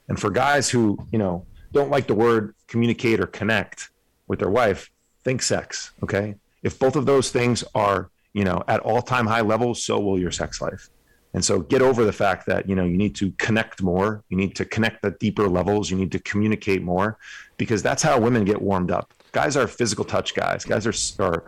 And 0.08 0.18
for 0.18 0.30
guys 0.30 0.68
who, 0.68 0.98
you 1.12 1.18
know, 1.18 1.46
don't 1.72 1.90
like 1.90 2.06
the 2.06 2.14
word 2.14 2.54
communicate 2.66 3.20
or 3.20 3.26
connect 3.26 3.90
with 4.26 4.38
their 4.38 4.50
wife, 4.50 4.90
think 5.24 5.42
sex. 5.42 5.92
Okay. 6.02 6.34
If 6.62 6.78
both 6.78 6.96
of 6.96 7.06
those 7.06 7.30
things 7.30 7.64
are, 7.74 8.10
you 8.32 8.44
know, 8.44 8.62
at 8.68 8.80
all 8.80 9.02
time 9.02 9.26
high 9.26 9.40
levels, 9.40 9.84
so 9.84 10.00
will 10.00 10.18
your 10.18 10.30
sex 10.30 10.60
life. 10.60 10.88
And 11.32 11.44
so 11.44 11.60
get 11.60 11.80
over 11.80 12.04
the 12.04 12.12
fact 12.12 12.46
that, 12.46 12.68
you 12.68 12.74
know, 12.74 12.84
you 12.84 12.96
need 12.96 13.14
to 13.16 13.30
connect 13.32 13.82
more. 13.82 14.24
You 14.28 14.36
need 14.36 14.56
to 14.56 14.64
connect 14.64 15.04
at 15.04 15.18
deeper 15.20 15.48
levels. 15.48 15.90
You 15.90 15.96
need 15.96 16.12
to 16.12 16.18
communicate 16.18 16.82
more 16.82 17.18
because 17.56 17.82
that's 17.82 18.02
how 18.02 18.18
women 18.18 18.44
get 18.44 18.60
warmed 18.60 18.90
up. 18.90 19.12
Guys 19.32 19.56
are 19.56 19.68
physical 19.68 20.04
touch 20.04 20.34
guys. 20.34 20.64
Guys 20.64 20.86
are, 20.86 21.24
are 21.24 21.44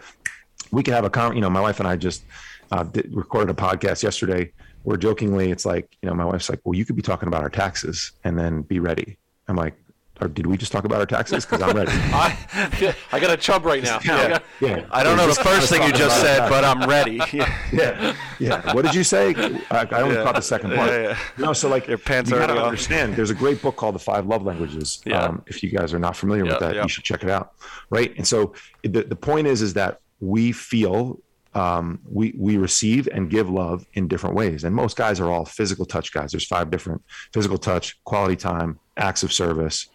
we 0.71 0.83
can 0.83 0.95
have 0.95 1.05
a 1.05 1.11
con, 1.11 1.35
you 1.35 1.41
know, 1.41 1.51
my 1.51 1.61
wife 1.61 1.81
and 1.81 1.89
I 1.89 1.97
just 1.97 2.25
uh, 2.71 2.85
did, 2.85 3.13
recorded 3.13 3.51
a 3.51 3.61
podcast 3.61 4.03
yesterday 4.03 4.53
where 4.85 4.97
jokingly 4.97 5.51
it's 5.51 5.67
like, 5.67 5.97
you 6.01 6.09
know, 6.09 6.15
my 6.15 6.25
wife's 6.25 6.49
like, 6.49 6.61
well, 6.65 6.77
you 6.77 6.85
could 6.85 6.97
be 6.97 7.03
talking 7.03 7.29
about 7.29 7.43
our 7.43 7.51
taxes 7.51 8.13
and 8.25 8.39
then 8.39 8.63
be 8.63 8.79
ready. 8.79 9.19
I'm 9.49 9.57
like, 9.57 9.75
or 10.23 10.29
did 10.29 10.47
we 10.47 10.57
just 10.57 10.73
talk 10.73 10.85
about 10.85 11.01
our 11.01 11.07
taxes? 11.07 11.45
Because 11.45 11.63
I'm 11.63 11.77
ready. 11.77 11.91
I, 11.95 12.95
I 13.11 13.21
got 13.21 13.31
a 13.31 13.37
chub 13.37 13.65
right 13.65 13.83
now. 13.83 13.99
Yeah, 14.05 14.39
yeah. 14.61 14.87
I 14.91 15.03
don't 15.03 15.17
know 15.17 15.27
the 15.27 15.35
first 15.35 15.69
thing 15.69 15.83
you 15.83 15.93
just 15.93 16.21
said, 16.21 16.49
but 16.49 16.65
I'm 16.65 16.89
ready. 16.89 17.21
yeah, 17.73 18.15
yeah. 18.39 18.73
What 18.73 18.85
did 18.85 18.95
you 18.95 19.05
say? 19.05 19.35
I, 19.71 19.87
I 19.91 20.03
only 20.03 20.17
yeah. 20.17 20.23
caught 20.23 20.37
the 20.37 20.43
second 20.43 20.75
part. 20.75 20.91
Yeah, 20.91 21.03
yeah. 21.03 21.19
No, 21.39 21.53
so 21.53 21.69
like 21.69 21.89
your 21.89 21.99
pants 21.99 22.31
you 22.31 22.37
gotta 22.37 22.63
understand. 22.63 23.17
There's 23.17 23.31
a 23.31 23.35
great 23.35 23.61
book 23.61 23.77
called 23.77 23.95
The 23.95 24.01
Five 24.01 24.27
Love 24.27 24.45
Languages. 24.45 25.03
Yeah. 25.05 25.25
Um, 25.25 25.43
if 25.47 25.63
you 25.63 25.71
guys 25.71 25.93
are 25.93 25.99
not 25.99 26.17
familiar 26.17 26.45
with 26.45 26.61
that, 26.61 26.77
you 26.77 26.89
should 26.89 27.05
check 27.05 27.23
it 27.23 27.31
out. 27.31 27.55
Right. 27.91 28.17
And 28.17 28.27
so 28.27 28.55
the 28.83 29.03
the 29.03 29.17
point 29.17 29.47
is, 29.47 29.63
is 29.63 29.75
that 29.75 30.01
we 30.21 30.53
feel 30.53 31.21
um, 31.55 32.01
we 32.11 32.35
we 32.39 32.57
receive 32.57 33.09
and 33.13 33.29
give 33.29 33.51
love 33.51 33.87
in 33.95 34.09
different 34.09 34.37
ways. 34.37 34.65
And 34.65 34.75
most 34.75 34.97
guys 34.97 35.21
are 35.21 35.31
all 35.31 35.45
physical 35.45 35.85
touch 35.85 36.13
guys. 36.13 36.31
There's 36.31 36.47
five 36.47 36.71
different 36.71 37.03
physical 37.33 37.59
touch, 37.59 38.03
quality 38.05 38.37
time, 38.37 38.79
acts 38.97 39.23
of 39.23 39.33
service, 39.33 39.89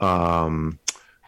um, 0.00 0.78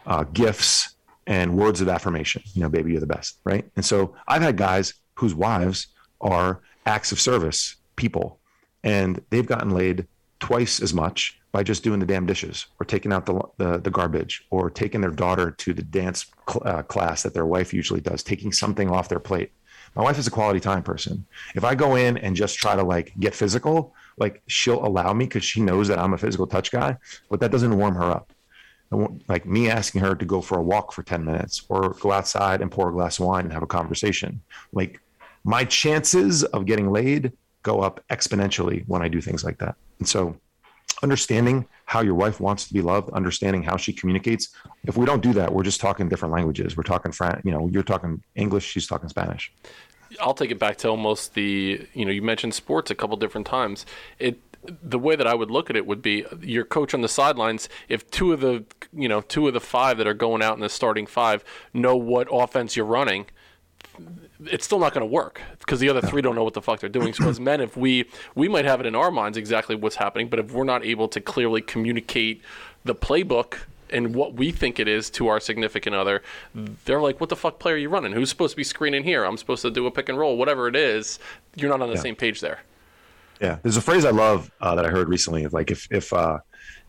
uh, 0.05 0.23
gifts, 0.25 0.95
and 1.27 1.57
words 1.57 1.81
of 1.81 1.89
affirmation. 1.89 2.43
You 2.53 2.61
know, 2.61 2.69
baby, 2.69 2.91
you're 2.91 2.99
the 2.99 3.07
best, 3.07 3.39
right? 3.43 3.65
And 3.75 3.83
so 3.83 4.15
I've 4.27 4.41
had 4.41 4.57
guys 4.57 4.93
whose 5.15 5.33
wives 5.33 5.87
are 6.21 6.61
acts 6.85 7.11
of 7.11 7.19
service 7.19 7.75
people, 7.95 8.39
and 8.83 9.21
they've 9.29 9.45
gotten 9.45 9.71
laid 9.71 10.07
twice 10.39 10.81
as 10.81 10.93
much 10.93 11.39
by 11.51 11.63
just 11.63 11.83
doing 11.83 11.99
the 11.99 12.05
damn 12.05 12.25
dishes 12.25 12.67
or 12.79 12.85
taking 12.85 13.13
out 13.13 13.25
the, 13.25 13.41
the, 13.57 13.77
the 13.79 13.89
garbage 13.89 14.45
or 14.49 14.69
taking 14.69 15.01
their 15.01 15.09
daughter 15.09 15.51
to 15.51 15.73
the 15.73 15.81
dance 15.81 16.25
cl- 16.49 16.61
uh, 16.65 16.83
class 16.83 17.23
that 17.23 17.33
their 17.33 17.45
wife 17.45 17.73
usually 17.73 18.01
does, 18.01 18.21
taking 18.23 18.51
something 18.51 18.89
off 18.89 19.07
their 19.07 19.21
plate. 19.21 19.51
My 19.95 20.03
wife 20.03 20.19
is 20.19 20.27
a 20.27 20.31
quality 20.31 20.59
time 20.59 20.83
person. 20.83 21.25
If 21.55 21.63
I 21.63 21.73
go 21.73 21.95
in 21.95 22.17
and 22.17 22.35
just 22.35 22.57
try 22.57 22.75
to 22.75 22.83
like 22.83 23.13
get 23.19 23.33
physical, 23.33 23.95
like 24.17 24.41
she'll 24.47 24.85
allow 24.85 25.13
me 25.13 25.25
because 25.25 25.43
she 25.43 25.61
knows 25.61 25.87
that 25.87 25.99
I'm 25.99 26.13
a 26.13 26.17
physical 26.17 26.47
touch 26.47 26.71
guy, 26.71 26.97
but 27.29 27.39
that 27.39 27.51
doesn't 27.51 27.77
warm 27.77 27.95
her 27.95 28.03
up. 28.03 28.31
Like 29.27 29.45
me 29.45 29.69
asking 29.69 30.01
her 30.01 30.15
to 30.15 30.25
go 30.25 30.41
for 30.41 30.57
a 30.57 30.63
walk 30.63 30.93
for 30.93 31.03
10 31.03 31.25
minutes 31.25 31.65
or 31.69 31.95
go 31.99 32.11
outside 32.11 32.61
and 32.61 32.71
pour 32.71 32.89
a 32.89 32.93
glass 32.93 33.19
of 33.19 33.25
wine 33.25 33.43
and 33.45 33.53
have 33.53 33.63
a 33.63 33.67
conversation. 33.67 34.41
Like 34.71 35.01
my 35.43 35.65
chances 35.65 36.43
of 36.43 36.65
getting 36.65 36.91
laid 36.91 37.33
go 37.63 37.81
up 37.81 38.03
exponentially 38.09 38.83
when 38.87 39.01
I 39.01 39.07
do 39.07 39.19
things 39.21 39.43
like 39.43 39.57
that. 39.57 39.75
And 39.99 40.07
so 40.07 40.37
understanding 41.03 41.67
how 41.85 42.01
your 42.01 42.13
wife 42.15 42.39
wants 42.39 42.67
to 42.67 42.73
be 42.73 42.81
loved, 42.81 43.09
understanding 43.09 43.63
how 43.63 43.75
she 43.75 43.91
communicates. 43.91 44.49
If 44.83 44.97
we 44.97 45.05
don't 45.05 45.21
do 45.21 45.33
that, 45.33 45.51
we're 45.51 45.63
just 45.63 45.81
talking 45.81 46.07
different 46.07 46.33
languages. 46.33 46.77
We're 46.77 46.83
talking 46.83 47.11
French, 47.11 47.41
you 47.43 47.51
know, 47.51 47.67
you're 47.71 47.83
talking 47.83 48.23
English, 48.35 48.65
she's 48.65 48.87
talking 48.87 49.09
Spanish. 49.09 49.51
I'll 50.21 50.33
take 50.33 50.51
it 50.51 50.59
back 50.59 50.77
to 50.77 50.89
almost 50.89 51.33
the, 51.33 51.87
you 51.93 52.05
know, 52.05 52.11
you 52.11 52.21
mentioned 52.21 52.53
sports 52.53 52.91
a 52.91 52.95
couple 52.95 53.17
different 53.17 53.47
times. 53.47 53.85
It 54.19 54.39
the 54.81 54.97
way 54.97 55.15
that 55.15 55.27
I 55.27 55.35
would 55.35 55.51
look 55.51 55.69
at 55.69 55.75
it 55.75 55.85
would 55.85 56.01
be 56.01 56.25
your 56.41 56.65
coach 56.65 56.93
on 56.93 57.01
the 57.01 57.07
sidelines. 57.07 57.69
If 57.87 58.09
two 58.09 58.33
of 58.33 58.41
the, 58.41 58.63
you 58.93 59.07
know, 59.07 59.21
two 59.21 59.47
of 59.47 59.53
the 59.53 59.59
five 59.59 59.97
that 59.99 60.07
are 60.07 60.13
going 60.13 60.41
out 60.41 60.55
in 60.55 60.61
the 60.61 60.69
starting 60.69 61.05
five 61.05 61.43
know 61.73 61.95
what 61.95 62.27
offense 62.31 62.75
you're 62.75 62.85
running, 62.85 63.27
it's 64.45 64.65
still 64.65 64.79
not 64.79 64.93
going 64.93 65.01
to 65.01 65.11
work 65.11 65.41
because 65.59 65.79
the 65.79 65.89
other 65.89 66.01
three 66.01 66.21
don't 66.21 66.35
know 66.35 66.43
what 66.43 66.53
the 66.53 66.61
fuck 66.61 66.79
they're 66.79 66.89
doing. 66.89 67.13
So 67.13 67.29
as 67.29 67.39
men, 67.39 67.61
if 67.61 67.77
we 67.77 68.05
we 68.33 68.47
might 68.47 68.65
have 68.65 68.79
it 68.79 68.85
in 68.85 68.95
our 68.95 69.11
minds 69.11 69.37
exactly 69.37 69.75
what's 69.75 69.95
happening, 69.95 70.29
but 70.29 70.39
if 70.39 70.51
we're 70.51 70.63
not 70.63 70.83
able 70.83 71.07
to 71.09 71.21
clearly 71.21 71.61
communicate 71.61 72.41
the 72.83 72.95
playbook 72.95 73.59
and 73.89 74.15
what 74.15 74.33
we 74.33 74.51
think 74.51 74.79
it 74.79 74.87
is 74.87 75.09
to 75.11 75.27
our 75.27 75.39
significant 75.39 75.95
other, 75.95 76.21
they're 76.85 77.01
like, 77.01 77.19
"What 77.19 77.29
the 77.29 77.35
fuck 77.35 77.59
play 77.59 77.73
are 77.73 77.77
you 77.77 77.89
running? 77.89 78.13
Who's 78.13 78.29
supposed 78.29 78.51
to 78.51 78.57
be 78.57 78.63
screening 78.63 79.03
here? 79.03 79.25
I'm 79.25 79.37
supposed 79.37 79.61
to 79.63 79.71
do 79.71 79.85
a 79.87 79.91
pick 79.91 80.09
and 80.09 80.17
roll, 80.17 80.37
whatever 80.37 80.67
it 80.67 80.75
is." 80.75 81.19
You're 81.55 81.69
not 81.69 81.81
on 81.81 81.89
the 81.89 81.95
yeah. 81.95 82.01
same 82.01 82.15
page 82.15 82.41
there. 82.41 82.59
Yeah, 83.41 83.57
there's 83.63 83.77
a 83.77 83.81
phrase 83.81 84.05
I 84.05 84.11
love 84.11 84.51
uh, 84.61 84.75
that 84.75 84.85
I 84.85 84.89
heard 84.89 85.09
recently. 85.09 85.43
Of 85.43 85.53
like 85.53 85.71
if 85.71 85.87
if 85.91 86.11
uh, 86.13 86.39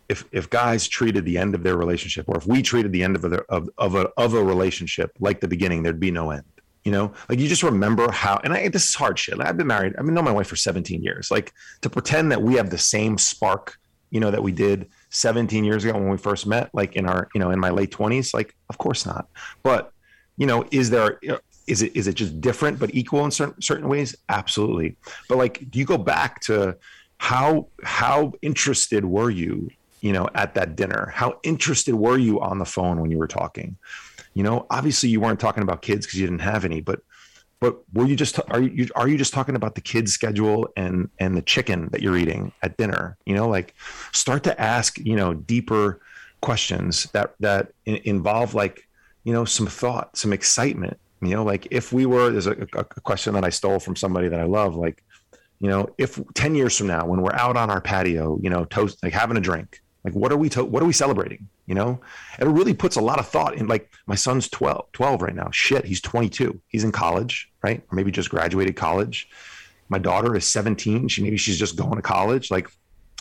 if 0.08 0.24
if 0.32 0.48
guys 0.50 0.86
treated 0.88 1.24
the 1.24 1.38
end 1.38 1.54
of 1.54 1.62
their 1.62 1.76
relationship, 1.76 2.28
or 2.28 2.36
if 2.36 2.46
we 2.46 2.62
treated 2.62 2.92
the 2.92 3.02
end 3.02 3.16
of 3.16 3.24
a, 3.24 3.42
of, 3.48 3.68
of 3.78 3.94
a 3.94 4.08
of 4.16 4.34
a 4.34 4.42
relationship 4.42 5.12
like 5.20 5.40
the 5.40 5.48
beginning, 5.48 5.82
there'd 5.82 6.00
be 6.00 6.10
no 6.10 6.30
end. 6.30 6.44
You 6.84 6.92
know, 6.92 7.12
like 7.28 7.40
you 7.40 7.48
just 7.48 7.64
remember 7.64 8.12
how, 8.12 8.40
and 8.44 8.52
I, 8.52 8.68
this 8.68 8.88
is 8.88 8.94
hard 8.94 9.18
shit. 9.18 9.40
I've 9.40 9.56
been 9.56 9.66
married. 9.66 9.94
I've 9.98 10.04
been 10.04 10.14
known 10.14 10.24
my 10.24 10.30
wife 10.30 10.46
for 10.46 10.54
17 10.54 11.02
years. 11.02 11.32
Like 11.32 11.52
to 11.80 11.90
pretend 11.90 12.30
that 12.30 12.42
we 12.42 12.54
have 12.54 12.70
the 12.70 12.78
same 12.78 13.18
spark, 13.18 13.76
you 14.10 14.20
know, 14.20 14.30
that 14.30 14.44
we 14.44 14.52
did 14.52 14.88
17 15.10 15.64
years 15.64 15.84
ago 15.84 15.94
when 15.94 16.08
we 16.08 16.18
first 16.18 16.46
met, 16.46 16.70
like 16.74 16.96
in 16.96 17.06
our, 17.06 17.28
you 17.34 17.40
know, 17.40 17.50
in 17.50 17.58
my 17.58 17.70
late 17.70 17.90
20s. 17.90 18.34
Like, 18.34 18.54
of 18.68 18.78
course 18.78 19.06
not. 19.06 19.28
But, 19.62 19.92
you 20.36 20.46
know, 20.46 20.66
is 20.70 20.90
there, 20.90 21.18
is 21.66 21.82
it 21.82 21.96
is 21.96 22.06
it 22.06 22.14
just 22.14 22.40
different 22.40 22.78
but 22.78 22.94
equal 22.94 23.24
in 23.24 23.30
certain 23.30 23.60
certain 23.60 23.88
ways? 23.88 24.14
Absolutely. 24.28 24.96
But 25.28 25.38
like, 25.38 25.70
do 25.70 25.78
you 25.78 25.84
go 25.84 25.98
back 25.98 26.40
to 26.42 26.76
how 27.18 27.68
how 27.82 28.32
interested 28.42 29.04
were 29.04 29.30
you, 29.30 29.70
you 30.00 30.12
know, 30.12 30.28
at 30.34 30.54
that 30.54 30.76
dinner? 30.76 31.10
How 31.14 31.40
interested 31.42 31.94
were 31.94 32.18
you 32.18 32.40
on 32.40 32.58
the 32.58 32.64
phone 32.64 33.00
when 33.00 33.10
you 33.10 33.18
were 33.18 33.26
talking? 33.26 33.76
You 34.34 34.42
know, 34.42 34.66
obviously 34.70 35.08
you 35.08 35.20
weren't 35.20 35.40
talking 35.40 35.62
about 35.62 35.82
kids 35.82 36.06
because 36.06 36.20
you 36.20 36.26
didn't 36.26 36.40
have 36.40 36.64
any, 36.64 36.80
but 36.80 37.00
but 37.60 37.78
were 37.92 38.06
you 38.06 38.16
just 38.16 38.38
are 38.50 38.60
you 38.60 38.88
are 38.96 39.08
you 39.08 39.16
just 39.16 39.32
talking 39.32 39.56
about 39.56 39.74
the 39.74 39.80
kids 39.80 40.12
schedule 40.12 40.68
and 40.76 41.08
and 41.18 41.36
the 41.36 41.42
chicken 41.42 41.88
that 41.92 42.02
you're 42.02 42.16
eating 42.16 42.52
at 42.62 42.76
dinner? 42.76 43.16
You 43.24 43.34
know, 43.34 43.48
like 43.48 43.74
start 44.12 44.44
to 44.44 44.60
ask 44.60 44.98
you 44.98 45.16
know 45.16 45.34
deeper 45.34 46.00
questions 46.42 47.04
that 47.12 47.34
that 47.40 47.72
involve 47.86 48.54
like 48.54 48.86
you 49.24 49.32
know 49.32 49.44
some 49.44 49.66
thought, 49.66 50.16
some 50.16 50.32
excitement. 50.32 50.98
You 51.22 51.30
know, 51.30 51.44
like 51.44 51.66
if 51.70 51.92
we 51.92 52.04
were 52.04 52.30
there's 52.30 52.46
a, 52.46 52.52
a 52.74 52.84
question 52.84 53.32
that 53.34 53.44
I 53.44 53.48
stole 53.48 53.80
from 53.80 53.96
somebody 53.96 54.28
that 54.28 54.38
I 54.38 54.44
love, 54.44 54.76
like 54.76 55.02
you 55.58 55.70
know, 55.70 55.88
if 55.96 56.20
10 56.34 56.54
years 56.54 56.76
from 56.76 56.88
now 56.88 57.06
when 57.06 57.22
we're 57.22 57.34
out 57.34 57.56
on 57.56 57.70
our 57.70 57.80
patio, 57.80 58.38
you 58.42 58.50
know, 58.50 58.66
toast 58.66 59.02
like 59.02 59.14
having 59.14 59.38
a 59.38 59.40
drink, 59.40 59.80
like 60.04 60.14
what 60.14 60.30
are 60.30 60.36
we 60.36 60.50
to- 60.50 60.64
what 60.64 60.82
are 60.82 60.86
we 60.86 60.92
celebrating? 60.92 61.48
You 61.66 61.74
know, 61.74 62.00
it 62.38 62.46
really 62.46 62.74
puts 62.74 62.96
a 62.96 63.00
lot 63.00 63.18
of 63.18 63.28
thought 63.28 63.56
in. 63.56 63.66
Like 63.66 63.90
my 64.06 64.14
son's 64.14 64.48
12, 64.48 64.92
12 64.92 65.22
right 65.22 65.34
now. 65.34 65.50
Shit, 65.50 65.84
he's 65.84 66.00
22. 66.00 66.60
He's 66.68 66.84
in 66.84 66.92
college, 66.92 67.50
right? 67.62 67.82
Or 67.90 67.96
maybe 67.96 68.12
just 68.12 68.30
graduated 68.30 68.76
college. 68.76 69.28
My 69.88 69.98
daughter 69.98 70.36
is 70.36 70.46
17. 70.46 71.08
She 71.08 71.22
maybe 71.22 71.36
she's 71.36 71.58
just 71.58 71.76
going 71.76 71.96
to 71.96 72.02
college. 72.02 72.50
Like 72.50 72.68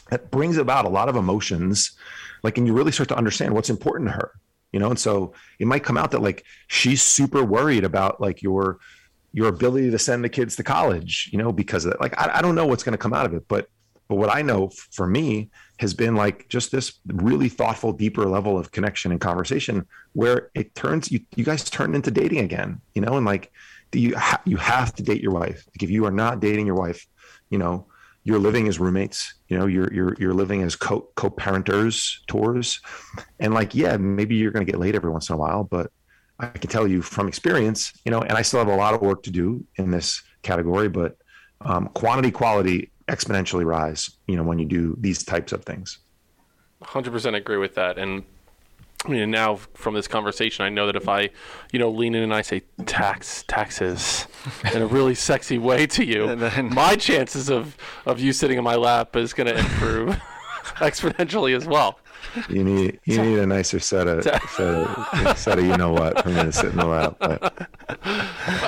that 0.10 0.30
brings 0.30 0.58
about 0.58 0.86
a 0.86 0.90
lot 0.90 1.10
of 1.10 1.16
emotions. 1.16 1.98
Like, 2.44 2.58
and 2.58 2.68
you 2.68 2.74
really 2.74 2.92
start 2.92 3.10
to 3.10 3.18
understand 3.18 3.54
what's 3.54 3.72
important 3.72 4.10
to 4.10 4.14
her. 4.14 4.32
You 4.72 4.80
know, 4.80 4.90
and 4.90 5.00
so 5.00 5.34
it 5.58 5.68
might 5.68 5.84
come 5.84 5.98
out 5.98 6.12
that 6.12 6.22
like 6.22 6.44
she's 6.68 7.02
super 7.02 7.44
worried 7.44 7.84
about 7.84 8.20
like 8.20 8.42
your 8.42 8.80
your 9.32 9.48
ability 9.48 9.90
to 9.92 10.00
send 10.00 10.24
the 10.24 10.30
kids 10.30 10.56
to 10.58 10.64
college. 10.64 11.30
You 11.32 11.40
know, 11.40 11.52
because 11.52 11.86
of, 11.86 11.92
that 11.92 12.02
like 12.02 12.20
I, 12.20 12.38
I 12.38 12.42
don't 12.42 12.56
know 12.56 12.68
what's 12.68 12.84
going 12.84 12.94
to 12.94 12.98
come 12.98 13.14
out 13.14 13.26
of 13.26 13.34
it, 13.34 13.48
but 13.48 13.70
but 14.08 14.16
what 14.16 14.30
I 14.30 14.42
know 14.42 14.70
for 14.92 15.08
me 15.08 15.50
has 15.78 15.94
been 15.94 16.16
like 16.16 16.48
just 16.48 16.72
this 16.72 17.00
really 17.08 17.50
thoughtful, 17.50 17.92
deeper 17.92 18.26
level 18.26 18.58
of 18.58 18.72
connection 18.72 19.12
and 19.12 19.20
conversation 19.20 19.86
where 20.14 20.50
it 20.56 20.74
turns 20.76 21.12
you, 21.12 21.20
you 21.36 21.44
guys 21.44 21.70
turn 21.70 21.96
into 21.96 22.12
dating 22.12 22.40
again, 22.40 22.82
you 22.94 23.02
know, 23.02 23.18
and 23.18 23.26
like, 23.26 23.52
you, 23.92 24.16
ha- 24.18 24.42
you 24.46 24.58
have 24.58 24.94
to 24.96 25.04
date 25.04 25.22
your 25.22 25.32
wife. 25.32 25.66
Like 25.68 25.84
if 25.84 25.90
you 25.90 26.06
are 26.06 26.12
not 26.12 26.40
dating 26.40 26.66
your 26.66 26.76
wife, 26.76 27.08
you 27.50 27.58
know, 27.58 27.88
you're 28.24 28.40
living 28.40 28.68
as 28.68 28.80
roommates, 28.80 29.36
you 29.48 29.58
know, 29.58 29.68
you're, 29.68 29.94
you're, 29.94 30.16
you're 30.20 30.34
living 30.34 30.64
as 30.64 30.76
co 30.76 31.08
co-parenters 31.16 32.20
tours. 32.28 32.82
And 33.40 33.54
like, 33.54 33.76
yeah, 33.76 33.98
maybe 33.98 34.36
you're 34.36 34.52
going 34.52 34.66
to 34.66 34.72
get 34.72 34.80
late 34.80 34.96
every 34.96 35.12
once 35.12 35.30
in 35.30 35.36
a 35.36 35.38
while, 35.38 35.64
but 35.64 35.92
I 36.40 36.48
can 36.48 36.70
tell 36.70 36.88
you 36.88 37.02
from 37.02 37.28
experience, 37.28 37.94
you 38.04 38.12
know, 38.12 38.22
and 38.22 38.34
I 38.34 38.42
still 38.42 38.60
have 38.60 38.68
a 38.68 38.76
lot 38.76 38.94
of 38.94 39.02
work 39.02 39.24
to 39.24 39.32
do 39.32 39.64
in 39.76 39.92
this 39.92 40.22
category, 40.42 40.90
but 40.90 41.18
um, 41.62 41.88
quantity, 41.90 42.32
quality 42.32 42.92
exponentially 43.08 43.66
rise, 43.66 44.12
you 44.28 44.36
know, 44.36 44.44
when 44.44 44.60
you 44.60 44.66
do 44.66 44.96
these 45.00 45.24
types 45.24 45.52
of 45.52 45.64
things. 45.64 46.00
100% 46.84 47.36
agree 47.36 47.58
with 47.58 47.76
that. 47.76 47.98
And 47.98 48.24
I 49.06 49.10
mean, 49.10 49.32
now 49.32 49.58
from 49.76 49.94
this 49.94 50.08
conversation, 50.08 50.66
I 50.66 50.70
know 50.70 50.88
that 50.88 50.96
if 50.96 51.08
I, 51.08 51.30
you 51.72 51.80
know, 51.80 51.90
lean 51.90 52.16
in 52.16 52.24
and 52.24 52.34
I 52.34 52.42
say 52.42 52.64
tax 52.86 53.44
taxes 53.48 54.28
in 54.74 54.82
a 54.82 54.88
really 54.88 55.14
sexy 55.16 55.58
way 55.58 55.86
to 55.88 56.04
you, 56.04 56.36
then... 56.36 56.74
my 56.74 56.96
chances 56.96 57.50
of 57.50 57.78
of 58.06 58.20
you 58.20 58.34
sitting 58.34 58.58
in 58.58 58.64
my 58.64 58.76
lap 58.76 59.16
is 59.16 59.34
going 59.34 59.48
to 59.48 59.58
improve 59.58 60.10
exponentially 60.78 61.56
as 61.56 61.66
well 61.66 62.00
you 62.50 62.64
need 62.64 63.00
you 63.06 63.22
need 63.22 63.40
a 63.40 63.46
nicer 63.46 63.80
set 63.80 64.08
of 64.08 64.24
set 64.24 64.60
of, 64.60 65.38
set 65.38 65.60
of 65.60 65.66
you 65.66 65.78
know 65.78 65.92
what 65.92 66.22
for 66.22 66.30
me 66.30 66.36
to 66.36 66.52
sit 66.52 66.72
in 66.72 66.78
the 66.78 66.86
lap. 66.86 67.16
But. 67.20 67.70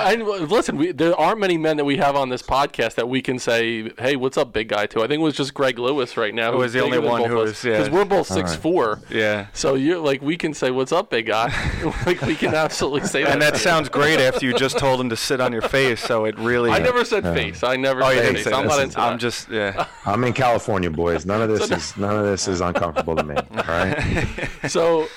And 0.08 0.26
listen, 0.26 0.76
we, 0.76 0.92
there 0.92 1.14
aren't 1.14 1.40
many 1.40 1.58
men 1.58 1.76
that 1.76 1.84
we 1.84 1.98
have 1.98 2.16
on 2.16 2.30
this 2.30 2.42
podcast 2.42 2.94
that 2.94 3.08
we 3.08 3.20
can 3.20 3.38
say, 3.38 3.92
"Hey, 3.98 4.16
what's 4.16 4.38
up, 4.38 4.52
big 4.52 4.68
guy?" 4.68 4.86
To 4.86 5.02
I 5.02 5.06
think 5.06 5.20
it 5.20 5.24
was 5.24 5.36
just 5.36 5.52
Greg 5.52 5.78
Lewis 5.78 6.16
right 6.16 6.34
now. 6.34 6.52
Who 6.52 6.58
was 6.58 6.72
the 6.72 6.80
only 6.80 6.98
one 6.98 7.24
who 7.24 7.36
was 7.36 7.62
because 7.62 7.88
yeah. 7.88 7.92
we're 7.92 8.04
both 8.04 8.26
six 8.26 8.52
right. 8.52 8.60
four. 8.60 9.00
Yeah. 9.10 9.48
So 9.52 9.74
you're 9.74 9.98
like 9.98 10.22
we 10.22 10.36
can 10.36 10.54
say, 10.54 10.70
"What's 10.70 10.92
up, 10.92 11.10
big 11.10 11.26
guy?" 11.26 11.52
like 12.06 12.22
we 12.22 12.34
can 12.34 12.54
absolutely 12.54 13.06
say 13.06 13.24
that. 13.24 13.32
And 13.32 13.42
that 13.42 13.56
sounds 13.56 13.88
great 13.88 14.18
after 14.20 14.46
you 14.46 14.54
just 14.54 14.78
told 14.78 15.00
him 15.00 15.10
to 15.10 15.16
sit 15.16 15.40
on 15.40 15.52
your 15.52 15.62
face. 15.62 16.00
So 16.00 16.24
it 16.24 16.38
really. 16.38 16.70
I 16.70 16.78
never 16.78 17.04
said 17.04 17.24
face. 17.24 17.62
I 17.62 17.76
never 17.76 18.02
oh, 18.02 18.10
said 18.10 18.34
face. 18.34 18.46
I'm 18.46 18.66
not 18.66 18.80
into 18.80 19.00
I'm 19.00 19.18
just 19.18 19.48
yeah. 19.50 19.86
I'm 20.06 20.24
in 20.24 20.32
California, 20.32 20.90
boys. 20.90 21.26
None 21.26 21.42
of 21.42 21.48
this 21.48 21.70
is 21.70 21.96
none 21.96 22.16
of 22.16 22.24
this 22.24 22.48
is 22.48 22.60
uncomfortable 22.60 23.16
to 23.16 23.24
me. 23.24 23.36
All 23.36 23.64
right. 23.64 24.48
so, 24.68 25.08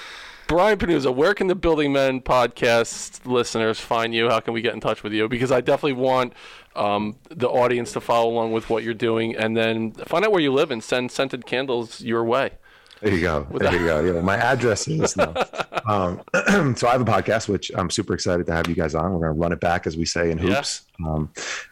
Brian 0.52 0.78
Panuzzo, 0.78 1.16
where 1.16 1.34
can 1.34 1.48
the 1.48 1.56
Building 1.56 1.94
Men 1.94 2.20
podcast 2.20 3.26
listeners 3.26 3.80
find 3.80 4.14
you? 4.14 4.28
How 4.28 4.42
can 4.42 4.54
we 4.54 4.62
get 4.62 4.74
in 4.74 4.82
touch 4.82 5.02
with 5.02 5.14
you? 5.14 5.30
Because 5.30 5.50
I 5.50 5.62
definitely 5.62 5.94
want 5.94 6.34
um, 6.76 7.16
the 7.30 7.48
audience 7.48 7.94
to 7.94 8.02
follow 8.02 8.30
along 8.30 8.52
with 8.52 8.70
what 8.70 8.84
you're 8.84 8.94
doing, 8.94 9.34
and 9.34 9.56
then 9.56 9.94
find 9.94 10.26
out 10.26 10.34
where 10.34 10.42
you 10.42 10.52
live 10.52 10.70
and 10.70 10.84
send 10.84 11.10
scented 11.10 11.46
candles 11.46 12.02
your 12.02 12.26
way. 12.26 12.52
There 13.02 13.14
you 13.14 13.22
go. 13.22 13.48
There 13.52 13.74
you 13.74 13.86
go. 13.86 14.00
Yeah, 14.02 14.22
my 14.22 14.38
address 14.38 14.88
is 14.88 15.18
no. 15.18 15.34
Um, 15.84 16.22
so 16.76 16.88
I 16.88 16.92
have 16.92 17.02
a 17.02 17.06
podcast 17.06 17.50
which 17.50 17.72
I'm 17.74 17.90
super 17.90 18.14
excited 18.14 18.46
to 18.46 18.54
have 18.54 18.68
you 18.68 18.76
guys 18.76 18.94
on. 18.94 19.14
We're 19.14 19.20
going 19.22 19.34
to 19.34 19.40
run 19.40 19.52
it 19.52 19.60
back, 19.60 19.88
as 19.88 19.98
we 19.98 20.06
say 20.06 20.30
in 20.30 20.38
hoops, 20.38 20.86
um, 21.04 21.32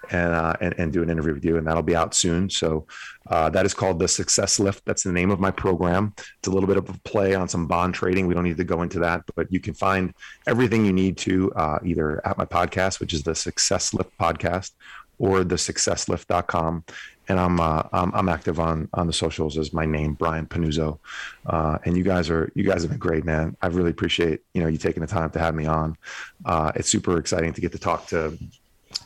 and, 0.09 0.33
uh, 0.33 0.53
and 0.59 0.73
and 0.79 0.91
do 0.91 1.03
an 1.03 1.11
interview 1.11 1.35
with 1.35 1.45
you, 1.45 1.57
and 1.57 1.67
that'll 1.67 1.83
be 1.83 1.95
out 1.95 2.15
soon. 2.15 2.49
So 2.49 2.87
uh, 3.29 3.49
that 3.51 3.67
is 3.67 3.75
called 3.75 3.99
the 3.99 4.07
Success 4.07 4.59
Lift. 4.59 4.83
That's 4.85 5.03
the 5.03 5.11
name 5.11 5.29
of 5.29 5.39
my 5.39 5.51
program. 5.51 6.13
It's 6.17 6.47
a 6.47 6.51
little 6.51 6.67
bit 6.67 6.77
of 6.77 6.89
a 6.89 6.93
play 7.05 7.35
on 7.35 7.47
some 7.47 7.67
bond 7.67 7.93
trading. 7.93 8.25
We 8.25 8.33
don't 8.33 8.43
need 8.43 8.57
to 8.57 8.63
go 8.63 8.81
into 8.81 8.99
that, 8.99 9.21
but 9.35 9.51
you 9.53 9.59
can 9.59 9.75
find 9.75 10.13
everything 10.47 10.85
you 10.85 10.93
need 10.93 11.17
to 11.17 11.53
uh, 11.53 11.79
either 11.85 12.25
at 12.25 12.37
my 12.37 12.45
podcast, 12.45 12.99
which 12.99 13.13
is 13.13 13.21
the 13.21 13.35
Success 13.35 13.93
Lift 13.93 14.17
podcast, 14.17 14.71
or 15.19 15.43
the 15.43 15.55
successlift.com 15.55 16.83
and 17.29 17.39
I'm, 17.39 17.59
uh, 17.59 17.83
I'm, 17.93 18.13
I'm 18.13 18.27
active 18.27 18.59
on 18.59 18.89
on 18.93 19.07
the 19.07 19.13
socials 19.13 19.57
as 19.57 19.71
my 19.71 19.85
name 19.85 20.13
Brian 20.13 20.47
Panuzzo, 20.47 20.97
uh, 21.45 21.77
and 21.85 21.95
you 21.95 22.03
guys 22.03 22.29
are 22.29 22.51
you 22.55 22.63
guys 22.63 22.81
have 22.81 22.89
been 22.89 22.99
great, 22.99 23.23
man. 23.23 23.55
I 23.61 23.67
really 23.67 23.91
appreciate 23.91 24.41
you 24.53 24.61
know 24.61 24.67
you 24.67 24.77
taking 24.77 25.01
the 25.01 25.07
time 25.07 25.29
to 25.31 25.39
have 25.39 25.55
me 25.55 25.67
on. 25.67 25.95
Uh, 26.43 26.71
it's 26.75 26.89
super 26.89 27.17
exciting 27.17 27.53
to 27.53 27.61
get 27.61 27.71
to 27.71 27.79
talk 27.79 28.07
to 28.07 28.37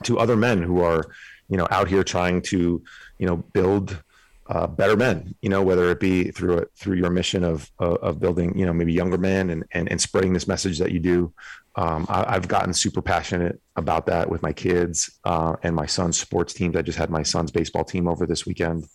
to 0.04 0.20
other 0.20 0.38
men 0.38 0.64
who 0.64 0.82
are 0.82 1.06
you 1.50 1.58
know 1.58 1.68
out 1.70 1.90
here 1.90 2.04
trying 2.04 2.42
to 2.44 2.82
you 3.20 3.28
know 3.28 3.38
build 3.38 4.02
uh, 4.48 4.68
better 4.68 4.98
men, 4.98 5.34
you 5.42 5.50
know, 5.50 5.62
whether 5.62 5.90
it 5.90 6.00
be 6.00 6.32
through 6.32 6.58
it 6.60 6.72
through 6.76 6.98
your 6.98 7.10
mission 7.10 7.44
of, 7.44 7.72
of, 7.80 7.98
of 7.98 8.20
building, 8.20 8.58
you 8.58 8.66
know, 8.66 8.74
maybe 8.74 8.94
younger 8.94 9.18
men 9.18 9.50
and, 9.50 9.64
and 9.72 9.90
and 9.90 10.02
spreading 10.02 10.34
this 10.34 10.48
message 10.48 10.80
that 10.80 10.92
you 10.92 11.00
do. 11.00 11.34
Um, 11.76 12.06
I, 12.08 12.34
have 12.34 12.48
gotten 12.48 12.72
super 12.72 13.02
passionate 13.02 13.60
about 13.76 14.06
that 14.06 14.30
with 14.30 14.44
my 14.44 14.54
kids 14.54 15.20
uh, 15.24 15.56
and 15.64 15.76
my 15.76 15.88
son's 15.88 16.20
sports 16.20 16.54
teams. 16.54 16.76
I 16.76 16.84
just 16.84 17.00
had 17.00 17.10
my 17.10 17.24
son's 17.24 17.52
baseball 17.52 17.84
team 17.84 18.08
over 18.08 18.28
this 18.28 18.46
weekend 18.46 18.88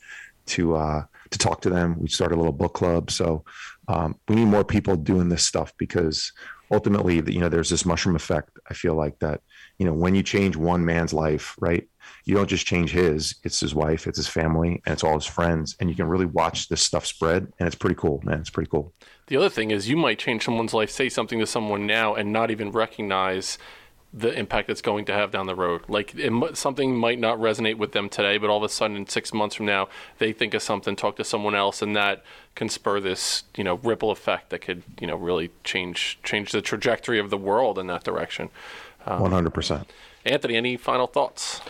to 0.46 0.76
uh, 0.76 1.04
to 1.30 1.38
talk 1.38 1.60
to 1.62 1.70
them. 1.70 1.96
We 1.98 2.08
started 2.08 2.36
a 2.36 2.38
little 2.38 2.52
book 2.52 2.74
club, 2.74 3.10
so 3.10 3.44
um, 3.88 4.18
we 4.28 4.36
need 4.36 4.46
more 4.46 4.64
people 4.64 4.96
doing 4.96 5.28
this 5.28 5.44
stuff 5.44 5.72
because 5.78 6.32
ultimately, 6.70 7.22
you 7.32 7.40
know, 7.40 7.48
there's 7.48 7.70
this 7.70 7.86
mushroom 7.86 8.16
effect. 8.16 8.58
I 8.68 8.74
feel 8.74 8.94
like 8.94 9.18
that, 9.20 9.40
you 9.78 9.86
know, 9.86 9.92
when 9.92 10.14
you 10.14 10.22
change 10.22 10.56
one 10.56 10.84
man's 10.84 11.12
life, 11.12 11.56
right, 11.58 11.88
you 12.28 12.34
don't 12.34 12.46
just 12.46 12.66
change 12.66 12.90
his, 12.90 13.36
it's 13.42 13.58
his 13.58 13.74
wife, 13.74 14.06
it's 14.06 14.18
his 14.18 14.28
family, 14.28 14.82
and 14.84 14.92
it's 14.92 15.02
all 15.02 15.14
his 15.14 15.24
friends. 15.24 15.74
And 15.80 15.88
you 15.88 15.96
can 15.96 16.06
really 16.06 16.26
watch 16.26 16.68
this 16.68 16.82
stuff 16.82 17.06
spread. 17.06 17.50
And 17.58 17.66
it's 17.66 17.74
pretty 17.74 17.96
cool, 17.96 18.20
man. 18.22 18.38
It's 18.40 18.50
pretty 18.50 18.68
cool. 18.68 18.92
The 19.28 19.38
other 19.38 19.48
thing 19.48 19.70
is 19.70 19.88
you 19.88 19.96
might 19.96 20.18
change 20.18 20.44
someone's 20.44 20.74
life, 20.74 20.90
say 20.90 21.08
something 21.08 21.38
to 21.38 21.46
someone 21.46 21.86
now, 21.86 22.14
and 22.14 22.30
not 22.30 22.50
even 22.50 22.70
recognize 22.70 23.56
the 24.12 24.30
impact 24.38 24.68
it's 24.68 24.82
going 24.82 25.06
to 25.06 25.12
have 25.14 25.30
down 25.30 25.46
the 25.46 25.54
road. 25.54 25.82
Like 25.88 26.14
it, 26.16 26.56
something 26.56 26.94
might 26.94 27.18
not 27.18 27.38
resonate 27.38 27.78
with 27.78 27.92
them 27.92 28.10
today, 28.10 28.36
but 28.36 28.50
all 28.50 28.58
of 28.58 28.62
a 28.62 28.68
sudden, 28.68 28.96
in 28.96 29.08
six 29.08 29.32
months 29.32 29.54
from 29.54 29.64
now, 29.64 29.88
they 30.18 30.34
think 30.34 30.52
of 30.52 30.62
something, 30.62 30.96
talk 30.96 31.16
to 31.16 31.24
someone 31.24 31.54
else, 31.54 31.80
and 31.80 31.96
that 31.96 32.22
can 32.54 32.68
spur 32.68 33.00
this, 33.00 33.44
you 33.56 33.64
know, 33.64 33.76
ripple 33.76 34.10
effect 34.10 34.50
that 34.50 34.60
could, 34.60 34.82
you 35.00 35.06
know, 35.06 35.16
really 35.16 35.50
change 35.64 36.18
change 36.22 36.52
the 36.52 36.60
trajectory 36.60 37.18
of 37.18 37.30
the 37.30 37.38
world 37.38 37.78
in 37.78 37.86
that 37.86 38.04
direction. 38.04 38.50
Um, 39.06 39.20
One 39.20 39.32
hundred 39.32 39.54
percent. 39.54 39.90
Anthony, 40.26 40.56
any 40.56 40.76
final 40.76 41.06
thoughts? 41.06 41.62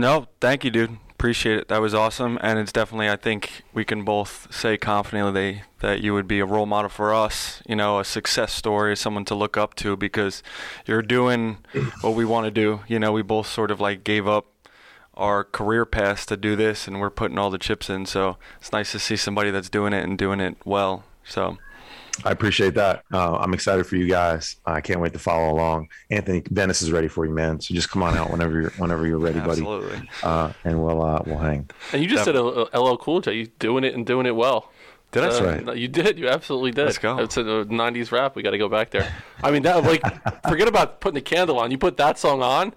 No, 0.00 0.28
thank 0.40 0.64
you, 0.64 0.70
dude. 0.70 0.96
Appreciate 1.10 1.58
it. 1.58 1.68
That 1.68 1.82
was 1.82 1.92
awesome, 1.92 2.38
and 2.40 2.58
it's 2.58 2.72
definitely. 2.72 3.10
I 3.10 3.16
think 3.16 3.64
we 3.74 3.84
can 3.84 4.02
both 4.02 4.48
say 4.50 4.78
confidently 4.78 5.64
that 5.80 6.00
you 6.00 6.14
would 6.14 6.26
be 6.26 6.40
a 6.40 6.46
role 6.46 6.64
model 6.64 6.88
for 6.88 7.12
us. 7.12 7.62
You 7.68 7.76
know, 7.76 7.98
a 7.98 8.04
success 8.06 8.54
story, 8.54 8.96
someone 8.96 9.26
to 9.26 9.34
look 9.34 9.58
up 9.58 9.74
to, 9.74 9.98
because 9.98 10.42
you're 10.86 11.02
doing 11.02 11.58
what 12.00 12.14
we 12.14 12.24
want 12.24 12.46
to 12.46 12.50
do. 12.50 12.80
You 12.88 12.98
know, 12.98 13.12
we 13.12 13.20
both 13.20 13.46
sort 13.46 13.70
of 13.70 13.78
like 13.78 14.02
gave 14.02 14.26
up 14.26 14.46
our 15.12 15.44
career 15.44 15.84
paths 15.84 16.24
to 16.26 16.36
do 16.38 16.56
this, 16.56 16.88
and 16.88 16.98
we're 16.98 17.10
putting 17.10 17.36
all 17.36 17.50
the 17.50 17.58
chips 17.58 17.90
in. 17.90 18.06
So 18.06 18.38
it's 18.58 18.72
nice 18.72 18.92
to 18.92 18.98
see 18.98 19.16
somebody 19.16 19.50
that's 19.50 19.68
doing 19.68 19.92
it 19.92 20.02
and 20.02 20.16
doing 20.16 20.40
it 20.40 20.56
well. 20.64 21.04
So 21.24 21.58
I 22.24 22.30
appreciate 22.30 22.74
that. 22.74 23.04
Uh, 23.12 23.36
I'm 23.36 23.54
excited 23.54 23.86
for 23.86 23.96
you 23.96 24.06
guys. 24.06 24.56
I 24.66 24.80
can't 24.80 25.00
wait 25.00 25.12
to 25.14 25.18
follow 25.18 25.52
along. 25.52 25.88
Anthony 26.10 26.40
Dennis 26.40 26.82
is 26.82 26.92
ready 26.92 27.08
for 27.08 27.24
you, 27.26 27.32
man. 27.32 27.60
So 27.60 27.74
just 27.74 27.90
come 27.90 28.02
on 28.02 28.16
out 28.16 28.30
whenever 28.30 28.60
you're 28.60 28.70
whenever 28.72 29.06
you're 29.06 29.18
ready, 29.18 29.38
buddy. 29.38 29.60
Absolutely. 29.62 30.08
Uh, 30.22 30.52
and 30.64 30.82
we'll 30.82 31.02
uh, 31.02 31.22
we'll 31.26 31.38
hang. 31.38 31.68
And 31.92 32.02
you 32.02 32.08
just 32.08 32.24
Definitely. 32.24 32.66
said 32.72 32.74
a, 32.74 32.78
a 32.78 32.80
LL 32.80 32.96
Cool 32.98 33.20
J. 33.20 33.34
You 33.34 33.46
doing 33.58 33.84
it 33.84 33.94
and 33.94 34.06
doing 34.06 34.26
it 34.26 34.36
well. 34.36 34.70
Did 35.12 35.22
That's 35.22 35.40
right. 35.40 35.68
Uh, 35.68 35.72
you 35.72 35.88
did. 35.88 36.20
You 36.20 36.28
absolutely 36.28 36.70
did. 36.70 36.84
Let's 36.84 36.98
go. 36.98 37.18
It's 37.18 37.36
a 37.36 37.42
'90s 37.42 38.12
rap. 38.12 38.36
We 38.36 38.44
got 38.44 38.52
to 38.52 38.58
go 38.58 38.68
back 38.68 38.90
there. 38.90 39.12
I 39.42 39.50
mean, 39.50 39.62
that 39.62 39.82
like, 39.82 40.02
forget 40.48 40.68
about 40.68 41.00
putting 41.00 41.16
the 41.16 41.20
candle 41.20 41.58
on. 41.58 41.72
You 41.72 41.78
put 41.78 41.96
that 41.96 42.16
song 42.16 42.42
on. 42.42 42.74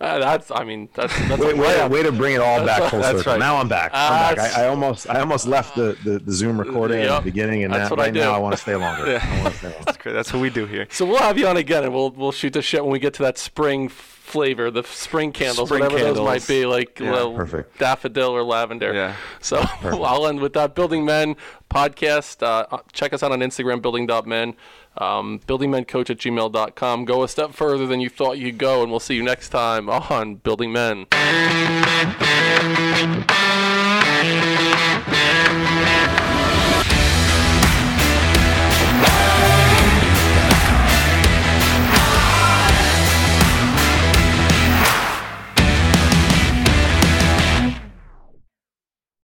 Uh, 0.00 0.18
that's. 0.18 0.50
I 0.50 0.64
mean, 0.64 0.88
that's. 0.94 1.16
that's 1.28 1.40
way, 1.40 1.54
way, 1.54 1.86
way, 1.86 2.02
to 2.02 2.10
bring 2.10 2.34
it 2.34 2.40
all 2.40 2.64
back 2.66 2.90
full 2.90 3.00
circle. 3.04 3.32
Right. 3.32 3.38
Now 3.38 3.58
I'm 3.58 3.68
back. 3.68 3.92
I'm 3.94 4.34
back. 4.34 4.56
I, 4.56 4.64
I, 4.64 4.68
almost, 4.68 5.08
I 5.08 5.20
almost 5.20 5.46
left 5.46 5.76
the, 5.76 5.96
the, 6.02 6.18
the 6.18 6.32
Zoom 6.32 6.58
recording 6.58 7.02
yep. 7.02 7.10
at 7.10 7.18
the 7.20 7.30
beginning, 7.30 7.62
and 7.62 7.72
now, 7.72 7.88
right 7.90 8.12
now 8.12 8.32
I 8.32 8.38
want 8.38 8.56
to 8.56 8.60
stay 8.60 8.74
longer. 8.74 9.06
yeah. 9.10 9.50
Stay 9.50 9.68
longer. 9.68 9.84
that's 9.84 9.96
great. 9.96 10.12
That's 10.12 10.32
what 10.32 10.42
we 10.42 10.50
do 10.50 10.66
here. 10.66 10.88
So 10.90 11.06
we'll 11.06 11.18
have 11.18 11.38
you 11.38 11.46
on 11.46 11.56
again, 11.56 11.84
and 11.84 11.94
we'll 11.94 12.10
we'll 12.10 12.32
shoot 12.32 12.52
the 12.52 12.62
shit 12.62 12.82
when 12.82 12.90
we 12.90 12.98
get 12.98 13.14
to 13.14 13.22
that 13.22 13.38
spring 13.38 13.88
flavor, 14.36 14.70
the 14.70 14.84
spring 14.84 15.32
candles, 15.32 15.68
spring 15.68 15.80
whatever 15.82 15.98
candles. 15.98 16.18
those 16.18 16.26
might 16.26 16.46
be, 16.46 16.66
like 16.66 17.00
yeah, 17.00 17.32
perfect. 17.34 17.78
daffodil 17.78 18.30
or 18.30 18.42
lavender. 18.42 18.92
Yeah. 18.94 19.16
So 19.40 19.62
I'll 19.82 20.26
end 20.26 20.40
with 20.40 20.52
that. 20.52 20.74
Building 20.74 21.04
Men 21.04 21.36
podcast. 21.70 22.42
Uh, 22.42 22.66
uh, 22.70 22.78
check 22.92 23.12
us 23.12 23.22
out 23.22 23.32
on 23.32 23.40
Instagram, 23.40 23.82
building.men. 23.82 24.54
Um, 24.98 25.40
buildingmencoach 25.46 26.08
at 26.10 26.18
gmail.com. 26.18 27.04
Go 27.04 27.22
a 27.22 27.28
step 27.28 27.52
further 27.52 27.86
than 27.86 28.00
you 28.00 28.08
thought 28.08 28.38
you'd 28.38 28.56
go, 28.58 28.82
and 28.82 28.90
we'll 28.90 29.00
see 29.00 29.14
you 29.14 29.22
next 29.22 29.50
time 29.50 29.90
on 29.90 30.36
Building 30.36 30.72
Men. 30.72 31.06